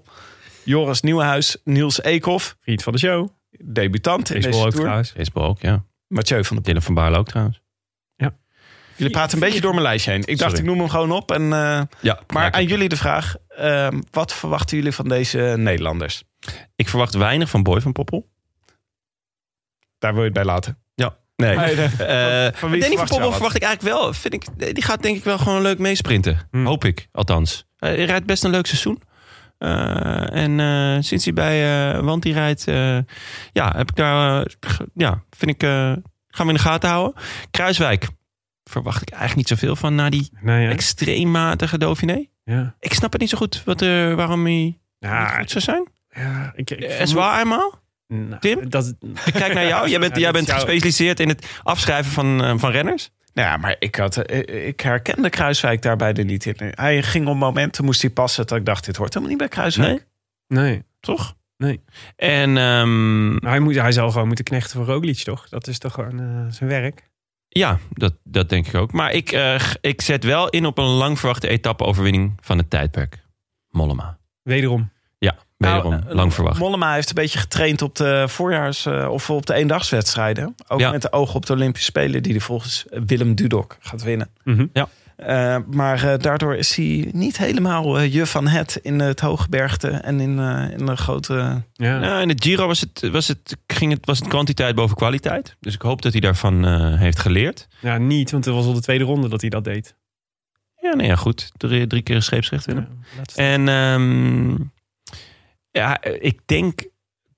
Joris 0.64 1.01
Nieuwenhuis. 1.01 1.57
Niels 1.64 2.01
Eekhoff. 2.03 2.57
Vriend 2.62 2.84
van 2.84 2.93
de 2.93 2.99
show. 2.99 3.30
Debutant 3.64 4.30
in 4.30 4.36
Baseball 4.36 4.51
deze 4.51 4.66
ook 4.66 4.72
tour. 4.72 5.03
trouwens. 5.05 5.34
Ook, 5.34 5.62
ja. 5.62 5.84
Mathieu 6.07 6.43
van 6.43 6.55
der 6.55 6.66
Dylan 6.66 6.82
van 6.82 6.93
Baarle 6.93 7.18
ook 7.18 7.28
trouwens. 7.28 7.62
Jullie 8.95 9.16
praten 9.16 9.34
een 9.38 9.43
beetje 9.43 9.62
door 9.62 9.72
mijn 9.72 9.84
lijstje 9.84 10.12
heen. 10.12 10.20
Ik 10.26 10.38
dacht, 10.38 10.39
Sorry. 10.41 10.57
ik 10.59 10.66
noem 10.66 10.80
hem 10.80 10.89
gewoon 10.89 11.12
op. 11.12 11.32
En, 11.32 11.41
eh, 11.53 11.82
Ja, 12.01 12.20
maar 12.34 12.51
aan 12.51 12.66
jullie 12.66 12.89
de 12.89 12.95
vraag. 12.97 13.36
ehm, 13.47 14.01
wat 14.12 14.34
verwachten 14.34 14.78
jullie 14.78 14.91
van 14.91 15.07
deze 15.07 15.53
Nederlanders? 15.57 16.24
Ik 16.76 16.89
verwacht 16.89 17.14
weinig 17.14 17.49
van 17.49 17.64
Boy 17.64 17.82
van 17.82 17.91
Poppel. 17.91 18.30
Daar 19.99 20.12
wil 20.12 20.20
je 20.20 20.26
het 20.26 20.34
bij 20.34 20.45
laten. 20.45 20.78
Nee. 20.95 21.55
Nee, 21.55 21.76
nee. 21.76 21.86
Eh, 21.86 22.53
van 22.53 22.70
wie 22.70 22.80
Danny 22.80 22.97
verwacht 22.97 22.97
van 22.97 23.07
Poppel 23.07 23.32
verwacht 23.32 23.55
ik 23.55 23.62
eigenlijk 23.64 23.95
wel. 23.95 24.14
Vind 24.14 24.34
ik, 24.34 24.45
die 24.76 24.84
gaat 24.84 25.01
denk 25.01 25.18
ik 25.18 25.24
wel 25.24 25.38
gewoon 25.38 25.62
leuk 25.62 25.78
meesprinten. 25.80 26.47
Hmm. 26.51 26.66
Hoop 26.66 26.86
ik, 26.86 27.07
althans. 27.12 27.66
Hij 27.78 28.05
rijdt 28.05 28.26
best 28.26 28.43
een 28.43 28.51
leuk 28.51 28.66
seizoen. 28.66 29.01
Eh, 29.62 30.36
en 30.43 30.59
eh, 30.59 30.97
sinds 30.99 31.24
hij 31.26 31.34
bij 31.34 31.91
uh, 31.95 31.99
Want 31.99 32.24
die 32.24 32.34
rijdt, 32.34 32.68
eh, 32.68 32.97
ja, 33.53 33.74
heb 33.76 33.89
ik 33.89 33.95
daar, 33.95 34.41
eh, 34.41 34.80
ja, 34.93 35.24
vind 35.30 35.51
ik, 35.51 35.64
eh, 35.64 35.70
gaan 36.28 36.45
we 36.45 36.51
in 36.51 36.53
de 36.53 36.59
gaten 36.59 36.89
houden. 36.89 37.22
Kruiswijk 37.51 38.07
verwacht 38.64 39.01
ik 39.01 39.09
eigenlijk 39.09 39.38
niet 39.49 39.59
zoveel 39.59 39.76
van 39.76 39.95
na 39.95 40.09
die 40.09 40.30
Nee, 40.41 40.86
ja. 40.95 41.28
matige 41.28 41.78
Dauphiné. 41.78 42.26
ja. 42.43 42.76
Ik 42.80 42.93
snap 42.93 43.12
het 43.12 43.22
niet 43.22 43.30
zo 43.30 43.38
goed 43.38 43.62
wat, 43.66 43.82
er 43.82 44.16
waarom 44.16 44.43
hij 44.43 44.53
niet 44.53 44.78
Ja, 44.99 45.26
goed 45.28 45.49
zou 45.51 45.64
zijn. 45.64 45.88
ja, 46.09 46.51
ik, 46.55 46.70
ik 46.72 46.80
Is 46.99 47.14
waar 47.14 47.39
eenmaal? 47.41 47.80
Nou, 48.07 48.39
Tim? 48.39 48.70
Dat, 48.70 48.95
Ik 49.26 49.34
kijk 49.34 49.53
naar 49.53 49.68
jou. 49.68 49.88
Jij 49.89 49.99
bent, 49.99 50.18
jij 50.18 50.32
bent 50.32 50.51
gespecialiseerd 50.51 51.20
in 51.20 51.28
het 51.28 51.47
afschrijven 51.64 52.12
van, 52.12 52.43
eh, 52.43 52.53
van 52.57 52.72
renners. 52.72 53.09
Nou 53.34 53.47
ja, 53.47 53.57
maar 53.57 53.75
ik, 53.79 53.95
had, 53.95 54.17
eh, 54.17 54.67
ik 54.67 54.79
herkende 54.79 55.29
Kruiswijk 55.29 55.82
daarbij 55.82 56.13
er 56.13 56.25
niet 56.25 56.45
in. 56.45 56.71
Hij 56.75 57.03
ging 57.03 57.27
op 57.27 57.36
momenten, 57.38 57.86
moest 57.86 58.01
hij 58.01 58.11
passen. 58.11 58.47
Dat 58.47 58.57
ik 58.57 58.65
dacht, 58.65 58.86
dit 58.86 58.95
hoort 58.95 59.13
helemaal 59.13 59.29
niet 59.29 59.47
bij 59.47 59.57
Kruiswijk. 59.57 60.07
Nee? 60.47 60.63
nee. 60.63 60.84
Toch? 60.99 61.36
Nee. 61.57 61.82
En 62.15 62.57
ehm, 62.57 63.36
hij, 63.45 63.59
moet, 63.59 63.75
hij 63.75 63.91
zal 63.91 64.11
gewoon 64.11 64.27
moeten 64.27 64.45
knechten 64.45 64.77
voor 64.77 64.93
Roglic, 64.93 65.17
toch? 65.17 65.49
Dat 65.49 65.67
is 65.67 65.79
toch 65.79 65.93
gewoon 65.93 66.19
eh, 66.19 66.51
zijn 66.53 66.69
werk. 66.69 67.09
ja, 67.47 67.79
dat, 67.89 68.13
dat 68.23 68.49
denk 68.49 68.67
ik 68.67 68.75
ook. 68.75 68.91
Maar 68.91 69.11
ik, 69.11 69.32
eh, 69.32 69.61
ik 69.82 70.01
zet 70.01 70.23
wel 70.23 70.49
in 70.49 70.65
op 70.65 70.77
een 70.77 70.84
lang 70.86 71.19
verwachte 71.19 71.47
etappe-overwinning 71.47 72.38
van 72.39 72.57
het 72.57 72.69
tijdperk. 72.69 73.25
Mollema. 73.69 74.17
Wederom. 74.41 74.91
Wederom 75.62 75.91
Nou, 75.91 76.03
eh, 76.07 76.16
lang 76.16 76.34
verwacht. 76.34 76.59
Mollema 76.59 76.93
heeft 76.93 77.09
een 77.09 77.16
beetje 77.16 77.39
getraind 77.39 77.82
op 77.82 77.95
de 77.95 78.26
voorjaars- 78.28 78.86
eh, 78.86 79.07
of 79.12 79.30
op 79.30 79.45
de 79.45 79.53
eendagswedstrijden. 79.53 80.55
Ook 80.68 80.80
Ja. 80.80 80.91
met 80.91 81.01
de 81.01 81.12
oog 81.12 81.36
op 81.36 81.45
de 81.45 81.53
Olympische 81.53 81.88
Spelen 81.88 82.24
die 82.24 82.32
hij 82.32 82.41
volgens 82.41 82.86
Willem 82.89 83.36
Dudok 83.36 83.78
gaat 83.80 84.03
winnen. 84.03 84.30
Mhm. 84.43 84.66
Ja. 84.74 84.88
Eh, 85.16 85.57
maar 85.72 86.03
eh, 86.03 86.20
daardoor 86.20 86.55
is 86.55 86.76
hij 86.76 87.09
niet 87.14 87.38
helemaal 87.38 87.97
eh, 87.99 88.14
je 88.14 88.26
van 88.26 88.47
het 88.47 88.80
in 88.82 88.99
het 88.99 89.20
hooggebergte 89.20 89.88
en 89.89 90.20
in, 90.20 90.39
eh, 90.39 90.70
in 90.80 90.86
de 90.86 90.95
grote... 90.95 91.62
Ja. 91.74 91.99
Nou, 91.99 92.22
in 92.22 92.30
het 92.30 92.43
Giro 92.43 92.68
was 92.68 92.80
het, 92.80 93.09
was, 93.12 93.28
het, 93.28 93.57
ging 93.68 93.91
het, 93.91 94.05
was 94.05 94.20
het 94.20 94.28
kwantiteit 94.28 94.76
boven 94.76 94.95
kwaliteit. 94.95 95.55
Dus 95.59 95.74
ik 95.74 95.82
hoop 95.82 96.01
dat 96.01 96.12
hij 96.12 96.22
daarvan 96.22 96.66
eh, 96.66 96.99
heeft 96.99 97.20
geleerd. 97.20 97.68
ja, 97.82 97.97
niet, 97.97 98.32
want 98.32 98.45
het 98.45 98.53
was 98.53 98.66
al 98.66 98.74
de 98.74 98.82
tweede 98.82 99.03
ronde 99.03 99.28
dat 99.30 99.41
hij 99.41 99.49
dat 99.49 99.64
deed. 99.64 99.95
Ja, 100.82 100.93
nee, 100.95 101.07
ja, 101.07 101.16
goed. 101.16 101.51
Drie, 101.57 101.88
drie 101.88 102.01
keer 102.01 102.22
scheepsrecht 102.22 102.66
winnen. 102.66 102.88
Ja, 103.36 103.43
En 103.43 103.68
ehm, 103.68 104.55
ja, 105.72 106.01
ik 106.03 106.39
denk, 106.45 106.84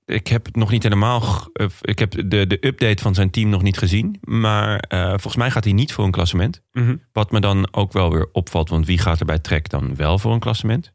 ik 0.04 0.26
heb 0.26 0.44
het 0.46 0.56
nog 0.56 0.70
niet 0.70 0.82
helemaal, 0.82 1.48
eh, 1.52 1.66
ik 1.80 1.98
heb 1.98 2.10
de, 2.10 2.46
de 2.46 2.66
update 2.66 3.02
van 3.02 3.14
zijn 3.14 3.30
team 3.30 3.48
nog 3.48 3.62
niet 3.62 3.78
gezien. 3.78 4.16
Maar 4.20 4.78
eh, 4.78 5.08
volgens 5.08 5.36
mij 5.36 5.50
gaat 5.50 5.64
hij 5.64 5.72
niet 5.72 5.92
voor 5.92 6.04
een 6.04 6.10
klassement. 6.10 6.62
Mhm. 6.72 6.96
Wat 7.12 7.30
me 7.30 7.40
dan 7.40 7.68
ook 7.74 7.92
wel 7.92 8.10
weer 8.12 8.28
opvalt, 8.32 8.68
want 8.68 8.86
wie 8.86 8.98
gaat 8.98 9.20
er 9.20 9.26
bij 9.26 9.38
Trek 9.38 9.68
dan 9.68 9.96
wel 9.96 10.18
voor 10.18 10.32
een 10.32 10.40
klassement? 10.40 10.92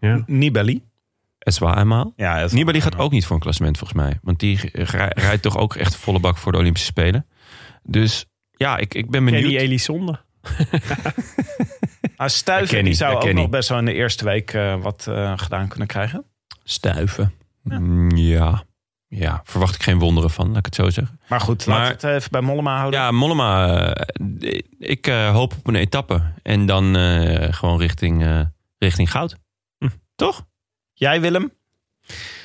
Ja. 0.00 0.22
Nibali. 0.26 0.84
Eswa 1.38 1.78
eenmaal. 1.78 2.12
Ja, 2.16 2.48
Nibali 2.52 2.80
gaat 2.80 2.98
ook 2.98 3.12
niet 3.12 3.26
voor 3.26 3.36
een 3.36 3.42
klassement 3.42 3.78
volgens 3.78 3.98
mij. 4.00 4.18
Want 4.22 4.38
die 4.40 4.60
rij- 4.72 5.12
rijdt 5.14 5.42
toch 5.42 5.56
ook 5.58 5.74
echt 5.76 5.96
volle 5.96 6.20
bak 6.20 6.36
voor 6.36 6.52
de 6.52 6.58
Olympische 6.58 6.88
Spelen. 6.88 7.26
Dus 7.82 8.26
ja, 8.50 8.76
ik, 8.78 8.94
ik 8.94 9.10
ben 9.10 9.24
benieuwd. 9.24 9.42
Kenny 9.42 9.58
Elisonde. 9.58 10.20
Ah, 12.16 12.28
Stuiven 12.28 12.68
Kenny, 12.68 12.84
die 12.88 12.94
zou 12.98 13.14
ook 13.14 13.20
Kenny. 13.20 13.40
nog 13.40 13.50
best 13.50 13.68
wel 13.68 13.78
in 13.78 13.84
de 13.84 13.92
eerste 13.94 14.24
week 14.24 14.52
eh, 14.52 14.82
wat 14.82 15.06
eh, 15.08 15.32
gedaan 15.36 15.68
kunnen 15.68 15.88
krijgen. 15.88 16.24
Stuiven. 16.68 17.32
Mm, 17.62 18.10
Ja. 18.16 18.62
ja, 19.08 19.40
verwacht 19.44 19.74
ik 19.74 19.82
geen 19.82 19.98
wonderen 19.98 20.30
van, 20.30 20.46
laat 20.48 20.56
ik 20.56 20.64
het 20.64 20.74
zo 20.74 20.90
zeggen. 20.90 21.20
Maar 21.28 21.40
goed, 21.40 21.66
Maar- 21.66 21.78
laten 21.78 22.00
we 22.08 22.14
het 22.14 22.16
even 22.18 22.30
bij 22.30 22.40
Mollema 22.40 22.76
houden. 22.78 23.00
Ja, 23.00 23.10
Mollema, 23.10 23.76
eh, 23.94 24.60
ik 24.78 25.06
eh, 25.06 25.30
hoop 25.30 25.52
op 25.58 25.66
een 25.66 25.74
etappe. 25.74 26.22
En 26.42 26.66
dan 26.66 26.96
eh, 26.96 27.52
gewoon 27.52 27.78
richting, 27.78 28.22
eh, 28.24 28.40
richting 28.78 29.10
goud. 29.10 29.36
Hm. 29.78 29.88
Toch? 30.16 30.46
Jij 30.92 31.20
Willem? 31.20 31.52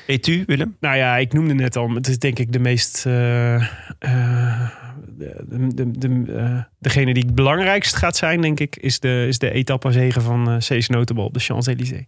Et 0.07 0.27
u, 0.27 0.43
Willem? 0.47 0.77
Nou 0.79 0.95
ja, 0.97 1.17
ik 1.17 1.33
noemde 1.33 1.53
net 1.53 1.75
al. 1.75 1.89
Het 1.89 2.07
is 2.07 2.19
denk 2.19 2.39
ik 2.39 2.51
de 2.51 2.59
meest. 2.59 3.05
eh, 3.05 3.55
eh, 3.55 4.69
de, 5.07 5.43
de, 5.47 5.67
de, 5.73 5.91
de, 6.23 6.33
eh, 6.33 6.63
degene 6.79 7.13
die 7.13 7.23
het 7.25 7.35
belangrijkst 7.35 7.95
gaat 7.95 8.15
zijn, 8.17 8.41
denk 8.41 8.59
ik, 8.59 8.75
is 8.75 8.99
de, 8.99 9.25
is 9.27 9.37
de 9.39 9.51
etappezege 9.51 10.21
van 10.21 10.49
eh 10.49 10.55
Cees 10.59 10.87
Notable 10.89 11.23
op 11.23 11.33
de 11.33 11.39
Champs-Élysées. 11.39 12.05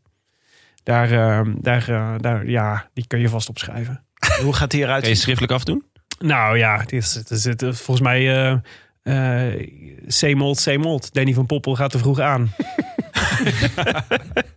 Daar, 0.83 1.11
eh, 1.11 1.41
daar, 1.61 1.89
eh, 1.89 2.13
daar, 2.17 2.47
ja, 2.49 2.89
die 2.93 3.07
kun 3.07 3.19
je 3.19 3.29
vast 3.29 3.49
opschrijven. 3.49 4.03
Hoe 4.43 4.53
gaat 4.53 4.71
hij 4.71 4.81
eruit? 4.81 5.01
Je 5.01 5.07
zien? 5.07 5.17
schriftelijk 5.17 5.53
afdoen? 5.53 5.83
Nou 6.19 6.57
ja, 6.57 6.79
het 6.79 6.91
is, 6.91 7.13
het 7.15 7.29
is, 7.31 7.43
het 7.43 7.61
is 7.61 7.81
volgens 7.81 8.07
mij. 8.07 8.35
eh 8.35 8.57
eh 9.03 9.67
same 10.07 10.43
old, 10.43 10.57
same 10.59 10.85
old. 10.87 11.13
Danny 11.13 11.33
van 11.33 11.45
Poppel 11.45 11.75
gaat 11.75 11.91
te 11.91 11.97
vroeg 11.97 12.19
aan. 12.19 12.51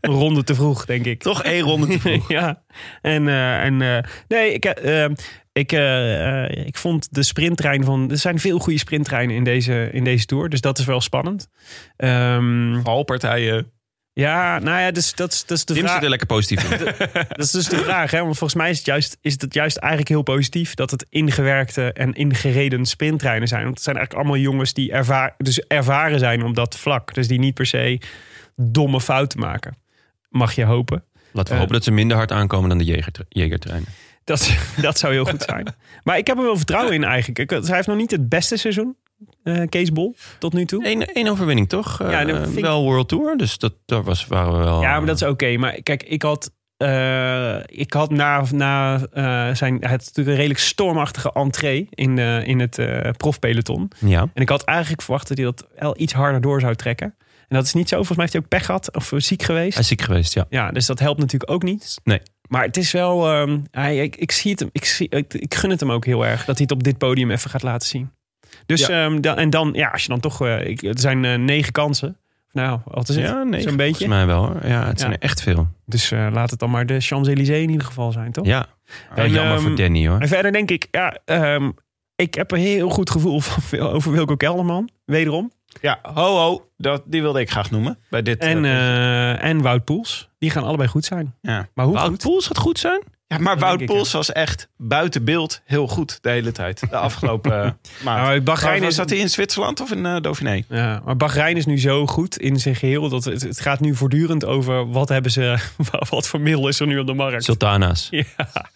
Een 0.01 0.13
ronde 0.13 0.45
te 0.45 0.55
vroeg, 0.55 0.85
denk 0.85 1.05
ik. 1.05 1.23
Toch 1.23 1.43
één 1.43 1.61
ronde 1.63 1.87
te 1.87 2.01
vroeg. 2.01 2.29
ja. 2.39 2.63
En, 3.03 3.29
eh, 3.29 3.63
en 3.65 3.83
eh, 3.83 4.03
nee, 4.29 4.53
ik, 4.53 4.65
eh, 4.65 5.05
eh, 5.05 5.11
ik, 5.53 5.73
eh, 5.73 6.45
eh, 6.45 6.67
ik 6.67 6.77
vond 6.77 7.15
de 7.15 7.23
sprinttrein 7.23 7.85
van. 7.85 8.11
Er 8.11 8.19
zijn 8.19 8.39
veel 8.39 8.59
goede 8.59 8.79
sprinttreinen 8.79 9.37
in 9.37 9.45
deze, 9.45 9.89
in 9.93 10.05
deze 10.05 10.27
tour. 10.27 10.49
Dus 10.49 10.61
dat 10.61 10.79
is 10.79 10.85
wel 10.85 11.01
spannend. 11.01 11.49
Ehm, 11.97 12.81
Valpartijen. 12.83 13.71
Ja, 14.19 14.59
nou 14.59 14.81
ja, 14.81 14.91
dus 14.91 15.15
dat, 15.15 15.33
is- 15.33 15.45
dat 15.47 15.57
is 15.59 15.65
de 15.65 15.73
Tim 15.75 15.83
vraag. 15.83 15.95
zit 15.95 16.03
er 16.03 16.09
lekker 16.09 16.27
positief 16.27 16.71
in. 16.73 16.79
Dat 17.29 17.39
is 17.47 17.51
dus 17.51 17.69
de 17.69 17.77
vraag, 17.77 18.11
hè? 18.11 18.19
Want 18.23 18.39
volgens 18.39 18.55
mij 18.61 18.71
is 18.71 18.77
het, 18.77 18.87
juist, 18.87 19.17
is 19.21 19.33
het 19.41 19.55
juist 19.55 19.77
eigenlijk 19.77 20.11
heel 20.11 20.23
positief 20.23 20.75
dat 20.75 20.91
het 20.91 21.07
ingewerkte 21.09 21.93
en 21.93 22.13
ingereden 22.13 22.87
sprintreinen 22.87 23.49
zijn. 23.49 23.63
Want 23.63 23.75
het 23.75 23.83
zijn 23.85 23.97
eigenlijk 23.97 24.27
allemaal 24.27 24.43
jongens 24.45 24.73
die 24.73 24.93
ervaar, 24.93 25.35
dus 25.39 25.61
ervaren 25.61 26.19
zijn 26.19 26.43
op 26.45 26.55
dat 26.55 26.77
vlak. 26.79 27.15
Dus 27.15 27.29
die 27.29 27.39
niet 27.39 27.55
per 27.55 27.67
se 27.67 28.01
domme 28.55 29.01
fouten 29.01 29.41
maken. 29.41 29.77
Mag 30.29 30.53
je 30.55 30.65
hopen. 30.65 31.05
Laten 31.33 31.49
we 31.49 31.53
Eh. 31.55 31.59
hopen 31.59 31.75
dat 31.75 31.85
ze 31.85 31.91
minder 31.91 32.17
hard 32.17 32.33
aankomen 32.33 32.69
dan 32.69 32.79
de 32.79 32.85
Jeger- 32.85 33.25
Jegertreinen. 33.29 33.89
Dat, 34.25 34.57
dat 34.81 34.99
zou 34.99 35.13
heel 35.13 35.25
goed 35.25 35.43
zijn. 35.43 35.75
Maar 36.05 36.19
ik 36.19 36.27
heb 36.27 36.37
er 36.37 36.43
wel 36.43 36.57
vertrouwen 36.57 36.95
in 36.95 37.05
eigenlijk. 37.05 37.51
Hij 37.51 37.75
heeft 37.77 37.87
nog 37.89 37.97
niet 37.97 38.11
het 38.11 38.29
beste 38.29 38.57
seizoen, 38.57 38.97
eh 39.43 39.63
Kees 39.69 39.93
Bol, 39.93 40.15
tot 40.39 40.53
nu 40.53 40.65
toe. 40.65 40.87
Eén 40.87 41.05
één 41.05 41.29
overwinning, 41.29 41.69
toch? 41.69 41.99
Ja, 41.99 42.21
ik- 42.21 42.61
Wel 42.61 42.83
World 42.83 43.09
Tour, 43.09 43.37
dus 43.37 43.59
dat, 43.59 43.73
daar 43.87 44.03
was, 44.03 44.27
waren 44.27 44.53
we 44.53 44.59
wel... 44.59 44.81
Ja, 44.83 44.97
maar 44.99 45.07
dat 45.07 45.17
is 45.23 45.29
oké. 45.29 45.57
Maar 45.57 45.73
kijk, 45.83 46.03
ik 46.03 46.23
had, 46.23 46.51
eh, 46.77 47.57
ik 47.67 47.93
had 47.93 48.11
na, 48.11 48.45
na 48.53 49.01
eh, 49.13 49.55
zijn... 49.55 49.73
Had 49.73 49.91
natuurlijk 49.99 50.27
een 50.29 50.35
redelijk 50.35 50.59
stormachtige 50.61 51.33
entree 51.33 51.87
in, 51.91 52.19
eh, 52.19 52.47
in 52.47 52.61
het 52.61 52.79
eh 52.79 53.11
profpeloton. 53.17 53.91
Ja, 53.99 54.21
En 54.35 54.43
ik 54.43 54.49
had 54.49 54.65
eigenlijk 54.65 55.03
verwacht 55.03 55.29
dat 55.29 55.37
hij 55.37 55.47
dat 55.47 55.67
wel 55.79 55.95
iets 56.01 56.13
harder 56.13 56.41
door 56.41 56.61
zou 56.61 56.75
trekken. 56.75 57.15
En 57.49 57.57
dat 57.57 57.65
is 57.65 57.73
niet 57.75 57.89
zo. 57.89 57.97
Volgens 57.97 58.17
mij 58.17 58.27
heeft 58.27 58.33
hij 58.37 58.43
ook 58.43 58.49
pech 58.49 58.65
gehad 58.67 58.97
of 58.97 59.13
ziek 59.17 59.43
geweest. 59.43 59.73
hij 59.73 59.83
is 59.83 59.89
ziek 59.89 60.03
geweest, 60.03 60.35
ja. 60.35 60.47
Ja, 60.49 60.71
dus 60.71 60.87
dat 60.87 60.99
helpt 60.99 61.21
natuurlijk 61.21 61.51
ook 61.51 61.63
niet. 61.63 62.01
Nee. 62.05 62.21
Maar 62.49 62.63
het 62.65 62.77
is 62.77 62.93
wel... 62.93 63.27
ehm, 63.33 63.59
hij, 63.71 63.97
ik, 64.03 64.17
ik 64.17 64.33
zie 64.33 64.51
het 64.51 64.61
hem. 64.61 64.69
Ik, 64.73 64.85
zie, 64.85 65.09
ik, 65.09 65.35
ik 65.35 65.55
gun 65.55 65.71
het 65.71 65.81
hem 65.81 65.93
ook 65.93 66.05
heel 66.05 66.27
erg 66.27 66.45
dat 66.45 66.57
hij 66.59 66.67
het 66.69 66.73
op 66.73 66.83
dit 66.83 66.99
podium 66.99 67.31
even 67.31 67.51
gaat 67.51 67.63
laten 67.63 67.89
zien. 67.89 68.11
Dus 68.67 68.89
ehm, 68.89 69.21
dan, 69.21 69.37
en 69.37 69.51
dan, 69.51 69.71
ja, 69.75 69.89
als 69.89 70.03
je 70.03 70.09
dan 70.09 70.21
toch... 70.21 70.41
eh, 70.47 70.67
ik, 70.67 70.83
er 70.83 70.99
zijn 70.99 71.25
eh, 71.25 71.35
negen 71.39 71.73
kansen. 71.73 72.17
Nou, 72.53 72.81
wat 72.85 73.09
is 73.09 73.17
het? 73.17 73.25
Ja, 73.25 73.43
nee, 73.43 73.61
Zo'n 73.61 73.77
beetje. 73.77 73.97
volgens 74.07 74.09
mij 74.19 74.27
wel. 74.27 74.47
hoor. 74.47 74.67
Ja, 74.67 74.87
het 74.87 74.99
zijn 75.01 75.11
Ja. 75.11 75.17
er 75.17 75.23
echt 75.23 75.43
veel. 75.43 75.69
Dus 75.87 76.11
eh, 76.11 76.27
laat 76.33 76.51
het 76.51 76.59
dan 76.59 76.71
maar 76.71 76.87
de 76.87 77.01
Champs-Élysées 77.01 77.63
in 77.63 77.71
ieder 77.71 77.87
geval 77.87 78.13
zijn, 78.13 78.33
toch? 78.33 78.47
Ja, 78.47 78.67
En, 79.15 79.31
jammer 79.31 79.55
ehm, 79.55 79.63
voor 79.63 79.77
Danny 79.77 80.09
hoor. 80.09 80.21
En 80.21 80.29
verder 80.29 80.53
denk 80.53 80.71
ik, 80.71 80.89
ja, 80.91 81.17
ehm, 81.25 81.71
ik 82.17 82.35
heb 82.35 82.51
een 82.51 82.59
heel 82.59 82.89
goed 82.91 83.11
gevoel 83.11 83.41
van, 83.47 83.81
over 83.81 84.13
Wilco 84.13 84.37
Kelderman, 84.37 84.89
wederom. 85.05 85.53
Ja, 85.81 85.99
ho 86.03 86.37
ho, 86.37 86.69
dat, 86.77 87.03
die 87.07 87.23
wilde 87.23 87.41
ik 87.41 87.51
graag 87.51 87.71
noemen. 87.71 87.99
Bij 88.11 88.23
dit, 88.23 88.39
En, 88.39 88.65
en 89.41 89.61
Wout 89.63 89.85
Poels. 89.85 90.29
Die 90.39 90.51
gaan 90.51 90.63
allebei 90.65 90.89
goed 90.89 91.05
zijn. 91.05 91.35
ja. 91.41 91.69
Maar 91.75 91.85
hoe 91.85 91.95
Wout 91.95 92.09
goed? 92.09 92.23
Poels 92.23 92.47
gaat 92.47 92.59
goed 92.59 92.79
zijn? 92.79 93.03
Ja, 93.29 93.39
maar 93.39 93.59
Wout 93.59 93.85
Poels 93.85 94.13
was 94.13 94.33
echt 94.33 94.69
buiten 94.77 95.25
beeld 95.25 95.61
heel 95.65 95.89
goed 95.89 96.19
de 96.21 96.31
hele 96.31 96.53
tijd. 96.53 96.81
De 96.91 96.97
afgelopen 96.97 97.53
eh, 97.65 97.71
maand. 98.05 98.23
Nou, 98.27 98.41
Bahrein 98.41 98.79
Maar 98.81 98.89
is, 98.89 98.95
zat 98.95 99.11
hij 99.11 99.19
in 99.19 99.31
Zwitserland 99.31 99.81
of 99.81 99.91
in 99.91 100.07
eh 100.07 100.17
Dauphiné? 100.21 100.63
ja, 100.69 101.03
maar 101.05 101.17
Bahrein 101.17 101.57
is 101.57 101.67
nu 101.67 101.79
zo 101.79 102.07
goed 102.07 102.39
in 102.39 102.61
zijn 102.61 102.75
geheel. 102.75 103.09
Dat 103.09 103.25
het, 103.25 103.43
het 103.43 103.61
gaat 103.61 103.81
nu 103.81 103.95
voortdurend 103.95 104.45
over 104.45 104.91
wat 104.91 105.09
hebben 105.09 105.31
ze, 105.31 105.57
wat 106.11 106.29
voor 106.29 106.41
middel 106.41 106.69
is 106.69 106.81
er 106.81 106.87
nu 106.87 106.99
op 106.99 107.07
de 107.07 107.15
markt. 107.15 107.45
Sultana's. 107.45 108.09
Ja, 108.11 108.25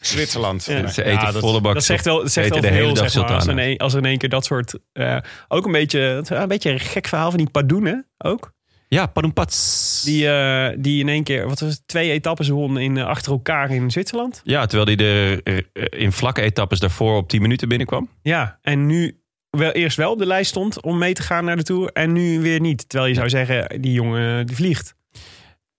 Zwitserland. 0.01 0.64
Ja. 0.64 0.86
Ze 0.86 1.03
eten 1.05 1.12
Ja, 1.20 1.32
dat- 1.32 1.40
volle 1.42 1.61
bak. 1.61 1.74
dat 1.74 1.84
zegt 1.84 2.05
wel, 2.05 2.18
dat 2.22 2.32
zegt 2.32 2.46
eten 2.46 2.61
wel 2.62 2.70
de 2.70 2.76
hele 2.76 2.86
veel, 2.86 3.03
dag 3.03 3.11
zeg 3.11 3.22
maar, 3.22 3.32
als, 3.34 3.46
in 3.46 3.78
als 3.78 3.92
er 3.92 3.98
in 3.98 4.05
één 4.05 4.18
keer 4.18 4.28
dat 4.28 4.44
soort... 4.44 4.74
eh, 4.92 5.16
ook 5.48 5.66
een 5.66 5.72
beetje, 5.72 6.22
een 6.28 6.48
beetje 6.48 6.70
een 6.70 6.80
gek 6.80 7.07
verhaal 7.07 7.28
van 7.30 7.38
die 7.38 7.51
Padoenen 7.51 8.07
ook. 8.18 8.53
Ja, 8.95 9.07
Padoenpats. 9.07 10.03
Die, 10.05 10.28
eh, 10.28 10.76
die 10.78 11.01
in 11.01 11.09
één 11.09 11.22
keer, 11.24 11.49
wat 11.49 11.61
was 11.61 11.70
het, 11.72 11.82
twee 11.86 12.11
etappes 12.11 12.49
won 12.49 12.78
in, 12.78 12.97
eh, 12.97 13.07
achter 13.07 13.32
elkaar 13.32 13.70
in 13.70 13.91
Zwitserland. 13.91 14.41
Ja, 14.45 14.66
terwijl 14.66 14.97
hij 14.97 15.07
er 15.07 15.43
eh, 15.43 16.01
in 16.01 16.12
vlakke 16.12 16.41
etappes 16.41 16.78
daarvoor 16.78 17.16
op 17.16 17.28
10 17.28 17.43
minuten 17.43 17.68
binnenkwam. 17.68 18.09
Ja, 18.22 18.59
en 18.62 18.86
nu 18.86 19.20
wel, 19.51 19.70
eerst 19.70 19.97
wel 19.97 20.11
op 20.12 20.18
de 20.18 20.26
lijst 20.26 20.51
stond 20.51 20.82
om 20.82 20.99
mee 20.99 21.12
te 21.12 21.22
gaan 21.22 21.45
naar 21.45 21.57
de 21.57 21.62
Tour. 21.62 21.91
En 21.93 22.12
nu 22.12 22.41
weer 22.41 22.61
niet. 22.61 22.88
Terwijl 22.88 23.11
je 23.11 23.16
zou 23.16 23.28
zeggen, 23.28 23.80
die 23.82 23.93
jongen 23.93 24.47
die 24.47 24.57
vliegt. 24.57 24.95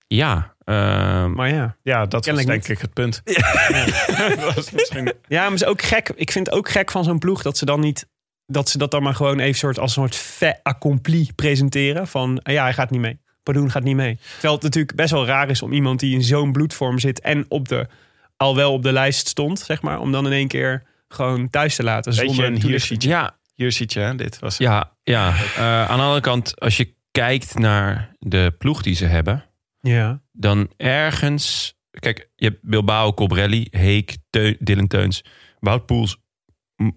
Ja, 0.07 0.55
ehm, 0.64 1.32
Maar 1.32 1.49
ja. 1.49 1.76
Ja, 1.84 2.05
dat 2.05 2.24
Kennelijk 2.24 2.51
denk 2.51 2.68
niet. 2.68 2.78
ik 2.78 2.82
het 2.82 2.93
punt. 2.93 3.22
dat 4.45 4.53
was 4.55 4.72
misschien... 4.72 5.14
Ja, 5.28 5.41
maar 5.41 5.51
het 5.51 5.62
is 5.62 5.68
ook 5.68 5.82
gek. 5.82 6.12
Ik 6.16 6.32
vind 6.32 6.45
het 6.45 6.55
ook 6.55 6.70
gek 6.70 6.91
van 6.91 7.03
zo'n 7.03 7.20
ploeg 7.20 7.41
dat 7.41 7.57
ze 7.57 7.66
dan 7.66 7.80
niet... 7.80 8.07
Dat 8.51 8.69
ze 8.69 8.77
dat 8.77 8.91
dan 8.91 9.03
maar 9.03 9.15
gewoon 9.15 9.39
even 9.39 9.57
soort, 9.57 9.79
als 9.79 9.95
een 9.95 10.01
soort 10.01 10.15
fait 10.15 10.59
accompli 10.63 11.29
presenteren. 11.35 12.07
Van, 12.07 12.39
ah 12.41 12.53
ja, 12.53 12.63
hij 12.63 12.73
gaat 12.73 12.89
niet 12.89 13.01
mee. 13.01 13.19
Padoen 13.43 13.71
gaat 13.71 13.83
niet 13.83 13.95
mee. 13.95 14.19
Terwijl 14.31 14.53
het 14.53 14.63
natuurlijk 14.63 14.95
best 14.95 15.11
wel 15.11 15.25
raar 15.25 15.49
is 15.49 15.61
om 15.61 15.73
iemand 15.73 15.99
die 15.99 16.13
in 16.13 16.23
zo'n 16.23 16.51
bloedvorm 16.51 16.99
zit... 16.99 17.19
en 17.21 17.45
op 17.47 17.67
de, 17.67 17.87
al 18.37 18.55
wel 18.55 18.73
op 18.73 18.83
de 18.83 18.91
lijst 18.91 19.27
stond, 19.27 19.59
zeg 19.59 19.81
maar... 19.81 19.99
om 19.99 20.11
dan 20.11 20.25
in 20.25 20.31
één 20.31 20.47
keer 20.47 20.83
gewoon 21.07 21.49
thuis 21.49 21.75
te 21.75 21.83
laten. 21.83 22.11
Beetje 22.11 22.27
Zonder 22.27 22.45
een 22.45 22.51
hier 22.51 22.61
toelichting. 22.61 23.01
ziet 23.01 23.11
je, 23.11 23.17
ja, 23.17 23.37
hier 23.55 23.71
ziet 23.71 23.93
je 23.93 24.13
dit 24.15 24.39
was 24.39 24.57
ja, 24.57 24.91
ja. 25.03 25.33
Eh, 25.55 25.89
aan 25.89 25.97
de 25.97 26.03
andere 26.03 26.21
kant, 26.21 26.59
als 26.59 26.77
je 26.77 26.93
kijkt 27.11 27.59
naar 27.59 28.15
de 28.19 28.53
ploeg 28.57 28.81
die 28.81 28.95
ze 28.95 29.05
hebben... 29.05 29.45
Ja. 29.79 30.21
dan 30.31 30.69
ergens... 30.77 31.73
Kijk, 31.99 32.29
je 32.35 32.45
hebt 32.45 32.59
Bilbao, 32.61 33.13
Cobrelli, 33.13 33.67
Heek, 33.71 34.17
Teu- 34.29 34.55
Dylan 34.59 34.87
Teuns... 34.87 35.23
Wout 35.59 35.85
Poels, 35.85 36.17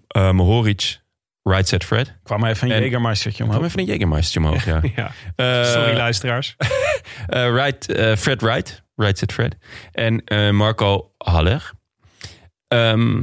eh, 0.07 0.31
Mohoric, 0.31 1.01
Right 1.49 1.67
Set 1.67 1.83
Fred. 1.83 2.17
kwam 2.23 2.45
even 2.45 2.67
een 2.71 2.75
En- 2.75 2.81
Jägermeistertje 2.83 3.43
omhoog. 3.43 3.63
even 3.63 3.79
een 3.79 3.85
Jägermeistertje 3.85 4.37
omhoog, 4.37 4.65
ja. 4.65 4.81
ja. 4.95 5.11
Eh, 5.35 5.71
Sorry, 5.71 5.95
luisteraars. 5.95 6.55
eh, 7.27 7.49
right, 7.53 7.91
eh, 7.91 8.15
Fred 8.15 8.41
Wright, 8.41 8.83
Right 8.95 9.17
Set 9.17 9.33
Fred. 9.33 9.55
En 9.91 10.23
Marco 10.55 11.11
Haller. 11.17 11.71
Ehm, 12.67 13.21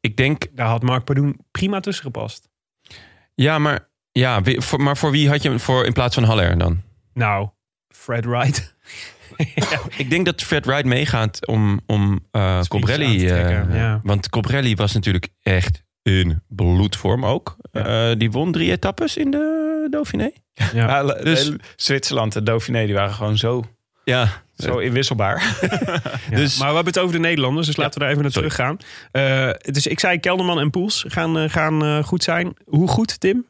ik 0.00 0.16
denk, 0.16 0.46
Daar 0.52 0.66
had 0.66 0.82
Mark 0.82 1.04
Padoen 1.04 1.38
prima 1.50 1.80
tussen 1.80 2.04
gepast. 2.04 2.48
ja, 3.34 3.58
maar, 3.58 3.88
ja, 4.12 4.40
voor, 4.44 4.80
maar 4.82 4.96
voor 4.96 5.10
wie 5.10 5.28
had 5.28 5.42
je 5.42 5.48
hem 5.48 5.60
voor 5.60 5.84
in 5.86 5.92
plaats 5.92 6.14
van 6.14 6.24
Haller 6.24 6.58
dan? 6.58 6.82
Nou, 7.14 7.48
Fred 7.88 8.24
Wright. 8.24 8.76
Ik 9.96 10.10
denk 10.10 10.24
dat 10.24 10.42
Fred 10.42 10.64
Wright 10.66 10.84
meegaat 10.84 11.46
om, 11.46 11.80
om 11.86 12.26
Cobrelli. 12.68 13.26
ja. 13.26 14.00
Want 14.02 14.28
Cobrelli 14.28 14.74
was 14.74 14.92
natuurlijk 14.92 15.28
echt 15.42 15.82
in 16.08 16.42
bloedvorm 16.48 17.24
ook. 17.24 17.56
Eh, 17.72 18.10
die 18.18 18.30
won 18.30 18.52
drie 18.52 18.70
etappes 18.70 19.16
in 19.16 19.30
de 19.30 19.86
Dauphiné. 19.90 20.30
Ja. 20.72 21.02
Dus- 21.02 21.44
de- 21.46 21.58
Zwitserland 21.76 22.36
en 22.36 22.44
Dauphiné 22.44 22.84
die 22.86 22.94
waren 22.94 23.14
gewoon 23.14 23.36
zo, 23.36 23.64
Ja, 24.04 24.42
zo 24.56 24.78
inwisselbaar. 24.78 25.42
Ja. 26.30 26.36
Dus- 26.36 26.58
maar 26.58 26.68
we 26.68 26.74
hebben 26.74 26.92
het 26.92 27.02
over 27.02 27.14
de 27.14 27.20
Nederlanders, 27.20 27.66
dus 27.66 27.76
laten 27.76 27.94
we 27.94 28.00
daar 28.00 28.08
even 28.10 28.22
naar 28.22 28.32
sorry. 28.32 28.48
teruggaan. 28.48 28.78
Eh 29.10 29.72
dus 29.72 29.86
ik 29.86 30.00
zei 30.00 30.18
Kelderman 30.20 30.58
en 30.60 30.70
Poels 30.70 31.04
gaan, 31.08 31.38
eh, 31.38 31.50
gaan 31.50 31.84
eh, 31.84 32.04
goed 32.04 32.22
zijn. 32.22 32.56
Hoe 32.64 32.88
goed, 32.88 33.20
Tim? 33.20 33.46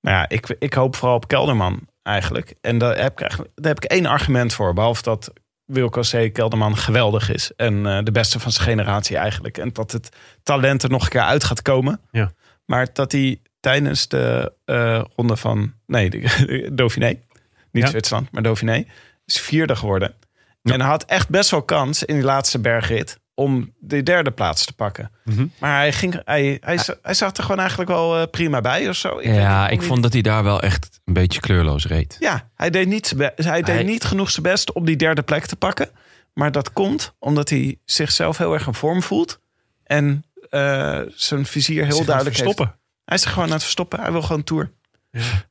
Nou 0.00 0.16
ja, 0.16 0.28
ik, 0.28 0.56
ik 0.58 0.72
hoop 0.74 0.96
vooral 0.96 1.16
op 1.16 1.28
Kelderman 1.28 1.86
eigenlijk. 2.02 2.54
En 2.60 2.78
daar 2.78 2.96
heb 3.02 3.12
ik, 3.12 3.20
eigenlijk, 3.20 3.50
daar 3.54 3.74
heb 3.74 3.84
ik 3.84 3.90
één 3.90 4.06
argument 4.06 4.52
voor. 4.54 4.72
Behalve 4.74 5.02
dat 5.02 5.32
Wilco 5.68 6.00
C. 6.00 6.32
Kelderman 6.32 6.76
geweldig 6.76 7.30
is. 7.30 7.50
En 7.56 7.86
eh, 7.86 7.98
de 8.02 8.12
beste 8.12 8.40
van 8.40 8.52
zijn 8.52 8.68
generatie 8.68 9.16
eigenlijk. 9.16 9.58
En 9.58 9.70
dat 9.72 9.92
het 9.92 10.08
talent 10.42 10.82
er 10.82 10.90
nog 10.90 11.02
een 11.02 11.08
keer 11.08 11.20
uit 11.20 11.44
gaat 11.44 11.62
komen. 11.62 12.00
Ja. 12.10 12.32
Maar 12.64 12.88
dat 12.92 13.12
hij 13.12 13.40
tijdens 13.60 14.08
de 14.08 14.52
eh, 14.64 15.04
ronde 15.16 15.36
van... 15.36 15.74
Nee, 15.86 16.10
de, 16.10 16.18
de 16.20 16.74
Dauphiné. 16.74 17.20
Niet 17.72 17.84
Ja. 17.84 17.86
Zwitserland, 17.86 18.32
maar 18.32 18.42
Dauphiné. 18.42 18.84
Is 19.24 19.40
vierde 19.40 19.76
geworden. 19.76 20.14
En 20.62 20.80
hij 20.80 20.88
had 20.88 21.04
echt 21.04 21.28
best 21.28 21.50
wel 21.50 21.62
kans 21.62 22.04
in 22.04 22.14
die 22.14 22.24
laatste 22.24 22.58
bergrit... 22.58 23.18
om 23.38 23.72
de 23.78 24.02
derde 24.02 24.30
plaats 24.30 24.64
te 24.64 24.72
pakken. 24.72 25.10
Mhm. 25.24 25.46
Maar 25.58 25.76
hij, 25.76 25.92
ging, 25.92 26.20
hij, 26.24 26.58
hij, 26.60 26.78
hij 27.02 27.14
zat 27.14 27.36
er 27.38 27.42
gewoon 27.42 27.58
eigenlijk 27.58 27.90
wel 27.90 28.16
eh, 28.20 28.30
prima 28.30 28.60
bij 28.60 28.88
of 28.88 28.96
zo. 28.96 29.16
niet 29.16 29.24
ja 29.24 29.68
ik 29.68 29.82
vond 29.82 30.02
dat 30.02 30.12
hij 30.12 30.22
daar 30.22 30.44
wel 30.44 30.62
echt 30.62 31.00
een 31.04 31.12
beetje 31.12 31.40
kleurloos 31.40 31.86
reed. 31.86 32.16
ja, 32.18 32.48
hij 32.54 32.70
deed, 32.70 32.86
niet, 32.86 33.14
hij 33.36 33.62
deed 33.62 33.66
Hij- 33.66 33.82
niet 33.82 34.04
genoeg 34.04 34.30
zijn 34.30 34.42
best 34.42 34.72
om 34.72 34.84
die 34.84 34.96
derde 34.96 35.22
plek 35.22 35.46
te 35.46 35.56
pakken. 35.56 35.90
Maar 36.34 36.52
dat 36.52 36.72
komt 36.72 37.14
omdat 37.18 37.48
hij 37.48 37.78
zichzelf 37.84 38.38
heel 38.38 38.52
erg 38.52 38.66
in 38.66 38.74
vorm 38.74 39.02
voelt. 39.02 39.40
En 39.84 40.24
eh, 40.50 41.00
zijn 41.14 41.46
vizier 41.46 41.84
heel 41.84 42.04
duidelijk 42.04 42.36
heeft. 42.36 42.38
verstoppen. 42.38 42.78
Hij 43.04 43.16
is 43.16 43.24
er 43.24 43.30
gewoon 43.30 43.46
aan 43.46 43.52
het 43.54 43.62
verstoppen. 43.62 44.00
Hij 44.00 44.12
wil 44.12 44.22
gewoon 44.22 44.44
tour. 44.44 44.70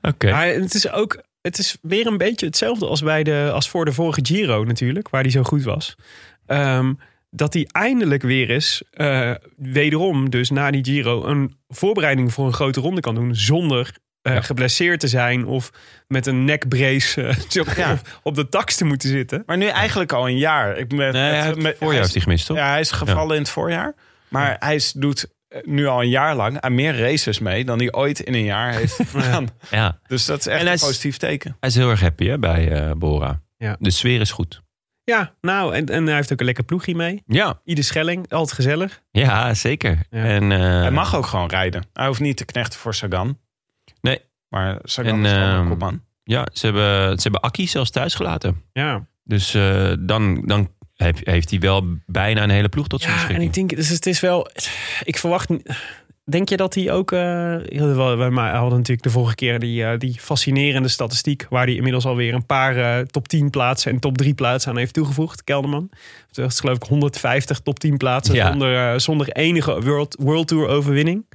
Oké. 0.01 0.31
Maar 0.31 0.47
het 0.47 0.73
is 0.73 0.89
ook 0.91 1.23
het 1.41 1.57
is 1.57 1.77
weer 1.81 2.07
een 2.07 2.17
beetje 2.17 2.45
hetzelfde 2.45 2.85
als, 2.87 3.01
bij 3.01 3.23
de, 3.23 3.49
als 3.53 3.69
voor 3.69 3.85
de 3.85 3.93
vorige 3.93 4.19
Giro 4.23 4.63
natuurlijk, 4.63 5.09
waar 5.09 5.21
hij 5.21 5.31
zo 5.31 5.43
goed 5.43 5.63
was. 5.63 5.95
Ehm, 6.45 6.93
dat 7.29 7.53
hij 7.53 7.67
eindelijk 7.71 8.21
weer 8.23 8.49
eens, 8.49 8.83
eh, 8.91 9.31
wederom 9.55 10.29
dus 10.29 10.49
na 10.49 10.71
die 10.71 10.83
Giro, 10.85 11.25
een 11.25 11.55
voorbereiding 11.67 12.33
voor 12.33 12.45
een 12.45 12.53
grote 12.53 12.79
ronde 12.79 13.01
kan 13.01 13.15
doen 13.15 13.35
zonder 13.35 13.95
eh, 14.21 14.33
Ja. 14.33 14.41
geblesseerd 14.41 14.99
te 14.99 15.07
zijn 15.07 15.45
of 15.45 15.71
met 16.07 16.25
een 16.25 16.45
nekbrace 16.45 17.23
eh, 17.23 17.35
zo 17.49 17.63
Ja. 17.75 17.91
op, 17.91 17.99
op 18.23 18.35
de 18.35 18.49
tax 18.49 18.75
te 18.75 18.85
moeten 18.85 19.09
zitten. 19.09 19.43
Maar 19.45 19.57
nu 19.57 19.65
eigenlijk 19.65 20.11
al 20.13 20.27
een 20.27 20.37
jaar. 20.37 20.77
Ik 20.77 20.91
met, 20.93 21.13
Nee, 21.13 21.21
hij 21.21 21.31
met- 21.35 21.43
heeft 21.43 21.55
met- 21.57 21.65
het 21.65 21.77
voorjaar 21.77 21.93
heeft 21.95 22.07
is- 22.07 22.13
hij 22.13 22.21
gemist, 22.23 22.45
toch? 22.45 22.57
Ja, 22.57 22.69
hij 22.69 22.79
is 22.79 22.91
gevallen 22.91 23.35
in 23.35 23.41
het 23.41 23.51
voorjaar. 23.51 23.95
Maar 24.27 24.55
hij 24.59 24.75
is, 24.75 24.91
doet 24.91 25.35
nu 25.63 25.85
al 25.85 26.01
een 26.01 26.09
jaar 26.09 26.35
lang 26.35 26.59
aan 26.61 26.75
meer 26.75 26.97
races 26.99 27.39
mee 27.39 27.65
dan 27.65 27.77
hij 27.77 27.91
ooit 27.93 28.19
in 28.19 28.33
een 28.33 28.43
jaar 28.43 28.73
heeft 28.73 28.99
gedaan. 29.11 29.47
Ja. 29.71 29.99
Dus 30.07 30.25
dat 30.25 30.39
is 30.39 30.47
echt 30.47 30.61
En 30.61 30.67
een 30.67 30.73
is- 30.73 30.81
positief 30.81 31.17
teken. 31.17 31.55
Hij 31.59 31.69
is 31.69 31.75
heel 31.75 31.89
erg 31.89 32.01
happy 32.01 32.25
hè, 32.27 32.39
bij 32.39 32.71
eh, 32.71 32.91
Bora. 32.91 33.41
Ja. 33.57 33.75
De 33.79 33.91
sfeer 33.91 34.21
is 34.21 34.31
goed. 34.31 34.61
Ja, 35.11 35.33
nou, 35.41 35.75
en, 35.75 35.85
en 35.85 36.05
hij 36.05 36.15
heeft 36.15 36.31
ook 36.33 36.39
een 36.39 36.45
lekker 36.45 36.63
ploegje 36.63 36.95
mee. 36.95 37.23
Ja, 37.27 37.59
Ieder 37.65 37.83
Schelling, 37.83 38.31
altijd 38.31 38.55
gezellig. 38.55 39.01
ja 39.11 39.53
zeker. 39.53 39.99
Ja. 40.09 40.23
En, 40.23 40.51
eh, 40.51 40.59
Hij 40.59 40.91
mag 40.91 41.15
ook 41.15 41.25
gewoon 41.25 41.47
rijden. 41.49 41.85
Hij 41.93 42.07
hoeft 42.07 42.19
niet 42.19 42.37
te 42.37 42.45
knechten 42.45 42.79
voor 42.79 42.93
Sagan. 42.93 43.39
Nee. 44.01 44.21
Maar 44.49 44.79
Sagan 44.83 45.13
En, 45.13 45.25
is 45.25 45.31
gewoon 45.31 45.47
een 45.49 45.59
ehm, 45.59 45.67
kopman. 45.67 46.03
Ja, 46.23 46.47
ze 46.53 46.65
hebben, 46.65 47.15
ze 47.17 47.21
hebben 47.21 47.41
Akki 47.41 47.67
zelfs 47.67 47.89
thuis 47.91 48.15
gelaten. 48.15 48.63
Ja, 48.73 49.05
Dus 49.23 49.53
eh, 49.53 49.93
dan, 49.99 50.41
dan 50.45 50.71
heb- 50.95 51.19
heeft 51.25 51.49
hij 51.49 51.59
wel 51.59 51.85
bijna 52.05 52.43
een 52.43 52.49
hele 52.49 52.69
ploeg 52.69 52.87
tot 52.87 53.01
zijn 53.01 53.13
ja 53.13 53.17
en 53.19 53.25
beschikking. 53.27 53.55
ik 53.57 53.67
denk, 53.69 53.79
dus 53.81 53.89
het 53.89 54.05
is 54.05 54.19
wel... 54.19 54.47
Ik 55.03 55.17
verwacht... 55.17 55.49
Denk 56.29 56.49
je 56.49 56.57
dat 56.57 56.73
hij 56.73 56.91
ook... 56.91 57.11
eh 57.11 57.55
wel, 57.69 58.17
wij 58.17 58.29
ma- 58.29 58.51
hadden 58.57 58.77
natuurlijk 58.77 59.03
de 59.03 59.09
vorige 59.09 59.35
keer 59.35 59.59
die, 59.59 59.83
eh, 59.85 59.99
die 59.99 60.19
fascinerende 60.19 60.87
statistiek... 60.87 61.45
waar 61.49 61.65
hij 61.65 61.75
inmiddels 61.75 62.05
alweer 62.05 62.33
een 62.33 62.45
paar 62.45 62.75
eh, 62.77 63.05
top 63.05 63.27
10 63.27 63.49
plaatsen... 63.49 63.91
en 63.91 63.99
top 63.99 64.17
3 64.17 64.33
plaatsen 64.33 64.71
aan 64.71 64.77
heeft 64.77 64.93
toegevoegd, 64.93 65.43
Kelderman. 65.43 65.89
Dat 66.31 66.51
is 66.51 66.59
geloof 66.59 66.75
ik 66.75 66.83
150 66.83 67.59
top 67.59 67.79
10 67.79 67.97
plaatsen... 67.97 68.35
Ja. 68.35 68.49
Zonder, 68.49 68.91
eh, 68.93 68.99
zonder 68.99 69.27
enige 69.31 69.81
World, 69.81 70.15
World 70.19 70.47
Tour 70.47 70.67
overwinning. 70.67 71.25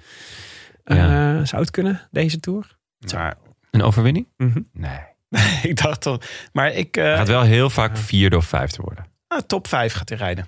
Eh, 0.84 0.97
Ja. 0.97 1.45
zou 1.45 1.62
het 1.62 1.70
kunnen, 1.70 2.01
deze 2.11 2.40
Tour? 2.40 2.76
Maar 3.12 3.34
Een 3.70 3.82
overwinning? 3.82 4.26
Mhm. 4.36 4.61
Nee. 4.72 4.99
ik 5.70 5.76
dacht 5.82 6.01
toch... 6.01 6.18
Maar 6.53 6.72
ik... 6.72 6.97
eh, 6.97 7.05
gaat 7.16 7.28
wel 7.28 7.43
heel 7.43 7.70
vaak 7.70 7.97
vierde 7.97 8.36
of 8.36 8.45
vijfde 8.45 8.82
worden. 8.82 9.07
nou, 9.28 9.43
top 9.47 9.68
5 9.68 9.93
gaat 9.93 10.09
hij 10.09 10.18
rijden. 10.18 10.47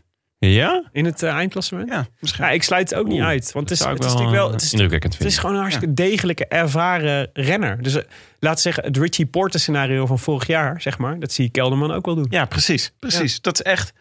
Ja? 0.53 0.85
In 0.93 1.05
het 1.05 1.23
eh, 1.23 1.31
eindklassement? 1.31 1.89
Ja, 1.89 2.07
misschien. 2.21 2.45
Ja, 2.45 2.51
ik 2.51 2.63
sluit 2.63 2.91
het 2.91 2.99
ook 2.99 3.07
niet 3.07 3.21
uit. 3.21 3.53
Want 3.53 3.71
het 3.71 3.79
is, 3.79 3.85
het 3.87 3.99
is 3.99 4.07
natuurlijk 4.07 4.37
wel... 4.37 4.51
Het 4.51 4.63
is, 4.63 4.73
indrukwekkend 4.73 5.19
het 5.19 5.27
is 5.27 5.39
gewoon 5.39 5.55
een 5.55 5.61
hartstikke 5.61 5.95
degelijke, 5.95 6.47
ervaren 6.47 7.31
renner. 7.33 7.83
Dus 7.83 7.95
eh, 7.95 8.03
laten 8.39 8.57
we 8.57 8.63
zeggen, 8.63 8.85
het 8.85 8.97
Richie 8.97 9.27
Porter 9.27 9.61
scenario 9.61 10.07
van 10.07 10.19
vorig 10.19 10.47
jaar, 10.47 10.81
zeg 10.81 10.99
maar. 10.99 11.19
Dat 11.19 11.33
zie 11.33 11.45
ik 11.45 11.53
Kelderman 11.53 11.93
ook 11.93 12.07
wel 12.07 12.15
doen. 12.15 12.27
Ja, 12.31 12.45
precies. 12.45 12.93
Precies. 12.99 13.41
Dat 13.41 13.55
is 13.55 13.63
echt... 13.63 13.93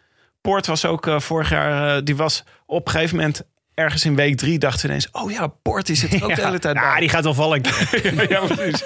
Poort 0.41 0.65
was 0.65 0.85
ook 0.85 1.07
eh, 1.07 1.19
vorig 1.19 1.49
jaar... 1.49 1.97
eh, 1.97 2.03
die 2.03 2.15
was 2.15 2.43
op 2.65 2.85
een 2.85 2.91
gegeven 2.91 3.15
moment... 3.15 3.43
Ergens 3.73 4.05
in 4.05 4.15
week 4.15 4.37
drie 4.37 4.59
dachten 4.59 4.81
we 4.81 4.87
ineens... 4.87 5.09
Oh 5.11 5.31
ja, 5.31 5.53
die 5.85 5.95
zit 5.95 6.13
er 6.13 6.23
ook 6.23 6.35
de 6.35 6.45
hele 6.45 6.59
tijd 6.59 6.75
ja, 6.75 6.99
die 6.99 7.09
gaat 7.09 7.23
wel 7.23 7.33
vallen. 7.33 7.61
ja, 8.03 8.25
ja, 8.29 8.39
precies. 8.45 8.83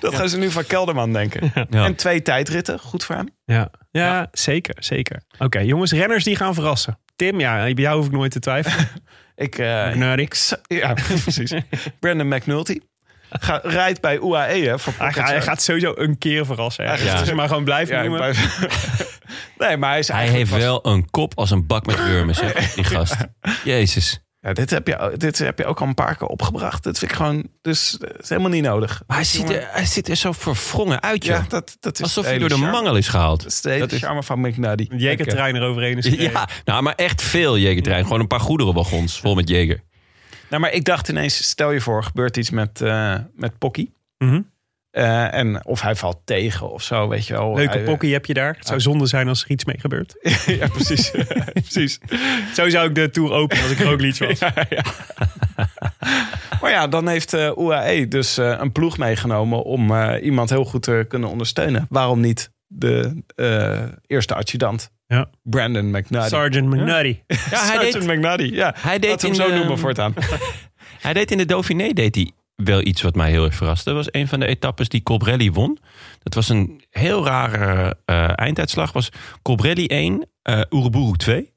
Dat 0.00 0.14
gaan 0.14 0.28
ze 0.28 0.38
nu 0.38 0.50
van 0.50 0.66
Kelderman 0.66 1.12
denken. 1.12 1.52
Ja. 1.70 1.84
En 1.84 1.94
twee 1.94 2.22
tijdritten. 2.22 2.78
Goed 2.78 3.04
voor 3.04 3.14
hem. 3.14 3.28
ja. 3.44 3.70
ja, 3.90 4.28
zeker, 4.32 4.74
zeker. 4.78 5.22
Oké, 5.38 5.58
jongens, 5.58 5.92
renners 5.92 6.24
die 6.24 6.36
gaan 6.36 6.54
verrassen. 6.54 6.98
Tim, 7.16 7.40
ja, 7.40 7.56
bij 7.74 7.84
jou 7.84 7.96
hoef 7.96 8.06
ik 8.06 8.12
nooit 8.12 8.30
te 8.30 8.38
twijfelen. 8.38 8.88
Ik, 9.34 9.58
eh, 9.58 9.92
z- 10.34 10.52
ja, 10.62 10.94
precies. 11.22 11.52
Brandon 12.00 12.28
McNulty. 12.28 12.78
Ga, 13.30 13.60
rijdt 13.62 14.00
bij 14.00 14.16
UAE 14.18 14.62
hè, 14.68 14.78
voor 14.78 14.92
Hij, 14.98 15.12
gaat, 15.12 15.28
hij 15.28 15.40
sowieso 15.62 15.92
een 15.96 16.18
keer 16.18 16.46
verrassen. 16.46 16.84
Ja. 16.84 16.94
Ja. 16.96 17.18
Dus 17.18 17.28
ze 17.28 17.34
maar 17.34 17.48
gewoon 17.48 17.64
blijven 17.64 17.94
Ja, 17.96 18.02
noemen. 18.02 18.18
blijf- 18.18 18.58
nee, 19.58 19.76
maar 19.76 19.90
hij 19.90 19.98
is 19.98 20.08
Hij 20.08 20.28
heeft 20.28 20.50
vast- 20.50 20.62
wel 20.62 20.86
een 20.86 21.10
kop 21.10 21.32
als 21.38 21.50
een 21.50 21.66
bak 21.66 21.86
met 21.86 21.96
wurmen, 22.04 22.34
zeg, 22.34 22.74
die 22.74 22.84
gast. 22.84 23.16
Jezus. 23.64 24.20
Ja, 24.40 24.52
dit, 24.52 24.70
heb 24.70 24.86
je, 24.86 25.14
dit 25.16 25.38
heb 25.38 25.58
je 25.58 25.64
ook 25.64 25.80
al 25.80 25.86
een 25.86 25.94
paar 25.94 26.16
keer 26.16 26.26
opgebracht. 26.28 26.82
Dat 26.82 26.98
vind 26.98 27.10
ik 27.10 27.16
gewoon... 27.16 27.48
Dus 27.62 27.96
het 28.00 28.22
is 28.22 28.28
helemaal 28.28 28.50
niet 28.50 28.62
nodig. 28.62 29.02
Maar 29.06 29.16
hij 29.16 29.26
ziet, 29.26 29.50
er, 29.50 29.66
hij 29.70 29.84
ziet 29.86 30.08
er 30.08 30.16
zo 30.16 30.32
verwrongen 30.32 31.02
uit, 31.02 31.24
joh. 31.24 31.36
Ja, 31.36 31.44
dat, 31.48 31.76
dat 31.80 31.94
is 31.98 32.02
Alsof 32.02 32.24
hij 32.24 32.38
door 32.38 32.48
de 32.48 32.54
charme. 32.54 32.70
mangel 32.70 32.96
is 32.96 33.08
gehaald. 33.08 33.42
Dat 33.42 33.52
is 33.52 33.60
de 33.60 33.68
hele 33.68 33.80
Dat 33.80 33.92
is- 33.92 34.00
charme 34.00 34.22
van 34.22 34.40
McNulty. 34.40 34.86
Een 34.88 34.98
Jegertrein 34.98 35.56
eroverheen 35.56 35.96
is 35.98 36.04
gereden. 36.06 36.30
Ja, 36.32 36.48
nou, 36.64 36.82
maar 36.82 36.94
echt 36.94 37.22
veel 37.22 37.58
Jegertrein. 37.58 38.02
Gewoon 38.04 38.20
een 38.20 38.26
paar 38.26 38.40
goederenwagons 38.40 39.20
vol 39.20 39.34
met 39.34 39.48
Jeger. 39.48 39.80
Nou, 40.50 40.62
maar 40.62 40.72
ik 40.72 40.84
dacht 40.84 41.08
ineens, 41.08 41.48
stel 41.48 41.70
je 41.70 41.80
voor, 41.80 42.04
gebeurt 42.04 42.36
iets 42.36 42.50
met, 42.50 42.80
eh 42.80 43.14
met 43.34 43.58
Pocky. 43.58 43.90
Mhm. 44.18 44.40
Eh, 44.90 45.34
en 45.34 45.66
of 45.66 45.80
hij 45.80 45.94
valt 45.94 46.20
tegen 46.24 46.70
of 46.70 46.82
zo, 46.82 47.08
weet 47.08 47.26
je 47.26 47.32
wel. 47.32 47.54
Leuke 47.54 47.72
Hij- 47.76 47.82
pokkie 47.84 48.12
heb 48.12 48.26
je 48.26 48.34
daar. 48.34 48.54
Het 48.58 48.66
zou 48.66 48.80
zonde 48.80 49.06
zijn 49.06 49.28
als 49.28 49.42
er 49.44 49.50
iets 49.50 49.64
mee 49.64 49.78
gebeurt. 49.80 50.14
ja, 50.60 50.68
precies. 50.68 51.10
precies. 51.52 51.98
Zo 52.54 52.68
zou 52.68 52.88
ik 52.88 52.94
de 52.94 53.10
Tour 53.10 53.32
openen 53.32 53.62
als 53.62 53.72
ik 53.72 53.78
Roglic 53.80 54.16
was. 54.18 54.38
Maar 56.60 56.70
ja, 56.70 56.86
dan 56.88 57.08
heeft 57.08 57.32
eh, 57.32 57.50
UAE 57.58 58.08
dus 58.08 58.38
eh, 58.38 58.54
een 58.58 58.72
ploeg 58.72 58.98
meegenomen 58.98 59.62
om 59.64 59.90
eh, 59.94 60.24
iemand 60.24 60.50
heel 60.50 60.64
goed 60.64 60.82
te 60.82 61.04
kunnen 61.08 61.28
ondersteunen. 61.28 61.86
Waarom 61.88 62.20
niet 62.20 62.50
de 62.66 63.22
eh, 63.34 63.82
eerste 64.06 64.34
adjudant? 64.34 64.90
Ja. 65.06 65.30
Brandon 65.42 65.90
McNulty. 65.90 66.28
Sergeant 66.28 66.66
McNulty. 66.68 67.18
Ja, 67.26 67.36
hij 67.36 67.58
Sergeant 67.58 67.92
deed, 67.92 68.06
McNulty, 68.06 68.42
ja. 68.54 68.74
hij 68.78 68.98
deed 68.98 69.10
Laten 69.10 69.28
we 69.28 69.34
in 69.34 69.40
hem 69.40 69.48
zo 69.50 69.54
de- 69.54 69.58
noemen 69.58 69.78
voortaan. 69.78 70.14
Hij 71.00 71.12
deed 71.12 71.30
in 71.30 71.38
de 71.38 71.44
Dauphiné 71.44 71.92
deed 71.92 72.14
hij 72.14 72.30
wel 72.64 72.80
iets 72.86 73.02
wat 73.02 73.14
mij 73.14 73.30
heel 73.30 73.44
erg 73.44 73.54
verraste. 73.54 73.84
Dat 73.84 73.94
was 74.04 74.08
een 74.20 74.28
van 74.28 74.40
de 74.40 74.46
etappes 74.46 74.88
die 74.88 75.02
Colbrelli 75.02 75.50
won. 75.52 75.78
Dat 76.22 76.34
was 76.34 76.48
een 76.48 76.82
heel 76.90 77.24
rare 77.24 77.96
eh, 78.04 78.30
einduitslag. 78.34 78.92
Was 78.92 79.08
Colbrelli 79.42 79.86
1, 79.86 80.28
eh 80.42 80.60
Uruburu 80.70 81.12
2. 81.16 81.52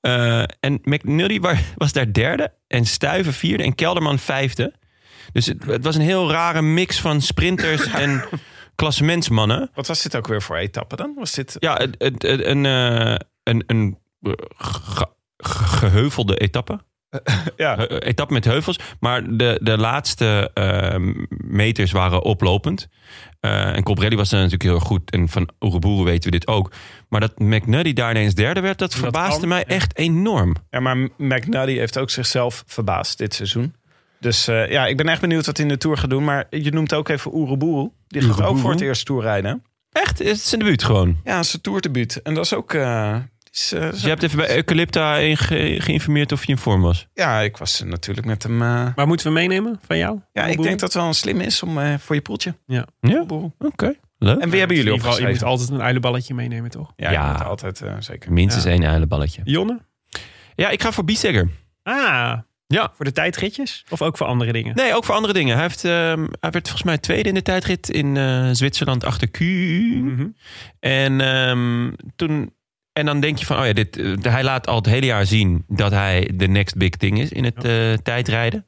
Eh, 0.00 0.38
en 0.60 0.78
McNulty 0.82 1.40
wa- 1.40 1.58
was 1.76 1.92
daar 1.92 2.12
derde 2.12 2.52
en 2.66 2.84
Stuyven 2.86 3.32
vierde 3.32 3.62
en 3.64 3.74
Kelderman 3.74 4.18
vijfde. 4.18 4.72
Dus 5.32 5.46
het, 5.46 5.64
het 5.64 5.84
was 5.84 5.94
een 5.94 6.00
heel 6.00 6.30
rare 6.30 6.62
mix 6.62 7.00
van 7.00 7.20
sprinters 7.20 7.86
en 8.04 8.24
klassementsmannen. 8.74 9.70
Wat 9.74 9.86
was 9.86 10.02
dit 10.02 10.16
ook 10.16 10.26
weer 10.26 10.42
voor 10.42 10.56
etappe 10.56 10.96
dan? 10.96 11.12
Was 11.16 11.32
dit... 11.32 11.56
Ja, 11.58 11.74
het, 11.76 11.94
het, 11.98 12.22
het- 12.22 12.44
een, 12.44 12.66
eh, 12.66 13.14
een, 13.42 13.62
een 13.66 13.98
ge- 14.56 15.10
geheuvelde 15.36 16.36
etappe. 16.36 16.80
Ja. 17.56 17.76
He- 17.76 17.98
etappe 17.98 18.32
met 18.32 18.44
heuvels. 18.44 18.78
Maar 19.00 19.36
de, 19.36 19.58
de 19.62 19.78
laatste 19.78 20.50
eh, 20.54 20.94
meters 21.28 21.92
waren 21.92 22.22
oplopend. 22.22 22.88
Eh, 23.40 23.76
en 23.76 23.82
Colbrelli 23.82 24.16
was 24.16 24.28
daar 24.28 24.38
natuurlijk 24.40 24.70
heel 24.70 24.74
erg 24.78 24.84
goed. 24.88 25.10
En 25.10 25.28
van 25.28 25.48
Oeroboeren 25.60 26.04
weten 26.04 26.24
we 26.24 26.38
dit 26.38 26.46
ook. 26.46 26.72
Maar 27.08 27.20
dat 27.20 27.38
McNuddy 27.38 27.92
daar 27.92 28.10
ineens 28.10 28.34
derde 28.34 28.60
werd, 28.60 28.78
dat 28.78 28.90
Dat 28.90 29.00
verbaasde 29.00 29.40
kan, 29.40 29.48
mij 29.48 29.64
ja. 29.68 29.74
echt 29.74 29.96
enorm. 29.98 30.54
Ja, 30.70 30.80
maar 30.80 30.96
McNulty 31.16 31.76
heeft 31.76 31.98
ook 31.98 32.10
zichzelf 32.10 32.62
verbaasd 32.66 33.18
dit 33.18 33.34
seizoen. 33.34 33.74
Dus 34.20 34.48
eh, 34.48 34.70
ja, 34.70 34.86
ik 34.86 34.96
ben 34.96 35.08
echt 35.08 35.20
benieuwd 35.20 35.46
wat 35.46 35.56
hij 35.56 35.66
in 35.66 35.72
de 35.72 35.78
Tour 35.78 35.96
gaat 35.96 36.10
doen. 36.10 36.24
Maar 36.24 36.46
je 36.50 36.70
noemt 36.70 36.94
ook 36.94 37.08
even 37.08 37.34
Oeroboero. 37.34 37.92
Die 38.08 38.22
gaat 38.22 38.42
ook 38.42 38.58
voor 38.58 38.70
het 38.70 38.80
eerst 38.80 39.06
Tour 39.06 39.22
rijden. 39.22 39.62
Echt, 39.92 40.18
het 40.18 40.26
is 40.28 40.48
zijn 40.48 40.60
debuut 40.60 40.82
gewoon. 40.84 41.16
Ja, 41.24 41.42
zijn 41.42 41.62
toerdebuut. 41.62 42.22
En 42.22 42.34
dat 42.34 42.44
is 42.44 42.54
ook... 42.54 42.74
eh, 43.50 43.58
is, 43.60 43.72
eh, 43.72 43.90
Dus 43.90 44.02
je 44.02 44.08
hebt 44.08 44.22
even 44.22 44.36
bij 44.36 44.54
Eucalypta 44.56 45.16
in 45.16 45.36
ge- 45.36 45.76
geïnformeerd 45.78 46.32
of 46.32 46.44
je 46.44 46.52
in 46.52 46.58
vorm 46.58 46.80
was. 46.82 47.06
Ja, 47.14 47.40
ik 47.40 47.56
was 47.56 47.82
natuurlijk 47.86 48.26
met 48.26 48.42
hem... 48.42 48.62
eh, 48.62 48.86
Waar 48.94 49.06
moeten 49.06 49.26
we 49.26 49.32
meenemen 49.32 49.80
van 49.86 49.96
jou? 49.98 50.20
ja, 50.32 50.44
ik 50.46 50.56
denk 50.62 50.70
dat 50.78 50.80
het 50.80 50.94
wel 50.94 51.06
een 51.06 51.14
slim 51.14 51.40
is 51.40 51.62
om 51.62 51.78
eh, 51.78 51.94
voor 51.98 52.14
je 52.14 52.20
poeltje. 52.20 52.54
Ja, 52.66 52.86
oké. 53.58 53.94
Leuk. 54.18 54.38
En 54.40 54.50
wie 54.50 54.58
hebben 54.58 54.76
jullie 54.76 54.92
geval, 54.92 54.94
Je 54.94 55.00
moet 55.00 55.10
opgeschreven? 55.10 55.46
altijd 55.46 55.70
een 55.70 55.82
uilenballetje 55.82 56.34
meenemen, 56.34 56.70
toch? 56.70 56.92
Ja, 56.96 57.10
Ja. 57.10 57.26
je 57.26 57.32
moet 57.32 57.44
altijd 57.44 57.80
eh, 57.82 57.94
zeker. 57.98 58.32
Minstens 58.32 58.64
Ja. 58.64 58.70
één 58.70 58.84
uilenballetje. 58.84 59.40
Jonne? 59.44 59.78
Ja, 60.54 60.68
ik 60.68 60.82
ga 60.82 60.92
voor 60.92 61.04
Biesegger. 61.04 61.48
Ah, 61.82 62.38
Ja. 62.66 62.92
voor 62.94 63.04
de 63.04 63.12
tijdritjes? 63.12 63.84
Of 63.90 64.02
ook 64.02 64.16
voor 64.16 64.26
andere 64.26 64.52
dingen? 64.52 64.74
Nee, 64.74 64.94
ook 64.94 65.04
voor 65.04 65.14
andere 65.14 65.32
dingen. 65.32 65.54
Hij, 65.54 65.62
heeft, 65.62 65.84
ehm, 65.84 66.26
hij 66.40 66.50
werd 66.50 66.68
volgens 66.68 66.82
mij 66.82 66.98
tweede 66.98 67.28
in 67.28 67.34
de 67.34 67.42
tijdrit 67.42 67.88
in 67.90 68.16
eh, 68.16 68.48
Zwitserland 68.52 69.04
achter 69.04 69.28
Q. 69.30 69.40
Mhm. 69.40 70.26
En 70.80 71.20
ehm, 71.20 71.92
toen. 72.16 72.52
En 73.00 73.06
dan 73.06 73.20
denk 73.20 73.38
je 73.38 73.46
van, 73.46 73.58
oh 73.58 73.66
ja, 73.66 73.72
dit, 73.72 73.96
eh, 73.96 74.32
hij 74.32 74.42
laat 74.42 74.66
al 74.66 74.76
het 74.76 74.86
hele 74.86 75.06
jaar 75.06 75.26
zien 75.26 75.64
dat 75.68 75.90
hij 75.90 76.30
de 76.34 76.48
next 76.48 76.76
big 76.76 76.90
thing 76.90 77.20
is 77.20 77.30
in 77.30 77.44
het 77.44 77.64
eh, 77.64 77.92
tijdrijden. 77.92 78.66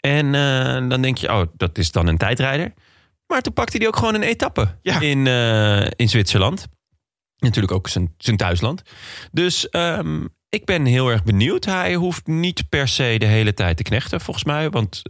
En 0.00 0.34
eh, 0.34 0.88
dan 0.88 1.02
denk 1.02 1.18
je, 1.18 1.32
oh, 1.32 1.42
dat 1.56 1.78
is 1.78 1.90
dan 1.92 2.06
een 2.06 2.18
tijdrijder. 2.18 2.72
Maar 3.26 3.40
toen 3.40 3.52
pakte 3.52 3.76
hij 3.76 3.86
ook 3.86 3.96
gewoon 3.96 4.14
een 4.14 4.22
etappe 4.22 4.78
Ja. 4.82 5.00
in, 5.00 5.26
in 5.96 6.08
Zwitserland. 6.08 6.66
Natuurlijk 7.38 7.72
ook 7.72 7.88
zijn, 7.88 8.14
zijn 8.18 8.36
thuisland. 8.36 8.82
Dus 9.30 9.68
ehm, 9.68 10.24
ik 10.48 10.64
ben 10.64 10.84
heel 10.84 11.08
erg 11.08 11.24
benieuwd. 11.24 11.64
Hij 11.64 11.94
hoeft 11.94 12.26
niet 12.26 12.68
per 12.68 12.88
se 12.88 13.14
de 13.18 13.26
hele 13.26 13.54
tijd 13.54 13.76
te 13.76 13.82
knechten, 13.82 14.20
volgens 14.20 14.44
mij. 14.44 14.70
Want 14.70 15.02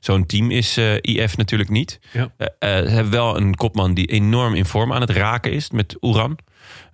zo'n 0.00 0.26
team 0.26 0.50
is 0.50 0.76
IF 1.00 1.36
natuurlijk 1.36 1.70
niet. 1.70 1.98
Ja. 2.12 2.32
Ze 2.38 2.66
hebben 2.66 3.10
wel 3.10 3.36
een 3.36 3.54
kopman 3.54 3.94
die 3.94 4.06
enorm 4.06 4.54
in 4.54 4.64
vorm 4.64 4.92
aan 4.92 5.00
het 5.00 5.10
raken 5.10 5.52
is 5.52 5.70
met 5.70 5.96
Oeran. 6.00 6.38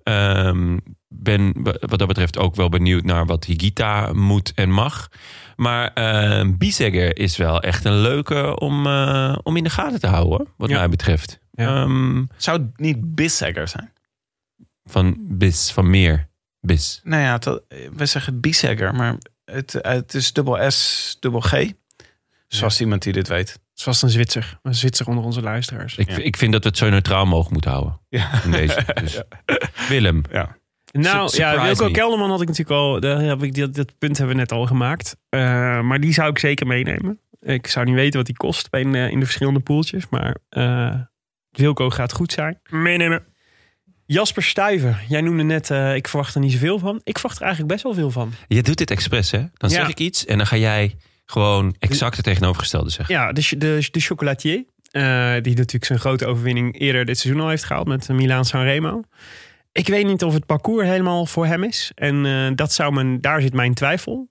Ehm, 0.06 0.78
ben 1.08 1.52
wa- 1.62 1.76
wat 1.80 1.98
dat 1.98 2.08
betreft 2.08 2.38
ook 2.38 2.54
wel 2.54 2.68
benieuwd 2.68 3.04
naar 3.04 3.26
wat 3.26 3.44
Higita 3.44 4.12
moet 4.12 4.52
en 4.54 4.70
mag. 4.70 5.08
Maar 5.56 5.90
uh, 5.94 6.50
Biesegger 6.58 7.18
is 7.18 7.36
wel 7.36 7.62
echt 7.62 7.84
een 7.84 8.00
leuke 8.00 8.58
om, 8.58 8.86
eh, 8.86 9.36
om 9.42 9.56
in 9.56 9.64
de 9.64 9.70
gaten 9.70 10.00
te 10.00 10.06
houden, 10.06 10.46
wat 10.56 10.68
Ja. 10.70 10.76
mij 10.78 10.88
betreft. 10.88 11.38
Ja. 11.52 11.82
Ehm, 11.82 12.24
Zou 12.36 12.62
het 12.62 12.78
niet 12.80 13.14
Bissegger 13.14 13.68
zijn? 13.68 13.92
van 14.84 15.16
Bis, 15.20 15.70
van 15.72 15.90
meer 15.90 16.28
Bis. 16.60 17.00
Nou 17.04 17.22
ja, 17.22 17.38
dat, 17.38 17.62
we 17.96 18.06
zeggen 18.06 18.40
Bissegger, 18.40 18.94
maar 18.94 19.16
het, 19.44 19.72
het 19.80 20.14
is 20.14 20.32
dubbel 20.32 20.70
S, 20.70 21.16
dubbel 21.20 21.40
G. 21.40 21.72
Zoals 22.48 22.80
iemand 22.80 23.02
die 23.02 23.12
dit 23.12 23.28
weet. 23.28 23.58
Het 23.76 23.86
is 23.86 23.92
vast 23.92 24.02
een 24.02 24.10
Zwitser. 24.10 24.58
Een 24.62 24.74
Zwitser 24.74 25.08
onder 25.08 25.24
onze 25.24 25.40
luisteraars. 25.42 25.96
Ik, 25.96 26.10
Ja. 26.10 26.16
ik 26.16 26.36
vind 26.36 26.52
dat 26.52 26.62
we 26.62 26.68
het 26.68 26.78
zo 26.78 26.88
neutraal 26.90 27.24
mogelijk 27.26 27.50
moeten 27.52 27.70
houden. 27.70 28.00
Ja. 28.08 28.42
In 28.44 28.50
deze. 28.50 28.84
Dus. 29.02 29.22
Willem. 29.88 30.22
Ja. 30.30 30.56
Nou 30.92 31.28
Sur- 31.28 31.40
ja, 31.40 31.62
Wilco 31.62 31.84
me. 31.84 31.90
Kelderman 31.90 32.30
had 32.30 32.40
ik 32.40 32.48
natuurlijk 32.48 32.76
al. 32.76 33.00
Daar 33.00 33.20
heb 33.20 33.42
ik, 33.42 33.54
dat, 33.54 33.74
dat 33.74 33.98
punt 33.98 34.16
hebben 34.18 34.34
we 34.36 34.40
net 34.42 34.52
al 34.52 34.66
gemaakt. 34.66 35.16
Eh, 35.28 35.40
maar 35.80 36.00
die 36.00 36.12
zou 36.12 36.30
ik 36.30 36.38
zeker 36.38 36.66
meenemen. 36.66 37.20
Ik 37.40 37.66
zou 37.66 37.86
niet 37.86 37.94
weten 37.94 38.16
wat 38.16 38.26
die 38.26 38.36
kost 38.36 38.70
bij 38.70 38.80
een, 38.80 38.94
eh, 38.94 39.10
in 39.10 39.18
de 39.18 39.24
verschillende 39.24 39.60
poeltjes. 39.60 40.08
Maar 40.08 40.36
eh, 40.48 40.94
Wilco 41.50 41.90
gaat 41.90 42.12
goed 42.12 42.32
zijn. 42.32 42.60
Meenemen. 42.70 43.24
Jasper 44.06 44.42
Stuyven. 44.42 44.98
Jij 45.08 45.20
noemde 45.20 45.42
net, 45.42 45.70
eh, 45.70 45.94
ik 45.94 46.08
verwacht 46.08 46.34
er 46.34 46.40
niet 46.40 46.52
zoveel 46.52 46.78
van. 46.78 47.00
Ik 47.04 47.18
verwacht 47.18 47.36
er 47.38 47.44
eigenlijk 47.44 47.72
best 47.72 47.84
wel 47.84 47.94
veel 47.94 48.10
van. 48.10 48.32
Je 48.48 48.62
doet 48.62 48.78
dit 48.78 48.90
expres, 48.90 49.30
hè? 49.30 49.44
Dan 49.54 49.70
zeg 49.70 49.82
Ja. 49.82 49.88
ik 49.88 49.98
iets 49.98 50.24
en 50.24 50.36
dan 50.36 50.46
ga 50.46 50.56
jij 50.56 50.96
gewoon 51.26 51.74
exact 51.78 52.16
het 52.16 52.24
tegenovergestelde 52.24 52.90
zeggen. 52.90 53.14
Ja, 53.14 53.32
de, 53.32 53.56
de, 53.58 53.88
de 53.90 54.00
chocolatier. 54.00 54.64
eh, 54.90 55.32
die 55.42 55.56
natuurlijk 55.56 55.84
zijn 55.84 55.98
grote 55.98 56.26
overwinning 56.26 56.80
eerder 56.80 57.04
dit 57.04 57.18
seizoen 57.18 57.42
al 57.42 57.48
heeft 57.48 57.64
gehaald 57.64 57.86
met 57.86 58.08
Milaan 58.08 58.44
Sanremo. 58.44 59.02
Ik 59.72 59.88
weet 59.88 60.06
niet 60.06 60.24
of 60.24 60.32
het 60.34 60.46
parcours 60.46 60.86
helemaal 60.88 61.26
voor 61.26 61.46
hem 61.46 61.62
is. 61.64 61.92
En 61.94 62.26
eh, 62.26 62.50
dat 62.54 62.72
zou 62.72 62.92
mijn, 62.92 63.20
daar 63.20 63.40
zit 63.40 63.54
mijn 63.54 63.74
twijfel. 63.74 64.28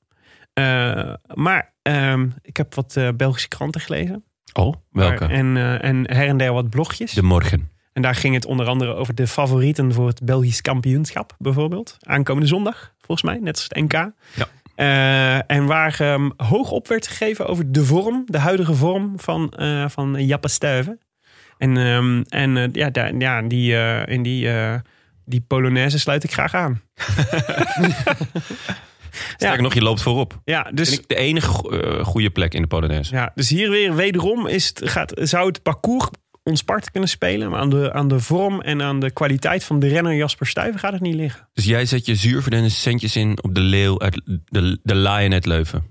Eh, 0.54 1.14
maar 1.34 1.74
ehm, 1.82 2.28
ik 2.42 2.58
heb 2.58 2.76
wat 2.76 2.98
Belgische 3.16 3.48
kranten 3.48 3.82
gelezen. 3.82 4.24
Oh, 4.54 4.74
welke? 4.92 5.26
En, 5.26 5.58
en 5.82 6.12
her 6.12 6.28
en 6.28 6.38
der 6.38 6.54
wat 6.54 6.70
blogjes. 6.70 7.12
De 7.12 7.22
morgen. 7.24 7.70
En 7.94 8.02
daar 8.02 8.16
ging 8.16 8.34
het 8.34 8.46
onder 8.46 8.68
andere 8.68 8.94
over 8.94 9.16
de 9.16 9.28
favorieten 9.28 9.94
voor 9.94 10.08
het 10.08 10.24
Belgisch 10.24 10.62
kampioenschap, 10.62 11.36
bijvoorbeeld. 11.40 11.98
Aankomende 12.00 12.48
zondag, 12.48 12.94
volgens 12.98 13.22
mij, 13.22 13.40
net 13.42 13.56
als 13.56 13.64
het 13.64 13.76
NK. 13.76 13.92
Ja. 13.94 14.48
Eh, 14.76 15.52
en 15.52 15.66
waar 15.66 16.20
hoog 16.38 16.72
op 16.72 16.88
werd 16.88 17.08
gegeven 17.08 17.46
over 17.48 17.72
de 17.72 17.86
vorm, 17.86 18.24
de 18.26 18.38
huidige 18.38 18.74
vorm 18.74 19.14
van, 19.20 19.50
eh 19.50 19.86
van 19.90 20.26
Jappe 20.26 20.48
Stuyven. 20.48 21.00
En, 21.58 21.78
ehm, 21.78 22.22
en 22.30 22.58
eh, 22.58 22.68
ja, 22.72 22.90
daar, 22.90 23.16
ja, 23.16 23.42
die, 23.42 23.74
in 24.06 24.24
die, 24.24 24.50
die 25.26 25.42
Polonaise 25.48 26.00
sluit 26.00 26.24
ik 26.24 26.32
graag 26.34 26.54
aan. 26.54 26.82
Sterker 29.38 29.62
nog, 29.62 29.74
je 29.74 29.82
loopt 29.82 30.02
voorop. 30.02 30.42
Ja, 30.46 30.70
dus, 30.74 30.90
Vind 30.90 31.02
ik 31.02 31.08
de 31.08 31.16
enige 31.16 31.48
go- 31.50 32.04
goede 32.04 32.30
plek 32.30 32.54
in 32.54 32.62
de 32.62 32.68
Polonaise. 32.68 33.16
ja, 33.16 33.32
dus 33.36 33.50
hier 33.50 33.70
weer 33.70 33.96
wederom 33.96 34.48
is 34.48 34.68
het, 34.68 34.82
gaat, 34.90 35.12
zou 35.16 35.48
het 35.48 35.62
parcours 35.64 36.08
ons 36.46 36.64
part 36.64 36.92
kunnen 36.92 37.10
spelen. 37.10 37.50
Maar 37.50 37.60
aan 37.60 37.70
de, 37.70 37.94
aan 37.94 38.08
de 38.08 38.20
vorm 38.20 38.62
en 38.62 38.82
aan 38.82 39.00
de 39.00 39.12
kwaliteit 39.12 39.64
van 39.64 39.80
de 39.80 39.88
renner 39.88 40.16
Jasper 40.16 40.48
Stuyven 40.48 40.80
gaat 40.80 40.92
het 40.94 41.02
niet 41.02 41.16
liggen. 41.16 41.48
Dus 41.54 41.66
jij 41.66 41.86
zet 41.86 42.06
je 42.06 42.16
zuurverdiende 42.16 42.70
centjes 42.70 43.16
in 43.16 43.44
op 43.44 43.56
de 43.56 43.62
leeuw 43.62 44.00
uit 44.00 44.22
de, 44.46 44.80
de 44.84 44.96
Lion 44.96 45.34
uit 45.34 45.46
Leuven. 45.46 45.84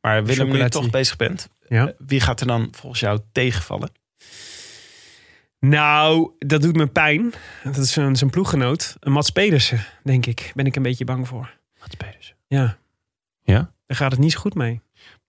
Maar 0.00 0.24
Willem, 0.24 0.48
nu 0.48 0.58
je 0.58 0.68
toch 0.68 0.90
bezig 0.90 1.16
bent. 1.16 1.48
Ja. 1.68 1.86
eh, 1.86 1.92
Wie 2.06 2.20
gaat 2.20 2.40
er 2.40 2.46
dan 2.46 2.68
volgens 2.72 3.00
jou 3.00 3.20
tegenvallen? 3.32 3.90
Nou, 5.60 6.30
dat 6.38 6.62
doet 6.62 6.76
me 6.76 6.86
pijn. 6.86 7.32
Dat 7.64 7.76
is 7.76 7.96
een, 7.96 8.16
zijn 8.16 8.30
ploeggenoot. 8.30 8.96
Mats 9.02 9.30
Pedersen, 9.30 9.84
denk 10.04 10.26
ik. 10.26 10.52
Ben 10.54 10.66
ik 10.66 10.76
een 10.76 10.82
beetje 10.82 11.04
bang 11.04 11.28
voor. 11.28 11.56
Wat 11.80 11.92
spelers? 11.92 12.34
Ja. 12.46 12.78
Ja? 13.42 13.72
Daar 13.86 13.96
gaat 13.96 14.10
het 14.10 14.20
niet 14.20 14.32
zo 14.32 14.40
goed 14.40 14.54
mee. 14.54 14.80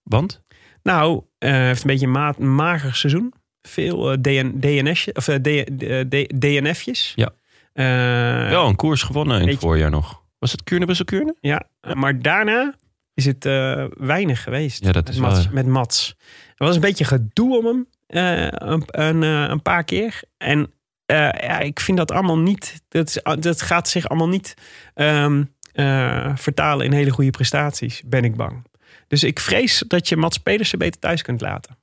Want? 0.02 0.42
Nou, 0.82 1.22
eh, 1.38 1.50
heeft 1.52 1.80
een 1.82 1.86
beetje 1.90 2.06
een 2.06 2.12
ma- 2.12 2.34
een 2.38 2.54
mager 2.54 2.94
seizoen. 2.94 3.32
Veel 3.62 4.12
eh, 4.12 4.18
DN, 4.20 4.56
DNS, 4.60 5.08
of, 5.12 5.28
eh, 5.28 5.34
D- 5.36 5.66
D- 5.78 6.10
D- 6.10 6.40
DNF'jes. 6.40 7.12
Ja. 7.16 7.30
Eh, 7.72 8.50
Wel 8.50 8.66
een 8.68 8.76
koers 8.76 9.02
gewonnen 9.02 9.40
in 9.40 9.48
het 9.48 9.58
voorjaar 9.58 9.90
nog. 9.90 10.22
Was 10.38 10.52
het 10.52 10.62
Kuurne 10.64 10.84
Brussel 10.84 11.04
Kuurne? 11.04 11.34
Ja, 11.40 11.62
maar 11.94 12.20
daarna 12.22 12.74
is 13.14 13.24
het 13.24 13.44
eh, 13.46 13.84
weinig 13.98 14.42
geweest. 14.42 14.84
Ja, 14.84 14.92
dat 14.92 15.04
met 15.04 15.14
is 15.14 15.20
Mats, 15.20 15.44
waar. 15.44 15.54
Met 15.54 15.66
Mats. 15.66 16.14
Er 16.56 16.66
was 16.66 16.74
een 16.74 16.80
beetje 16.80 17.04
gedoe 17.04 17.58
om 17.58 17.64
hem 17.66 17.86
eh, 18.06 18.46
een, 18.68 18.82
een, 18.86 19.22
eh, 19.22 19.44
een 19.50 19.62
paar 19.62 19.84
keer. 19.84 20.22
En 20.36 20.72
eh, 21.06 21.16
ja, 21.16 21.58
ik 21.58 21.80
vind 21.80 21.98
dat 21.98 22.10
allemaal 22.10 22.38
niet... 22.38 22.82
Dat, 22.88 23.08
is, 23.08 23.20
dat 23.42 23.62
gaat 23.62 23.88
zich 23.88 24.08
allemaal 24.08 24.28
niet 24.28 24.54
ehm, 24.94 25.44
eh, 25.72 26.32
vertalen 26.36 26.86
in 26.86 26.92
hele 26.92 27.10
goede 27.10 27.30
prestaties, 27.30 28.02
ben 28.06 28.24
ik 28.24 28.36
bang. 28.36 28.64
Dus 29.08 29.24
ik 29.24 29.40
vrees 29.40 29.84
dat 29.86 30.08
je 30.08 30.16
Mats 30.16 30.38
Pedersen 30.38 30.78
beter 30.78 31.00
thuis 31.00 31.22
kunt 31.22 31.40
laten. 31.40 31.76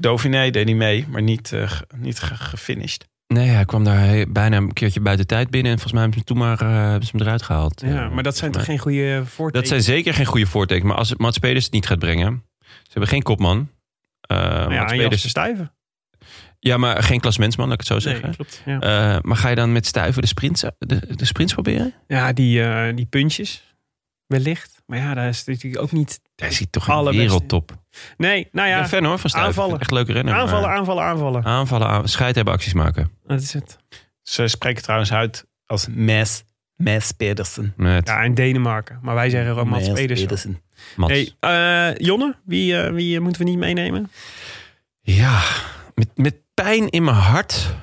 Dauphiné 0.00 0.50
deed 0.50 0.66
niet 0.66 0.76
mee, 0.76 1.06
maar 1.08 1.22
niet, 1.22 1.52
eh, 1.52 1.70
niet 1.96 2.18
ge- 2.18 2.34
gefinished. 2.36 3.08
Nee, 3.26 3.48
hij 3.48 3.64
kwam 3.64 3.84
daar 3.84 3.98
he- 4.06 4.26
bijna 4.28 4.56
een 4.56 4.72
keertje 4.72 5.00
buiten 5.00 5.26
tijd 5.26 5.50
binnen. 5.50 5.72
En 5.72 5.78
volgens 5.78 5.92
mij 5.94 6.02
hebben 6.02 6.20
ze 6.20 6.24
hem 6.34 6.36
toen 6.38 6.46
maar 6.48 6.60
eh, 6.84 6.88
hebben 6.90 7.06
ze 7.08 7.16
hem 7.16 7.20
eruit 7.26 7.42
gehaald. 7.42 7.80
Ja, 7.80 8.04
Eh, 8.04 8.10
maar 8.14 8.22
dat 8.22 8.36
zijn 8.36 8.52
toch 8.52 8.64
geen 8.64 8.78
goede 8.78 9.22
voortekenen? 9.24 9.52
Dat 9.52 9.66
zijn 9.68 9.82
zeker 9.96 10.14
geen 10.14 10.26
goede 10.26 10.46
voortekenen. 10.46 10.88
Maar 10.88 10.96
als 10.98 11.14
Mats 11.16 11.38
Peders 11.38 11.64
het 11.64 11.72
niet 11.74 11.86
gaat 11.86 11.98
brengen... 11.98 12.44
Ze 12.60 12.88
hebben 12.98 13.08
geen 13.10 13.22
kopman. 13.22 13.70
Eh 14.20 14.36
Nou 14.38 14.72
ja, 14.74 14.84
Peders- 14.84 15.28
Stuyven. 15.28 15.72
ja, 16.58 16.76
maar 16.76 17.02
geen 17.02 17.20
klasmensman, 17.20 17.68
laat 17.68 17.80
ik 17.82 17.88
het 17.88 18.02
zo 18.02 18.08
Nee, 18.10 18.14
zeggen. 18.18 18.34
klopt. 18.34 18.62
Ja, 18.66 18.80
Eh, 18.80 19.20
maar 19.22 19.36
ga 19.36 19.48
je 19.48 19.54
dan 19.54 19.72
met 19.72 19.86
Stuiven 19.86 20.22
de 20.22 20.28
sprints, 20.28 20.60
de, 20.78 21.00
de 21.16 21.24
sprints 21.24 21.52
proberen? 21.52 21.94
ja 22.06 22.32
die, 22.32 22.62
eh, 22.62 22.96
die 22.96 23.06
puntjes, 23.06 23.74
wellicht. 24.26 24.79
Maar 24.90 24.98
ja, 24.98 25.14
daar 25.14 25.28
is 25.28 25.44
natuurlijk 25.44 25.82
ook 25.82 25.92
niet... 25.92 26.20
Hij 26.36 26.50
ziet 26.50 26.72
toch 26.72 26.88
een 26.88 27.04
wereldtop. 27.04 27.78
Nee, 28.16 28.48
nou 28.52 28.68
Ja, 28.68 28.76
ja, 28.76 28.88
fan 28.88 29.04
hoor 29.04 29.18
van 29.18 29.34
aanvallen. 29.34 29.80
Echt 29.80 29.90
leuke 29.90 30.12
renner. 30.12 30.34
maar- 30.34 30.42
aanvallen, 30.42 30.68
aanvallen, 30.70 31.04
aanvallen. 31.04 31.44
Aanvallen, 31.44 31.86
aan, 31.88 32.08
scheid 32.08 32.34
hebben, 32.34 32.54
acties 32.54 32.72
maken. 32.72 33.10
Dat 33.26 33.40
is 33.40 33.52
het. 33.52 33.76
Ze 34.22 34.48
spreken 34.48 34.82
trouwens 34.82 35.12
uit 35.12 35.46
als 35.66 35.86
Mes, 35.90 36.44
Mes 36.74 37.12
Pedersen. 37.12 37.72
Met 37.76 38.06
Ja, 38.06 38.22
in 38.22 38.34
Denemarken. 38.34 38.98
Maar 39.02 39.14
wij 39.14 39.30
zeggen 39.30 39.52
gewoon 39.52 39.68
Mats 39.68 39.92
Pedersen. 39.92 40.62
Mats. 40.96 41.12
Hey, 41.12 41.34
eh, 41.90 41.96
Jonne, 41.96 42.36
wie, 42.44 42.76
eh, 42.76 42.92
wie 42.92 43.16
eh, 43.16 43.22
moeten 43.22 43.42
we 43.44 43.48
niet 43.50 43.58
meenemen? 43.58 44.10
Ja, 45.00 45.42
met, 45.94 46.08
met 46.14 46.36
pijn 46.54 46.88
in 46.88 47.04
mijn 47.04 47.16
hart 47.16 47.74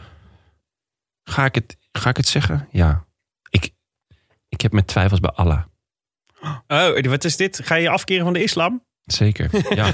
ga 1.24 1.46
ik 1.46 1.56
het, 1.56 1.78
ga 1.92 2.10
ik 2.10 2.18
het 2.18 2.28
zeggen. 2.28 2.68
Ja, 2.72 3.06
ik, 3.50 3.72
ik 4.50 4.62
heb 4.62 4.72
mijn 4.72 4.86
twijfels 4.86 5.20
bij 5.20 5.32
Allah. 5.32 5.64
Oh, 6.68 7.00
wat 7.10 7.24
is 7.24 7.36
dit? 7.38 7.62
Ga 7.64 7.76
je 7.76 7.90
afkeren 7.90 8.24
van 8.24 8.34
de 8.34 8.44
islam? 8.44 8.86
Zeker, 9.04 9.50
ja. 9.76 9.92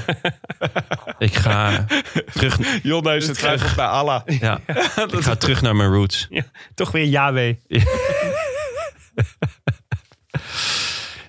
ik 1.27 1.35
ga 1.35 1.85
terug, 2.34 2.84
Jon 2.84 3.07
heeft 3.09 3.27
het 3.27 3.38
twijfels 3.38 3.75
bij 3.75 3.85
Allah. 3.85 4.21
ja, 4.25 4.59
ik 5.17 5.21
ga 5.21 5.35
terug 5.35 5.61
naar 5.61 5.75
mijn 5.75 5.89
roots. 5.89 6.27
Toch 6.73 6.91
weer 6.91 7.05
Yahweh. 7.05 7.55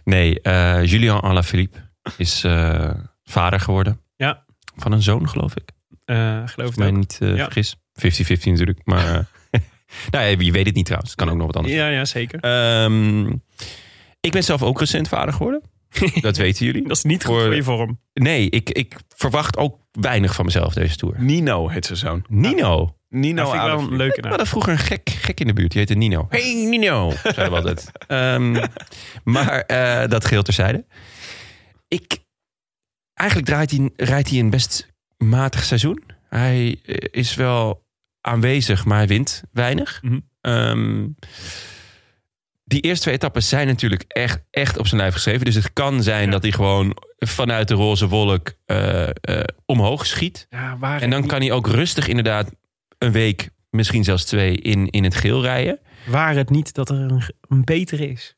Nee, 0.05 0.40
eh, 0.40 0.84
Julian 0.84 1.20
Alaphilippe 1.20 1.78
is 2.16 2.44
eh, 2.44 2.90
vader 3.24 3.60
geworden. 3.60 4.01
Ja. 4.16 4.44
Van 4.76 4.92
een 4.92 5.02
zoon, 5.02 5.28
geloof 5.28 5.55
ik. 5.56 5.70
Eh 6.05 6.42
geloof 6.44 6.70
ik 6.70 6.76
mij 6.76 6.90
niet 6.90 7.18
eh, 7.20 7.36
Ja. 7.36 7.44
vergis. 7.44 7.76
50-50 7.76 8.51
natuurlijk, 8.51 8.80
maar... 8.84 9.06
eh, 9.51 9.60
nou 10.10 10.24
ja, 10.24 10.36
je 10.38 10.52
weet 10.52 10.66
het 10.66 10.74
niet 10.74 10.84
trouwens. 10.86 11.14
Kan 11.14 11.30
ook 11.30 11.36
nog 11.36 11.46
wat 11.46 11.56
anders. 11.56 11.74
Ja, 11.74 11.88
ja, 11.88 12.05
zeker. 12.05 12.40
Ehm, 12.40 13.32
ik 14.24 14.32
ben 14.32 14.44
zelf 14.44 14.62
ook 14.62 14.78
recent 14.80 15.09
vader 15.09 15.34
geworden. 15.34 15.62
Dat 16.20 16.36
weten 16.36 16.66
jullie. 16.66 16.82
Dat 16.88 16.96
is 16.96 17.02
niet 17.02 17.24
goed 17.24 17.34
Voor- 17.42 17.55
je 17.55 17.62
vorm. 17.62 18.01
Nee, 18.12 18.51
ik, 18.51 18.70
ik 18.70 18.96
verwacht 19.09 19.56
ook 19.56 19.78
weinig 19.92 20.34
van 20.34 20.44
mezelf 20.44 20.74
deze 20.74 20.96
tour. 20.96 21.14
Nino 21.18 21.68
heet 21.68 21.86
zijn 21.86 21.98
zoon. 21.98 22.24
Nino. 22.28 22.96
Nino 23.09 23.42
Dat 23.42 23.51
vind 23.51 23.62
ik 23.62 23.68
wel 23.70 23.78
een 23.78 23.96
leuke 23.96 24.14
We 24.14 24.20
naam. 24.20 24.28
hadden 24.30 24.46
vroeger 24.48 24.72
een 24.72 24.78
gek, 24.78 25.09
gek 25.10 25.40
in 25.40 25.46
de 25.46 25.52
buurt. 25.52 25.70
Die 25.70 25.78
heette 25.78 25.94
Nino. 25.94 26.26
Hey 26.28 26.55
Nino, 26.68 27.10
zeiden 27.22 27.51
we 27.51 27.56
altijd. 27.56 27.90
Ehm, 28.06 28.64
maar 29.24 29.60
eh, 29.60 30.09
dat 30.09 30.24
geheel 30.24 30.42
terzijde. 30.42 30.84
Ik, 31.88 32.18
eigenlijk 33.14 33.48
draait 33.48 33.70
hij, 33.70 33.90
rijdt 33.96 34.30
hij 34.30 34.38
een 34.38 34.51
best 34.51 34.92
matig 35.18 35.64
seizoen. 35.64 36.02
Hij 36.28 36.78
eh, 36.84 36.96
is 37.10 37.34
wel 37.34 37.84
aanwezig, 38.20 38.84
maar 38.84 38.98
hij 38.98 39.06
wint 39.06 39.42
weinig. 39.52 40.01
Ehm, 40.40 41.06
die 42.74 42.82
eerste 42.82 43.02
twee 43.02 43.14
etappes 43.14 43.48
zijn 43.48 43.66
natuurlijk 43.66 44.05
echt, 44.09 44.42
echt 44.51 44.78
op 44.78 44.86
zijn 44.86 45.01
lijf 45.01 45.14
geschreven. 45.14 45.44
Dus 45.44 45.55
het 45.55 45.72
kan 45.72 46.02
zijn 46.02 46.24
Ja. 46.24 46.30
dat 46.30 46.42
hij 46.42 46.52
gewoon 46.52 46.96
vanuit 47.18 47.68
de 47.68 47.74
roze 47.74 48.09
wolk 48.09 48.52
eh, 48.66 49.09
eh, 49.09 49.44
omhoog 49.66 50.06
schiet. 50.06 50.46
Ja, 50.51 50.76
waar 50.78 51.02
En 51.02 51.10
dan 51.10 51.26
kan 51.26 51.40
hij 51.40 51.52
ook 51.52 51.66
rustig 51.66 52.09
inderdaad 52.09 52.51
een 52.98 53.12
week, 53.12 53.51
misschien 53.70 54.05
zelfs 54.05 54.24
twee, 54.24 54.56
in, 54.56 54.90
in 54.90 55.05
het 55.05 55.14
geel 55.14 55.42
rijden. 55.42 55.78
waar 56.06 56.34
het 56.34 56.51
niet 56.51 56.74
dat 56.74 56.88
er 56.88 56.96
een, 56.96 57.22
een 57.48 57.64
betere 57.64 58.09
is. 58.09 58.36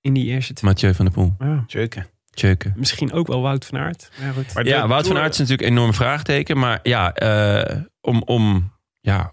In 0.00 0.12
die 0.12 0.26
eerste 0.26 0.52
twee. 0.52 0.70
Mathieu 0.70 0.94
van 0.94 1.04
der 1.04 1.14
Poel, 1.14 1.34
Ja. 1.38 1.64
Tjeuken. 1.66 2.06
Tjeuken. 2.30 2.72
Misschien 2.76 3.12
ook 3.12 3.26
wel 3.26 3.40
Wout 3.40 3.64
van 3.66 3.78
Aert. 3.78 4.10
Ja, 4.20 4.30
goed. 4.30 4.54
Maar 4.54 4.66
Ja, 4.66 4.88
Wout 4.88 5.06
van 5.06 5.16
Aert 5.18 5.32
is 5.32 5.38
natuurlijk 5.38 5.68
een 5.68 5.74
enorm 5.76 5.94
vraagteken. 5.94 6.58
Maar 6.58 6.80
ja, 6.82 7.14
eh, 7.14 7.80
om, 8.00 8.22
om, 8.22 8.72
ja, 9.00 9.32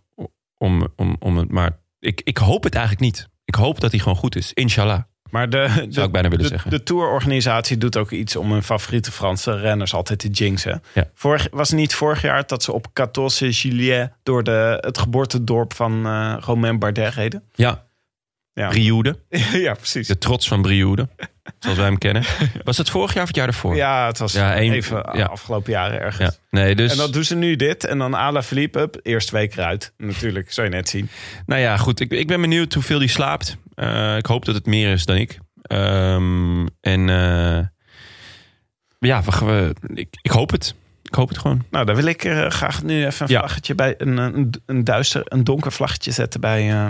om, 0.57 0.88
om, 0.95 1.15
om 1.19 1.38
het 1.38 1.51
maar... 1.51 1.77
Ik, 1.99 2.21
ik 2.23 2.38
hoop 2.38 2.63
het 2.63 2.76
eigenlijk 2.76 3.03
niet. 3.05 3.27
Ik 3.49 3.55
hoop 3.55 3.80
dat 3.80 3.91
hij 3.91 3.99
gewoon 3.99 4.17
goed 4.17 4.35
is. 4.35 4.53
Inshallah, 4.53 5.01
Maar 5.30 5.49
de, 5.49 5.67
zou 5.67 5.89
de, 5.89 6.01
ik 6.01 6.11
bijna 6.11 6.30
willen 6.30 6.43
de, 6.43 6.49
zeggen. 6.49 6.69
de 6.71 6.84
tourorganisatie 6.84 7.77
doet 7.77 7.97
ook 7.97 8.11
iets 8.11 8.35
om 8.35 8.51
hun 8.51 8.63
favoriete 8.63 9.11
Franse 9.11 9.55
renners 9.59 9.93
altijd 9.93 10.19
te 10.19 10.27
jinxen. 10.27 10.84
Ja. 10.93 11.09
Vorig, 11.13 11.47
was 11.51 11.69
het 11.69 11.80
niet 11.80 11.95
vorig 11.95 12.21
jaar 12.21 12.47
dat 12.47 12.63
ze 12.63 12.71
op 12.73 12.88
14 12.93 13.49
juillet 13.51 14.11
door 14.23 14.43
de, 14.43 14.77
het 14.81 14.97
geboortedorp 14.97 15.73
van 15.73 16.05
eh 16.05 16.35
Romain 16.39 16.80
Bardet 16.80 17.13
reden? 17.13 17.43
Ja, 17.53 17.85
Ja, 18.53 18.69
Brioude. 18.69 19.19
ja 19.67 19.73
precies. 19.73 20.07
De 20.07 20.17
trots 20.17 20.47
van 20.47 20.61
Brioude. 20.61 21.07
Zoals 21.59 21.77
wij 21.77 21.85
hem 21.85 21.97
kennen. 21.97 22.23
Was 22.63 22.77
het 22.77 22.89
vorig 22.89 23.13
jaar 23.13 23.21
of 23.21 23.27
het 23.27 23.38
jaar 23.38 23.47
ervoor? 23.47 23.76
Ja, 23.76 24.07
het 24.07 24.17
was 24.17 24.34
Ja, 24.34 24.55
even 24.55 25.09
ja. 25.13 25.26
afgelopen 25.26 25.71
jaren 25.71 25.99
ergens. 25.99 26.39
Ja, 26.49 26.59
nee, 26.59 26.76
dus... 26.76 26.91
En 26.91 26.97
dan 26.97 27.11
doen 27.11 27.23
ze 27.23 27.35
nu 27.35 27.55
dit. 27.55 27.85
En 27.85 27.97
dan 27.97 28.15
Ala 28.15 28.43
Philippe, 28.43 28.80
hup, 28.80 28.99
eerste 29.03 29.31
week 29.31 29.53
eruit. 29.55 29.93
Natuurlijk, 29.97 30.51
zou 30.51 30.67
je 30.67 30.73
net 30.73 30.89
zien. 30.89 31.09
Nou 31.45 31.61
ja, 31.61 31.77
goed. 31.77 31.99
Ik, 31.99 32.11
ik 32.11 32.27
ben 32.27 32.41
benieuwd 32.41 32.73
hoeveel 32.73 32.97
hij 32.99 33.07
slaapt. 33.07 33.57
Eh, 33.73 34.17
ik 34.17 34.26
hoop 34.26 34.45
dat 34.45 34.55
het 34.55 34.65
meer 34.65 34.91
is 34.91 35.05
dan 35.05 35.15
ik. 35.15 35.39
Ehm, 35.61 36.65
en 36.81 37.09
eh, 37.09 37.59
ja, 38.99 39.23
we, 39.23 39.45
we- 39.45 39.76
ik, 39.93 40.07
ik 40.21 40.31
hoop 40.31 40.51
het. 40.51 40.76
Ik 41.03 41.15
hoop 41.15 41.30
het 41.30 41.38
gewoon. 41.38 41.65
Nou, 41.71 41.85
dan 41.85 41.95
wil 41.95 42.05
ik 42.05 42.23
eh, 42.23 42.49
graag 42.49 42.84
nu 42.84 43.05
even 43.05 43.26
een 43.26 43.31
Ja. 43.31 43.39
vlaggetje 43.39 43.76
bij 43.76 43.95
een, 43.97 44.17
een, 44.17 44.53
een 44.65 44.84
duister, 44.84 45.21
een 45.26 45.43
donker 45.43 45.71
vlaggetje 45.71 46.11
zetten 46.11 46.41
bij 46.41 46.71
eh, 46.71 46.88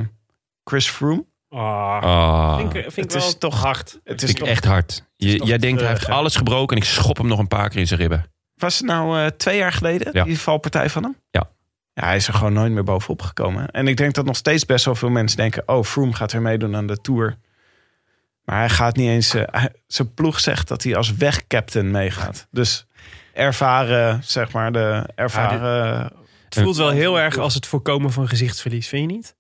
Chris 0.64 0.88
Froome. 0.90 1.26
Ah, 1.50 2.02
Ah, 2.04 2.56
vind 2.58 2.74
ik, 2.74 2.82
vind 2.82 2.98
ik 2.98 3.04
het 3.04 3.14
wel 3.14 3.28
is 3.28 3.38
toch 3.38 3.62
hard. 3.62 4.00
Het 4.04 4.22
is 4.22 4.26
vind 4.26 4.30
ik 4.30 4.38
toch, 4.38 4.48
echt 4.48 4.66
hard. 4.66 5.06
Je, 5.16 5.36
toch 5.38 5.48
jij 5.48 5.58
denkt, 5.58 5.62
hij 5.62 5.70
treurig, 5.72 5.90
heeft 5.90 6.08
hè? 6.08 6.14
alles 6.14 6.36
gebroken 6.36 6.76
en 6.78 6.82
ik 6.84 6.88
schop 6.90 7.18
hem 7.18 7.28
nog 7.28 7.40
een 7.40 7.48
paar 7.48 7.70
keer 7.70 7.80
in 7.80 7.88
zijn 7.88 8.00
ribben. 8.00 8.26
Was 8.56 8.78
het 8.78 8.88
nou 8.88 9.20
eh, 9.20 9.26
twee 9.26 9.58
jaar 9.58 9.72
geleden, 9.72 10.10
Ja. 10.14 10.24
die 10.24 10.40
valpartij 10.40 10.90
van 10.90 11.04
hem? 11.04 11.16
Ja. 11.32 11.50
Ja, 11.94 12.06
hij 12.06 12.16
is 12.16 12.28
er 12.28 12.34
gewoon 12.34 12.54
nooit 12.54 12.72
meer 12.72 12.84
bovenop 12.84 13.22
gekomen. 13.22 13.68
En 13.68 13.88
ik 13.88 13.98
denk 13.98 14.14
dat 14.14 14.26
nog 14.26 14.36
steeds 14.36 14.66
best 14.66 14.86
wel 14.86 14.96
veel 14.96 15.10
mensen 15.10 15.38
denken... 15.38 15.64
oh, 15.66 15.84
Froome 15.84 16.14
gaat 16.14 16.32
weer 16.32 16.42
meedoen 16.42 16.76
aan 16.76 16.88
de 16.88 17.02
Tour. 17.02 17.38
Maar 18.44 18.58
hij 18.58 18.70
gaat 18.70 18.96
niet 18.96 19.08
eens... 19.10 19.34
eh, 19.34 19.44
hij- 19.46 19.74
zijn 19.88 20.14
ploeg 20.14 20.40
zegt 20.40 20.68
dat 20.68 20.84
hij 20.84 20.96
als 20.96 21.16
wegcaptain 21.16 21.92
meegaat. 21.92 22.48
Dus 22.52 22.86
ervaren, 23.34 24.24
zeg 24.24 24.52
maar, 24.52 24.72
de 24.72 25.10
ervaren... 25.16 26.12
Het 26.50 26.60
voelt 26.64 26.78
wel 26.78 26.90
heel 26.90 27.20
erg 27.20 27.38
als 27.38 27.54
het 27.54 27.66
voorkomen 27.68 28.12
van 28.12 28.28
gezichtsverlies, 28.28 28.88
vind 28.88 29.10
je 29.10 29.16
niet? 29.16 29.36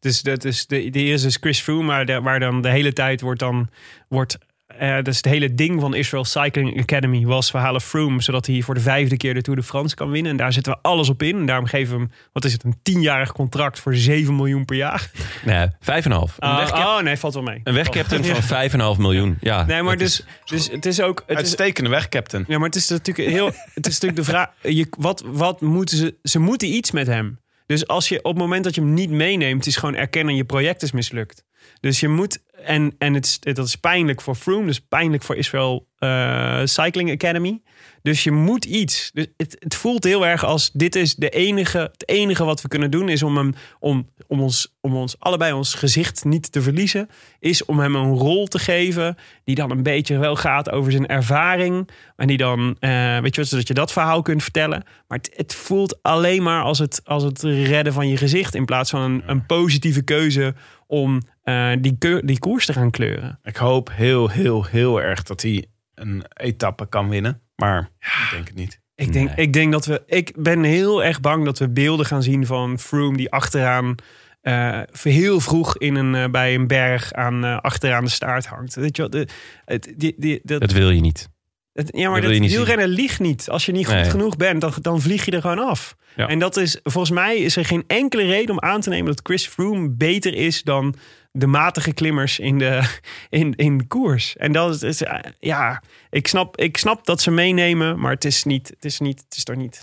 Dus 0.00 0.22
dat 0.22 0.44
is 0.44 0.66
de, 0.66 0.90
de 0.90 0.98
eerste 1.02 1.26
is 1.26 1.36
Chris 1.40 1.60
Froome, 1.60 1.82
maar 1.82 2.06
de, 2.06 2.20
waar 2.20 2.40
dan 2.40 2.62
de 2.62 2.70
hele 2.70 2.92
tijd 2.92 3.20
wordt 3.20 3.40
dan 3.40 3.68
wordt. 4.08 4.38
eh 4.66 5.02
dus 5.02 5.16
het 5.16 5.24
hele 5.24 5.54
ding 5.54 5.80
van 5.80 5.94
Israel 5.94 6.24
Cycling 6.24 6.80
Academy 6.80 7.24
was 7.26 7.50
we 7.50 7.58
halen 7.58 7.80
Froome 7.80 8.22
zodat 8.22 8.46
hij 8.46 8.62
voor 8.62 8.74
de 8.74 8.80
vijfde 8.80 9.16
keer 9.16 9.34
de 9.34 9.40
Tour 9.42 9.58
de 9.60 9.64
France 9.66 9.94
kan 9.94 10.10
winnen. 10.10 10.30
En 10.30 10.36
daar 10.36 10.52
zetten 10.52 10.72
we 10.72 10.78
alles 10.82 11.08
op 11.08 11.22
in. 11.22 11.36
En 11.36 11.46
daarom 11.46 11.66
geven 11.66 11.94
we 11.94 12.00
hem, 12.00 12.10
wat 12.32 12.44
is 12.44 12.52
het, 12.52 12.64
een 12.64 12.78
tienjarig 12.82 13.32
contract 13.32 13.78
voor 13.80 13.94
7 13.94 14.36
miljoen 14.36 14.64
per 14.64 14.76
jaar. 14.76 15.10
Nee, 15.44 15.66
5,5. 15.68 15.72
Een, 16.04 16.12
Oh, 16.12 16.68
oh 16.74 17.00
nee, 17.00 17.16
valt 17.16 17.34
wel 17.34 17.42
mee. 17.42 17.60
een 17.64 17.74
wegcaptain 17.74 18.24
van 18.24 18.70
5,5 18.94 19.00
miljoen. 19.00 19.36
Ja, 19.40 19.64
Nee, 19.64 19.82
maar 19.82 19.96
dus, 19.96 20.20
is- 20.20 20.26
dus 20.44 20.70
het 20.70 20.86
is 20.86 21.00
ook. 21.00 21.18
Het 21.20 21.30
is, 21.30 21.36
Uitstekende 21.36 21.90
wegcaptain. 21.90 22.44
Ja, 22.48 22.56
maar 22.58 22.66
het 22.66 22.76
is 22.76 22.88
natuurlijk 22.88 23.28
heel. 23.28 23.46
Het 23.74 23.86
is 23.86 23.92
natuurlijk 24.00 24.16
de 24.16 24.24
vraag. 24.24 24.48
Je, 24.62 24.86
wat, 24.98 25.22
wat 25.26 25.60
moeten 25.60 25.96
ze. 25.96 26.14
Ze 26.22 26.38
moeten 26.38 26.68
iets 26.68 26.90
met 26.90 27.06
hem. 27.06 27.38
Dus 27.70 27.86
als 27.86 28.08
je 28.08 28.18
op 28.18 28.24
het 28.24 28.42
moment 28.42 28.64
dat 28.64 28.74
je 28.74 28.80
hem 28.80 28.94
niet 28.94 29.10
meeneemt, 29.10 29.66
is 29.66 29.76
gewoon 29.76 29.94
erkennen 29.94 30.34
je 30.34 30.44
project 30.44 30.82
is 30.82 30.92
mislukt. 30.92 31.44
Dus 31.80 32.00
je 32.00 32.08
moet. 32.08 32.38
En, 32.64 32.94
en 32.98 33.14
het, 33.14 33.24
is- 33.26 33.40
dat 33.54 33.66
is 33.66 33.76
pijnlijk 33.76 34.20
voor 34.20 34.34
Froome, 34.34 34.66
dus 34.66 34.80
pijnlijk 34.80 35.22
voor 35.22 35.36
Israel 35.36 35.88
eh, 35.98 36.60
Cycling 36.64 37.10
Academy. 37.10 37.60
Dus 38.02 38.24
je 38.24 38.30
moet 38.32 38.64
iets. 38.64 39.10
Dus 39.14 39.26
het, 39.36 39.56
het 39.58 39.74
voelt 39.74 40.04
heel 40.04 40.26
erg 40.26 40.44
als 40.44 40.70
dit 40.72 40.94
is 40.94 41.14
de 41.14 41.28
enige, 41.28 41.78
het 41.78 42.08
enige 42.08 42.44
wat 42.44 42.62
we 42.62 42.68
kunnen 42.68 42.90
doen, 42.90 43.08
is 43.08 43.22
om 43.22 43.36
hem 43.36 43.54
om, 43.80 44.08
om 44.26 44.40
ons, 44.40 44.74
om 44.80 44.94
ons 44.96 45.16
allebei 45.18 45.52
ons 45.52 45.74
gezicht 45.74 46.24
niet 46.24 46.52
te 46.52 46.62
verliezen, 46.62 47.08
is 47.38 47.64
om 47.64 47.78
hem 47.78 47.94
een 47.94 48.14
rol 48.14 48.46
te 48.46 48.58
geven 48.58 49.16
die 49.44 49.54
dan 49.54 49.70
een 49.70 49.82
beetje 49.82 50.18
wel 50.18 50.36
gaat 50.36 50.70
over 50.70 50.92
zijn 50.92 51.06
ervaring. 51.06 51.88
En 52.16 52.26
die 52.26 52.36
dan, 52.36 52.76
eh, 52.78 53.18
weet 53.18 53.34
je 53.34 53.44
zodat 53.44 53.68
je 53.68 53.74
dat 53.74 53.92
verhaal 53.92 54.22
kunt 54.22 54.42
vertellen. 54.42 54.82
Maar 55.08 55.18
het, 55.18 55.30
het 55.36 55.54
voelt 55.54 56.02
alleen 56.02 56.42
maar 56.42 56.62
als 56.62 56.78
het, 56.78 57.00
als 57.04 57.22
het 57.22 57.42
redden 57.42 57.92
van 57.92 58.08
je 58.08 58.16
gezicht 58.16 58.54
in 58.54 58.64
plaats 58.64 58.90
van 58.90 59.00
een, 59.00 59.22
een 59.26 59.46
positieve 59.46 60.02
keuze 60.02 60.54
om 60.90 61.22
eh, 61.42 61.72
die, 61.80 61.96
die 62.24 62.38
koers 62.38 62.66
te 62.66 62.72
gaan 62.72 62.90
kleuren. 62.90 63.38
Ik 63.42 63.56
hoop 63.56 63.90
heel, 63.92 64.28
heel, 64.30 64.64
heel 64.64 65.02
erg 65.02 65.22
dat 65.22 65.42
hij 65.42 65.66
een 65.94 66.24
etappe 66.34 66.88
kan 66.88 67.08
winnen. 67.08 67.40
Maar 67.56 67.90
ik 68.00 68.28
denk 68.30 68.46
het 68.46 68.56
niet. 68.56 68.80
Ik 68.94 69.12
denk, 69.12 69.26
Nee. 69.36 69.46
ik 69.46 69.52
denk 69.52 69.72
dat 69.72 69.86
we. 69.86 70.02
Ik 70.06 70.32
ben 70.38 70.62
heel 70.62 71.04
erg 71.04 71.20
bang 71.20 71.44
dat 71.44 71.58
we 71.58 71.68
beelden 71.68 72.06
gaan 72.06 72.22
zien 72.22 72.46
van 72.46 72.78
Froome 72.78 73.16
die 73.16 73.30
achteraan. 73.30 73.94
eh, 74.40 74.80
heel 75.02 75.40
vroeg 75.40 75.76
in 75.78 75.94
een, 75.94 76.14
eh, 76.14 76.30
bij 76.30 76.54
een 76.54 76.66
berg 76.66 77.12
aan, 77.12 77.44
eh, 77.44 77.58
achteraan 77.58 78.04
de 78.04 78.10
staart 78.10 78.46
hangt. 78.46 78.74
Weet 78.74 78.96
je 78.96 79.02
wat? 79.02 79.12
De, 79.12 79.28
het, 79.64 79.94
die, 79.96 80.14
die, 80.18 80.40
dat, 80.42 80.60
Dat 80.60 80.72
wil 80.72 80.90
je 80.90 81.00
niet. 81.00 81.28
Het- 81.72 81.88
ja, 81.96 82.10
maar 82.10 82.20
dat 82.20 82.30
wielrennen 82.30 82.88
liegt 82.88 83.20
niet. 83.20 83.48
Als 83.50 83.66
je 83.66 83.72
niet 83.72 83.86
goed 83.86 83.94
Nee. 83.94 84.10
genoeg 84.10 84.36
bent, 84.36 84.60
dan, 84.60 84.72
dan 84.80 85.00
vlieg 85.00 85.24
je 85.24 85.30
er 85.30 85.40
gewoon 85.40 85.58
af. 85.68 85.96
Ja. 86.16 86.28
En 86.28 86.38
dat 86.38 86.56
is, 86.56 86.78
volgens 86.82 87.14
mij 87.14 87.36
is 87.36 87.56
er 87.56 87.64
geen 87.64 87.84
enkele 87.86 88.22
reden 88.22 88.50
om 88.50 88.60
aan 88.60 88.80
te 88.80 88.88
nemen 88.88 89.06
dat 89.06 89.20
Chris 89.22 89.46
Froome 89.46 89.90
beter 89.90 90.34
is 90.34 90.62
dan 90.62 90.94
de 91.32 91.46
matige 91.46 91.92
klimmers 91.92 92.38
in 92.38 92.58
de, 92.58 92.98
in, 93.28 93.54
in 93.54 93.78
de 93.78 93.86
koers. 93.86 94.36
En 94.36 94.52
dat 94.52 94.74
is, 94.74 94.82
is, 94.82 95.02
eh, 95.02 95.18
ja, 95.38 95.82
ik 96.10 96.26
snap, 96.28 96.56
ik 96.56 96.76
snap 96.76 97.06
dat 97.06 97.20
ze 97.20 97.30
meenemen, 97.30 97.98
maar 98.00 98.10
het 98.12 98.24
is 98.24 98.44
niet, 98.44 98.68
het 98.68 98.84
is 98.84 98.98
niet, 99.00 99.20
het 99.28 99.36
is 99.36 99.44
toch 99.44 99.56
niet. 99.56 99.82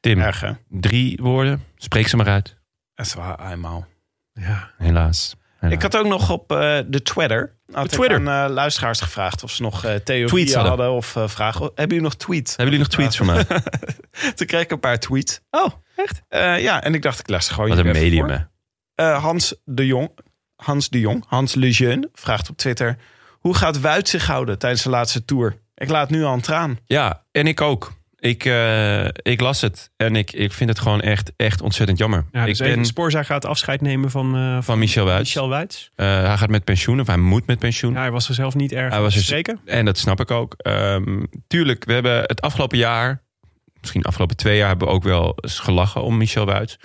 Tim, 0.00 0.20
Erg, 0.20 0.54
drie 0.68 1.18
woorden. 1.22 1.64
Spreek 1.76 2.08
ze 2.08 2.16
maar 2.16 2.28
uit. 2.28 2.56
Dat 2.94 3.06
is 3.06 3.14
wel 3.14 3.36
eenmaal. 3.50 3.86
Ja. 4.32 4.70
Helaas. 4.78 5.34
Ik 5.72 5.82
had 5.82 5.96
ook 5.96 6.06
nog 6.06 6.30
op 6.30 6.52
eh, 6.52 6.78
de 6.86 7.02
Twitter, 7.02 7.56
had 7.72 7.90
De 7.90 7.96
Twitter. 7.96 8.20
ik 8.20 8.28
aan 8.28 8.44
eh, 8.48 8.54
luisteraars 8.54 9.00
gevraagd 9.00 9.42
of 9.42 9.50
ze 9.50 9.62
nog 9.62 9.80
theorieën 10.04 10.26
Tweets 10.26 10.54
hadden. 10.54 10.72
hadden. 10.72 10.92
of 10.92 11.16
vragen. 11.32 11.60
Hebben 11.64 11.86
jullie 11.96 12.02
nog 12.02 12.14
tweets? 12.16 12.56
Hebben 12.56 12.74
jullie 12.74 12.88
nog 12.88 12.88
tweets 12.96 13.16
voor 13.16 13.26
mij? 13.26 13.44
Toen 14.36 14.46
kreeg 14.46 14.60
ik 14.62 14.70
een 14.70 14.80
paar 14.80 14.98
tweets. 14.98 15.40
Oh, 15.50 15.66
echt? 15.96 16.22
ja, 16.62 16.82
en 16.82 16.94
ik 16.94 17.02
dacht 17.02 17.18
ik 17.20 17.28
les 17.28 17.48
gewoon 17.48 17.68
Wat 17.68 17.78
een 17.78 17.92
medium, 17.92 18.28
hè? 18.28 19.04
Hans 19.12 19.54
de 19.64 19.86
Jong, 19.86 20.10
Hans 20.56 20.88
de 20.88 21.00
Jong, 21.00 21.24
Hans 21.28 21.54
Lejeune 21.54 22.08
vraagt 22.12 22.50
op 22.50 22.56
Twitter: 22.56 22.96
hoe 23.30 23.54
gaat 23.54 23.80
Wout 23.80 24.08
zich 24.08 24.26
houden 24.26 24.58
tijdens 24.58 24.82
de 24.82 24.90
laatste 24.90 25.24
tour? 25.24 25.62
Ik 25.74 25.88
laat 25.88 26.10
nu 26.10 26.24
al 26.24 26.32
een 26.32 26.40
traan. 26.40 26.78
Ja, 26.86 27.24
en 27.32 27.46
ik 27.46 27.60
ook. 27.60 27.92
Ik, 28.24 28.44
eh, 28.44 29.04
ik 29.04 29.40
las 29.40 29.60
het 29.60 29.90
en 29.96 30.16
ik, 30.16 30.32
ik 30.32 30.52
vind 30.52 30.70
het 30.70 30.78
gewoon 30.78 31.00
echt, 31.00 31.32
echt 31.36 31.60
ontzettend 31.60 31.98
jammer. 31.98 32.24
Ja, 32.32 32.44
dus 32.44 32.60
ik 32.60 32.74
ben 32.74 32.84
Sporza 32.84 33.22
gaat 33.22 33.44
afscheid 33.44 33.80
nemen 33.80 34.10
van, 34.10 34.36
eh, 34.36 34.58
van 34.62 34.78
Michel 34.78 35.04
Wuits. 35.04 35.34
Michel 35.34 35.48
Wuits. 35.48 35.90
Eh, 35.94 36.06
hij 36.06 36.36
gaat 36.36 36.48
met 36.48 36.64
pensioen, 36.64 37.00
of 37.00 37.06
hij 37.06 37.16
moet 37.16 37.46
met 37.46 37.58
pensioen. 37.58 37.92
Ja, 37.92 37.98
hij 38.00 38.10
was 38.10 38.28
er 38.28 38.34
zelf 38.34 38.54
niet 38.54 38.72
erg 38.72 38.92
Hij 38.92 39.00
was 39.02 39.12
te 39.12 39.18
er- 39.18 39.24
spreken. 39.24 39.60
En 39.64 39.84
dat 39.84 39.98
snap 39.98 40.20
ik 40.20 40.30
ook. 40.30 40.54
Ehm, 40.56 41.22
tuurlijk, 41.46 41.84
we 41.84 41.92
hebben 41.92 42.20
het 42.22 42.40
afgelopen 42.40 42.78
jaar, 42.78 43.22
misschien 43.80 44.00
de 44.00 44.08
afgelopen 44.08 44.36
twee 44.36 44.56
jaar, 44.56 44.68
hebben 44.68 44.88
we 44.88 44.94
ook 44.94 45.02
wel 45.04 45.36
eens 45.40 45.58
gelachen 45.58 46.02
om 46.02 46.16
Michel 46.16 46.46
Wuits. 46.46 46.76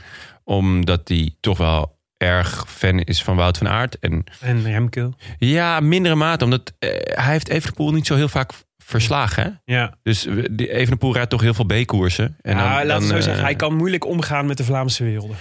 Omdat 0.43 1.07
hij 1.07 1.35
toch 1.39 1.57
wel 1.57 1.97
erg 2.17 2.65
fan 2.67 2.99
is 2.99 3.23
van 3.23 3.35
Wout 3.35 3.57
van 3.57 3.67
Aert. 3.69 3.99
En 3.99 4.23
En 4.39 4.63
Remke. 4.63 5.13
ja, 5.37 5.79
mindere 5.79 6.15
mate, 6.15 6.43
omdat 6.43 6.73
hij 6.79 7.31
heeft 7.31 7.49
Evenepoel 7.49 7.91
niet 7.91 8.07
zo 8.07 8.15
heel 8.15 8.27
vaak 8.29 8.51
verslagen. 8.89 9.43
Hè? 9.65 9.73
Ja, 9.75 9.93
Dus 10.03 10.25
Evenepoel 10.57 11.13
rijdt 11.13 11.29
toch 11.29 11.41
heel 11.41 11.53
veel 11.53 11.65
B-koersen. 11.65 12.37
En 12.41 12.57
ja 12.57 12.77
dan- 12.77 12.87
laten 12.87 12.87
we 12.87 12.91
dan, 12.99 13.07
zo 13.07 13.15
eh, 13.15 13.21
zeggen. 13.21 13.43
Hij 13.43 13.55
kan 13.55 13.75
moeilijk 13.75 14.05
omgaan 14.05 14.45
met 14.45 14.57
de 14.57 14.63
Vlaamse 14.63 15.03
wereld. 15.03 15.31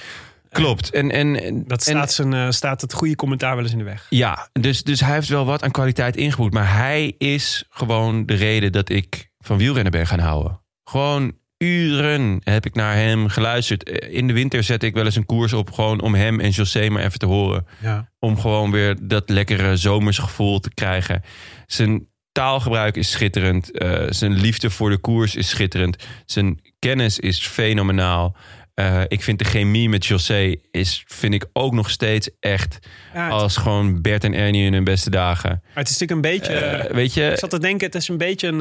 Klopt. 0.51 0.91
En, 0.91 1.11
en, 1.11 1.43
en- 1.45 1.65
Dat 1.67 1.83
staat, 1.83 2.13
zijn, 2.13 2.33
eh, 2.33 2.51
staat 2.51 2.81
het 2.81 2.93
goede 2.93 3.17
commentaar 3.17 3.55
wel 3.55 3.65
eens 3.65 3.73
in 3.73 3.79
de 3.79 3.85
weg. 3.85 4.07
Ja, 4.11 4.49
dus, 4.53 4.83
dus 4.83 5.01
hij 5.01 5.15
heeft 5.15 5.29
wel 5.29 5.45
wat 5.45 5.63
aan 5.63 5.71
kwaliteit 5.71 6.17
ingeboet. 6.17 6.53
Maar 6.53 6.77
hij 6.77 7.15
is 7.19 7.65
gewoon 7.71 8.27
de 8.27 8.35
reden 8.35 8.73
dat 8.73 8.89
ik 8.89 9.31
van 9.39 9.59
wielrennen 9.59 9.93
ben 9.93 10.07
gaan 10.07 10.19
houden. 10.19 10.61
Gewoon 10.85 11.33
uren 11.59 12.41
heb 12.45 12.67
ik 12.67 12.75
naar 12.75 12.95
hem 12.95 13.29
geluisterd. 13.29 13.89
In 13.91 14.27
de 14.27 14.33
winter 14.33 14.63
zette 14.63 14.87
ik 14.87 14.95
wel 14.95 15.05
eens 15.05 15.17
een 15.17 15.27
koers 15.27 15.53
op... 15.53 15.71
gewoon 15.73 16.01
om 16.01 16.15
hem 16.15 16.41
en 16.41 16.51
José 16.51 16.89
maar 16.89 17.03
even 17.03 17.19
te 17.19 17.27
horen. 17.27 17.67
Ja. 17.81 18.09
Om 18.19 18.39
gewoon 18.41 18.71
weer 18.71 18.97
dat 19.03 19.29
lekkere 19.29 19.77
zomerse 19.77 20.23
gevoel 20.23 20.61
te 20.61 20.75
krijgen. 20.75 21.23
Zijn 21.67 22.07
taalgebruik 22.43 22.97
is 22.97 23.11
schitterend. 23.11 23.71
Eh, 23.71 24.05
zijn 24.09 24.33
liefde 24.33 24.71
voor 24.71 24.91
de 24.91 24.97
koers 24.99 25.35
is 25.37 25.49
schitterend. 25.49 26.05
Zijn 26.27 26.61
kennis 26.79 27.19
is 27.19 27.47
fenomenaal. 27.47 28.37
Eh, 28.75 29.03
ik 29.09 29.23
vind 29.23 29.39
de 29.39 29.45
chemie 29.45 29.89
met 29.89 30.07
José 30.07 30.55
is, 30.71 31.05
vind 31.07 31.35
ik 31.35 31.45
ook 31.53 31.73
nog 31.73 31.91
steeds 31.91 32.31
echt 32.41 32.79
Ja, 33.15 33.29
als 33.29 33.57
gewoon 33.57 34.03
Bert 34.03 34.25
en 34.25 34.35
Ernie 34.35 34.65
in 34.67 34.73
hun 34.73 34.85
beste 34.85 35.11
dagen. 35.11 35.51
maar 35.51 35.85
het 35.85 35.89
is 35.89 35.99
natuurlijk 35.99 36.27
een 36.27 36.33
beetje... 36.39 36.55
Eh, 36.55 36.95
weet 36.95 37.07
ik 37.07 37.13
je, 37.13 37.33
zat 37.37 37.51
te 37.51 37.59
denken, 37.61 37.87
het 37.87 37.95
is 37.95 38.09
een 38.09 38.17
beetje 38.19 38.49
een... 38.49 38.61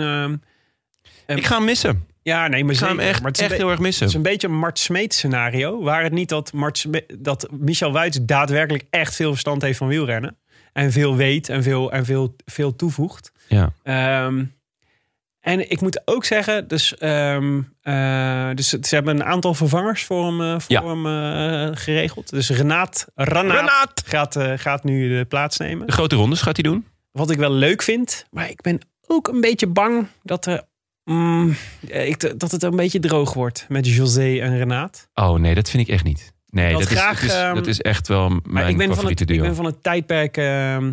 ehm, 1.27 1.37
ik 1.37 1.45
ga 1.45 1.55
hem 1.55 1.65
missen. 1.65 2.05
ja, 2.21 2.47
nee, 2.47 2.63
maar 2.63 2.73
Ik 2.73 2.79
ga 2.79 2.87
hem 2.87 2.99
echt, 2.99 3.21
maar 3.21 3.31
het 3.31 3.39
is 3.39 3.45
echt 3.47 3.57
heel 3.57 3.69
erg 3.69 3.79
missen. 3.79 4.01
het 4.05 4.09
is 4.11 4.15
een 4.17 4.31
beetje 4.31 4.47
een 4.47 4.57
Mart 4.59 4.79
Smeet 4.79 5.13
scenario. 5.13 5.81
Waar 5.83 6.03
het 6.03 6.13
niet 6.13 6.29
dat, 6.29 6.53
Mart 6.53 6.77
Sme- 6.77 7.05
dat 7.19 7.47
Michel 7.51 7.91
Wuits 7.91 8.19
daadwerkelijk 8.21 8.83
echt 8.89 9.15
veel 9.15 9.29
verstand 9.29 9.61
heeft 9.61 9.77
van 9.77 9.87
wielrennen. 9.87 10.37
En 10.73 10.91
veel 10.91 11.15
weet 11.15 11.49
en 11.49 11.63
veel, 11.63 11.91
en 11.91 12.05
veel, 12.05 12.35
veel 12.45 12.75
toevoegt. 12.75 13.31
Ja. 13.47 13.71
Ehm, 13.83 14.43
en 15.39 15.71
ik 15.71 15.81
moet 15.81 16.01
ook 16.05 16.25
zeggen, 16.25 16.67
dus, 16.67 16.97
ehm, 16.97 17.61
eh, 17.81 18.49
dus 18.53 18.69
ze 18.69 18.95
hebben 18.95 19.15
een 19.15 19.23
aantal 19.25 19.53
vervangers 19.53 20.03
voor 20.03 20.25
hem, 20.25 20.41
eh, 20.41 20.59
voor 20.59 20.75
Ja. 20.75 20.83
hem 20.85 21.05
eh, 21.05 21.75
geregeld. 21.77 22.29
Dus 22.29 22.49
Renaat, 22.49 23.07
Renaat, 23.15 24.03
Gaat, 24.05 24.37
gaat 24.55 24.83
nu 24.83 25.17
de 25.17 25.25
plaats 25.25 25.57
nemen. 25.57 25.87
De 25.87 25.93
grote 25.93 26.15
rondes 26.15 26.41
gaat 26.41 26.55
hij 26.61 26.71
doen. 26.71 26.85
Wat 27.11 27.29
ik 27.31 27.37
wel 27.37 27.51
leuk 27.51 27.81
vind, 27.81 28.25
maar 28.31 28.49
ik 28.49 28.61
ben 28.61 28.79
ook 29.07 29.27
een 29.27 29.41
beetje 29.41 29.67
bang 29.67 30.07
dat, 30.23 30.45
er, 30.45 30.63
mm, 31.03 31.55
ik, 31.87 32.39
dat 32.39 32.51
het 32.51 32.63
een 32.63 32.75
beetje 32.75 32.99
droog 32.99 33.33
wordt 33.33 33.65
met 33.69 33.87
José 33.87 34.37
en 34.39 34.57
Renaat. 34.57 35.09
Oh 35.13 35.39
nee, 35.39 35.55
dat 35.55 35.69
vind 35.69 35.87
ik 35.87 35.93
echt 35.93 36.03
niet. 36.03 36.33
Nee, 36.49 36.71
dat 36.73 36.81
is, 36.81 36.87
graag, 36.87 37.19
dat, 37.19 37.29
is, 37.29 37.35
ehm, 37.35 37.55
dat 37.55 37.67
is 37.67 37.81
echt 37.81 38.07
wel 38.07 38.39
mijn 38.43 38.67
ik 38.67 38.77
ben, 38.77 38.85
van 38.87 38.95
favoriete 38.95 39.23
het, 39.23 39.31
ik 39.31 39.37
duo. 39.37 39.45
ben 39.47 39.55
van 39.55 39.65
het 39.65 39.83
tijdperk 39.83 40.35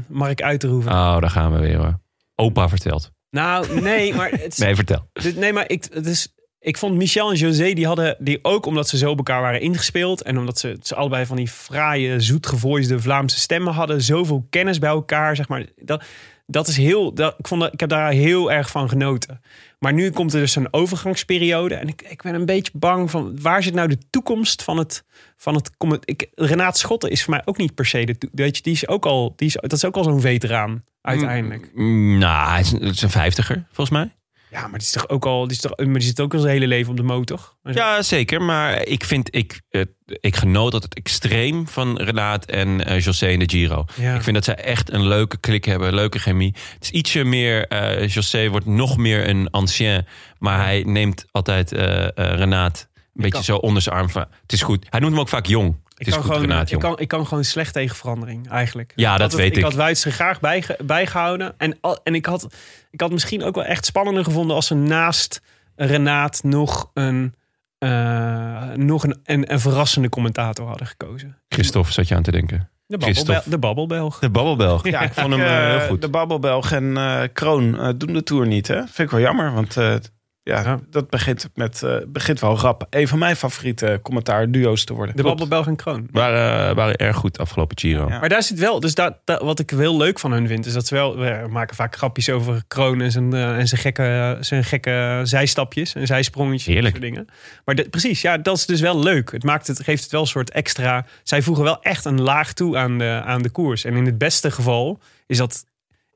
Mark 0.09 0.43
Uiterhoeven. 0.43 0.93
Oh, 0.93 1.21
daar 1.21 1.31
gaan 1.31 1.53
we 1.53 1.59
weer 1.59 1.77
hoor. 1.77 2.03
Opa 2.37 2.69
vertelt. 2.69 3.11
Nou, 3.31 3.81
nee, 3.81 4.15
maar 4.15 4.31
het 4.41 4.59
Nee, 4.59 4.75
vertel. 4.75 5.09
Dit- 5.13 5.37
nee, 5.37 5.53
maar 5.53 5.71
ik, 5.71 5.85
het 5.93 6.07
is, 6.07 6.35
ik 6.59 6.77
vond 6.79 6.95
Michel 6.95 7.31
en 7.31 7.37
José, 7.37 7.73
die 7.73 7.87
hadden 7.87 8.17
die 8.19 8.39
ook 8.43 8.67
omdat 8.67 8.89
ze 8.89 8.97
zo 8.97 9.11
op 9.11 9.17
elkaar 9.17 9.41
waren 9.41 9.61
ingespeeld. 9.61 10.23
En 10.23 10.39
omdat 10.39 10.59
ze, 10.59 10.77
ze 10.83 10.95
allebei 10.95 11.27
van 11.27 11.37
die 11.37 11.49
fraaie, 11.49 12.21
zoetgevoisde 12.21 13.01
Vlaamse 13.01 13.41
stemmen 13.41 13.73
hadden. 13.73 14.03
Zoveel 14.03 14.47
kennis 14.51 14.79
bij 14.79 14.91
elkaar, 14.91 15.37
zeg 15.37 15.49
maar. 15.49 15.67
Dat, 15.77 16.05
dat 16.47 16.69
is 16.69 16.77
heel, 16.77 17.15
dat, 17.15 17.35
ik, 17.39 17.47
vond 17.47 17.61
dat, 17.61 17.73
ik 17.73 17.81
heb 17.81 17.89
daar 17.89 18.11
heel 18.13 18.53
erg 18.53 18.71
van 18.71 18.89
genoten. 18.89 19.41
Maar 19.79 19.93
nu 19.93 20.11
komt 20.11 20.33
er 20.35 20.41
dus 20.41 20.57
een 20.57 20.73
overgangsperiode. 20.73 21.75
En 21.75 21.89
ik, 21.89 22.03
ik 22.03 22.23
ben 22.23 22.35
een 22.35 22.47
beetje 22.47 22.73
bang 22.75 23.11
van 23.11 23.41
waar 23.41 23.63
zit 23.63 23.75
nou 23.75 23.89
de 23.89 23.99
toekomst 24.11 24.63
van 24.63 24.77
het. 24.79 25.05
Van 25.45 25.55
het 25.55 25.71
ik, 26.05 26.27
Renaat 26.35 26.79
Schotten 26.79 27.11
is 27.11 27.25
voor 27.25 27.35
mij 27.35 27.43
ook 27.45 27.57
niet 27.57 27.75
per 27.75 27.87
se 27.87 28.05
de. 28.05 28.29
Weet 28.33 28.57
je, 28.57 28.63
die 28.63 28.73
is 28.73 28.89
ook 28.89 29.07
al, 29.07 29.33
die 29.37 29.47
is, 29.49 29.57
dat 29.61 29.73
is 29.73 29.85
ook 29.85 29.97
al 29.97 30.05
zo'n 30.05 30.21
veteraan 30.21 30.85
uiteindelijk. 31.01 31.71
Mm, 31.75 32.19
nou, 32.19 32.51
hij 32.51 32.61
is, 32.61 32.73
een- 32.73 32.83
het 32.83 32.95
is 32.95 33.03
een 33.03 33.11
vijftiger, 33.11 33.65
volgens 33.73 33.91
mij. 33.99 34.15
Ja, 34.51 34.61
maar 34.61 34.79
die 34.79 34.87
is 34.89 34.91
toch 34.91 35.09
ook 35.09 35.27
al, 35.27 35.43
die 35.43 35.57
is 35.57 35.61
toch, 35.61 35.77
maar 35.77 35.87
die 35.87 36.03
zit 36.03 36.21
ook 36.21 36.35
al 36.35 36.41
zijn 36.41 36.53
hele 36.53 36.67
leven 36.67 36.91
op 36.91 36.97
de 36.97 37.03
motor. 37.03 37.55
Ja, 37.63 38.03
zeker. 38.03 38.43
Maar 38.43 38.87
ik 38.87 39.05
vind, 39.05 39.35
ik, 39.35 39.61
ik 40.07 40.37
genoot 40.37 40.73
dat 40.73 40.83
het 40.83 40.95
extreem 40.95 41.69
van 41.69 41.99
Renaat 41.99 42.45
en 42.45 42.85
eh, 42.87 43.01
José 43.01 43.27
in 43.29 43.39
de 43.39 43.49
Giro. 43.49 43.85
Ja. 43.95 44.15
Ik 44.15 44.23
vind 44.23 44.35
dat 44.37 44.45
zij 44.45 44.55
echt 44.55 44.93
een 44.93 45.07
leuke 45.07 45.37
klik 45.37 45.65
hebben, 45.65 45.95
leuke 45.95 46.19
chemie. 46.19 46.55
Het 46.75 46.83
is 46.83 46.91
ietsje 46.91 47.25
meer, 47.25 47.67
eh 47.67 48.09
José 48.09 48.49
wordt 48.49 48.67
nog 48.67 48.97
meer 48.97 49.29
een 49.29 49.51
ancien. 49.51 50.07
Maar 50.39 50.65
hij 50.65 50.83
neemt 50.87 51.25
altijd 51.31 51.73
eh, 51.73 52.07
Renaat 52.15 52.89
beetje 53.23 53.31
kan- 53.33 53.43
zo 53.45 53.57
onder 53.57 53.83
zijn 53.83 53.95
arm. 53.97 54.11
Van, 54.11 54.25
het 54.43 54.53
is 54.53 54.63
goed. 54.63 54.87
Hij 54.91 55.01
noemt 55.01 55.13
hem 55.13 55.21
ook 55.21 55.29
vaak 55.29 55.47
jong. 55.47 55.67
Het 55.85 56.01
Ik 56.01 56.07
is 56.07 56.13
kan, 56.13 56.23
goed, 56.23 56.33
gewoon, 56.33 56.49
Renaat, 56.49 56.71
ik, 56.71 56.79
kan, 56.79 56.99
ik 56.99 57.09
kan 57.09 57.27
gewoon 57.27 57.45
slecht 57.45 57.73
tegen 57.73 57.97
verandering, 57.97 58.49
eigenlijk. 58.51 58.93
Ja, 58.97 59.17
dat 59.17 59.31
het- 59.33 59.41
weet 59.41 59.51
ik. 59.51 59.57
ik. 59.57 59.63
had 59.63 59.75
Wuits 59.75 60.05
graag 60.05 60.41
bijge- 60.41 60.79
bijgehouden. 60.85 61.55
En, 61.59 61.79
al- 61.81 61.99
en 62.03 62.15
ik, 62.15 62.27
had, 62.27 62.47
ik 62.91 63.01
had 63.01 63.11
misschien 63.11 63.43
ook 63.43 63.55
wel 63.55 63.65
echt 63.65 63.85
spannender 63.85 64.25
gevonden... 64.25 64.57
als 64.57 64.67
ze 64.67 64.75
naast 64.75 65.41
Renaat 65.77 66.43
nog 66.43 66.91
een, 66.95 67.35
eh, 67.79 68.71
nog 68.75 69.05
een, 69.05 69.21
een, 69.25 69.53
een 69.53 69.61
verrassende 69.61 70.09
commentator 70.09 70.67
hadden 70.67 70.87
gekozen. 70.87 71.39
Christophe 71.49 71.93
zat 71.93 72.09
je 72.09 72.15
aan 72.15 72.23
te 72.23 72.31
denken. 72.31 72.69
De, 72.87 72.99
babbelbel, 72.99 73.41
de 73.45 73.59
babbelbelg. 73.59 74.19
De 74.19 74.31
Babbelbelg. 74.31 74.87
Ja, 74.89 75.01
ik 75.01 75.13
vond 75.21 75.33
hem 75.33 75.41
eh, 75.43 75.79
heel 75.79 75.89
goed. 75.89 76.01
De 76.03 76.09
Babbelbelg 76.11 76.73
en 76.73 76.97
eh, 76.97 77.23
Kroon 77.33 77.95
doen 77.99 78.13
de 78.13 78.23
Tour 78.23 78.47
niet, 78.47 78.69
hè? 78.69 78.77
Vind 78.77 78.99
ik 78.99 79.11
wel 79.11 79.21
jammer, 79.21 79.53
want 79.53 79.77
eh, 79.77 79.95
ja, 80.45 80.61
Ja. 80.63 80.79
dat 80.91 81.11
begint, 81.11 81.49
met, 81.55 81.83
eh, 81.83 81.97
begint 82.07 82.41
wel 82.41 82.59
rap. 82.59 82.87
Een 82.91 83.09
van 83.09 83.19
mijn 83.19 83.37
favoriete 83.37 84.01
commentaarduo's 84.03 84.85
te 84.85 84.95
worden. 84.95 85.17
De 85.17 85.23
babbelbelg 85.23 85.67
en 85.67 85.77
Kroon. 85.77 86.09
waren, 86.11 86.69
eh, 86.69 86.75
waren 86.75 86.97
erg 86.97 87.17
goed 87.17 87.39
afgelopen 87.39 87.79
Giro. 87.79 88.09
Ja. 88.09 88.19
Maar 88.19 88.29
daar 88.29 88.43
zit 88.43 88.59
wel, 88.59 88.81
dus 88.81 88.95
daar, 88.95 89.13
daar- 89.25 89.45
wat 89.45 89.59
ik 89.59 89.71
heel 89.71 89.97
leuk 89.97 90.19
van 90.19 90.33
hun 90.33 90.47
vind, 90.47 90.67
is 90.67 90.73
dat 90.73 90.87
ze 90.87 90.95
wel, 90.95 91.17
we 91.19 91.47
maken 91.51 91.77
vaak 91.77 91.97
grapjes 91.97 92.31
over 92.31 92.63
Kroon 92.69 93.01
en 93.01 93.11
zijn, 93.13 93.33
eh, 93.33 93.59
en 93.59 93.69
zijn, 93.69 93.81
gekke, 93.81 94.37
zijn 94.41 94.65
gekke 94.65 95.21
zijstapjes 95.23 95.95
en 95.95 96.07
zijsprongetjes. 96.07 96.67
en 96.67 96.73
Heerlijk. 96.73 96.97
soort 96.97 97.07
dingen. 97.09 97.27
Maar 97.65 97.75
de- 97.75 97.89
precies, 97.89 98.21
ja, 98.21 98.39
dat 98.39 98.57
is 98.57 98.67
dus 98.67 98.81
wel 98.81 98.99
leuk. 99.03 99.33
Het, 99.33 99.43
maakt 99.45 99.67
het 99.67 99.83
geeft 99.83 100.03
het 100.03 100.13
wel 100.13 100.21
een 100.21 100.27
soort 100.27 100.51
extra. 100.51 101.07
Zij 101.23 101.43
voegen 101.43 101.65
wel 101.65 101.83
echt 101.83 102.05
een 102.05 102.21
laag 102.21 102.53
toe 102.53 102.77
aan 102.77 102.99
de, 102.99 103.23
aan 103.25 103.43
de 103.43 103.51
koers. 103.51 103.85
En 103.85 103.95
in 103.95 104.07
het 104.07 104.19
beste 104.19 104.51
geval 104.51 105.01
is 105.27 105.37
dat, 105.37 105.65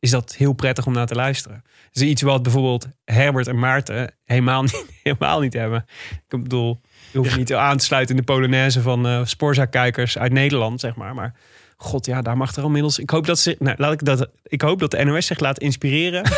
is 0.00 0.10
dat 0.10 0.34
heel 0.36 0.52
prettig 0.52 0.86
om 0.86 0.92
naar 0.92 1.06
te 1.06 1.14
luisteren. 1.14 1.62
Dus 1.93 2.02
iets 2.02 2.23
wat 2.23 2.43
bijvoorbeeld 2.43 2.86
Herbert 3.05 3.47
en 3.47 3.59
Maarten 3.59 4.15
helemaal 4.24 4.62
niet, 4.69 4.85
helemaal 5.02 5.40
niet 5.40 5.52
hebben. 5.52 5.85
Ik 6.28 6.43
bedoel, 6.43 6.81
je 7.12 7.19
hoeft 7.19 7.36
niet 7.36 7.55
aan 7.55 7.77
te 7.77 7.85
sluiten 7.85 8.15
in 8.16 8.20
de 8.20 8.32
Polonaise 8.32 8.82
van 8.82 9.06
eh 9.06 9.20
Sporza-kijkers 9.24 10.19
uit 10.19 10.32
Nederland, 10.32 10.81
zeg 10.81 10.94
maar. 10.94 11.15
Maar 11.15 11.35
god, 11.77 12.06
ja, 12.06 12.23
daar 12.23 12.36
mag 12.36 12.52
er 12.52 12.59
al 12.60 12.66
inmiddels... 12.66 12.98
Ik 12.98 13.10
hoop 13.10 13.27
dat, 13.27 13.39
ze, 13.39 13.56
nou, 13.59 13.77
laat 13.78 13.93
ik, 13.93 14.05
dat, 14.05 14.28
ik 14.43 14.62
hoop 14.62 14.78
dat 14.78 14.90
de 14.90 15.05
NOS 15.05 15.27
zich 15.27 15.39
laat 15.39 15.59
inspireren 15.59 16.27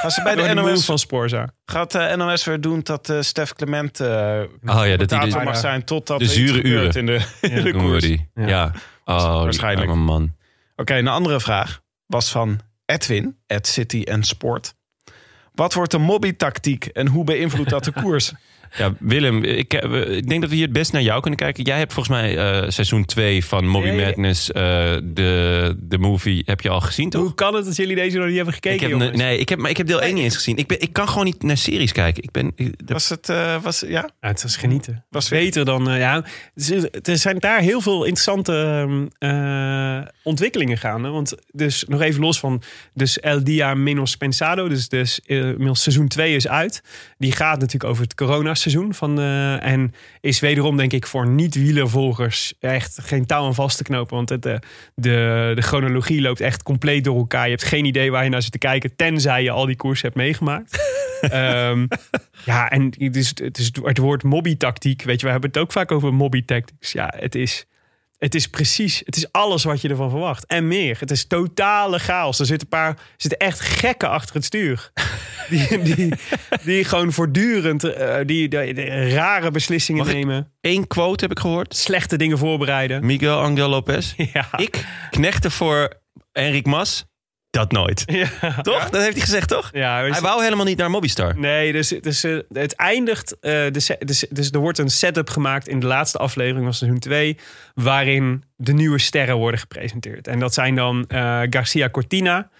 Gaan 0.00 0.10
ze 0.10 0.22
bij 0.22 0.34
de 0.34 0.54
NOS, 0.54 0.84
van 0.84 0.98
Sporza. 0.98 1.50
gaat 1.64 1.92
de 1.92 2.14
NOS 2.16 2.44
weer 2.44 2.60
doen 2.60 2.80
dat 2.82 3.08
eh 3.10 3.20
Stef 3.20 3.52
Clement 3.52 4.00
eh 4.00 4.40
Oh 4.64 4.86
ja, 4.86 4.96
dat 4.96 5.10
hij 5.10 5.28
de, 5.30 5.40
mag 5.44 5.56
zijn 5.56 5.84
totdat 5.84 6.18
de 6.18 6.26
zure 6.26 6.62
uren. 6.62 6.92
in 6.92 7.06
de, 7.06 7.20
in 7.40 7.62
de 7.62 7.72
koers. 7.72 8.04
Oké. 8.04 8.16
Ja. 8.34 8.46
Ja. 8.46 8.72
Oh, 9.04 9.42
Waarschijnlijk. 9.42 9.94
man. 9.94 10.34
een 10.74 11.08
andere 11.08 11.40
vraag 11.40 11.80
was 12.06 12.30
van 12.30 12.60
Edwin, 12.90 13.36
at 13.46 13.66
City 13.66 14.02
en 14.02 14.22
Sport. 14.22 14.74
Wat 15.54 15.74
wordt 15.74 15.90
de 15.90 15.98
mobby-tactiek 15.98 16.86
en 16.86 17.06
hoe 17.06 17.24
beïnvloedt 17.24 17.70
dat 17.70 17.84
de 17.84 17.92
koers? 17.92 18.32
Ja, 18.76 18.92
Willem, 18.98 19.44
ik, 19.44 19.74
eh, 19.74 20.16
ik 20.16 20.28
denk 20.28 20.40
dat 20.40 20.50
we 20.50 20.56
hier 20.56 20.64
het 20.64 20.72
best 20.72 20.92
naar 20.92 21.02
jou 21.02 21.20
kunnen 21.20 21.38
kijken. 21.38 21.64
Jij 21.64 21.78
hebt 21.78 21.92
volgens 21.92 22.16
mij 22.16 22.36
eh, 22.38 22.70
seizoen 22.70 23.04
2 23.04 23.44
van 23.44 23.66
Mobby. 23.68 23.90
Madness, 23.90 24.52
eh, 24.52 24.62
de, 25.04 25.76
de 25.78 25.98
movie, 25.98 26.42
heb 26.46 26.60
je 26.60 26.68
al 26.68 26.80
gezien, 26.80 27.10
toch? 27.10 27.22
Hoe 27.22 27.34
kan 27.34 27.54
het 27.54 27.64
dat 27.64 27.76
jullie 27.76 27.94
deze 27.96 28.16
nog 28.16 28.26
niet 28.26 28.36
hebben 28.36 28.54
gekeken, 28.54 28.76
Ik 28.76 28.80
heb, 28.82 28.90
jongens? 28.90 29.16
nee, 29.16 29.38
ik 29.38 29.48
heb, 29.48 29.58
maar 29.58 29.70
ik 29.70 29.76
heb 29.76 29.86
deel 29.86 30.02
1 30.02 30.14
niet 30.14 30.24
eens 30.24 30.34
gezien. 30.34 30.56
Ik, 30.56 30.66
ben, 30.66 30.80
ik 30.80 30.92
kan 30.92 31.08
gewoon 31.08 31.24
niet 31.24 31.42
naar 31.42 31.56
series 31.56 31.92
kijken. 31.92 32.22
Ik 32.22 32.30
ben, 32.30 32.52
ik- 32.54 32.74
Was 32.86 33.08
het, 33.08 33.28
eh, 33.28 33.62
was, 33.62 33.80
ja? 33.80 33.88
Ja, 34.20 34.28
het 34.28 34.42
was 34.42 34.56
genieten. 34.56 35.04
Was 35.10 35.28
Beter 35.28 35.64
dan... 35.64 35.90
eh, 35.90 35.98
ja, 35.98 36.24
er 37.02 37.18
zijn 37.18 37.38
daar 37.38 37.60
heel 37.60 37.80
veel 37.80 38.04
interessante 38.04 38.52
ehm, 38.52 39.06
eh, 39.18 40.06
ontwikkelingen 40.22 40.78
gaande. 40.78 41.08
Want 41.08 41.34
dus 41.52 41.84
nog 41.88 42.00
even 42.00 42.20
los 42.20 42.38
van... 42.40 42.62
Dus 42.94 43.18
El 43.20 43.44
Dia 43.44 43.74
Menos 43.74 44.16
Pensado. 44.16 44.68
Dus, 44.68 44.88
dus 44.88 45.20
inmiddels 45.24 45.82
seizoen 45.82 46.08
2 46.08 46.34
is 46.34 46.48
uit. 46.48 46.82
Die 47.18 47.32
gaat 47.32 47.60
natuurlijk 47.60 47.90
over 47.90 48.02
het 48.02 48.14
coronaseizoen. 48.62 48.94
Van, 48.94 49.18
eh, 49.18 49.72
en 49.72 49.94
is 50.20 50.40
wederom 50.40 50.76
denk 50.76 50.92
ik 50.92 51.06
voor 51.06 51.28
niet-wielervolgers... 51.28 52.54
echt 52.60 52.98
geen 53.02 53.26
touw 53.26 53.44
aan 53.44 53.54
vast 53.54 53.76
te 53.76 53.82
knopen. 53.82 54.16
Want 54.16 54.28
het, 54.28 54.46
eh, 54.46 54.54
de, 54.94 55.52
de 55.54 55.62
chronologie 55.62 56.20
loopt 56.20 56.40
echt 56.40 56.62
compleet 56.62 57.04
door 57.04 57.16
elkaar. 57.16 57.44
Je 57.44 57.50
hebt 57.50 57.64
geen 57.64 57.84
idee 57.84 58.10
waar 58.10 58.24
je 58.24 58.30
naar 58.30 58.42
zit 58.42 58.52
te 58.52 58.58
kijken... 58.58 58.96
tenzij 58.96 59.42
je 59.42 59.50
al 59.50 59.66
die 59.66 59.76
koers 59.76 60.02
hebt 60.02 60.14
meegemaakt. 60.14 60.78
Ehm, 61.20 61.86
ja, 62.44 62.70
en 62.70 62.94
het, 62.98 63.16
is, 63.16 63.28
het, 63.34 63.58
is 63.58 63.70
het 63.82 63.98
woord 63.98 64.22
mobby-tactiek. 64.22 65.02
Weet 65.02 65.20
je, 65.20 65.26
we 65.26 65.32
hebben 65.32 65.50
het 65.50 65.58
ook 65.58 65.72
vaak 65.72 65.92
over 65.92 66.14
mobby-tactics. 66.14 66.92
Ja, 66.92 67.14
het 67.16 67.34
is, 67.34 67.66
het 68.20 68.34
is 68.34 68.46
precies, 68.48 69.02
het 69.04 69.16
is 69.16 69.32
alles 69.32 69.64
wat 69.64 69.80
je 69.80 69.88
ervan 69.88 70.10
verwacht. 70.10 70.46
En 70.46 70.68
meer. 70.68 70.96
Het 71.00 71.10
is 71.10 71.26
totale 71.26 71.98
chaos. 71.98 72.38
Er 72.38 72.46
zitten, 72.46 72.66
een 72.70 72.78
paar, 72.78 72.88
er 72.88 72.96
zitten 73.16 73.38
echt 73.38 73.60
gekken 73.60 74.08
achter 74.10 74.34
het 74.34 74.44
stuur. 74.44 74.90
Die, 75.50 75.82
die, 75.82 76.12
die 76.64 76.84
gewoon 76.84 77.12
voortdurend 77.12 77.84
eh, 77.84 78.16
die, 78.26 78.48
die- 78.48 78.74
die 78.74 79.08
rare 79.14 79.50
beslissingen 79.50 80.04
Mag 80.04 80.12
nemen. 80.14 80.52
Eén 80.60 80.86
quote 80.86 81.22
heb 81.22 81.30
ik 81.30 81.38
gehoord. 81.38 81.76
Slechte 81.76 82.16
dingen 82.16 82.38
voorbereiden. 82.38 83.06
Miguel 83.06 83.40
Angel 83.40 83.68
Lopez. 83.68 84.14
Ja. 84.32 84.48
Ik 84.58 84.84
knechte 85.10 85.50
voor 85.50 86.00
Enric 86.32 86.66
Mas. 86.66 87.04
Dat 87.50 87.72
nooit. 87.72 88.02
Ja. 88.06 88.28
Toch? 88.62 88.90
Dat 88.90 89.00
heeft 89.00 89.12
hij 89.12 89.20
gezegd, 89.24 89.48
toch? 89.48 89.68
Ja, 89.72 90.02
dus- 90.02 90.12
Hij 90.12 90.20
wou 90.20 90.42
helemaal 90.42 90.64
niet 90.64 90.78
naar 90.78 90.90
Mobistar. 90.90 91.38
Nee, 91.38 91.72
dus, 91.72 91.88
dus 91.88 92.24
eh, 92.24 92.38
het 92.52 92.74
eindigt. 92.74 93.36
eh, 93.40 93.70
dus, 93.70 93.90
dus 94.30 94.50
er 94.50 94.58
wordt 94.58 94.78
een 94.78 94.90
setup 94.90 95.28
gemaakt 95.30 95.68
in 95.68 95.80
de 95.80 95.86
laatste 95.86 96.18
aflevering 96.18 96.64
van 96.64 96.74
seizoen 96.74 97.00
2. 97.00 97.36
Waarin 97.74 98.44
de 98.56 98.72
nieuwe 98.72 98.98
sterren 98.98 99.36
worden 99.36 99.60
gepresenteerd. 99.60 100.26
En 100.28 100.38
dat 100.38 100.54
zijn 100.54 100.74
dan 100.74 101.04
eh, 101.08 101.40
Garcia 101.50 101.90
Cortina. 101.90 102.50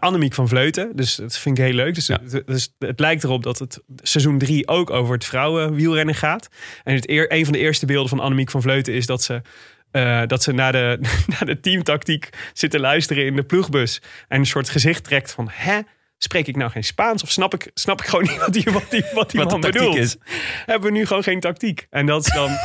Annemiek 0.00 0.34
van 0.34 0.48
Vleuten. 0.48 0.96
Dus 0.96 1.14
dat 1.14 1.36
vind 1.38 1.58
ik 1.58 1.64
heel 1.64 1.74
leuk. 1.74 1.94
Dus, 1.94 2.06
Ja. 2.06 2.18
het, 2.30 2.46
dus 2.46 2.74
het 2.78 3.00
lijkt 3.00 3.24
erop 3.24 3.42
dat 3.42 3.58
het 3.58 3.80
seizoen 4.02 4.38
3 4.38 4.68
ook 4.68 4.90
over 4.90 5.14
het 5.14 5.24
vrouwenwielrennen 5.24 6.14
gaat. 6.14 6.48
En 6.84 6.94
het 6.94 7.08
eer, 7.08 7.32
een 7.32 7.44
van 7.44 7.52
de 7.52 7.58
eerste 7.58 7.86
beelden 7.86 8.08
van 8.08 8.20
Annemiek 8.20 8.50
van 8.50 8.62
Vleuten 8.62 8.94
is 8.94 9.06
dat 9.06 9.22
ze. 9.22 9.42
Eh, 9.92 10.22
dat 10.26 10.42
ze 10.42 10.52
naar 10.52 10.72
de, 10.72 10.98
naar 11.38 11.44
de 11.44 11.60
teamtactiek 11.60 12.28
zit 12.52 12.70
te 12.70 12.80
luisteren 12.80 13.26
in 13.26 13.36
de 13.36 13.42
ploegbus. 13.42 14.02
En 14.28 14.38
een 14.38 14.46
soort 14.46 14.68
gezicht 14.68 15.04
trekt 15.04 15.32
van... 15.32 15.48
Hè? 15.52 15.80
Spreek 16.18 16.46
ik 16.46 16.56
nou 16.56 16.70
geen 16.70 16.84
Spaans? 16.84 17.22
Of 17.22 17.30
snap 17.30 17.54
ik, 17.54 17.70
snap 17.74 18.00
ik 18.00 18.06
gewoon 18.06 18.24
niet 18.24 18.38
wat 18.38 18.52
die, 18.52 18.64
wat 18.72 18.90
die, 18.90 19.04
wat 19.14 19.30
die 19.30 19.40
Wat 19.40 19.50
man 19.50 19.60
bedoelt? 19.60 19.96
is. 19.96 20.16
Hebben 20.66 20.92
we 20.92 20.98
nu 20.98 21.06
gewoon 21.06 21.22
geen 21.22 21.40
tactiek? 21.40 21.86
En 21.90 22.06
dat 22.06 22.26
is 22.26 22.32
dan... 22.32 22.50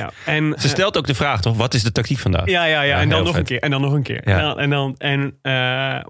ja. 0.00 0.10
En, 0.26 0.54
Ze 0.58 0.68
stelt 0.68 0.96
ook 0.96 1.06
de 1.06 1.14
vraag, 1.14 1.40
toch? 1.40 1.56
Wat 1.56 1.74
is 1.74 1.82
de 1.82 1.92
tactiek 1.92 2.18
vandaag? 2.18 2.48
ja, 2.48 2.64
ja, 2.64 2.82
ja. 2.82 3.00
En 3.00 3.08
dan 3.08 3.18
nog 3.18 3.28
vet. 3.28 3.38
een 3.38 3.44
keer. 3.44 3.60
En 3.60 3.70
dan 3.70 3.80
nog 3.80 3.92
een 3.92 4.02
keer. 4.02 4.28
Ja. 4.28 4.36
En 4.36 4.42
dan, 4.42 4.58
en, 4.58 4.70
dan, 4.70 4.94
en 4.98 5.38
eh, 5.42 5.52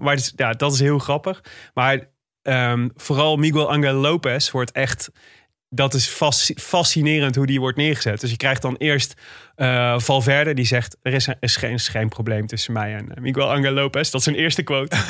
maar 0.03 0.15
dus, 0.15 0.33
ja, 0.35 0.51
dat 0.51 0.73
is 0.73 0.79
heel 0.79 0.99
grappig. 0.99 1.43
Maar 1.73 1.99
ehm, 2.41 2.89
vooral 2.95 3.35
Miguel 3.35 3.71
Angel 3.71 3.93
Lopez 3.93 4.51
wordt 4.51 4.71
echt... 4.71 5.09
Dat 5.75 5.93
is 5.93 6.07
fasci- 6.07 6.55
fascinerend 6.57 7.35
hoe 7.35 7.45
die 7.45 7.59
wordt 7.59 7.77
neergezet. 7.77 8.21
Dus 8.21 8.29
je 8.29 8.37
krijgt 8.37 8.61
dan 8.61 8.75
eerst 8.77 9.15
eh, 9.55 9.99
Valverde 9.99 10.53
die 10.53 10.65
zegt... 10.65 10.97
er 11.01 11.13
is, 11.13 11.27
is, 11.39 11.55
geen, 11.55 11.73
is 11.73 11.87
geen 11.87 12.09
probleem 12.09 12.47
tussen 12.47 12.73
mij 12.73 12.95
en 12.95 13.15
eh, 13.15 13.21
Miguel 13.21 13.51
Angel 13.51 13.71
Lopez. 13.71 14.09
Dat 14.09 14.19
is 14.19 14.25
zijn 14.25 14.35
eerste 14.35 14.63
quote. 14.63 14.95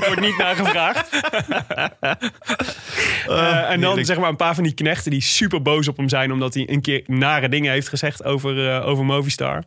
Er 0.00 0.04
wordt 0.06 0.20
niet 0.20 0.38
naar 0.38 0.54
gevraagd. 0.54 1.08
Eh, 3.26 3.70
en 3.70 3.80
dan 3.80 4.04
zeg 4.04 4.18
maar 4.18 4.28
een 4.28 4.36
paar 4.36 4.54
van 4.54 4.64
die 4.64 4.74
knechten 4.74 5.10
die 5.10 5.20
super 5.20 5.62
boos 5.62 5.88
op 5.88 5.96
hem 5.96 6.08
zijn... 6.08 6.32
omdat 6.32 6.54
hij 6.54 6.68
een 6.70 6.80
keer 6.80 7.02
nare 7.06 7.48
dingen 7.48 7.72
heeft 7.72 7.88
gezegd 7.88 8.24
over, 8.24 8.82
over 8.82 9.04
Movistar. 9.04 9.62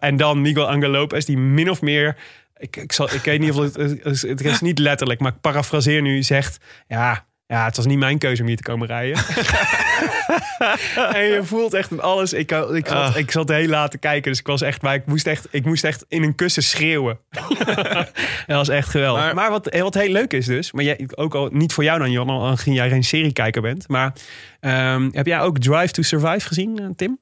En 0.00 0.16
dan 0.16 0.40
Miguel 0.40 0.68
Angel 0.68 0.90
Lopez 0.90 1.24
die 1.24 1.38
min 1.38 1.70
of 1.70 1.80
meer... 1.80 2.16
Ik, 2.56 2.76
ik, 2.76 2.92
zal, 2.92 3.12
ik 3.12 3.20
weet 3.20 3.40
niet 3.40 3.52
of 3.52 3.74
het, 3.74 4.22
het 4.22 4.44
is 4.44 4.60
niet 4.60 4.78
letterlijk, 4.78 5.20
maar 5.20 5.32
ik 5.32 5.40
parafraseer 5.40 6.02
nu, 6.02 6.22
zegt... 6.22 6.58
Ja, 6.88 7.24
ja, 7.46 7.64
het 7.64 7.76
was 7.76 7.86
niet 7.86 7.98
mijn 7.98 8.18
keuze 8.18 8.42
om 8.42 8.48
hier 8.48 8.56
te 8.56 8.62
komen 8.62 8.86
rijden. 8.86 9.16
en 11.12 11.24
je 11.24 11.40
voelt 11.42 11.74
echt 11.74 11.92
aan 11.92 12.00
alles. 12.00 12.32
Ik, 12.32 12.50
ik, 12.50 12.86
zat, 12.86 12.96
Ah. 12.96 13.16
ik 13.16 13.30
zat 13.30 13.48
heel 13.48 13.68
laat 13.68 13.90
te 13.90 13.98
kijken, 13.98 14.30
dus 14.30 14.40
ik 14.40 14.46
was 14.46 14.60
echt, 14.62 14.82
maar 14.82 14.94
ik 14.94 15.06
moest 15.06 15.26
echt, 15.26 15.46
ik 15.50 15.64
moest 15.64 15.84
echt 15.84 16.04
in 16.08 16.22
een 16.22 16.34
kussen 16.34 16.62
schreeuwen. 16.62 17.18
dat 18.46 18.56
was 18.56 18.68
echt 18.68 18.88
geweldig. 18.88 19.22
Maar, 19.24 19.34
Maar- 19.34 19.50
wat, 19.50 19.76
wat 19.78 19.94
heel 19.94 20.08
leuk 20.12 20.32
is 20.32 20.46
dus, 20.46 20.72
maar 20.72 20.84
jij, 20.84 21.08
ook 21.14 21.34
al 21.34 21.48
niet 21.52 21.72
voor 21.72 21.84
jou 21.84 21.98
dan, 21.98 22.10
Jan, 22.10 22.30
aangezien 22.30 22.74
jij 22.74 22.88
geen 22.88 23.04
seriekijker 23.04 23.62
bent. 23.62 23.88
Maar 23.88 24.12
ehm, 24.60 25.08
heb 25.12 25.26
jij 25.26 25.40
ook 25.40 25.58
Drive 25.58 25.92
to 25.92 26.02
Survive 26.02 26.46
gezien, 26.46 26.78
eh, 26.78 26.86
Tim? 26.96 27.18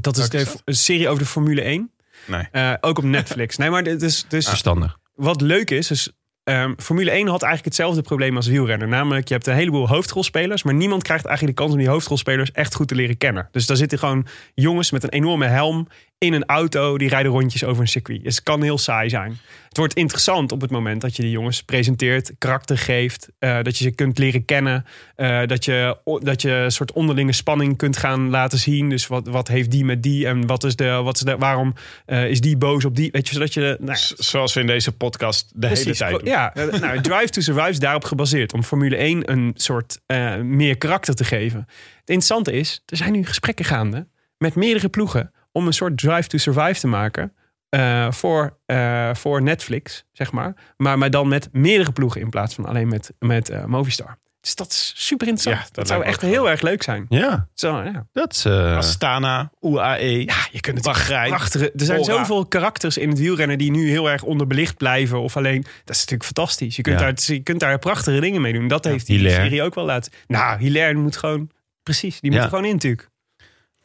Dat 0.00 0.16
is 0.16 0.28
dat? 0.30 0.62
een 0.64 0.74
serie 0.74 1.08
over 1.08 1.22
de 1.22 1.28
Formule 1.28 1.62
1. 1.62 1.90
Nee. 2.26 2.48
Eh, 2.52 2.72
ook 2.80 2.98
op 2.98 3.04
Netflix. 3.04 3.56
Nee, 3.56 3.70
maar 3.70 3.82
dit 3.82 4.02
is 4.02 4.24
dus 4.28 4.48
Verstandig. 4.48 4.96
wat 5.14 5.40
leuk 5.40 5.70
is, 5.70 5.90
is 5.90 6.12
ehm, 6.46 6.72
Formule 6.76 7.10
1 7.10 7.28
had 7.28 7.42
eigenlijk 7.42 7.64
hetzelfde 7.64 8.02
probleem 8.02 8.36
als 8.36 8.46
wielrennen. 8.46 8.88
Namelijk, 8.88 9.28
je 9.28 9.34
hebt 9.34 9.46
een 9.46 9.54
heleboel 9.54 9.88
hoofdrolspelers, 9.88 10.62
maar 10.62 10.74
niemand 10.74 11.02
krijgt 11.02 11.24
eigenlijk 11.24 11.56
de 11.56 11.62
kans 11.62 11.74
om 11.74 11.82
die 11.82 11.90
hoofdrolspelers 11.92 12.52
echt 12.52 12.74
goed 12.74 12.88
te 12.88 12.94
leren 12.94 13.16
kennen. 13.16 13.48
Dus 13.50 13.66
daar 13.66 13.76
zitten 13.76 13.98
gewoon 13.98 14.26
jongens 14.54 14.90
met 14.90 15.02
een 15.02 15.08
enorme 15.08 15.46
helm 15.46 15.88
in 16.18 16.32
een 16.32 16.44
auto, 16.44 16.98
die 16.98 17.08
rijden 17.08 17.32
rondjes 17.32 17.64
over 17.64 17.82
een 17.82 17.88
circuit. 17.88 18.24
Dus 18.24 18.34
het 18.34 18.44
kan 18.44 18.62
heel 18.62 18.78
saai 18.78 19.08
zijn. 19.08 19.38
Het 19.68 19.76
wordt 19.76 19.94
interessant 19.94 20.52
op 20.52 20.60
het 20.60 20.70
moment 20.70 21.00
dat 21.00 21.16
je 21.16 21.22
die 21.22 21.30
jongens 21.30 21.62
presenteert, 21.62 22.32
karakter 22.38 22.78
geeft, 22.78 23.28
eh, 23.38 23.62
dat 23.62 23.78
je 23.78 23.84
ze 23.84 23.90
kunt 23.90 24.18
leren 24.18 24.44
kennen, 24.44 24.86
eh, 25.16 25.46
dat, 25.46 25.64
je, 25.64 25.98
dat 26.20 26.42
je 26.42 26.50
een 26.50 26.70
soort 26.70 26.92
onderlinge 26.92 27.32
spanning 27.32 27.76
kunt 27.76 27.96
gaan 27.96 28.30
laten 28.30 28.58
zien. 28.58 28.88
Dus 28.88 29.06
wat, 29.06 29.28
wat 29.28 29.48
heeft 29.48 29.70
die 29.70 29.84
met 29.84 30.02
die 30.02 30.26
en 30.26 30.46
wat 30.46 30.64
is 30.64 30.76
de, 30.76 30.90
wat 30.90 31.16
is 31.16 31.20
de, 31.20 31.36
waarom 31.36 31.74
eh, 32.06 32.30
is 32.30 32.40
die 32.40 32.56
boos 32.56 32.84
op 32.84 32.96
die? 32.96 33.10
Weet 33.10 33.28
je, 33.28 33.34
zodat 33.34 33.54
je. 33.54 33.76
Nou, 33.80 33.98
Zoals 34.16 34.54
we 34.54 34.60
in 34.60 34.66
deze 34.66 34.92
podcast 34.92 35.52
de 35.54 35.66
hele 35.66 35.94
tijd 35.94 36.18
doen. 36.18 36.28
Ja, 36.28 36.52
nou, 36.54 37.00
Drive 37.00 37.28
to 37.28 37.40
Survive 37.40 37.68
is 37.68 37.78
daarop 37.78 38.04
gebaseerd. 38.04 38.52
Om 38.52 38.62
Formule 38.62 38.96
1 38.96 39.32
een 39.32 39.52
soort 39.54 40.00
meer 40.42 40.78
karakter 40.78 41.14
te 41.14 41.24
geven. 41.24 41.58
Het 41.58 42.14
interessante 42.14 42.52
is, 42.52 42.82
er 42.86 42.96
zijn 42.96 43.12
nu 43.12 43.24
gesprekken 43.24 43.64
gaande 43.64 44.06
met 44.38 44.54
meerdere 44.54 44.88
ploegen 44.88 45.30
om 45.56 45.66
een 45.66 45.72
soort 45.72 45.98
Drive 45.98 46.28
to 46.28 46.38
Survive 46.38 46.80
te 46.80 46.86
maken. 46.86 47.32
eh, 47.68 48.10
voor, 48.12 48.58
eh, 48.66 49.14
voor 49.14 49.42
Netflix, 49.42 50.04
zeg 50.12 50.32
maar. 50.32 50.54
maar. 50.76 50.98
Maar 50.98 51.10
dan 51.10 51.28
met 51.28 51.48
meerdere 51.52 51.92
ploegen 51.92 52.20
in 52.20 52.30
plaats 52.30 52.54
van 52.54 52.64
alleen 52.66 52.88
met, 52.88 53.12
met 53.18 53.48
eh, 53.48 53.64
Movistar. 53.64 54.18
Dus 54.40 54.54
dat 54.54 54.70
is 54.70 54.92
super 54.96 55.26
interessant. 55.28 55.56
Ja, 55.56 55.62
dat, 55.64 55.74
dat 55.74 55.88
zou 55.88 56.02
echt 56.04 56.20
heel 56.20 56.50
erg 56.50 56.60
leuk 56.60 56.82
zijn. 56.82 57.06
Ja, 57.08 57.48
Zo, 57.54 57.82
ja. 57.82 58.06
dat 58.12 58.32
is... 58.32 58.44
eh, 58.44 58.76
Astana, 58.76 59.50
UAE. 59.60 60.24
Ja, 60.24 60.34
je 60.50 60.60
kunt 60.60 60.76
het 60.76 60.84
Bahrein, 60.84 61.28
prachtige. 61.28 61.72
Er 61.76 61.84
zijn 61.84 62.04
zoveel 62.04 62.46
karakters 62.46 62.96
in 62.98 63.08
het 63.08 63.18
wielrennen 63.18 63.58
die 63.58 63.70
nu 63.70 63.88
heel 63.90 64.10
erg 64.10 64.22
onderbelicht 64.22 64.76
blijven. 64.76 65.20
Of 65.20 65.36
alleen. 65.36 65.62
Dat 65.62 65.94
is 65.94 66.00
natuurlijk 66.00 66.24
fantastisch. 66.24 66.76
Je 66.76 66.82
kunt, 66.82 67.00
Ja. 67.00 67.04
daar, 67.12 67.14
je 67.26 67.40
kunt 67.42 67.60
daar 67.60 67.78
prachtige 67.78 68.20
dingen 68.20 68.40
mee 68.40 68.52
doen. 68.52 68.68
Dat 68.68 68.84
heeft 68.84 69.06
die 69.06 69.16
Hilaire. 69.16 69.42
serie 69.42 69.62
ook 69.62 69.74
wel 69.74 69.84
laten. 69.84 70.12
Nou, 70.26 70.58
Hilaire 70.58 70.98
moet 70.98 71.16
gewoon. 71.16 71.50
Precies, 71.82 72.20
die 72.20 72.30
moet 72.30 72.38
Ja. 72.38 72.44
er 72.44 72.50
gewoon 72.50 72.64
in 72.64 72.72
natuurlijk. 72.72 73.08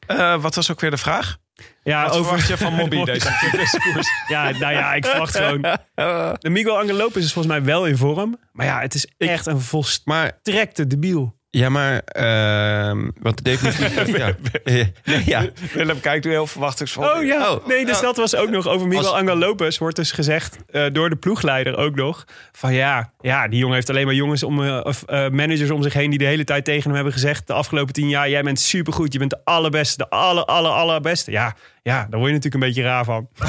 Eh, 0.08 0.42
wat 0.42 0.56
was 0.56 0.72
ook 0.72 0.80
weer 0.80 0.92
de 0.92 0.98
vraag? 0.98 1.38
Ja, 1.84 2.04
Wat 2.04 2.16
verwacht 2.16 2.48
je 2.48 2.58
van 2.58 2.74
Mobby 2.74 3.04
deze, 3.12 3.50
deze 3.52 3.80
koers? 3.80 4.08
Ja, 4.28 4.50
nou 4.50 4.74
ja, 4.74 4.94
ik 4.94 5.06
verwacht 5.06 5.36
gewoon. 5.36 5.62
De 6.40 6.50
Miguel 6.50 6.80
Angel 6.80 6.96
Lopez 6.96 7.24
is 7.24 7.34
volgens 7.34 7.54
mij 7.54 7.64
wel 7.64 7.86
in 7.86 7.98
vorm. 7.98 8.40
Maar 8.52 8.66
ja, 8.66 8.80
het 8.80 8.94
is 8.94 9.08
echt 9.18 9.46
een 9.46 9.62
volstrekte 9.62 10.82
maar, 10.82 10.88
debiel. 10.88 11.40
Ja, 11.52 11.70
maar... 11.70 12.00
ehm 12.06 13.10
wat 13.20 13.38
de 13.38 13.44
definitie... 13.44 14.18
ja. 14.18 14.36
Nee, 14.64 14.94
ja. 15.26 15.46
Willem 15.74 16.00
kijkt 16.00 16.26
nu 16.26 16.32
heel 16.32 16.48
verwachtingsvol. 16.48 17.04
Oh 17.04 17.24
ja, 17.24 17.52
Oh. 17.52 17.68
nee, 17.68 17.86
dus 17.86 18.00
dat 18.02 18.18
was 18.18 18.36
ook 18.36 18.50
nog 18.50 18.68
over 18.68 18.88
Miguel 18.88 19.06
Als- 19.08 19.16
Angel 19.16 19.36
Lopez. 19.36 19.78
Wordt 19.78 19.96
dus 19.96 20.12
gezegd 20.12 20.58
eh, 20.72 20.86
door 20.92 21.10
de 21.10 21.16
ploegleider 21.16 21.78
ook 21.78 21.96
nog. 21.96 22.26
Van 22.52 22.74
ja, 22.74 23.12
ja, 23.22 23.48
die 23.48 23.60
jongen 23.60 23.76
heeft 23.76 23.90
alleen 23.90 24.06
maar 24.06 24.16
jongens 24.16 24.44
om, 24.44 24.64
eh, 24.64 24.80
of 24.84 25.04
eh, 25.04 25.30
managers 25.30 25.72
om 25.72 25.84
zich 25.84 25.94
heen... 25.94 26.10
die 26.10 26.20
de 26.20 26.26
hele 26.26 26.44
tijd 26.44 26.66
tegen 26.66 26.84
hem 26.84 26.94
hebben 26.94 27.14
gezegd 27.14 27.48
de 27.48 27.54
afgelopen 27.54 27.94
tien 27.94 28.10
jaar... 28.10 28.30
jij 28.30 28.44
bent 28.44 28.60
supergoed, 28.60 29.14
je 29.14 29.20
bent 29.20 29.32
de 29.32 29.40
allerbeste, 29.44 29.98
de 29.98 30.10
aller, 30.10 30.46
aller, 30.46 30.72
allerbeste. 30.72 31.32
Ja, 31.32 31.56
ja, 31.84 32.08
daar 32.10 32.20
word 32.20 32.32
je 32.32 32.36
natuurlijk 32.36 32.54
een 32.64 32.70
beetje 32.70 32.84
raar 32.84 33.04
van. 33.06 33.28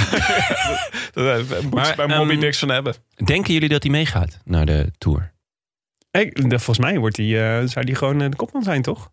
Daar 1.13 1.39
eh, 1.39 1.45
moet 1.63 1.75
Maar, 1.75 1.87
je 1.87 1.95
bij 1.97 2.07
Mobby 2.07 2.33
ehm, 2.33 2.41
niks 2.41 2.59
van 2.59 2.69
hebben. 2.69 2.95
Denken 3.25 3.53
jullie 3.53 3.69
dat 3.69 3.83
hij 3.83 3.93
meegaat 3.93 4.39
naar 4.45 4.67
de 4.67 4.91
Tour? 4.99 5.32
Ik, 6.13 6.39
volgens 6.49 6.79
mij 6.79 6.99
wordt 6.99 7.17
die, 7.17 7.41
eh, 7.43 7.67
zou 7.67 7.85
die 7.85 7.95
gewoon 7.95 8.23
eh, 8.23 8.31
de 8.31 8.37
kopman 8.37 8.63
zijn, 8.63 8.83
toch? 8.83 9.11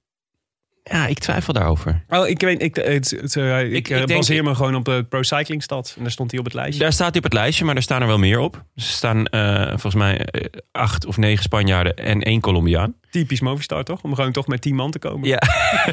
Ja, 0.83 1.07
ik 1.07 1.19
twijfel 1.19 1.53
daarover. 1.53 2.03
Oh, 2.09 2.27
ik 2.27 2.39
weet, 2.41 2.61
ik, 2.61 2.75
het, 2.75 3.09
het, 3.09 3.35
eh, 3.35 3.61
ik, 3.61 3.71
Ik- 3.71 3.75
ik 3.77 3.87
denk- 4.07 4.07
baseer 4.07 4.43
me 4.43 4.55
gewoon 4.55 4.75
op 4.75 4.85
de 4.85 5.05
Pro 5.09 5.21
Cycling 5.23 5.63
Stats. 5.63 5.95
En 5.95 6.01
daar 6.01 6.11
stond 6.11 6.31
hij 6.31 6.39
op 6.39 6.45
het 6.45 6.53
lijstje. 6.53 6.79
Daar 6.83 6.93
staat 6.93 7.07
hij 7.07 7.17
op 7.17 7.23
het 7.23 7.33
lijstje, 7.33 7.65
maar 7.65 7.75
er 7.75 7.81
staan 7.81 8.01
er 8.01 8.07
wel 8.07 8.17
meer 8.17 8.39
op. 8.39 8.55
Er 8.75 8.81
staan 8.81 9.23
volgens 9.69 9.95
mij 9.95 10.27
acht 10.71 11.05
of 11.05 11.17
negen 11.17 11.43
Spanjaarden 11.43 11.95
en 11.95 12.21
één 12.21 12.41
Colombiaan. 12.41 12.95
Typisch 13.11 13.39
Movistar, 13.41 13.83
toch? 13.83 14.01
Om 14.03 14.15
gewoon 14.15 14.31
toch 14.31 14.47
met 14.47 14.61
tien 14.61 14.75
man 14.75 14.91
te 14.91 14.99
komen. 14.99 15.27
Ja. 15.27 15.39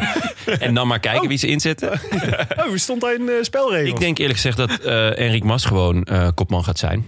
en 0.58 0.74
dan 0.74 0.86
maar 0.88 1.00
kijken 1.00 1.28
wie 1.28 1.38
ze 1.38 1.46
inzetten. 1.46 1.90
Oh, 2.66 2.74
stond 2.76 3.00
daar 3.00 3.14
in 3.14 3.26
de 3.26 3.38
spelregels? 3.42 3.88
Ik 3.90 3.98
denk 3.98 4.18
eerlijk 4.18 4.38
gezegd 4.40 4.56
dat 4.56 4.78
Enric 5.14 5.44
Mas 5.44 5.64
gewoon 5.64 6.06
kopman 6.34 6.64
gaat 6.64 6.78
zijn. 6.78 7.04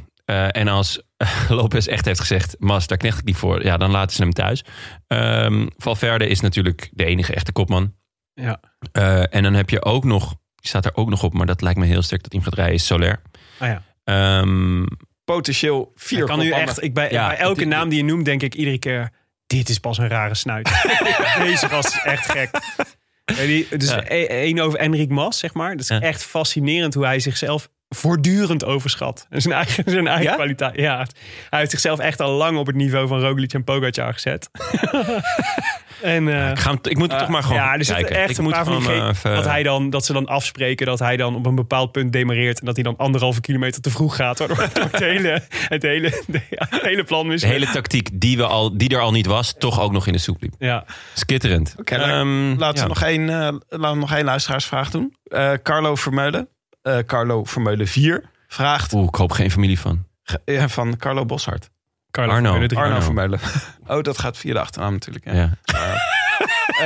En 0.53 0.69
als 0.69 1.03
Lopez 1.49 1.87
echt 1.87 2.05
heeft 2.05 2.21
gezegd, 2.21 2.57
Mas, 2.59 2.87
daar 2.87 2.99
knecht 2.99 3.19
ik 3.19 3.25
niet 3.25 3.37
voor. 3.37 3.65
Ja, 3.65 3.77
dan 3.77 3.91
laten 3.91 4.17
ze 4.17 4.23
hem 4.23 4.33
thuis. 4.33 4.65
Ehm, 5.07 5.67
Valverde 5.77 6.27
is 6.29 6.41
natuurlijk 6.41 6.89
de 6.93 7.05
enige 7.05 7.35
echte 7.35 7.53
kopman. 7.53 7.95
Ja. 8.35 8.61
Eh, 8.93 9.35
en 9.35 9.43
dan 9.43 9.55
heb 9.55 9.71
je 9.71 9.85
ook 9.85 10.05
nog, 10.05 10.29
die 10.29 10.69
staat 10.69 10.85
er 10.85 10.95
ook 10.97 11.09
nog 11.09 11.23
op, 11.23 11.33
maar 11.35 11.47
dat 11.47 11.61
lijkt 11.63 11.79
me 11.79 11.87
heel 11.87 12.03
sterk 12.03 12.23
dat 12.23 12.33
hij 12.33 12.41
gaat 12.43 12.55
rijden, 12.55 12.75
is 12.75 12.87
Soler. 12.87 13.21
Ah, 13.59 13.69
ja. 13.69 13.83
Ehm, 14.05 14.85
Potentieel 15.25 15.93
vier 15.95 16.19
Ik 16.21 16.27
kan 16.27 16.39
nu 16.39 16.51
echt, 16.51 16.83
ik 16.83 16.95
bij, 16.95 17.11
Ja, 17.11 17.27
bij 17.29 17.37
elke 17.39 17.59
dit- 17.59 17.69
naam 17.69 17.89
die 17.89 17.99
je 17.99 18.05
noemt, 18.05 18.25
denk 18.25 18.43
ik 18.43 18.55
iedere 18.55 18.79
keer: 18.79 19.11
dit 19.47 19.69
is 19.69 19.79
pas 19.79 19.99
een 19.99 20.09
rare 20.09 20.35
snuit. 20.35 20.67
Deze 21.43 21.69
gast 21.69 21.87
is 21.95 22.03
echt 22.05 22.31
gek. 22.31 22.51
Die, 23.47 23.77
dus 23.77 23.91
Ja. 23.91 24.03
e- 24.11 24.25
één 24.27 24.59
over 24.59 24.79
Enric 24.79 25.09
Mas, 25.09 25.39
zeg 25.39 25.55
maar. 25.55 25.71
Dat 25.71 25.81
is 25.81 25.89
Ja. 25.89 26.01
echt 26.01 26.23
fascinerend 26.25 26.95
hoe 26.95 27.05
hij 27.05 27.21
zichzelf 27.21 27.69
voortdurend 27.89 28.65
overschat. 28.65 29.27
En 29.31 29.41
Zijn 29.43 29.55
eigen, 29.55 29.85
zijn 29.87 30.07
eigen 30.07 30.25
Ja? 30.27 30.35
kwaliteit. 30.35 30.77
Ja, 30.77 31.07
hij 31.51 31.59
heeft 31.59 31.71
zichzelf 31.71 31.99
echt 31.99 32.21
al 32.21 32.31
lang 32.33 32.59
op 32.59 32.67
het 32.67 32.77
niveau 32.77 33.09
van 33.09 33.21
Roglic 33.21 33.53
en 33.55 33.65
Pogacar 33.65 34.13
gezet. 34.13 34.51
en, 36.03 36.29
eh, 36.29 36.51
ik, 36.51 36.59
ga 36.59 36.71
hem, 36.71 36.79
ik 36.83 36.97
moet 36.99 37.11
het 37.11 37.21
toch 37.21 37.29
maar 37.29 37.43
gewoon 37.43 37.57
ja, 37.59 37.73
er 37.73 37.85
zitten 37.85 38.05
kijken. 38.05 38.21
echt 38.23 38.31
ik 38.31 38.37
een 38.37 38.43
moet 38.45 38.53
paar 38.53 38.65
van 38.65 38.79
die 38.79 38.91
eh, 38.93 39.09
even- 39.09 39.35
dat, 39.35 39.45
hij 39.45 39.63
dan, 39.63 39.91
dat 39.91 40.05
ze 40.05 40.13
dan 40.13 40.27
afspreken 40.27 40.87
dat 40.87 40.99
hij 40.99 41.17
dan 41.17 41.35
op 41.35 41.47
een 41.47 41.55
bepaald 41.55 41.93
punt 41.93 42.13
demareert... 42.13 42.61
en 42.61 42.67
dat 42.67 42.75
hij 42.75 42.85
dan 42.85 42.97
anderhalve 42.97 43.41
kilometer 43.41 43.83
te 43.83 43.91
vroeg 43.91 44.17
gaat. 44.17 44.39
Waardoor 44.39 44.63
het 44.91 44.99
hele, 44.99 45.43
het 45.51 45.83
hele, 45.83 46.23
de, 46.27 46.41
het 46.51 46.81
hele 46.83 47.05
plan 47.05 47.23
de 47.23 47.29
mislukt. 47.29 47.55
hele 47.55 47.67
tactiek 47.73 48.09
die, 48.13 48.37
we 48.37 48.47
al, 48.47 48.77
die 48.79 48.89
er 48.89 49.01
al 49.01 49.11
niet 49.13 49.27
was, 49.27 49.55
toch 49.59 49.81
ook 49.81 49.93
nog 49.93 50.07
in 50.07 50.13
de 50.13 50.19
soep 50.19 50.41
liep. 50.43 50.55
Ja. 50.59 50.85
Skitterend. 51.15 51.75
Oké, 51.79 51.95
Ehm, 51.95 52.55
laten, 52.59 52.77
ja. 52.77 52.83
we 52.83 52.89
nog 52.89 53.03
één, 53.03 53.29
eh, 53.29 53.37
laten 53.69 53.93
we 53.93 53.97
nog 54.01 54.13
één 54.15 54.25
luisteraarsvraag 54.25 54.91
doen. 54.91 55.17
Eh, 55.25 55.53
Carlo 55.63 55.95
Vermeulen. 55.95 56.49
Eh, 56.97 57.05
Carlo 57.05 57.45
Vermeulen 57.45 57.87
4 57.87 58.25
vraagt 58.49 58.93
Oeh, 58.93 59.09
ik 59.09 59.15
hoop 59.15 59.33
geen 59.33 59.51
familie 59.51 59.79
van. 59.81 60.07
ja, 60.45 60.69
van 60.69 60.97
Carlo 60.97 61.25
Boshart. 61.25 61.71
Carlo 62.11 62.33
Arno. 62.33 62.51
Vermeulen. 62.51 62.77
Arno 62.77 62.91
Arno. 62.95 63.05
Vermeulen. 63.05 63.41
Oh, 63.87 64.03
dat 64.03 64.19
gaat 64.19 64.37
via 64.37 64.53
de 64.53 64.61
achternaam 64.61 64.93
natuurlijk. 64.93 65.25
Ja. 65.25 65.59
Ja. 65.63 65.97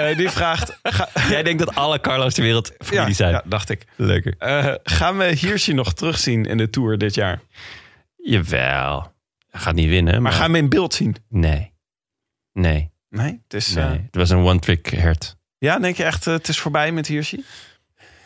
Eh, 0.08 0.16
die 0.16 0.28
vraagt... 0.30 0.78
Ga, 0.82 1.08
Jij 1.30 1.42
denkt 1.42 1.58
dat 1.64 1.74
alle 1.74 2.00
Carlo's 2.00 2.34
ter 2.34 2.42
wereld 2.42 2.72
familie 2.78 3.08
ja, 3.08 3.14
zijn. 3.14 3.32
ja, 3.32 3.42
dacht 3.44 3.68
ik. 3.70 3.84
Lekker. 3.96 4.34
Eh, 4.38 4.74
gaan 4.82 5.16
we 5.18 5.24
Hirschi 5.24 5.72
nog 5.72 5.92
terugzien 5.94 6.44
in 6.44 6.56
de 6.56 6.70
Tour 6.70 6.98
dit 6.98 7.14
jaar? 7.14 7.40
Jawel. 8.16 9.12
Hij 9.50 9.60
gaat 9.60 9.74
niet 9.74 9.88
winnen, 9.88 10.12
maar... 10.12 10.22
Maar 10.22 10.32
gaan 10.32 10.52
we 10.52 10.58
in 10.58 10.68
beeld 10.68 10.94
zien? 10.94 11.16
Nee. 11.28 11.72
Nee. 12.52 12.90
Nee, 13.08 13.40
het 13.42 13.54
is... 13.54 13.74
nee. 13.74 13.84
eh, 13.84 13.90
Het 13.90 14.16
was 14.16 14.30
een 14.30 14.38
one-trick 14.44 14.86
hert. 14.86 15.36
ja, 15.58 15.78
denk 15.78 15.96
je 15.96 16.04
echt, 16.04 16.26
eh, 16.26 16.32
het 16.32 16.48
is 16.48 16.58
voorbij 16.58 16.92
met 16.92 17.06
Hirschi? 17.06 17.44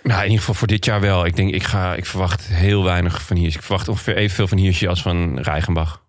Nou, 0.07 0.19
in 0.19 0.25
ieder 0.25 0.39
geval 0.39 0.55
voor 0.55 0.67
dit 0.67 0.85
jaar 0.85 1.01
wel. 1.01 1.27
Ik 1.27 1.37
denk, 1.37 1.55
ik, 1.55 1.63
ga, 1.63 1.95
ik 1.95 2.07
verwacht 2.07 2.47
heel 2.47 2.85
weinig 2.85 3.23
van 3.23 3.37
Hirschi. 3.37 3.59
Ik 3.59 3.65
verwacht 3.65 3.89
ongeveer 3.89 4.17
evenveel 4.17 4.49
van 4.49 4.59
Hirschi 4.59 4.87
als 4.87 5.03
van 5.03 5.39
Reichenbach. 5.39 6.05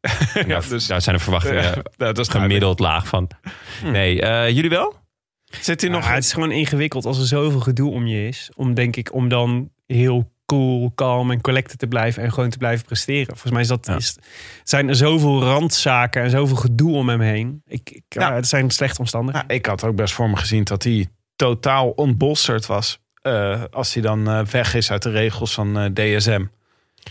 ja, 0.34 0.42
daar, 0.44 0.68
dus... 0.68 0.86
daar 0.86 1.02
zijn 1.02 1.16
de 1.16 1.22
verwachtingen 1.22 1.62
Ja, 1.62 1.82
dat 1.96 2.18
is 2.18 2.28
gemiddeld 2.28 2.78
laag 2.78 3.06
van. 3.06 3.28
Nee, 3.84 4.22
eh, 4.22 4.48
jullie 4.54 4.70
wel? 4.70 4.94
Zit 5.60 5.80
hij 5.80 5.90
nog... 5.90 6.04
Ja, 6.04 6.14
het 6.14 6.24
is 6.24 6.32
gewoon 6.32 6.50
ingewikkeld 6.50 7.04
als 7.04 7.18
er 7.18 7.26
zoveel 7.26 7.60
gedoe 7.60 7.90
om 7.90 8.06
je 8.06 8.28
is. 8.28 8.50
Om 8.54 8.74
denk 8.74 8.96
ik, 8.96 9.12
om 9.14 9.28
dan 9.28 9.70
heel 9.86 10.32
cool, 10.46 10.92
kalm 10.94 11.30
en 11.30 11.40
collected 11.40 11.78
te 11.78 11.86
blijven 11.86 12.22
en 12.22 12.32
gewoon 12.32 12.50
te 12.50 12.58
blijven 12.58 12.84
presteren. 12.84 13.26
Volgens 13.26 13.52
mij 13.52 13.60
is 13.60 13.68
dat, 13.68 13.86
Ja. 13.86 13.96
is, 13.96 14.16
zijn 14.64 14.88
er 14.88 14.96
zoveel 14.96 15.42
randzaken 15.42 16.22
en 16.22 16.30
zoveel 16.30 16.56
gedoe 16.56 16.94
om 16.96 17.08
hem 17.08 17.20
heen. 17.20 17.62
Ik, 17.66 17.90
ik, 17.90 18.02
ja. 18.08 18.28
Ja. 18.28 18.34
het 18.34 18.48
zijn 18.48 18.70
slechte 18.70 19.00
omstandigheden. 19.00 19.48
Ja, 19.48 19.54
ik 19.54 19.66
had 19.66 19.84
ook 19.84 19.96
best 19.96 20.14
voor 20.14 20.30
me 20.30 20.36
gezien 20.36 20.64
dat 20.64 20.82
hij 20.82 21.08
totaal 21.36 21.88
ontbolsterd 21.90 22.66
was. 22.66 23.01
Eh, 23.22 23.62
als 23.70 23.94
hij 23.94 24.02
dan 24.02 24.28
eh, 24.28 24.44
weg 24.44 24.74
is 24.74 24.90
uit 24.90 25.02
de 25.02 25.10
regels 25.10 25.54
van 25.54 25.78
eh, 25.78 25.84
DSM. 25.84 26.44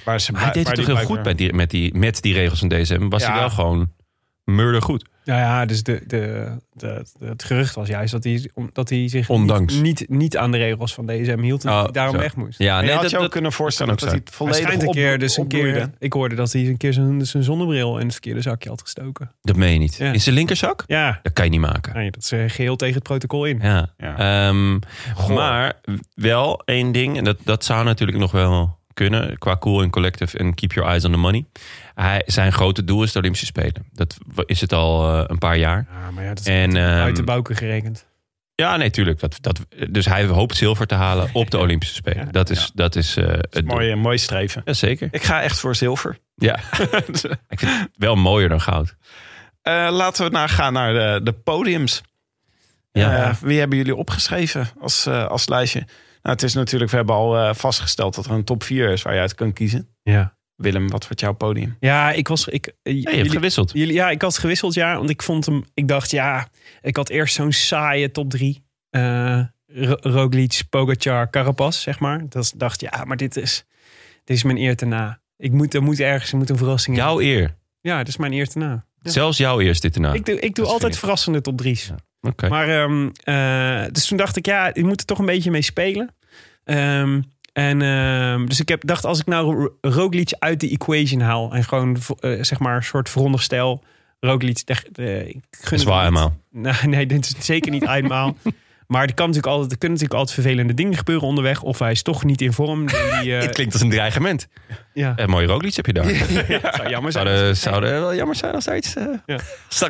Waar 0.05 0.21
ze 0.21 0.31
Maar 0.31 0.41
hij 0.43 0.51
deed 0.51 0.67
het 0.67 0.75
toch 0.75 0.85
heel 0.85 0.95
goed 1.05 1.23
met 1.23 1.37
die, 1.37 1.53
met, 1.53 1.69
die, 1.69 1.93
met 1.97 2.21
die 2.21 2.33
regels 2.33 2.59
van 2.59 2.67
DSM. 2.69 3.09
Was 3.09 3.21
Ja. 3.21 3.31
hij 3.31 3.39
wel 3.39 3.49
gewoon 3.49 3.91
murder 4.55 4.81
goed. 4.81 5.09
Ja, 5.23 5.37
ja 5.37 5.65
dus 5.65 5.83
de, 5.83 6.01
de, 6.07 6.51
de, 6.73 7.05
de- 7.19 7.25
het 7.25 7.43
gerucht 7.43 7.75
was 7.75 7.87
juist 7.87 8.11
dat 8.11 8.23
hij, 8.23 8.49
om- 8.53 8.69
dat 8.73 8.89
hij 8.89 9.07
zich 9.07 9.29
Ondanks. 9.29 9.73
Niet, 9.73 9.83
niet, 9.99 10.09
niet 10.09 10.37
aan 10.37 10.51
de 10.51 10.57
regels 10.57 10.93
van 10.93 11.05
DSM 11.05 11.39
hield. 11.41 11.63
En 11.65 11.69
Oh, 11.69 11.75
dat 11.75 11.83
hij 11.83 11.91
daarom 11.91 12.15
zo. 12.15 12.21
weg 12.21 12.35
moest. 12.35 12.59
Ja, 12.59 12.75
Nee, 12.75 12.83
nee, 12.83 12.91
had 12.93 13.01
dat, 13.01 13.11
je 13.11 13.15
ook 13.17 13.23
dat- 13.23 13.31
kunnen 13.31 13.51
voorstellen 13.51 13.93
dat 13.95 14.03
ook 14.03 14.09
hij 14.09 14.17
het 14.19 14.27
Hij 14.27 14.37
volledig 14.37 14.81
een 14.87 14.91
keer, 14.93 15.19
dus 15.19 15.37
een 15.37 15.47
keer, 15.47 15.89
ik 15.99 16.13
hoorde 16.13 16.35
dat 16.35 16.51
hij 16.51 16.67
een 16.67 16.77
keer 16.77 16.93
zijn, 16.93 17.25
zijn 17.25 17.43
zonnebril 17.43 17.97
in 17.97 18.03
het 18.03 18.11
verkeerde 18.11 18.41
zakje 18.41 18.69
had 18.69 18.81
gestoken. 18.81 19.31
dat 19.41 19.55
meen 19.55 19.73
je 19.73 19.79
niet. 19.79 19.95
Ja. 19.95 20.11
In 20.11 20.21
zijn 20.21 20.35
linkerzak? 20.35 20.83
Ja, 20.87 21.19
Dat 21.23 21.33
kan 21.33 21.45
je 21.45 21.51
niet 21.51 21.59
maken. 21.59 21.93
nee, 21.93 22.11
dat 22.11 22.23
is 22.23 22.31
eh, 22.31 22.39
geheel 22.47 22.75
tegen 22.75 22.95
het 22.95 23.03
protocol 23.03 23.45
in. 23.45 23.59
Ja. 23.61 23.89
Ja. 23.97 24.17
Ehm, 24.47 24.79
maar 25.33 25.73
wel 26.15 26.61
één 26.65 26.91
ding, 26.91 27.17
en 27.17 27.23
dat, 27.23 27.37
dat 27.43 27.65
zou 27.65 27.83
natuurlijk 27.85 28.17
nog 28.19 28.31
wel 28.31 28.79
kunnen 28.93 29.37
qua 29.37 29.57
cool 29.57 29.81
en 29.81 29.89
collective 29.89 30.37
en 30.37 30.53
keep 30.53 30.71
your 30.71 30.89
eyes 30.89 31.05
on 31.05 31.11
the 31.11 31.17
money. 31.17 31.45
Hij, 31.95 32.23
zijn 32.25 32.51
grote 32.51 32.83
doel 32.83 33.03
is 33.03 33.11
de 33.11 33.19
Olympische 33.19 33.45
Spelen. 33.45 33.85
Dat 33.91 34.17
is 34.45 34.61
het 34.61 34.73
al 34.73 35.13
eh, 35.13 35.23
een 35.27 35.37
paar 35.37 35.57
jaar. 35.57 35.87
Ja, 35.91 36.11
maar 36.11 36.23
ja, 36.23 36.29
dat 36.29 36.39
is 36.39 36.45
En, 36.45 36.77
uit 36.77 37.07
ehm, 37.07 37.15
de 37.15 37.23
bouken 37.23 37.55
gerekend. 37.55 38.09
Ja, 38.55 38.77
nee, 38.77 38.89
tuurlijk. 38.89 39.19
Dat, 39.19 39.37
dat, 39.41 39.65
dus 39.89 40.05
hij 40.05 40.25
hoopt 40.25 40.55
zilver 40.55 40.87
te 40.87 40.95
halen 40.95 41.29
op 41.33 41.51
de 41.51 41.57
Olympische 41.57 41.95
Spelen. 41.95 42.25
Ja. 42.25 42.31
dat 42.31 42.49
is, 42.49 42.71
dat 42.73 42.95
is 42.95 43.17
eh, 43.17 43.27
het 43.27 43.53
doel. 43.53 43.63
Mooi, 43.63 43.95
mooi 43.95 44.17
streven. 44.17 44.61
Ja, 44.65 44.73
zeker. 44.73 45.07
Ik 45.11 45.23
ga 45.23 45.41
echt 45.41 45.59
voor 45.59 45.75
zilver. 45.75 46.17
Ja. 46.35 46.55
Ik 47.49 47.59
vind 47.59 47.79
het 47.79 47.89
wel 47.95 48.15
mooier 48.15 48.49
dan 48.49 48.61
goud. 48.61 48.95
Eh, 49.61 49.87
laten 49.91 50.25
we 50.25 50.31
naar, 50.31 50.49
gaan 50.49 50.73
naar 50.73 50.93
de, 50.93 51.19
de 51.23 51.31
podiums. 51.31 52.01
Ja. 52.91 53.29
Eh, 53.29 53.35
wie 53.41 53.59
hebben 53.59 53.77
jullie 53.77 53.95
opgeschreven 53.95 54.69
als, 54.79 55.05
eh, 55.05 55.25
als 55.25 55.47
lijstje? 55.47 55.87
Nou, 56.21 56.35
het 56.35 56.43
is 56.43 56.53
natuurlijk, 56.53 56.91
we 56.91 56.97
hebben 56.97 57.15
al 57.15 57.37
eh, 57.37 57.53
vastgesteld 57.53 58.15
dat 58.15 58.25
er 58.25 58.31
een 58.31 58.43
top 58.43 58.63
4 58.63 58.89
is 58.89 59.01
waar 59.01 59.13
je 59.13 59.19
uit 59.19 59.35
kan 59.35 59.53
kiezen. 59.53 59.87
Ja. 60.03 60.37
Willem, 60.55 60.89
wat 60.89 61.03
wordt 61.03 61.19
jouw 61.19 61.33
podium? 61.33 61.75
Ja, 61.79 62.11
ik 62.11 62.27
was. 62.27 62.47
Ik, 62.47 62.67
eh, 62.67 62.73
Ja, 62.83 62.91
je 62.99 63.01
hebt 63.03 63.15
jullie- 63.15 63.31
gewisseld. 63.31 63.71
Jullie, 63.73 63.93
ja, 63.93 64.09
ik 64.09 64.21
had 64.21 64.37
gewisseld, 64.37 64.73
ja. 64.73 64.95
Want 64.97 65.09
ik 65.09 65.21
vond 65.23 65.45
hem... 65.45 65.63
Ik 65.73 65.87
dacht, 65.87 66.11
ja... 66.11 66.47
Ik 66.81 66.95
had 66.95 67.09
eerst 67.09 67.35
zo'n 67.35 67.51
saaie 67.51 68.11
top 68.11 68.29
drie. 68.29 68.63
eh 68.89 69.41
Ro- 69.73 69.97
Roglic, 69.99 70.61
Pogacar, 70.69 71.29
Carapaz, 71.29 71.81
zeg 71.81 71.99
maar. 71.99 72.29
Dat 72.29 72.53
dacht, 72.55 72.81
ja, 72.81 73.03
maar 73.05 73.17
dit 73.17 73.35
is... 73.37 73.65
Dit 74.23 74.37
is 74.37 74.43
mijn 74.43 74.57
eer 74.57 74.75
te 74.75 74.85
na. 74.85 75.21
Ik 75.37 75.51
moet, 75.51 75.73
er 75.73 75.83
moet 75.83 75.99
ergens 75.99 76.31
er 76.31 76.37
moet 76.37 76.49
een 76.49 76.57
verrassing 76.57 76.97
in. 76.97 77.03
Jouw 77.03 77.19
eer. 77.19 77.57
Ja, 77.81 77.97
dat 77.97 78.07
is 78.07 78.17
mijn 78.17 78.33
eer 78.33 78.47
te 78.47 78.57
na. 78.57 78.85
Zelfs 79.01 79.37
jouw 79.37 79.59
eer 79.59 79.69
is 79.69 79.79
dit 79.81 79.95
erna. 79.95 80.13
Ik 80.13 80.25
doe, 80.25 80.35
ik 80.39 80.55
doe 80.55 80.63
Dat 80.65 80.73
altijd 80.73 80.97
verrassende 80.97 81.41
top 81.41 81.57
drie's. 81.57 81.85
Ja. 81.87 81.95
Oké. 82.21 82.47
Maar, 82.49 82.67
ehm, 82.69 83.09
eh, 83.23 83.91
dus 83.91 84.05
toen 84.05 84.17
dacht 84.17 84.37
ik, 84.37 84.45
ja, 84.45 84.71
je 84.73 84.83
moet 84.83 84.99
er 84.99 85.05
toch 85.05 85.19
een 85.19 85.25
beetje 85.25 85.51
mee 85.51 85.61
spelen. 85.61 86.15
Ehm, 86.63 87.21
en 87.53 87.81
ehm, 87.81 88.45
dus 88.45 88.59
ik 88.59 88.69
heb 88.69 88.85
dacht, 88.85 89.05
als 89.05 89.19
ik 89.19 89.25
nou 89.25 89.55
Ro- 89.55 89.77
Roglic 89.81 90.33
uit 90.39 90.59
de 90.59 90.69
equation 90.69 91.21
haal 91.21 91.53
en 91.53 91.63
gewoon 91.63 91.97
eh, 92.19 92.43
zeg 92.43 92.59
maar 92.59 92.75
een 92.75 92.83
soort 92.83 93.09
veronderstel 93.09 93.83
Roglic, 94.19 94.65
de, 94.65 94.75
de, 94.91 95.23
ik 95.27 95.43
gun 95.51 95.77
Dat 95.77 95.79
is 95.79 95.85
helemaal. 95.85 96.37
Nee, 96.51 96.73
nee, 96.85 97.05
dit 97.05 97.25
is 97.25 97.45
zeker 97.45 97.71
niet 97.71 97.87
eenmaal. 97.87 98.37
Maar 98.91 99.01
er, 99.07 99.13
kan 99.13 99.25
natuurlijk 99.27 99.53
altijd, 99.53 99.71
er 99.71 99.77
kunnen 99.77 99.97
natuurlijk 99.97 100.19
altijd 100.19 100.39
vervelende 100.41 100.73
dingen 100.73 100.97
gebeuren 100.97 101.27
onderweg. 101.27 101.61
Of 101.61 101.79
hij 101.79 101.91
is 101.91 102.01
toch 102.01 102.23
niet 102.23 102.41
in 102.41 102.53
vorm. 102.53 102.85
Die, 102.85 102.95
eh, 103.35 103.41
Het 103.41 103.53
klinkt 103.53 103.73
als 103.73 103.81
een 103.81 103.89
dreigement. 103.89 104.47
ja. 104.93 105.13
Een 105.15 105.29
mooie 105.29 105.47
Roglic 105.47 105.75
heb 105.75 105.85
je 105.85 105.93
daar. 105.93 106.05
zou 106.77 106.89
jammer 106.89 107.11
zijn. 107.11 107.55
Zou, 107.55 107.81
de 107.81 107.89
wel 107.89 108.15
jammer 108.15 108.35
zijn 108.35 108.53
als 108.53 108.65
hij 108.65 108.77
iets... 108.77 108.95
eh 108.95 109.05
Ja. 109.25 109.39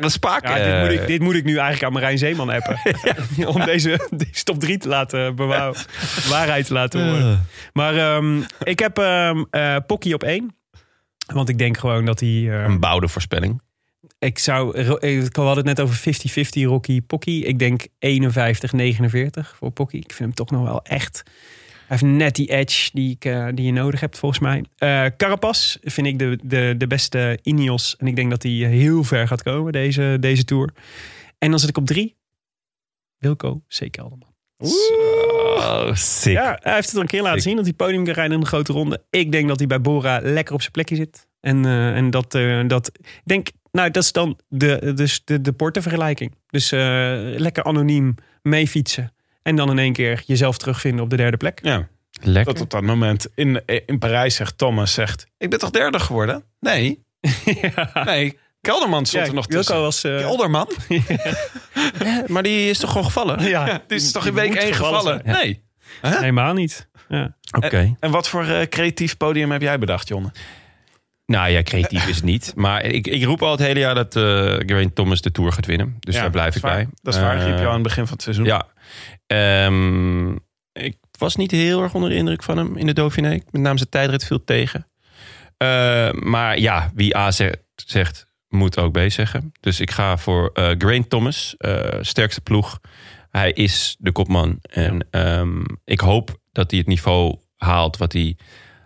Een 0.00 0.10
spaak... 0.10 0.46
Ja, 0.48 0.54
dit, 0.54 0.64
eh, 0.64 0.80
moet 0.80 0.90
ik, 0.90 1.06
dit 1.06 1.20
moet 1.20 1.34
ik 1.34 1.44
nu 1.44 1.52
eigenlijk 1.56 1.82
aan 1.84 1.92
Marijn 1.92 2.18
Zeeman 2.18 2.50
appen. 2.50 2.78
Om 3.54 3.64
deze, 3.64 4.08
deze 4.10 4.44
top 4.44 4.60
3 4.60 4.78
te 4.78 4.88
laten 4.88 5.34
bewaren. 5.34 5.74
Waarheid 6.28 6.66
te 6.66 6.72
laten 6.72 7.08
horen. 7.08 7.46
Maar 7.72 7.96
ehm, 7.96 8.40
ik 8.62 8.78
heb 8.78 8.98
ehm 8.98 9.42
eh 9.50 9.76
Pocky 9.86 10.12
op 10.12 10.22
1. 10.22 10.56
Want 11.32 11.48
ik 11.48 11.58
denk 11.58 11.78
gewoon 11.78 12.04
dat 12.04 12.20
hij... 12.20 12.28
eh, 12.28 12.62
Een 12.64 12.80
bouwde 12.80 13.08
voorspelling. 13.08 13.62
Ik 14.22 14.38
zou... 14.38 14.76
eh, 14.76 14.88
We 14.88 15.28
hadden 15.32 15.56
het 15.66 15.76
net 15.76 15.80
over 15.80 16.14
50-50 16.56 16.62
Rocky 16.62 17.00
Pocky. 17.00 17.30
Ik 17.30 17.58
denk 17.58 17.86
51-49 17.86 17.90
voor 19.56 19.70
Pocky. 19.70 19.96
Ik 19.96 20.12
vind 20.12 20.18
hem 20.18 20.34
toch 20.34 20.50
nog 20.50 20.62
wel 20.62 20.82
echt... 20.84 21.22
Hij 21.86 22.00
heeft 22.00 22.16
net 22.16 22.34
die 22.34 22.50
edge 22.50 22.90
die, 22.92 23.10
ik, 23.10 23.24
eh, 23.24 23.48
die 23.54 23.64
je 23.66 23.72
nodig 23.72 24.00
hebt, 24.00 24.18
volgens 24.18 24.40
mij. 24.40 24.64
Eh 24.76 25.06
Carapaz 25.16 25.76
vind 25.82 26.06
ik 26.06 26.18
de, 26.18 26.38
de, 26.42 26.74
de 26.78 26.86
beste 26.86 27.38
Ineos. 27.42 27.96
En 27.98 28.06
ik 28.06 28.16
denk 28.16 28.30
dat 28.30 28.42
hij 28.42 28.52
heel 28.52 29.04
ver 29.04 29.26
gaat 29.26 29.42
komen, 29.42 29.72
deze, 29.72 30.16
deze 30.20 30.44
Tour. 30.44 30.70
En 31.38 31.50
dan 31.50 31.58
zit 31.58 31.68
ik 31.68 31.76
op 31.76 31.86
drie. 31.86 32.16
Wilco 33.18 33.62
C. 33.68 33.90
Kelderman. 33.90 34.30
Sick. 35.96 36.32
Ja, 36.32 36.58
hij 36.62 36.74
heeft 36.74 36.86
het 36.86 36.94
al 36.96 37.00
een 37.00 37.06
keer 37.06 37.22
laten 37.22 37.40
Sick. 37.40 37.46
zien 37.48 37.56
dat 37.56 37.64
hij 37.64 37.74
podium 37.74 38.04
kan 38.04 38.14
rijden 38.14 38.34
in 38.34 38.40
een 38.40 38.46
grote 38.46 38.72
ronde. 38.72 39.02
Ik 39.10 39.32
denk 39.32 39.48
dat 39.48 39.58
hij 39.58 39.66
bij 39.66 39.80
Bora 39.80 40.20
lekker 40.22 40.54
op 40.54 40.60
zijn 40.60 40.72
plekje 40.72 40.96
zit. 40.96 41.26
En, 41.40 41.64
eh, 41.64 41.96
en 41.96 42.10
dat, 42.10 42.34
eh, 42.34 42.60
dat, 42.66 42.90
ik 42.98 43.20
denk, 43.24 43.48
nou, 43.72 43.90
dat 43.90 44.02
is 44.02 44.12
dan 44.12 44.38
de, 44.48 44.92
dus 44.94 45.24
de, 45.24 45.40
de 45.40 45.52
portenvergelijking. 45.52 46.34
Dus 46.50 46.72
eh, 46.72 46.80
lekker 47.36 47.64
anoniem 47.64 48.14
mee 48.42 48.68
fietsen. 48.68 49.12
En 49.42 49.56
dan 49.56 49.70
in 49.70 49.78
één 49.78 49.92
keer 49.92 50.22
jezelf 50.26 50.58
terugvinden 50.58 51.04
op 51.04 51.10
de 51.10 51.16
derde 51.16 51.36
plek. 51.36 51.58
Ja, 51.62 51.88
Lekker. 52.20 52.52
dat 52.52 52.62
op 52.62 52.70
dat 52.70 52.82
moment 52.82 53.26
in, 53.34 53.62
in 53.86 53.98
Parijs 53.98 54.34
zegt 54.34 54.58
Thomas, 54.58 54.92
zegt, 54.92 55.26
ik 55.38 55.50
ben 55.50 55.58
toch 55.58 55.70
derde 55.70 56.00
geworden? 56.00 56.44
Nee, 56.60 57.02
ja. 57.62 57.90
nee, 58.04 58.38
Kelderman 58.60 59.06
stond 59.06 59.22
Ja, 59.22 59.28
er 59.28 59.34
nog 59.34 59.46
Wilco 59.46 59.60
tussen. 59.62 59.80
was... 59.80 60.04
eh, 60.04 60.16
Kelderman? 60.26 60.68
Maar 62.32 62.42
die 62.42 62.70
is 62.70 62.78
toch 62.78 62.90
gewoon 62.90 63.06
gevallen? 63.06 63.42
ja, 63.48 63.64
Die 63.86 63.96
is 63.96 64.12
toch 64.12 64.26
in 64.26 64.34
week 64.34 64.54
1 64.54 64.74
gevallen? 64.74 65.20
Nee. 65.24 65.62
Helemaal 66.02 66.52
niet. 66.54 66.88
Ja. 67.08 67.36
Oké. 67.56 67.96
En 68.00 68.10
wat 68.10 68.28
voor 68.28 68.44
eh, 68.46 68.66
creatief 68.66 69.16
podium 69.16 69.50
heb 69.50 69.62
jij 69.62 69.78
bedacht, 69.78 70.08
Jonne? 70.08 70.30
Nou 71.32 71.50
ja, 71.50 71.62
creatief 71.62 72.06
is 72.08 72.16
het 72.16 72.24
niet. 72.24 72.52
Maar 72.64 72.84
ik, 72.84 73.06
ik 73.06 73.24
roep 73.24 73.42
al 73.42 73.50
het 73.50 73.60
hele 73.60 73.78
jaar 73.80 73.94
dat 73.94 74.16
eh 74.16 74.22
Geraint 74.22 74.94
Thomas 74.94 75.20
de 75.20 75.30
Tour 75.32 75.52
gaat 75.52 75.66
winnen. 75.66 75.96
Dus 76.00 76.14
Ja, 76.14 76.20
daar 76.20 76.30
blijf 76.30 76.56
ik 76.56 76.62
waar. 76.62 76.74
bij. 76.74 76.88
Dat 77.02 77.14
is 77.14 77.20
waar, 77.20 77.36
Eh, 77.38 77.44
riep 77.46 77.58
je 77.58 77.60
al 77.64 77.66
aan 77.68 77.72
het 77.74 77.82
begin 77.82 78.04
van 78.04 78.12
het 78.12 78.22
seizoen. 78.22 78.44
Ja. 78.44 78.66
Ehm, 79.26 80.32
ik 80.72 80.96
was 81.18 81.36
niet 81.36 81.50
heel 81.50 81.82
erg 81.82 81.94
onder 81.94 82.10
de 82.10 82.16
indruk 82.16 82.42
van 82.42 82.56
hem 82.56 82.76
in 82.76 82.86
de 82.86 82.92
Dauphiné. 82.92 83.28
Met 83.50 83.62
name 83.62 83.76
zijn 83.78 83.88
tijdrit 83.90 84.24
viel 84.24 84.44
tegen. 84.44 84.86
Eh, 85.56 86.12
maar 86.12 86.58
ja, 86.58 86.90
wie 86.94 87.16
A 87.16 87.30
zegt, 87.30 87.58
zegt, 87.74 88.26
moet 88.48 88.78
ook 88.78 88.92
B 88.92 88.98
zeggen. 89.10 89.52
Dus 89.60 89.80
ik 89.80 89.90
ga 89.90 90.16
voor 90.16 90.50
eh 90.54 90.68
Geraint 90.78 91.10
Thomas. 91.10 91.54
eh, 91.58 91.98
sterkste 92.00 92.40
ploeg. 92.40 92.80
Hij 93.30 93.52
is 93.52 93.96
de 93.98 94.12
kopman. 94.12 94.58
En 94.62 95.06
ehm, 95.10 95.62
ik 95.84 96.00
hoop 96.00 96.38
dat 96.52 96.70
hij 96.70 96.78
het 96.80 96.88
niveau 96.88 97.36
haalt 97.56 97.96
wat 97.96 98.12
hij 98.12 98.36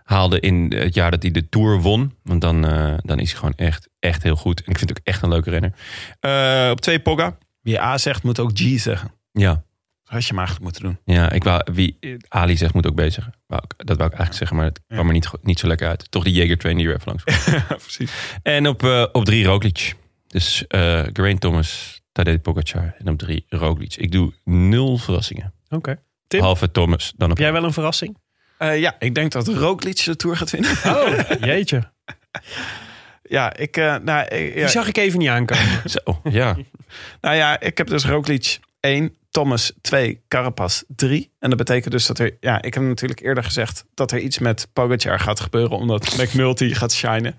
haalde 0.07 0.39
in 0.39 0.73
het 0.75 0.93
jaar 0.93 1.11
dat 1.11 1.21
hij 1.21 1.31
de 1.31 1.49
Tour 1.49 1.81
won. 1.81 2.13
Want 2.23 2.41
dan, 2.41 2.65
eh, 2.67 2.93
dan 2.97 3.19
is 3.19 3.29
hij 3.29 3.37
gewoon 3.39 3.55
echt, 3.55 3.89
echt 3.99 4.23
heel 4.23 4.35
goed. 4.35 4.63
En 4.63 4.71
ik 4.71 4.77
vind 4.77 4.89
het 4.89 4.99
ook 4.99 5.05
echt 5.05 5.21
een 5.21 5.29
leuke 5.29 5.49
renner. 5.49 5.73
Eh, 6.19 6.69
op 6.71 6.81
twee 6.81 6.99
Pogga. 6.99 7.37
Wie 7.61 7.81
A 7.81 7.97
zegt, 7.97 8.23
moet 8.23 8.39
ook 8.39 8.51
G 8.53 8.79
zeggen. 8.79 9.11
Ja, 9.31 9.53
Dat 9.53 9.63
had 10.03 10.21
je 10.21 10.27
hem 10.27 10.37
eigenlijk 10.37 10.63
moeten 10.63 10.83
doen. 10.83 11.15
Ja, 11.15 11.31
ik 11.31 11.43
wou, 11.43 11.61
wie 11.73 11.97
Ali 12.27 12.57
zegt 12.57 12.73
moet 12.73 12.87
ook 12.87 12.95
B 12.95 12.99
zeggen. 12.99 13.33
Wou 13.47 13.61
dat 13.77 13.97
wou 13.97 14.09
ik 14.09 14.17
eigenlijk 14.17 14.33
zeggen, 14.33 14.57
maar 14.57 14.65
het 14.65 14.81
kwam 14.87 15.07
er 15.07 15.13
niet, 15.13 15.29
niet 15.41 15.59
zo 15.59 15.67
lekker 15.67 15.87
uit. 15.87 16.11
Toch 16.11 16.23
de 16.23 16.31
Jager 16.31 16.57
train 16.57 16.77
die 16.77 16.87
er 16.87 16.95
even 16.95 17.07
langs. 17.07 17.23
Precies. 17.83 18.11
En 18.43 18.67
op, 18.67 18.83
eh, 18.83 19.05
op 19.11 19.25
drie 19.25 19.45
Roglic. 19.45 19.95
Dus 20.27 20.67
eh 20.67 21.03
Geraint 21.13 21.39
Thomas, 21.41 22.01
Tadej 22.11 22.39
Pogacar 22.39 22.95
en 22.97 23.09
op 23.09 23.17
drie 23.17 23.45
Roglic. 23.49 23.95
Ik 23.95 24.11
doe 24.11 24.33
nul 24.43 24.97
verrassingen. 24.97 25.53
Oké. 25.69 25.99
Tim? 26.27 26.39
Behalve 26.39 26.71
Thomas. 26.71 27.13
Dan 27.17 27.31
op 27.31 27.37
Heb 27.37 27.45
jij 27.45 27.53
wel 27.53 27.63
een 27.63 27.73
verrassing? 27.73 28.17
Eh, 28.57 28.79
ja, 28.79 28.95
ik 28.99 29.15
denk 29.15 29.31
dat 29.31 29.47
Roglic 29.47 30.03
de 30.05 30.15
Tour 30.15 30.37
gaat 30.37 30.49
winnen. 30.51 30.71
Oh, 30.85 31.19
jeetje. 31.49 31.91
ja, 33.23 33.55
ik, 33.55 33.77
eh, 33.77 33.95
nou, 33.95 34.27
ik- 34.27 34.53
ja, 34.53 34.59
Die 34.59 34.67
zag 34.67 34.87
ik 34.87 34.97
even 34.97 35.19
niet 35.19 35.29
aankomen. 35.29 35.81
Zo, 35.89 36.21
ja. 36.23 36.57
nou 37.21 37.35
ja, 37.35 37.59
ik 37.59 37.77
heb 37.77 37.87
dus 37.87 38.05
Roglic 38.05 38.59
1, 38.79 39.15
Thomas 39.29 39.73
2, 39.81 40.21
Carapaz 40.27 40.81
3. 40.87 41.31
En 41.39 41.49
dat 41.49 41.57
betekent 41.57 41.91
dus 41.91 42.05
dat 42.05 42.19
er... 42.19 42.37
Ja, 42.39 42.61
ik 42.61 42.73
heb 42.73 42.83
natuurlijk 42.83 43.19
eerder 43.21 43.43
gezegd 43.43 43.85
dat 43.93 44.11
er 44.11 44.19
iets 44.19 44.39
met 44.39 44.67
Pogacar 44.73 45.19
gaat 45.19 45.39
gebeuren... 45.39 45.77
omdat 45.77 46.15
McNulty 46.21 46.73
gaat 46.73 46.93
shinen. 46.93 47.35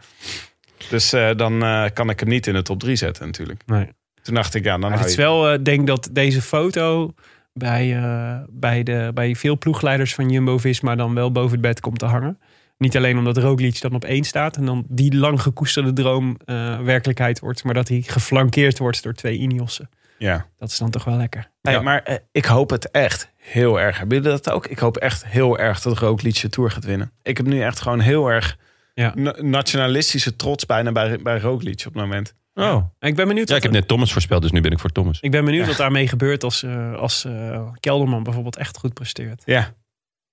Dus 0.88 1.12
eh, 1.12 1.30
dan 1.36 1.58
kan 1.92 2.10
ik 2.10 2.20
hem 2.20 2.28
niet 2.28 2.46
in 2.46 2.54
de 2.54 2.62
top 2.62 2.78
3 2.80 2.96
zetten 2.96 3.26
natuurlijk. 3.26 3.62
Nee. 3.66 3.88
Toen 4.22 4.34
dacht 4.34 4.54
ik, 4.54 4.64
ja, 4.64 4.70
dan 4.70 4.80
Maar 4.80 4.90
hou 4.90 5.02
het 5.02 5.10
is 5.10 5.16
wel, 5.16 5.62
denk 5.62 5.86
dat 5.86 6.08
deze 6.12 6.42
foto 6.42 7.14
bij, 7.58 7.96
eh, 7.96 8.38
bij, 8.50 8.82
de, 8.82 9.10
bij 9.14 9.34
veel 9.34 9.58
ploegleiders 9.58 10.14
van 10.14 10.30
Jumbo-Visma 10.30 10.94
dan 10.96 11.14
wel 11.14 11.32
boven 11.32 11.52
het 11.52 11.60
bed 11.60 11.80
komt 11.80 11.98
te 11.98 12.06
hangen. 12.06 12.38
Niet 12.78 12.96
alleen 12.96 13.18
omdat 13.18 13.36
Roglic 13.36 13.80
dan 13.80 13.94
op 13.94 14.04
één 14.04 14.24
staat 14.24 14.56
en 14.56 14.64
dan 14.64 14.84
die 14.88 15.16
lang 15.16 15.42
gekoesterde 15.42 15.92
droom 15.92 16.36
eh, 16.44 16.80
werkelijkheid 16.80 17.40
wordt, 17.40 17.64
maar 17.64 17.74
dat 17.74 17.88
hij 17.88 18.02
geflankeerd 18.06 18.78
wordt 18.78 19.02
door 19.02 19.12
twee 19.12 19.38
Ineossen. 19.38 19.90
Ja. 20.18 20.46
Dat 20.58 20.68
is 20.70 20.78
dan 20.78 20.90
toch 20.90 21.04
wel 21.04 21.16
lekker. 21.16 21.50
Nee, 21.62 21.74
Ja. 21.74 21.80
maar 21.80 22.02
eh, 22.02 22.16
ik 22.32 22.44
hoop 22.44 22.70
het 22.70 22.90
echt 22.90 23.30
heel 23.36 23.80
erg. 23.80 23.98
Hebben 23.98 24.16
jullie 24.16 24.32
dat 24.32 24.50
ook? 24.50 24.66
Ik 24.66 24.78
hoop 24.78 24.96
echt 24.96 25.26
heel 25.26 25.58
erg 25.58 25.80
dat 25.80 25.98
Roglic 25.98 26.40
de 26.40 26.48
Tour 26.48 26.70
gaat 26.70 26.84
winnen. 26.84 27.12
Ik 27.22 27.36
heb 27.36 27.46
nu 27.46 27.60
echt 27.62 27.80
gewoon 27.80 28.00
heel 28.00 28.28
erg 28.28 28.56
Ja. 28.98 29.12
na- 29.14 29.36
nationalistische 29.40 30.36
trots 30.36 30.66
bijna 30.66 30.92
bij, 30.92 31.18
bij 31.22 31.38
Roglic 31.38 31.78
op 31.78 31.84
het 31.94 32.02
moment. 32.02 32.34
Oh. 32.54 32.74
En 32.98 33.08
ik 33.08 33.16
ben 33.16 33.28
benieuwd, 33.28 33.48
Ja, 33.48 33.56
ik 33.56 33.62
heb 33.62 33.72
net 33.72 33.88
Thomas 33.88 34.12
voorspeld, 34.12 34.42
dus 34.42 34.50
nu 34.50 34.60
ben 34.60 34.70
ik 34.72 34.78
voor 34.78 34.90
Thomas. 34.92 35.20
ik 35.20 35.30
ben 35.30 35.44
benieuwd 35.44 35.66
wat 35.66 35.76
daarmee 35.76 36.08
gebeurt 36.08 36.44
als, 36.44 36.62
eh, 36.62 36.94
als 36.94 37.24
eh, 37.24 37.68
Kelderman 37.80 38.22
bijvoorbeeld 38.22 38.56
echt 38.56 38.78
goed 38.78 38.94
presteert. 38.94 39.42
Ja. 39.44 39.74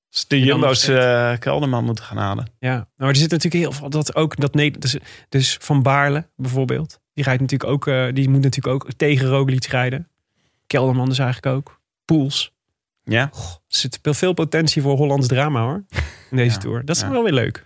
Dus 0.10 0.28
de 0.28 0.40
Jumbo's 0.40 0.88
eh 0.88 1.34
Kelderman 1.40 1.84
moeten 1.86 2.04
gaan 2.04 2.18
halen. 2.18 2.48
Ja, 2.60 2.88
maar 2.96 3.10
er 3.10 3.16
zit 3.16 3.32
natuurlijk 3.32 3.64
heel 3.64 3.72
veel 3.72 3.90
dat 3.90 4.16
ook 4.16 4.36
dat 4.36 4.54
nee, 4.54 4.72
dus, 4.72 4.98
dus 5.30 5.58
van 5.62 5.82
Baarle 5.84 6.30
bijvoorbeeld, 6.36 7.00
die 7.14 7.24
rijdt 7.24 7.42
natuurlijk 7.42 7.70
ook, 7.72 7.88
eh, 7.88 8.06
die 8.14 8.30
moet 8.30 8.42
natuurlijk 8.42 8.76
ook 8.76 8.92
tegen 8.94 9.28
Roglic 9.28 9.66
rijden. 9.66 10.08
Kelderman 10.68 11.10
dus 11.10 11.20
eigenlijk 11.20 11.56
ook. 11.56 11.82
Poels. 12.06 12.54
Ja. 13.04 13.22
Er 13.22 13.60
zit 13.68 14.00
veel- 14.02 14.14
veel 14.14 14.34
potentie 14.34 14.82
voor 14.82 14.96
Hollands 14.98 15.28
drama 15.28 15.62
hoor. 15.64 15.84
In 16.32 16.38
deze 16.38 16.56
Ja, 16.56 16.62
tour. 16.62 16.86
Dat 16.86 16.96
is 16.96 17.02
ja. 17.02 17.10
wel 17.10 17.24
weer 17.24 17.34
leuk. 17.34 17.64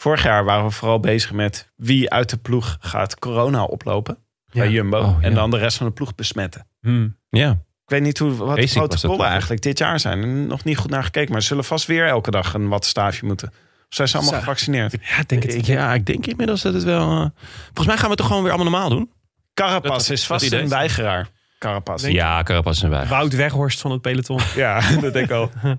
Vorig 0.00 0.22
jaar 0.22 0.44
waren 0.44 0.64
we 0.64 0.70
vooral 0.70 1.00
bezig 1.00 1.32
met 1.32 1.72
wie 1.76 2.10
uit 2.10 2.30
de 2.30 2.36
ploeg 2.36 2.76
gaat 2.80 3.18
corona 3.18 3.64
oplopen 3.64 4.18
bij 4.52 4.70
Jumbo. 4.70 4.98
Oh, 4.98 5.16
ja. 5.20 5.26
En 5.26 5.34
dan 5.34 5.50
de 5.50 5.58
rest 5.58 5.76
van 5.76 5.86
de 5.86 5.92
ploeg 5.92 6.14
besmetten. 6.14 6.66
Hmm. 6.80 7.16
Ja. 7.28 7.50
Ik 7.50 7.94
weet 7.94 8.02
niet 8.02 8.18
hoe, 8.18 8.34
wat 8.34 8.56
de 8.56 8.62
was 8.62 8.72
dat 8.72 8.88
protocollen 8.88 9.26
eigenlijk 9.26 9.62
dit 9.62 9.78
jaar 9.78 10.00
zijn. 10.00 10.46
Nog 10.46 10.64
niet 10.64 10.76
goed 10.76 10.90
naar 10.90 11.04
gekeken. 11.04 11.32
Maar 11.32 11.40
ze 11.40 11.46
zullen 11.46 11.64
vast 11.64 11.86
weer 11.86 12.06
elke 12.06 12.30
dag 12.30 12.54
een 12.54 12.68
wattenstaafje 12.68 13.26
moeten. 13.26 13.48
Of 13.48 13.54
zijn 13.88 14.08
ze 14.08 14.14
allemaal 14.16 14.34
Zo. 14.34 14.38
gevaccineerd? 14.40 14.92
Ja, 14.92 15.18
ik 15.18 15.28
denk 15.28 15.42
het. 15.42 15.54
Ik, 15.54 15.64
ja, 15.64 15.94
ik 15.94 16.06
denk 16.06 16.26
inmiddels 16.26 16.62
dat 16.62 16.74
het 16.74 16.82
wel... 16.84 17.10
eh, 17.10 17.26
Volgens 17.64 17.86
mij 17.86 17.96
gaan 17.96 18.04
we 18.04 18.08
het 18.10 18.16
toch 18.18 18.26
gewoon 18.26 18.42
weer 18.42 18.52
allemaal 18.52 18.70
normaal 18.72 18.88
doen? 18.88 19.12
Carapaz 19.54 19.90
Dat- 20.06 20.10
is 20.10 20.26
vast 20.26 20.52
een 20.52 20.62
is- 20.62 20.70
weigeraar. 20.70 21.28
Carapaz. 21.58 22.06
Ja, 22.06 22.42
Carapaz 22.42 22.82
en 22.82 22.90
wij. 22.90 23.06
Wout 23.06 23.36
Weghorst 23.36 23.80
van 23.80 23.90
het 23.90 24.00
peloton. 24.00 24.40
Ja, 24.56 24.80
dat 25.00 25.12
denk 25.12 25.24
ik 25.26 25.30
al. 25.32 25.50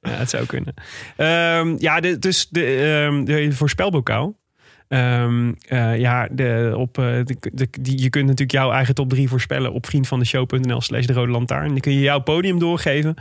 Ja, 0.00 0.10
het 0.10 0.30
zou 0.30 0.46
kunnen. 0.46 0.74
Ehm, 1.16 1.74
ja, 1.78 2.00
de, 2.00 2.18
dus 2.18 2.48
de, 2.48 2.64
ehm, 3.06 3.24
de 3.24 3.52
voorspelbokaal. 3.52 4.40
Ehm, 4.88 5.52
eh, 5.68 5.98
ja, 5.98 6.28
de, 6.32 6.72
op, 6.76 6.98
eh, 6.98 7.04
de, 7.04 7.36
de- 7.52 7.68
die, 7.80 8.02
je 8.02 8.10
kunt 8.10 8.24
natuurlijk 8.24 8.52
jouw 8.52 8.72
eigen 8.72 8.94
top 8.94 9.08
3 9.08 9.28
voorspellen 9.28 9.72
op 9.72 9.86
vriendvandeshow.nl 9.86 10.80
slash 10.80 11.04
de 11.06 11.12
Rode 11.12 11.32
Lantaarn. 11.32 11.68
Dan 11.68 11.80
kun 11.80 11.92
je 11.92 12.00
jouw 12.00 12.20
podium 12.20 12.58
doorgeven. 12.58 13.14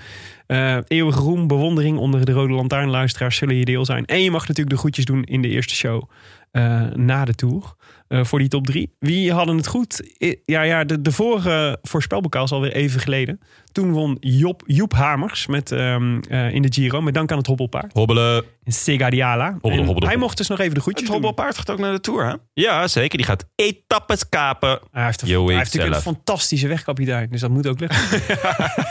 Eh, 0.47 0.77
eeuwige 0.87 1.19
roem, 1.19 1.47
bewondering 1.47 1.97
onder 1.97 2.25
de 2.25 2.31
Rode 2.31 2.53
Lantaarnluisteraars 2.53 3.37
zullen 3.37 3.55
je 3.55 3.65
deel 3.65 3.85
zijn. 3.85 4.05
En 4.05 4.23
je 4.23 4.31
mag 4.31 4.41
natuurlijk 4.47 4.69
de 4.75 4.77
groetjes 4.81 5.05
doen 5.05 5.23
in 5.23 5.41
de 5.41 5.47
eerste 5.47 5.75
show 5.75 6.09
eh, 6.51 6.81
na 6.95 7.25
de 7.25 7.33
Tour. 7.35 7.75
Eh, 8.11 8.23
voor 8.23 8.39
die 8.39 8.47
top 8.47 8.65
3. 8.65 8.95
Wie 8.99 9.33
hadden 9.33 9.57
het 9.57 9.67
goed? 9.67 10.15
Ja, 10.45 10.61
ja 10.61 10.83
de, 10.83 11.01
de 11.01 11.11
vorige 11.11 11.79
voorspelbokaal 11.81 12.43
is 12.43 12.51
alweer 12.51 12.73
even 12.73 12.99
geleden. 12.99 13.39
Toen 13.71 13.91
won 13.91 14.17
Job, 14.19 14.63
Joep 14.65 14.93
Hamers 14.93 15.47
met, 15.47 15.71
ehm, 15.71 16.19
eh, 16.29 16.53
in 16.53 16.61
de 16.61 16.73
Giro. 16.73 17.01
Met 17.01 17.13
dank 17.13 17.31
aan 17.31 17.37
het 17.37 17.47
hobbelpaard. 17.47 17.93
Hobbelen. 17.93 18.43
Segadiala. 18.65 19.51
Hobbelen, 19.51 19.77
En 19.77 19.85
hobbelen, 19.85 20.09
Hij 20.09 20.17
mocht 20.17 20.37
dus 20.37 20.47
nog 20.47 20.59
even 20.59 20.69
de 20.69 20.75
Het 20.75 20.83
groetjes 20.83 21.05
doen. 21.05 21.15
hobbelpaard 21.15 21.57
gaat 21.57 21.69
ook 21.69 21.79
naar 21.79 21.91
de 21.93 21.99
Tour, 21.99 22.25
hè? 22.25 22.35
Ja, 22.53 22.87
zeker. 22.87 23.17
Die 23.17 23.25
gaat 23.27 23.45
etappes 23.55 24.29
kapen. 24.29 24.79
Hij 24.91 25.05
heeft, 25.05 25.21
een, 25.21 25.27
hij 25.27 25.55
heeft 25.55 25.73
natuurlijk 25.73 25.95
een 25.95 26.01
fantastische 26.01 26.67
wegkapitein. 26.67 27.27
Dus 27.29 27.41
dat 27.41 27.49
moet 27.49 27.67
ook 27.67 27.79
lukken. 27.79 27.99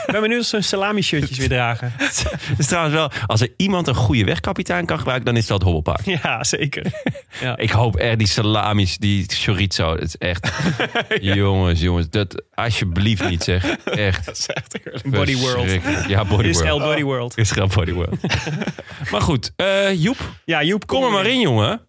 We 0.05 0.11
hebben 0.11 0.29
nu 0.29 0.43
zijn 0.43 0.63
salami-shirtjes 0.63 1.37
weer 1.37 1.47
dragen. 1.47 1.93
Dus 2.57 2.67
trouwens 2.67 2.95
wel, 2.95 3.11
als 3.27 3.41
er 3.41 3.53
iemand 3.57 3.87
een 3.87 3.95
goede 3.95 4.23
wegkapitein 4.23 4.85
kan 4.85 4.97
gebruiken, 4.97 5.25
dan 5.25 5.37
is 5.37 5.47
dat 5.47 5.61
Hobbelpaard. 5.63 6.05
Ja, 6.05 6.43
zeker. 6.43 6.85
Ja. 7.41 7.57
Ik 7.57 7.69
hoop 7.69 7.95
echt 7.95 8.17
die 8.17 8.27
salamis, 8.27 8.97
die 8.97 9.10
chorizo. 9.27 9.95
Dat 9.95 10.03
is 10.03 10.17
echt... 10.17 10.51
Jongens, 11.21 11.81
jongens. 11.81 12.09
Dat 12.09 12.43
alsjeblieft 12.53 13.29
niet 13.29 13.43
zeg. 13.43 13.77
Echt. 13.83 14.47
Body 15.05 15.37
World. 15.37 15.69
Ja, 16.07 16.25
Body 16.25 16.47
Is 16.47 16.55
World. 16.55 16.69
El 16.69 16.79
Body 16.79 17.03
World. 17.03 17.37
Is 17.37 17.53
Body 17.53 17.91
World. 17.91 18.19
maar 19.11 19.21
goed, 19.21 19.51
eh, 19.55 20.01
Joep, 20.01 20.17
Ja, 20.45 20.63
Joep, 20.63 20.87
kom 20.87 21.03
er 21.03 21.11
maar 21.11 21.25
in, 21.25 21.39
jongen. 21.39 21.81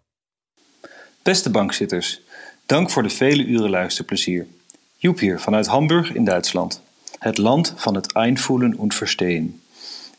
Beste 1.23 1.51
bankzitters, 1.51 2.21
dank 2.67 2.91
voor 2.91 3.03
de 3.03 3.09
vele 3.09 3.45
uren 3.45 3.71
luisterplezier. 3.71 4.47
Joep 4.97 5.19
hier 5.19 5.41
vanuit 5.41 5.67
Hamburg 5.67 6.13
in 6.13 6.25
Duitsland. 6.25 6.83
Het 7.19 7.39
land 7.39 7.75
van 7.77 7.95
het 7.95 8.13
Einvoelen 8.13 8.77
und 8.77 8.95
Verstehen. 8.95 9.63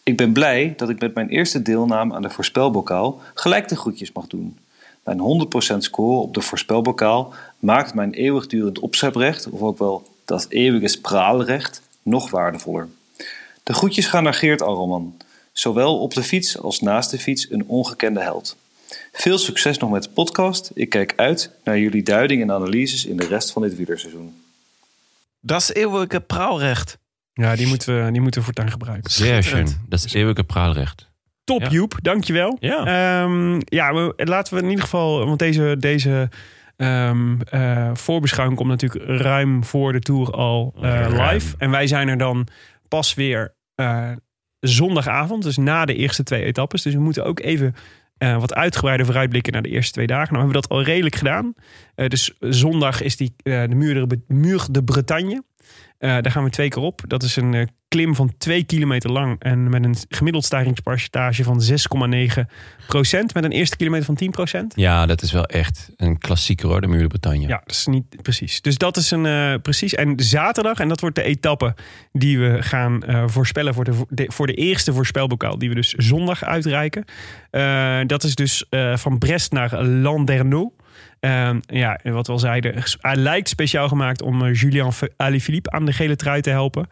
Ik 0.04 0.18
ben 0.18 0.34
blij 0.34 0.74
dat 0.78 0.90
ik 0.90 1.00
met 1.00 1.14
mijn 1.14 1.30
eerste 1.30 1.62
deelname 1.62 2.14
aan 2.14 2.22
de 2.22 2.30
voorspelbokaal 2.30 3.22
gelijk 3.34 3.68
de 3.68 3.76
groetjes 3.76 4.12
mag 4.12 4.28
doen. 4.28 4.58
Mijn 5.04 5.48
100% 5.74 5.78
score 5.78 6.22
op 6.22 6.34
de 6.34 6.42
voorspelbokaal 6.42 7.34
maakt 7.60 7.94
mijn 7.94 8.14
eeuwigdurend 8.14 8.80
opscheprecht, 8.80 9.50
of 9.50 9.62
ook 9.62 9.78
wel 9.78 10.08
dat 10.26 10.46
eeuwige 10.50 10.88
spraalrecht, 10.88 11.82
nog 12.02 12.30
waardevoller. 12.30 12.88
De 13.64 13.74
groetjes 13.74 14.08
gaan 14.08 14.24
naar 14.24 14.34
Geert 14.34 14.62
Arrelman. 14.62 15.18
Zowel 15.52 16.00
op 16.00 16.14
de 16.14 16.24
fiets 16.24 16.58
als 16.58 16.82
naast 16.82 17.12
de 17.12 17.20
fiets 17.20 17.52
een 17.52 17.66
ongekende 17.68 18.22
held. 18.22 18.58
Veel 19.12 19.38
succes 19.38 19.78
nog 19.78 19.92
met 19.92 20.04
de 20.04 20.10
podcast. 20.10 20.72
Ik 20.74 20.90
kijk 20.90 21.14
uit 21.16 21.52
naar 21.64 21.80
jullie 21.80 22.04
duiding 22.04 22.42
en 22.42 22.52
analyses 22.52 23.06
in 23.06 23.18
de 23.18 23.26
rest 23.26 23.52
van 23.52 23.62
dit 23.62 23.76
wielerseizoen. 23.76 24.36
Dat 25.40 25.62
is 25.62 25.74
eeuwige 25.74 26.22
praalrecht. 26.22 26.98
Ja, 27.34 27.56
die 27.56 27.68
moeten 27.68 28.06
we, 28.06 28.12
die 28.12 28.22
moeten 28.22 28.40
we 28.40 28.46
voortaan 28.46 28.72
gebruiken. 28.72 29.12
Zeer 29.12 29.44
schön. 29.44 29.86
Dat 29.90 30.04
is 30.04 30.14
eeuwige 30.14 30.44
praalrecht. 30.44 31.12
Top 31.44 31.62
Ja. 31.62 31.70
Joep, 31.70 31.98
dankjewel. 32.02 32.58
Ja. 32.60 32.86
Ehm, 32.86 33.60
ja, 33.66 33.94
we, 33.94 34.14
laten 34.16 34.54
we 34.54 34.62
in 34.62 34.70
ieder 34.70 34.84
geval, 34.84 35.26
want 35.26 35.40
deze, 35.40 35.76
deze 35.80 36.30
ehm, 36.78 37.42
eh, 37.42 37.90
voorbeschouwing 37.94 38.58
komt 38.58 38.70
natuurlijk 38.70 39.22
ruim 39.22 39.64
voor 39.64 39.92
de 39.92 40.00
Tour 40.00 40.32
al 40.32 40.74
eh, 40.82 41.30
live. 41.30 41.56
En 41.58 41.72
wij 41.72 41.88
zijn 41.88 42.08
er 42.08 42.18
dan 42.18 42.48
pas 42.88 43.14
weer 43.14 43.56
eh, 43.76 44.12
zondagavond, 44.60 45.44
dus 45.44 45.58
na 45.58 45.86
de 45.86 45.96
eerste 45.96 46.24
twee 46.24 46.44
etappes. 46.44 46.82
Dus 46.82 46.94
we 46.94 47.00
moeten 47.00 47.26
ook 47.26 47.40
even 47.40 47.76
wat 48.18 48.54
uitgebreider 48.54 49.06
vooruitblikken 49.06 49.54
naar 49.54 49.62
de 49.62 49.70
eerste 49.70 49.92
twee 49.92 50.08
dagen. 50.08 50.34
Nou 50.34 50.46
hebben 50.46 50.62
we 50.62 50.68
dat 50.68 50.78
al 50.78 50.84
redelijk 50.84 51.16
gedaan. 51.16 51.54
Dus 51.96 52.34
zondag 52.40 53.02
is 53.02 53.18
die, 53.18 53.36
de 53.44 53.68
muur 53.70 54.08
de, 54.08 54.22
muur 54.28 54.66
de 54.72 54.84
Bretagne. 54.84 55.44
Daar 55.98 56.32
gaan 56.32 56.44
we 56.44 56.50
twee 56.50 56.70
keer 56.70 56.82
op. 56.82 57.02
Dat 57.08 57.24
is 57.24 57.36
een 57.36 57.70
klim 57.94 58.16
van 58.16 58.34
twee 58.38 58.64
kilometer 58.64 59.12
lang. 59.12 59.36
En 59.40 59.70
met 59.70 59.86
een 59.86 59.96
gemiddeld 60.10 60.46
stijgingspercentage 60.46 61.44
van 61.44 61.62
6,9 62.38 62.42
procent. 62.88 63.34
Met 63.34 63.44
een 63.44 63.52
eerste 63.52 63.78
kilometer 63.78 64.06
van 64.06 64.16
10 64.16 64.32
procent. 64.32 64.74
Ja, 64.76 65.06
dat 65.06 65.22
is 65.22 65.32
wel 65.32 65.46
echt 65.46 65.90
een 65.98 66.18
klassieker 66.18 66.68
hoor, 66.68 66.82
de 66.82 66.88
Muur 66.88 67.02
de 67.02 67.08
Bretagne. 67.08 67.48
Ja, 67.48 67.62
dat 67.66 67.76
is 67.76 67.86
niet 67.86 68.22
precies. 68.22 68.62
Dus 68.62 68.78
dat 68.78 68.98
is 68.98 69.12
een 69.12 69.26
eh, 69.26 69.54
precies. 69.62 69.94
En 69.96 70.14
zaterdag, 70.20 70.80
en 70.80 70.88
dat 70.88 71.00
wordt 71.00 71.16
de 71.16 71.24
etappe 71.24 71.76
die 72.12 72.40
we 72.40 72.58
gaan 72.62 73.04
eh, 73.04 73.24
voorspellen 73.28 73.74
voor 73.74 73.84
de, 73.84 74.06
de- 74.10 74.26
voor 74.32 74.48
de 74.48 74.54
eerste 74.54 74.94
voorspelbokaal, 74.94 75.58
die 75.58 75.70
we 75.70 75.76
dus 75.76 75.90
zondag 75.94 76.44
uitreiken. 76.44 77.06
Eh, 77.52 78.00
dat 78.06 78.24
is 78.24 78.36
dus 78.36 78.66
van 78.94 79.18
Brest 79.18 79.52
naar 79.52 79.84
Landerneau. 79.84 80.72
Ehm, 81.20 81.60
ja, 81.68 82.00
wat 82.04 82.28
we 82.28 82.34
al 82.34 82.40
zeiden, 82.40 82.84
hij 83.02 83.16
lijkt 83.16 83.50
speciaal 83.50 83.88
gemaakt 83.88 84.22
om 84.22 84.52
Julian 84.52 84.92
Alaphilippe 85.18 85.72
aan 85.72 85.86
de 85.86 85.94
gele 85.94 86.16
trui 86.16 86.42
te 86.42 86.50
helpen. 86.50 86.88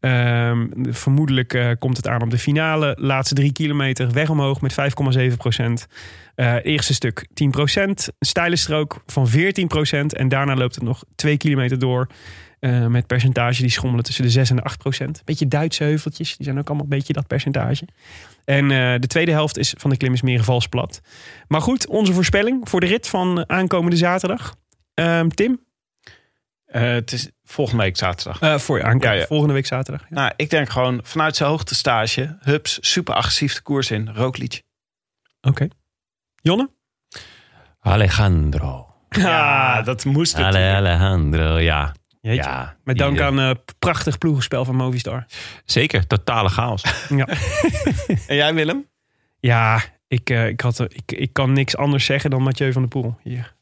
Ehm, 0.00 0.66
vermoedelijk 0.90 1.54
eh, 1.54 1.70
komt 1.78 1.96
het 1.96 2.08
aan 2.08 2.22
op 2.22 2.30
de 2.30 2.38
finale. 2.38 2.96
Laatste 3.00 3.34
drie 3.34 3.52
kilometer 3.52 4.10
weg 4.10 4.30
omhoog 4.30 4.60
met 4.60 4.72
5,7 4.72 5.36
procent. 5.36 5.86
Eh, 6.34 6.54
eerste 6.62 6.94
stuk 6.94 7.26
10 7.34 7.50
procent. 7.50 8.08
Steile 8.18 8.56
strook 8.56 9.02
van 9.06 9.28
14 9.28 9.66
procent. 9.68 10.14
En 10.14 10.28
daarna 10.28 10.54
loopt 10.54 10.74
het 10.74 10.84
nog 10.84 11.04
twee 11.14 11.36
kilometer 11.36 11.78
door. 11.78 12.06
eh, 12.60 12.86
met 12.86 13.06
percentage 13.06 13.60
die 13.60 13.70
schommelen 13.70 14.04
tussen 14.04 14.24
de 14.24 14.30
6 14.30 14.50
en 14.50 14.56
de 14.56 14.62
8 14.62 14.78
procent. 14.78 15.22
Beetje 15.24 15.48
Duitse 15.48 15.84
heuveltjes. 15.84 16.36
Die 16.36 16.46
zijn 16.46 16.58
ook 16.58 16.66
allemaal 16.66 16.84
een 16.84 16.96
beetje 16.98 17.12
dat 17.12 17.26
percentage. 17.26 17.88
En 18.44 18.68
de 19.00 19.06
tweede 19.06 19.30
helft 19.30 19.58
is, 19.58 19.74
van 19.78 19.90
de 19.90 19.96
klim 19.96 20.12
is 20.12 20.22
meer 20.22 20.44
vals 20.44 20.66
plat. 20.66 21.00
Maar 21.48 21.60
goed, 21.60 21.86
onze 21.86 22.12
voorspelling 22.12 22.68
voor 22.68 22.80
de 22.80 22.86
rit 22.86 23.08
van 23.08 23.48
aankomende 23.48 23.96
zaterdag. 23.96 24.54
Ehm, 24.94 25.28
Tim, 25.28 25.60
Eh, 26.70 26.82
het 26.82 27.12
is 27.12 27.30
volgende 27.44 27.82
week 27.82 27.96
zaterdag. 27.96 28.40
Eh, 28.40 28.58
voor 28.58 28.76
je 28.78 28.82
aankomende 28.84 29.14
Ja, 29.14 29.20
ja. 29.20 29.26
volgende 29.26 29.54
week 29.54 29.66
zaterdag. 29.66 30.00
Ja. 30.08 30.14
Nou, 30.14 30.32
ik 30.36 30.50
denk 30.50 30.68
gewoon 30.70 31.00
vanuit 31.02 31.36
zijn 31.36 31.48
hoogtestage. 31.48 32.36
Hups, 32.40 32.78
super 32.80 33.14
agressief 33.14 33.54
de 33.54 33.60
koers 33.62 33.90
in. 33.90 34.10
Roglic. 34.14 34.62
Oké. 35.40 35.68
Jonne? 36.42 36.70
Alejandro. 37.80 38.86
Ja, 39.08 39.82
dat 39.82 40.04
moest 40.04 40.36
het. 40.36 40.44
Ale, 40.46 40.58
Alejandro, 40.74 41.58
ja. 41.58 41.94
Jeetje. 42.20 42.42
ja 42.42 42.76
Met 42.84 42.98
dank 42.98 43.20
aan 43.20 43.40
eh 43.40 43.50
prachtig 43.78 44.18
ploegenspel 44.18 44.64
van 44.64 44.74
Movistar. 44.74 45.26
Zeker, 45.64 46.06
totale 46.06 46.48
chaos. 46.48 46.82
Ja. 47.16 47.26
En 48.26 48.36
jij 48.36 48.54
Willem? 48.54 48.88
Ja, 49.38 49.80
ik, 50.08 50.30
eh, 50.30 50.46
ik, 50.48 50.60
had, 50.60 50.78
er- 50.78 50.94
ik, 50.94 51.12
ik 51.12 51.32
kan 51.32 51.52
niks 51.52 51.76
anders 51.76 52.04
zeggen 52.04 52.30
dan 52.30 52.42
Mathieu 52.42 52.72
van 52.72 52.82
der 52.82 52.90
Poel 52.90 53.16
hier. 53.22 53.54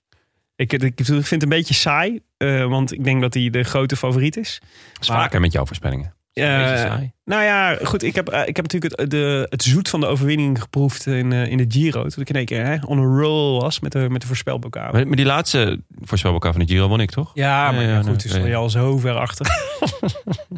Ik, 0.59 0.71
vind 0.97 1.31
het 1.31 1.43
een 1.43 1.49
beetje 1.49 1.75
saai, 1.75 2.21
eh, 2.37 2.67
want 2.67 2.93
ik 2.93 3.05
denk 3.05 3.21
dat 3.21 3.35
hij 3.35 3.51
de 3.51 3.63
grote 3.63 3.97
favoriet 3.97 4.37
is. 4.37 4.61
Dat 4.93 5.03
is 5.03 5.09
vaker 5.09 5.41
met 5.41 5.53
jouw 5.53 5.67
voorspellingen. 5.67 6.15
Eh, 6.39 6.95
nou 7.25 7.43
ja, 7.43 7.79
goed. 7.83 8.03
Ik 8.03 8.15
heb, 8.15 8.29
eh, 8.29 8.41
ik 8.47 8.57
heb 8.57 8.73
natuurlijk 8.73 9.01
het, 9.01 9.11
de, 9.11 9.47
het 9.51 9.63
zoet 9.63 9.89
van 9.89 10.01
de 10.01 10.07
overwinning 10.07 10.61
geproefd 10.61 11.07
in, 11.07 11.33
eh, 11.33 11.47
in 11.47 11.57
de 11.57 11.65
Giro. 11.69 12.09
Toen 12.09 12.23
ik 12.23 12.29
in 12.29 12.35
één 12.35 12.45
keer 12.45 12.65
hè, 12.65 12.77
on 12.87 12.99
a 12.99 13.03
roll 13.03 13.61
was 13.61 13.81
met 13.81 13.93
de, 13.93 14.07
met 14.11 14.21
de 14.21 14.27
voorspelbokaal. 14.27 14.93
Maar, 14.93 15.07
maar 15.07 15.17
die 15.17 15.25
laatste 15.25 15.81
voorspelbokaal 16.01 16.53
van 16.53 16.61
de 16.61 16.67
Giro 16.67 16.89
won 16.89 17.01
ik, 17.01 17.11
toch? 17.11 17.31
Ja, 17.35 17.71
maar 17.71 17.83
Ja, 17.83 17.89
ja, 17.89 17.95
ja, 17.95 18.03
goed, 18.03 18.21
stond 18.21 18.43
nee. 18.43 18.51
je 18.51 18.57
al 18.57 18.71
zo 18.71 18.99
ver 18.99 19.15
achter. 19.15 19.47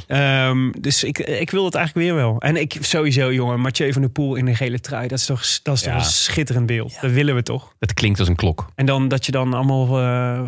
Ehm, 0.07 0.71
dus 0.81 1.05
ik, 1.05 1.19
ik 1.19 1.51
wil 1.51 1.65
het 1.65 1.75
eigenlijk 1.75 2.07
weer 2.07 2.17
wel. 2.17 2.41
En 2.41 2.57
ik 2.57 2.77
sowieso, 2.81 3.33
jongen, 3.33 3.61
Mathieu 3.61 3.93
van 3.93 4.03
der 4.03 4.11
Poel 4.11 4.35
in 4.35 4.47
een 4.47 4.57
gele 4.57 4.81
trui. 4.81 5.09
Dat 5.09 5.19
is 5.19 5.27
toch, 5.27 5.41
dat 5.63 5.75
is 5.75 5.83
toch 5.83 5.95
een 5.95 6.01
schitterend 6.01 6.67
beeld. 6.67 6.99
Dat 7.01 7.11
willen 7.11 7.35
we 7.35 7.43
toch? 7.43 7.75
Het 7.79 7.95
klinkt 7.95 8.19
als 8.19 8.29
een 8.29 8.37
klok. 8.37 8.67
En 8.75 8.87
dan 8.87 9.09
dat 9.09 9.27
je 9.27 9.33
dan 9.33 9.55
allemaal, 9.55 9.87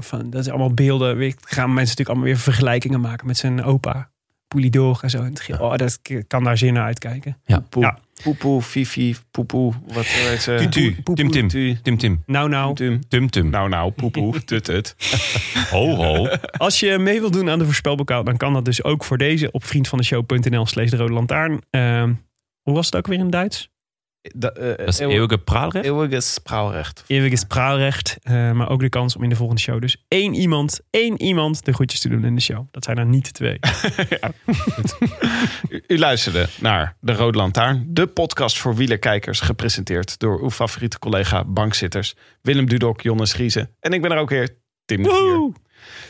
van, 0.03 0.31
dat 0.31 0.41
is 0.41 0.49
allemaal 0.49 0.75
beelden. 0.75 1.17
Weer, 1.17 1.35
gaan 1.41 1.75
mensen 1.75 1.97
natuurlijk 1.97 2.09
allemaal 2.09 2.27
weer 2.27 2.39
vergelijkingen 2.39 3.01
maken 3.01 3.27
met 3.27 3.37
zijn 3.37 3.65
opa. 3.65 4.11
Poulidor 4.53 4.99
en 5.03 5.11
zo. 5.11 5.23
En 5.23 5.61
Oh, 5.61 5.77
dat 5.77 6.01
kan 6.27 6.45
daar 6.45 6.59
zin 6.59 6.73
naar 6.73 6.85
uitkijken. 6.85 7.37
Ja. 7.45 7.65
Poe, 7.69 7.83
Ja. 7.83 7.99
Poepoe, 8.23 8.63
Fifi, 8.63 9.17
Poepoe. 9.31 9.73
Wat 9.87 10.05
heet 10.07 10.41
ze? 10.43 10.57
Tutu, 10.61 11.03
Tim 11.15 11.31
Tim, 11.31 11.49
Tim 11.83 11.99
Tim, 11.99 12.23
Nou, 12.27 12.49
nou. 12.49 12.75
Tum 13.09 13.31
Tum. 13.31 13.51
Nou, 13.51 13.69
nou, 13.69 13.91
poepoe. 13.91 14.41
Tut, 14.45 14.65
tut. 14.65 14.97
Ho 15.71 15.95
ho. 15.95 16.29
Als 16.57 16.81
je 16.81 16.99
mee 16.99 17.21
wilt 17.21 17.33
doen 17.33 17.51
aan 17.51 17.59
de 17.59 17.65
voorspelbokaal, 17.65 18.25
dan 18.25 18.37
kan 18.37 18.53
dat 18.53 18.65
dus 18.65 18.85
ook 18.85 19.05
voor 19.05 19.19
deze 19.19 19.51
op 19.51 19.65
vriendvandeshow.nl 19.65 20.67
slash 20.67 20.91
de 20.91 20.97
rode 20.97 21.13
lantaarn. 21.13 21.61
Ehm, 21.71 22.13
hoe 22.63 22.75
was 22.75 22.87
het 22.87 22.97
ook 22.97 23.07
weer 23.07 23.17
in 23.19 23.23
het 23.23 23.33
Duits? 23.33 23.71
Dat, 24.23 24.59
eh, 24.59 24.77
Dat 24.77 24.89
is 24.89 24.99
eeuw- 24.99 25.09
eeuwige 25.11 25.39
praalrecht. 25.39 25.85
Eeuwige 25.85 26.21
spraalrecht. 26.21 27.05
Eeuwiges 27.07 27.45
praalrecht, 27.45 28.17
eh, 28.23 28.53
maar 28.53 28.69
ook 28.69 28.81
de 28.81 28.89
kans 28.89 29.17
om 29.17 29.23
in 29.23 29.29
de 29.29 29.37
volgende 29.37 29.61
show 29.61 29.81
dus 29.81 30.05
één 30.09 30.35
iemand, 30.35 30.81
één 30.91 31.23
iemand 31.23 31.65
de 31.65 31.73
groetjes 31.73 32.01
te 32.01 32.09
doen 32.09 32.25
in 32.25 32.35
de 32.35 32.41
show. 32.41 32.67
Dat 32.71 32.85
zijn 32.85 32.99
er 32.99 33.07
niet 33.07 33.33
twee. 33.35 33.59
U, 35.69 35.83
u 35.87 35.99
luisterde 35.99 36.49
naar 36.61 36.97
De 37.01 37.13
Rode 37.13 37.39
Lantaarn, 37.39 37.85
de 37.89 38.07
podcast 38.07 38.59
voor 38.59 38.75
wielerkijkers, 38.75 39.41
gepresenteerd 39.41 40.19
door 40.19 40.43
uw 40.43 40.51
favoriete 40.51 40.99
collega 40.99 41.45
bankzitters 41.45 42.15
Willem 42.43 42.69
Dudok, 42.69 43.01
Jonnes 43.01 43.33
Giese. 43.33 43.71
En 43.81 43.93
ik 43.93 44.03
ben 44.03 44.11
er 44.11 44.19
ook 44.19 44.31
weer, 44.31 44.57
Tim 44.85 45.05
Gier. 45.05 45.53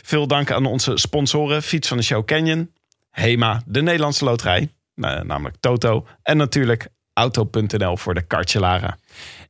Veel 0.01 0.27
dank 0.27 0.51
aan 0.51 0.65
onze 0.65 0.91
sponsoren, 0.97 1.63
Fiets 1.63 1.87
van 1.87 1.97
de 1.97 2.03
Show 2.03 2.25
Canyon, 2.25 2.71
HEMA, 3.09 3.61
de 3.65 3.81
Nederlandse 3.81 4.23
Loterij, 4.23 4.69
nou, 4.95 5.25
namelijk 5.25 5.55
Toto, 5.59 6.05
en 6.23 6.37
natuurlijk 6.37 6.87
Auto.nl 7.13 7.97
voor 7.97 8.13
de 8.13 8.21
kartje 8.21 8.59
Lara. 8.59 8.97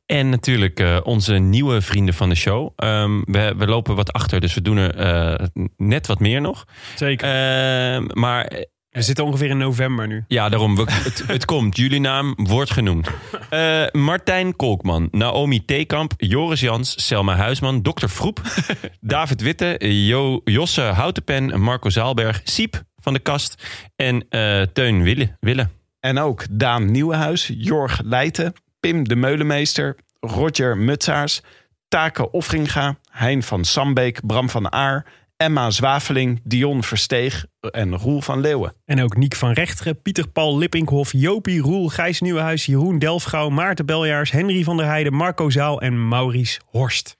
En 0.06 0.28
natuurlijk 0.28 0.80
eh, 0.80 0.96
onze 1.02 1.34
nieuwe 1.34 1.80
vrienden 1.80 2.14
van 2.14 2.28
de 2.28 2.34
show. 2.34 2.72
Ehm, 2.76 3.20
we, 3.24 3.54
we 3.56 3.66
lopen 3.66 3.94
wat 3.96 4.12
achter, 4.12 4.40
dus 4.40 4.54
we 4.54 4.62
doen 4.62 4.76
er 4.76 4.94
eh, 4.96 5.46
net 5.76 6.06
wat 6.06 6.20
meer 6.20 6.40
nog. 6.40 6.64
Zeker. 6.94 7.28
Ehm, 7.28 8.04
maar 8.12 8.52
We 8.90 9.02
zitten 9.02 9.24
ongeveer 9.24 9.48
in 9.50 9.56
november 9.58 10.06
nu. 10.06 10.24
ja, 10.28 10.48
daarom, 10.48 10.76
we, 10.76 10.84
het, 10.90 11.22
het 11.26 11.44
komt. 11.44 11.76
Jullie 11.76 12.00
naam 12.00 12.34
wordt 12.36 12.70
genoemd. 12.70 13.08
Eh, 13.50 13.84
Martijn 13.92 14.56
Kolkman, 14.56 15.08
Naomi 15.10 15.64
Theekamp, 15.64 16.12
Joris 16.16 16.60
Jans, 16.60 17.06
Selma 17.06 17.36
Huisman, 17.36 17.82
Dr. 17.82 18.06
Vroep, 18.06 18.40
David 19.00 19.40
Witte, 19.42 19.76
Jo, 19.78 20.40
Josse 20.44 20.80
Houtenpen, 20.82 21.60
Marco 21.60 21.90
Zaalberg, 21.90 22.40
Siep 22.44 22.82
van 22.96 23.12
de 23.12 23.18
Kast 23.18 23.62
en 23.96 24.26
eh, 24.28 24.62
Teun 24.72 25.02
Wille. 25.02 25.36
Wille. 25.40 25.68
En 26.04 26.18
ook 26.18 26.44
Daan 26.50 26.90
Nieuwenhuis, 26.90 27.50
Jorg 27.56 28.00
Leijten, 28.02 28.52
Pim 28.80 29.08
de 29.08 29.16
Meulemeester, 29.16 29.96
Roger 30.20 30.76
Mutsaars, 30.76 31.40
Take 31.88 32.30
Offringa, 32.30 32.98
Hein 33.10 33.42
van 33.42 33.64
Sambeek, 33.64 34.26
Bram 34.26 34.50
van 34.50 34.72
Aar, 34.72 35.06
Emma 35.36 35.70
Zwaveling, 35.70 36.40
Dion 36.42 36.82
Versteeg 36.82 37.46
en 37.60 37.96
Roel 37.96 38.20
van 38.20 38.40
Leeuwen. 38.40 38.74
En 38.84 39.02
ook 39.02 39.16
Niek 39.16 39.34
van 39.34 39.52
Rechteren, 39.52 40.02
Pieter 40.02 40.28
Paul 40.28 40.58
Lippinkhoff, 40.58 41.12
Jopie 41.12 41.60
Roel, 41.60 41.88
Gijs 41.88 42.20
Nieuwenhuis, 42.20 42.66
Jeroen 42.66 42.98
Delfgauw, 42.98 43.48
Maarten 43.48 43.86
Beljaars, 43.86 44.30
Henry 44.30 44.62
van 44.62 44.76
der 44.76 44.86
Heijden, 44.86 45.14
Marco 45.14 45.50
Zaal 45.50 45.80
en 45.80 46.08
Maurice 46.08 46.60
Horst. 46.66 47.16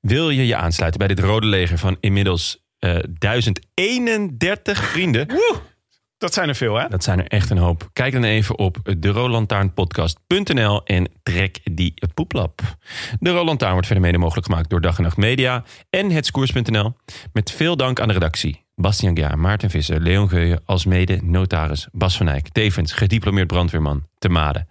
Wil 0.00 0.30
je 0.30 0.46
je 0.46 0.56
aansluiten 0.56 0.98
bij 0.98 1.08
dit 1.08 1.24
rode 1.24 1.46
leger 1.46 1.78
van 1.78 1.96
inmiddels 2.00 2.64
eh 2.78 2.96
1031 3.18 4.84
vrienden? 4.84 5.26
Dat 6.22 6.34
zijn 6.34 6.48
er 6.48 6.54
veel, 6.54 6.74
hè? 6.74 6.88
Dat 6.88 7.04
zijn 7.04 7.18
er 7.18 7.26
echt 7.26 7.50
een 7.50 7.58
hoop. 7.58 7.90
Kijk 7.92 8.12
dan 8.12 8.24
even 8.24 8.58
op 8.58 8.78
derolantaarnpodcast.nl 8.98 10.84
en 10.84 11.08
trek 11.22 11.60
die 11.64 11.94
poeplap. 12.14 12.60
De 13.20 13.30
Rolantaarn 13.30 13.72
wordt 13.72 13.86
verder 13.86 14.04
mede 14.04 14.18
mogelijk 14.18 14.46
gemaakt 14.46 14.70
door 14.70 14.80
Dag 14.80 14.96
en 14.96 15.02
Nacht 15.02 15.16
Media 15.16 15.64
en 15.90 16.10
hetskoers.nl. 16.10 16.94
Met 17.32 17.50
veel 17.50 17.76
dank 17.76 18.00
aan 18.00 18.08
de 18.08 18.14
redactie. 18.14 18.64
Bastian 18.74 19.16
Gja, 19.16 19.34
Maarten 19.36 19.70
Visser, 19.70 20.00
Leon 20.00 20.28
Geuyen, 20.28 20.60
als 20.64 20.84
mede 20.84 21.20
notaris 21.22 21.88
Bas 21.92 22.16
van 22.16 22.28
Eyck, 22.28 22.48
tevens 22.48 22.92
gediplomeerd 22.92 23.46
brandweerman 23.46 24.06
te 24.18 24.28
Maden. 24.28 24.68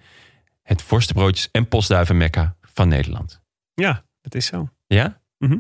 Het 0.64 0.82
vorstenbroodjes 0.82 1.50
en 1.52 1.68
postduiven 1.68 2.18
mekka 2.18 2.56
van 2.62 2.88
Nederland. 2.88 3.42
Ja, 3.74 4.04
dat 4.22 4.36
is 4.36 4.46
zo. 4.46 4.70
Ja? 4.88 5.22
Mhm. 5.38 5.58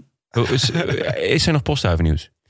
Is, 0.51 0.69
is 1.15 1.47
er 1.47 1.53
nog 1.53 1.61
postduiven 1.61 2.03
nieuws? 2.03 2.21
Hey, 2.21 2.40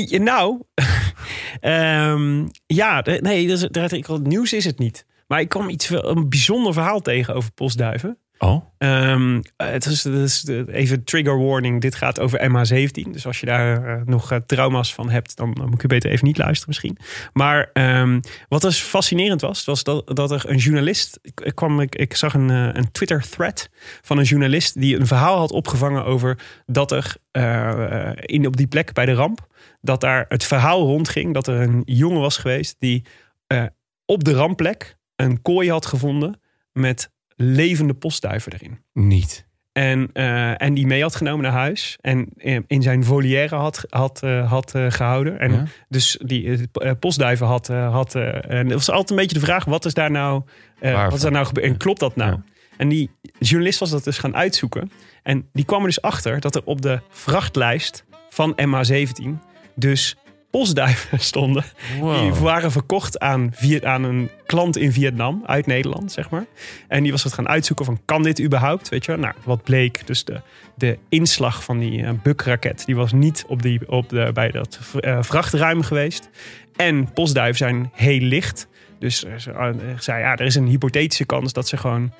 nou, 0.00 0.60
ehm, 1.60 2.46
ja, 2.66 3.04
nee, 3.20 3.48
dat 3.48 3.62
is, 3.62 3.68
dat, 3.70 3.92
ik- 3.92 4.06
het 4.06 4.26
nieuws 4.26 4.52
is 4.52 4.64
het 4.64 4.78
niet. 4.78 5.06
Maar 5.26 5.40
ik 5.40 5.48
kwam 5.48 5.68
iets, 5.68 5.90
een 5.90 6.28
bijzonder 6.28 6.72
verhaal 6.72 7.00
tegen 7.00 7.34
over 7.34 7.52
postduiven. 7.52 8.18
Oh? 8.38 8.64
Ehm, 8.78 9.40
eh, 9.56 9.68
het 9.68 9.86
is, 9.86 10.04
het 10.04 10.14
is 10.14 10.46
even 10.66 11.04
trigger 11.04 11.44
warning. 11.44 11.80
Dit 11.80 11.94
gaat 11.94 12.20
over 12.20 12.50
MH17. 12.50 13.10
Dus 13.10 13.26
als 13.26 13.40
je 13.40 13.46
daar 13.46 13.86
eh, 13.86 14.02
nog 14.04 14.32
eh, 14.32 14.38
trauma's 14.46 14.94
van 14.94 15.10
hebt, 15.10 15.36
dan, 15.36 15.56
moet 15.70 15.82
je 15.82 15.88
beter 15.88 16.10
even 16.10 16.26
niet 16.26 16.38
luisteren 16.38 16.68
misschien. 16.68 16.96
Maar 17.32 17.70
ehm, 17.72 18.20
wat 18.48 18.62
dus 18.62 18.80
fascinerend 18.80 19.40
was, 19.40 19.64
was 19.64 19.84
dat, 19.84 20.16
dat 20.16 20.30
er 20.30 20.42
een 20.46 20.56
journalist... 20.56 21.18
Ik, 21.22 21.54
kwam, 21.54 21.80
ik, 21.80 21.94
ik 21.94 22.16
zag 22.16 22.34
een, 22.34 22.50
eh, 22.50 22.68
een 22.72 22.92
Twitter-thread 22.92 23.68
van 24.02 24.18
een 24.18 24.24
journalist... 24.24 24.80
die 24.80 24.98
een 24.98 25.06
verhaal 25.06 25.38
had 25.38 25.52
opgevangen 25.52 26.04
over 26.04 26.38
dat 26.66 26.92
er 26.92 27.16
eh, 27.30 28.10
in, 28.14 28.46
op 28.46 28.56
die 28.56 28.66
plek 28.66 28.92
bij 28.92 29.06
de 29.06 29.14
ramp... 29.14 29.46
dat 29.84 30.00
daar 30.00 30.24
het 30.28 30.44
verhaal 30.44 30.86
rondging 30.86 31.34
dat 31.34 31.46
er 31.46 31.60
een 31.60 31.82
jongen 31.84 32.20
was 32.20 32.36
geweest... 32.36 32.76
die 32.78 33.04
eh, 33.46 33.64
op 34.04 34.24
de 34.24 34.32
rampplek 34.32 34.96
een 35.16 35.42
kooi 35.42 35.70
had 35.70 35.86
gevonden 35.86 36.40
met 36.72 37.10
levende 37.36 37.94
postduiven 37.94 38.52
erin. 38.52 38.78
Niet. 38.92 39.46
En, 39.72 40.10
eh, 40.12 40.62
en 40.62 40.74
die 40.74 40.86
mee 40.86 41.02
had 41.02 41.16
genomen 41.16 41.42
naar 41.42 41.52
huis. 41.52 41.96
En 42.00 42.28
eh, 42.36 42.58
in 42.66 42.82
zijn 42.82 43.04
volière 43.04 43.54
had, 43.54 43.84
had, 43.88 44.20
had 44.46 44.74
eh, 44.74 44.90
gehouden. 44.90 45.38
En 45.38 45.52
Ja. 45.52 45.64
dus 45.88 46.18
die 46.24 46.68
postduiven 46.98 47.46
had. 47.46 47.66
had 47.66 48.14
en 48.14 48.66
het 48.66 48.72
was 48.72 48.90
altijd 48.90 49.10
een 49.10 49.16
beetje 49.16 49.38
de 49.38 49.44
vraag: 49.44 49.64
wat 49.64 49.84
is 49.84 49.94
daar 49.94 50.10
nou, 50.10 50.42
wat 50.80 51.14
is 51.14 51.20
daar 51.20 51.30
nou 51.30 51.46
gebeurd? 51.46 51.66
En 51.66 51.76
klopt 51.76 52.00
dat 52.00 52.16
nou? 52.16 52.30
Ja. 52.30 52.42
En 52.76 52.88
die 52.88 53.10
journalist 53.38 53.78
was 53.78 53.90
dat 53.90 54.04
dus 54.04 54.18
gaan 54.18 54.36
uitzoeken. 54.36 54.90
En 55.22 55.48
die 55.52 55.64
kwam 55.64 55.80
er 55.80 55.86
dus 55.86 56.02
achter 56.02 56.40
dat 56.40 56.54
er 56.54 56.62
op 56.64 56.82
de 56.82 57.00
vrachtlijst 57.10 58.04
van 58.28 58.56
MH17 58.60 59.53
dus 59.74 60.16
postduiven 60.50 61.20
stonden. 61.30 61.64
Die 62.00 62.32
waren 62.32 62.72
verkocht 62.72 63.18
aan, 63.18 63.50
Viet- 63.54 63.84
aan 63.84 64.04
een 64.04 64.30
klant 64.46 64.76
in 64.76 64.92
Vietnam, 64.92 65.42
uit 65.46 65.66
Nederland, 65.66 66.12
zeg 66.12 66.30
maar. 66.30 66.44
En 66.88 67.02
die 67.02 67.12
was 67.12 67.24
het 67.24 67.32
gaan 67.32 67.48
uitzoeken 67.48 67.84
van, 67.84 68.00
kan 68.04 68.22
dit 68.22 68.40
überhaupt? 68.40 68.88
Weet 68.88 69.04
je 69.04 69.10
wel? 69.12 69.20
Nou, 69.20 69.34
wat 69.44 69.62
bleek? 69.62 70.06
Dus 70.06 70.24
de, 70.24 70.40
de 70.76 70.98
inslag 71.08 71.64
van 71.64 71.78
die 71.78 72.02
eh, 72.04 72.10
bukraket, 72.22 72.82
die 72.86 72.96
was 72.96 73.12
niet 73.12 73.44
op 73.48 73.62
die, 73.62 73.88
op 73.88 74.08
de, 74.08 74.30
bij 74.34 74.50
dat 74.50 74.78
eh, 75.00 75.18
vrachtruim 75.22 75.82
geweest. 75.82 76.28
En 76.76 77.12
postduiven 77.12 77.56
zijn 77.58 77.90
heel 77.92 78.20
licht. 78.20 78.68
Dus 78.98 79.24
eh, 79.24 79.32
ze 79.36 79.74
zei, 79.98 80.20
ja, 80.20 80.36
er 80.36 80.46
is 80.46 80.54
een 80.54 80.66
hypothetische 80.66 81.24
kans 81.24 81.52
dat 81.52 81.68
ze 81.68 81.76
gewoon... 81.76 82.12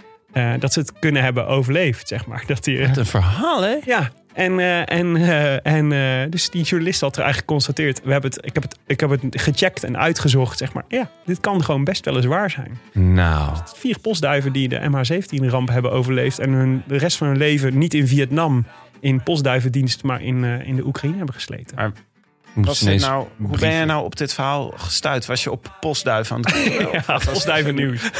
dat 0.58 0.72
ze 0.72 0.78
het 0.80 0.92
kunnen 0.98 1.22
hebben 1.22 1.46
overleefd, 1.46 2.08
zeg 2.08 2.26
maar. 2.26 2.42
Dat 2.52 2.64
die, 2.64 2.86
Wat 2.86 2.96
een 2.96 3.06
verhaal, 3.06 3.62
hè? 3.62 3.76
ja, 3.84 4.10
en, 4.34 4.58
eh, 4.58 4.98
en, 4.98 5.16
eh, 5.16 5.66
en 5.66 5.92
eh, 5.92 6.30
dus 6.30 6.50
die 6.50 6.62
journalist 6.62 7.00
had 7.00 7.16
er 7.16 7.22
eigenlijk 7.22 7.50
geconstateerd. 7.50 8.02
We 8.04 8.12
hebben 8.12 8.30
het, 8.30 8.44
ik, 8.44 8.54
heb 8.54 8.62
het, 8.62 8.78
ik 8.86 9.00
heb 9.00 9.10
het 9.10 9.22
gecheckt 9.30 9.84
en 9.84 9.98
uitgezocht, 9.98 10.58
zeg 10.58 10.72
maar. 10.72 10.84
Ja, 10.88 11.10
dit 11.24 11.40
kan 11.40 11.64
gewoon 11.64 11.84
best 11.84 12.04
wel 12.04 12.16
eens 12.16 12.26
waar 12.26 12.50
zijn. 12.50 12.78
Nou, 12.92 13.56
Vier 13.74 13.98
postduiven 13.98 14.52
die 14.52 14.68
de 14.68 14.80
MH17-ramp 14.80 15.68
hebben 15.68 15.92
overleefd... 15.92 16.38
en 16.38 16.50
hun, 16.50 16.82
de 16.86 16.96
rest 16.96 17.16
van 17.16 17.26
hun 17.26 17.36
leven 17.36 17.78
niet 17.78 17.94
in 17.94 18.06
Vietnam 18.06 18.66
in 19.00 19.22
postduivendienst... 19.22 20.02
maar 20.02 20.22
in, 20.22 20.44
in 20.44 20.76
de 20.76 20.86
Oekraïne 20.86 21.16
hebben 21.16 21.34
gesleten. 21.34 21.76
Maar 21.76 21.92
Was 22.54 22.80
nou, 22.80 23.26
hoe 23.38 23.58
ben 23.58 23.72
je 23.72 23.84
nou 23.84 24.04
op 24.04 24.16
dit 24.16 24.34
verhaal 24.34 24.72
gestuurd? 24.76 25.26
Was 25.26 25.42
je 25.42 25.50
op 25.50 25.76
postduif 25.80 26.32
aan 26.32 26.40
het 26.40 26.54
Ja, 27.06 27.18
postduiven 27.32 27.74
nieuws. 27.74 28.00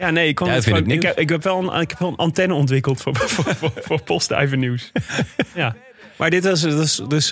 Ja, 0.00 0.10
nee, 0.10 0.28
ik, 0.28 0.38
het 0.38 0.64
gewoon- 0.64 0.86
ik, 0.90 1.02
heb, 1.02 1.18
ik, 1.18 1.28
heb 1.28 1.42
wel 1.42 1.72
een, 1.74 1.80
ik 1.80 1.90
heb 1.90 1.98
wel 1.98 2.08
een 2.08 2.16
antenne 2.16 2.54
ontwikkeld 2.54 3.02
voor, 3.02 3.16
voor, 3.16 3.54
voor, 3.54 3.72
voor 3.76 4.02
postduiven 4.02 4.58
nieuws. 4.58 4.92
Ja. 5.54 5.74
Maar 6.16 6.30
dit 6.30 6.44
was 6.44 6.60
dus, 6.60 7.02
dus 7.08 7.28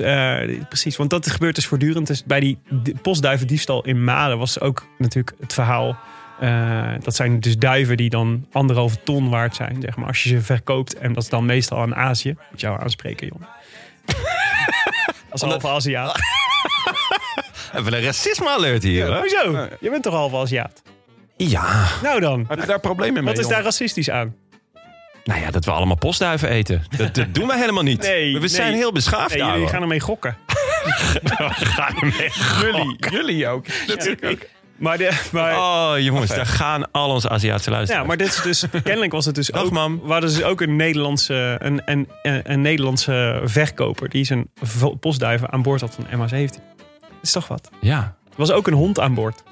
precies, 0.68 0.96
want 0.96 1.10
dat 1.10 1.30
gebeurt 1.30 1.54
dus 1.54 1.66
voortdurend. 1.66 2.06
Dus 2.06 2.24
bij 2.24 2.40
die 2.40 2.58
di- 2.70 2.94
postduivendiefstal 3.02 3.84
in 3.84 4.04
Malen 4.04 4.38
was 4.38 4.60
ook 4.60 4.86
natuurlijk 4.98 5.36
het 5.40 5.52
verhaal. 5.52 5.96
eh, 6.40 6.88
dat 7.02 7.14
zijn 7.16 7.40
dus 7.40 7.56
duiven 7.58 7.96
die 7.96 8.10
dan 8.10 8.46
anderhalve 8.52 8.96
ton 9.04 9.28
waard 9.28 9.56
zijn, 9.56 9.76
zeg 9.80 9.96
maar. 9.96 10.06
Als 10.06 10.22
je 10.22 10.28
ze 10.28 10.40
verkoopt, 10.40 10.98
en 10.98 11.12
dat 11.12 11.22
is 11.22 11.28
dan 11.28 11.44
meestal 11.46 11.78
aan 11.80 11.94
Azië. 11.94 12.34
Moet 12.50 12.60
jou 12.60 12.80
aanspreken, 12.80 13.26
Jon. 13.26 13.46
Als 15.32 15.40
halve 15.42 15.68
Aziat. 15.68 16.12
Hebben 17.72 17.92
we 17.92 17.98
een 17.98 18.04
racisme-alert 18.04 18.82
hier? 18.82 19.18
Hoezo? 19.18 19.68
Je 19.80 19.90
bent 19.90 20.02
toch 20.02 20.14
halve 20.14 20.36
Aziat? 20.36 20.82
Ja. 21.36 21.86
Nou 22.02 22.20
dan. 22.20 22.44
Had 22.48 22.60
je 22.60 22.66
daar 22.66 22.80
problemen 22.80 23.14
mee? 23.14 23.22
Wat 23.24 23.32
is 23.32 23.38
jongen? 23.40 23.54
daar 23.54 23.64
racistisch 23.64 24.10
aan? 24.10 24.34
Nou 25.24 25.40
ja, 25.40 25.50
dat 25.50 25.64
we 25.64 25.70
allemaal 25.70 25.96
postduiven 25.96 26.48
eten. 26.48 26.84
Dat, 26.96 27.14
dat 27.14 27.34
doen 27.34 27.46
we 27.46 27.56
helemaal 27.58 27.82
niet. 27.82 28.00
Nee, 28.02 28.32
we 28.32 28.38
nee. 28.38 28.48
zijn 28.48 28.74
heel 28.74 28.92
beschaafd, 28.92 29.28
Nee, 29.28 29.38
jullie 29.38 29.52
ouwe. 29.54 29.68
gaan 29.68 29.82
ermee 29.82 30.00
gokken. 30.00 30.36
Jullie, 32.60 32.96
jullie 33.10 33.48
ook. 33.48 33.66
Maar, 34.76 34.98
de, 34.98 35.20
maar, 35.32 35.56
Oh, 35.56 35.92
jongens, 35.98 36.30
daar 36.34 36.46
gaan 36.46 36.90
al 36.90 37.10
onze 37.10 37.28
Aziatische 37.28 37.70
ja, 37.70 37.76
luisteraars. 37.76 38.06
maar 38.06 38.16
dit 38.16 38.26
is 38.28 38.42
dus, 38.42 38.64
kennelijk 38.82 39.12
was 39.12 39.24
het 39.24 39.34
dus 39.34 39.46
Dag, 39.46 39.62
ook, 39.62 39.70
mam. 39.70 40.00
hadden 40.06 40.30
dus 40.30 40.42
ook 40.42 40.60
een 40.60 40.76
Nederlandse, 40.76 41.56
een, 41.58 41.82
een, 41.84 42.08
een, 42.22 42.52
een 42.52 42.60
Nederlandse 42.60 43.40
verkoper 43.44 44.08
die 44.08 44.24
zijn 44.24 44.50
postduiven 45.00 45.52
aan 45.52 45.62
boord 45.62 45.80
had 45.80 45.94
van 45.94 46.06
MH17. 46.28 46.46
Dat 46.46 46.60
is 47.22 47.32
toch 47.32 47.48
wat? 47.48 47.70
Ja, 47.80 47.98
Er 48.30 48.36
was 48.36 48.50
ook 48.50 48.66
een 48.66 48.72
hond 48.74 49.00
aan 49.00 49.14
boord. 49.14 49.42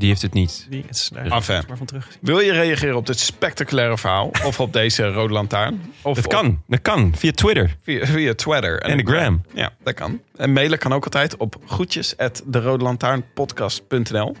Die 0.00 0.08
heeft 0.08 0.22
het 0.22 0.32
niet. 0.32 0.66
Die 0.70 0.84
is 0.88 1.10
daar 1.14 1.28
maar 1.28 1.76
van 1.76 1.86
teruggezien. 1.86 2.18
Wil 2.22 2.38
je 2.40 2.52
reageren 2.52 2.96
op 2.96 3.06
dit 3.06 3.18
spectaculaire 3.18 3.98
verhaal? 3.98 4.30
Of 4.44 4.60
op 4.60 4.72
deze 4.72 5.06
rode 5.12 5.32
lantaarn? 5.32 5.92
Of 6.02 6.14
Dat 6.16 6.24
op- 6.24 6.30
kan, 6.32 6.62
dat 6.66 6.82
kan. 6.82 7.12
Via 7.16 7.30
Twitter. 7.32 7.76
Via, 7.82 8.06
via 8.06 8.34
Twitter. 8.34 8.80
En 8.80 8.96
de 8.96 9.02
gram. 9.06 9.42
Ja, 9.54 9.70
dat 9.82 9.94
kan. 9.94 10.20
En 10.36 10.52
mailen 10.52 10.78
kan 10.78 10.92
ook 10.92 11.04
altijd 11.04 11.36
op 11.36 11.56
groetjes 11.66 12.16
at 12.16 12.42
derodelantaarnpodcast.nl. 12.46 14.36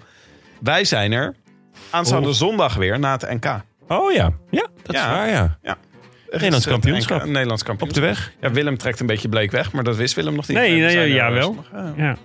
Wij 0.60 0.84
zijn 0.84 1.12
er 1.12 1.34
aanstaande 1.90 2.28
Oh. 2.28 2.34
zondag 2.34 2.74
weer 2.74 2.98
na 2.98 3.12
het 3.12 3.30
NK. 3.42 3.60
Oh 3.88 4.12
ja, 4.12 4.30
ja 4.50 4.66
dat 4.82 4.94
Ja. 4.96 5.00
is 5.02 5.06
waar, 5.16 5.28
ja. 5.28 5.58
Er 5.62 5.76
Nederlands 6.30 6.64
het 6.64 6.72
kampioenschap. 6.74 7.24
Nederlands 7.24 7.62
Op 7.62 7.68
kampioenschap. 7.68 8.02
de 8.02 8.08
weg. 8.08 8.32
Ja, 8.40 8.50
Willem 8.50 8.78
trekt 8.78 9.00
een 9.00 9.06
beetje 9.06 9.28
bleek 9.28 9.50
weg, 9.50 9.72
maar 9.72 9.84
dat 9.84 9.96
wist 9.96 10.14
Willem 10.14 10.34
nog 10.34 10.48
niet. 10.48 10.56
Nee, 10.56 10.80
nee, 10.80 11.12
ja, 11.12 11.32
wel. 11.32 11.54
nog. 11.54 11.94
Ja. 11.96 12.16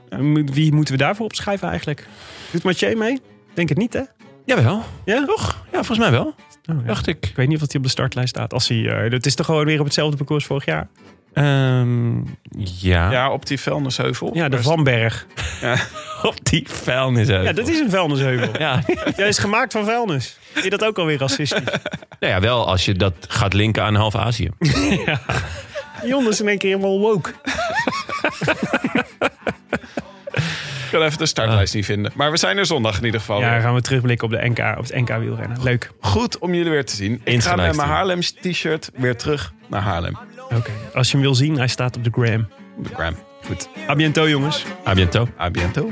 Wie 0.46 0.74
moeten 0.74 0.94
we 0.94 1.00
daarvoor 1.00 1.26
opschrijven 1.26 1.68
eigenlijk? 1.70 2.08
Doet 2.52 2.64
Mathieu 2.64 2.96
mee? 2.96 3.22
Denk 3.54 3.70
het 3.70 3.78
niet, 3.78 3.94
hè? 3.94 4.02
Jawel. 4.46 4.84
Ja? 5.06 5.26
Toch? 5.26 5.64
Ja, 5.66 5.78
volgens 5.78 5.98
mij 5.98 6.12
wel. 6.12 6.26
Oh, 6.26 6.36
ja. 6.66 6.74
Dacht 6.86 7.08
ik. 7.08 7.26
Ik 7.26 7.36
weet 7.36 7.48
niet 7.48 7.62
of 7.62 7.68
hij 7.68 7.78
op 7.78 7.84
de 7.84 7.90
startlijst 7.92 8.30
staat. 8.30 8.54
Als 8.54 8.68
hij, 8.68 8.88
eh, 8.88 9.12
het 9.12 9.26
is 9.26 9.36
toch 9.36 9.46
gewoon 9.46 9.66
weer 9.66 9.80
op 9.80 9.86
hetzelfde 9.86 10.18
parcours 10.18 10.46
vorig 10.46 10.66
jaar? 10.66 10.88
Ehm, 11.34 12.16
ja. 12.58 13.12
Ja, 13.12 13.32
op 13.32 13.46
die 13.46 13.60
vuilnisheuvel. 13.60 14.36
Ja, 14.36 14.50
de 14.50 14.62
Vanberg. 14.64 15.26
Ja. 15.62 15.76
op 16.26 16.36
die 16.44 16.68
vuilnisheuvel. 16.70 17.46
Ja, 17.46 17.54
dat 17.54 17.68
is 17.68 17.80
een 17.80 17.90
vuilnisheuvel. 17.90 18.50
Ja. 18.60 18.84
Jij 19.18 19.28
is 19.28 19.38
gemaakt 19.38 19.72
van 19.72 19.86
vuilnis. 19.86 20.38
Vind 20.52 20.64
je 20.64 20.70
dat 20.70 20.84
ook 20.86 20.98
alweer 20.98 21.18
racistisch? 21.18 21.64
Nou 22.20 22.34
ja, 22.34 22.40
wel 22.40 22.68
als 22.68 22.86
je 22.86 22.94
dat 22.94 23.14
gaat 23.28 23.54
linken 23.54 23.84
aan 23.84 23.96
half 23.96 24.16
Azië. 24.16 24.50
Jon 26.04 26.28
is 26.28 26.40
in 26.42 26.48
één 26.48 26.58
keer 26.58 26.70
helemaal 26.70 27.00
woke. 27.00 27.34
Ik 30.86 30.92
kan 30.92 31.02
even 31.02 31.18
de 31.18 31.26
startlijst 31.26 31.74
niet 31.74 31.86
vinden. 31.86 32.12
Maar 32.16 32.32
we 32.32 32.38
zijn 32.38 32.58
er 32.58 32.66
zondag 32.66 32.98
in 32.98 33.06
ieder 33.06 33.20
geval. 33.20 33.40
Ja, 33.40 33.52
weer. 33.52 33.62
gaan 33.62 33.74
we 33.74 33.82
terugblikken 33.82 34.28
op, 34.28 34.34
de 34.34 34.50
NK, 34.50 34.60
op 34.78 34.84
het 34.84 34.96
NK 34.96 35.18
wielrennen. 35.18 35.64
Leuk. 35.64 35.92
Goed 36.00 36.38
om 36.38 36.54
jullie 36.54 36.72
weer 36.72 36.86
te 36.86 36.96
zien. 36.96 37.22
Ik 37.24 37.42
ga 37.42 37.50
met 37.50 37.58
mijn 37.58 37.74
zien. 37.74 37.86
Haarlems 37.86 38.32
t-shirt 38.32 38.90
weer 38.96 39.16
terug 39.16 39.54
naar 39.68 39.82
Haarlem. 39.82 40.18
Oké. 40.54 40.72
Als 40.94 41.08
je 41.08 41.14
hem 41.14 41.22
wil 41.26 41.36
zien, 41.36 41.58
hij 41.58 41.68
staat 41.68 41.98
op 41.98 42.04
de 42.04 42.10
gram. 42.12 42.48
De 42.78 42.90
gram. 42.94 43.16
Goed. 43.46 43.70
A 43.90 43.96
biento, 43.96 44.30
jongens. 44.30 44.66
A 44.88 44.94
biento. 44.94 45.28
A 45.40 45.52
biento. 45.52 45.92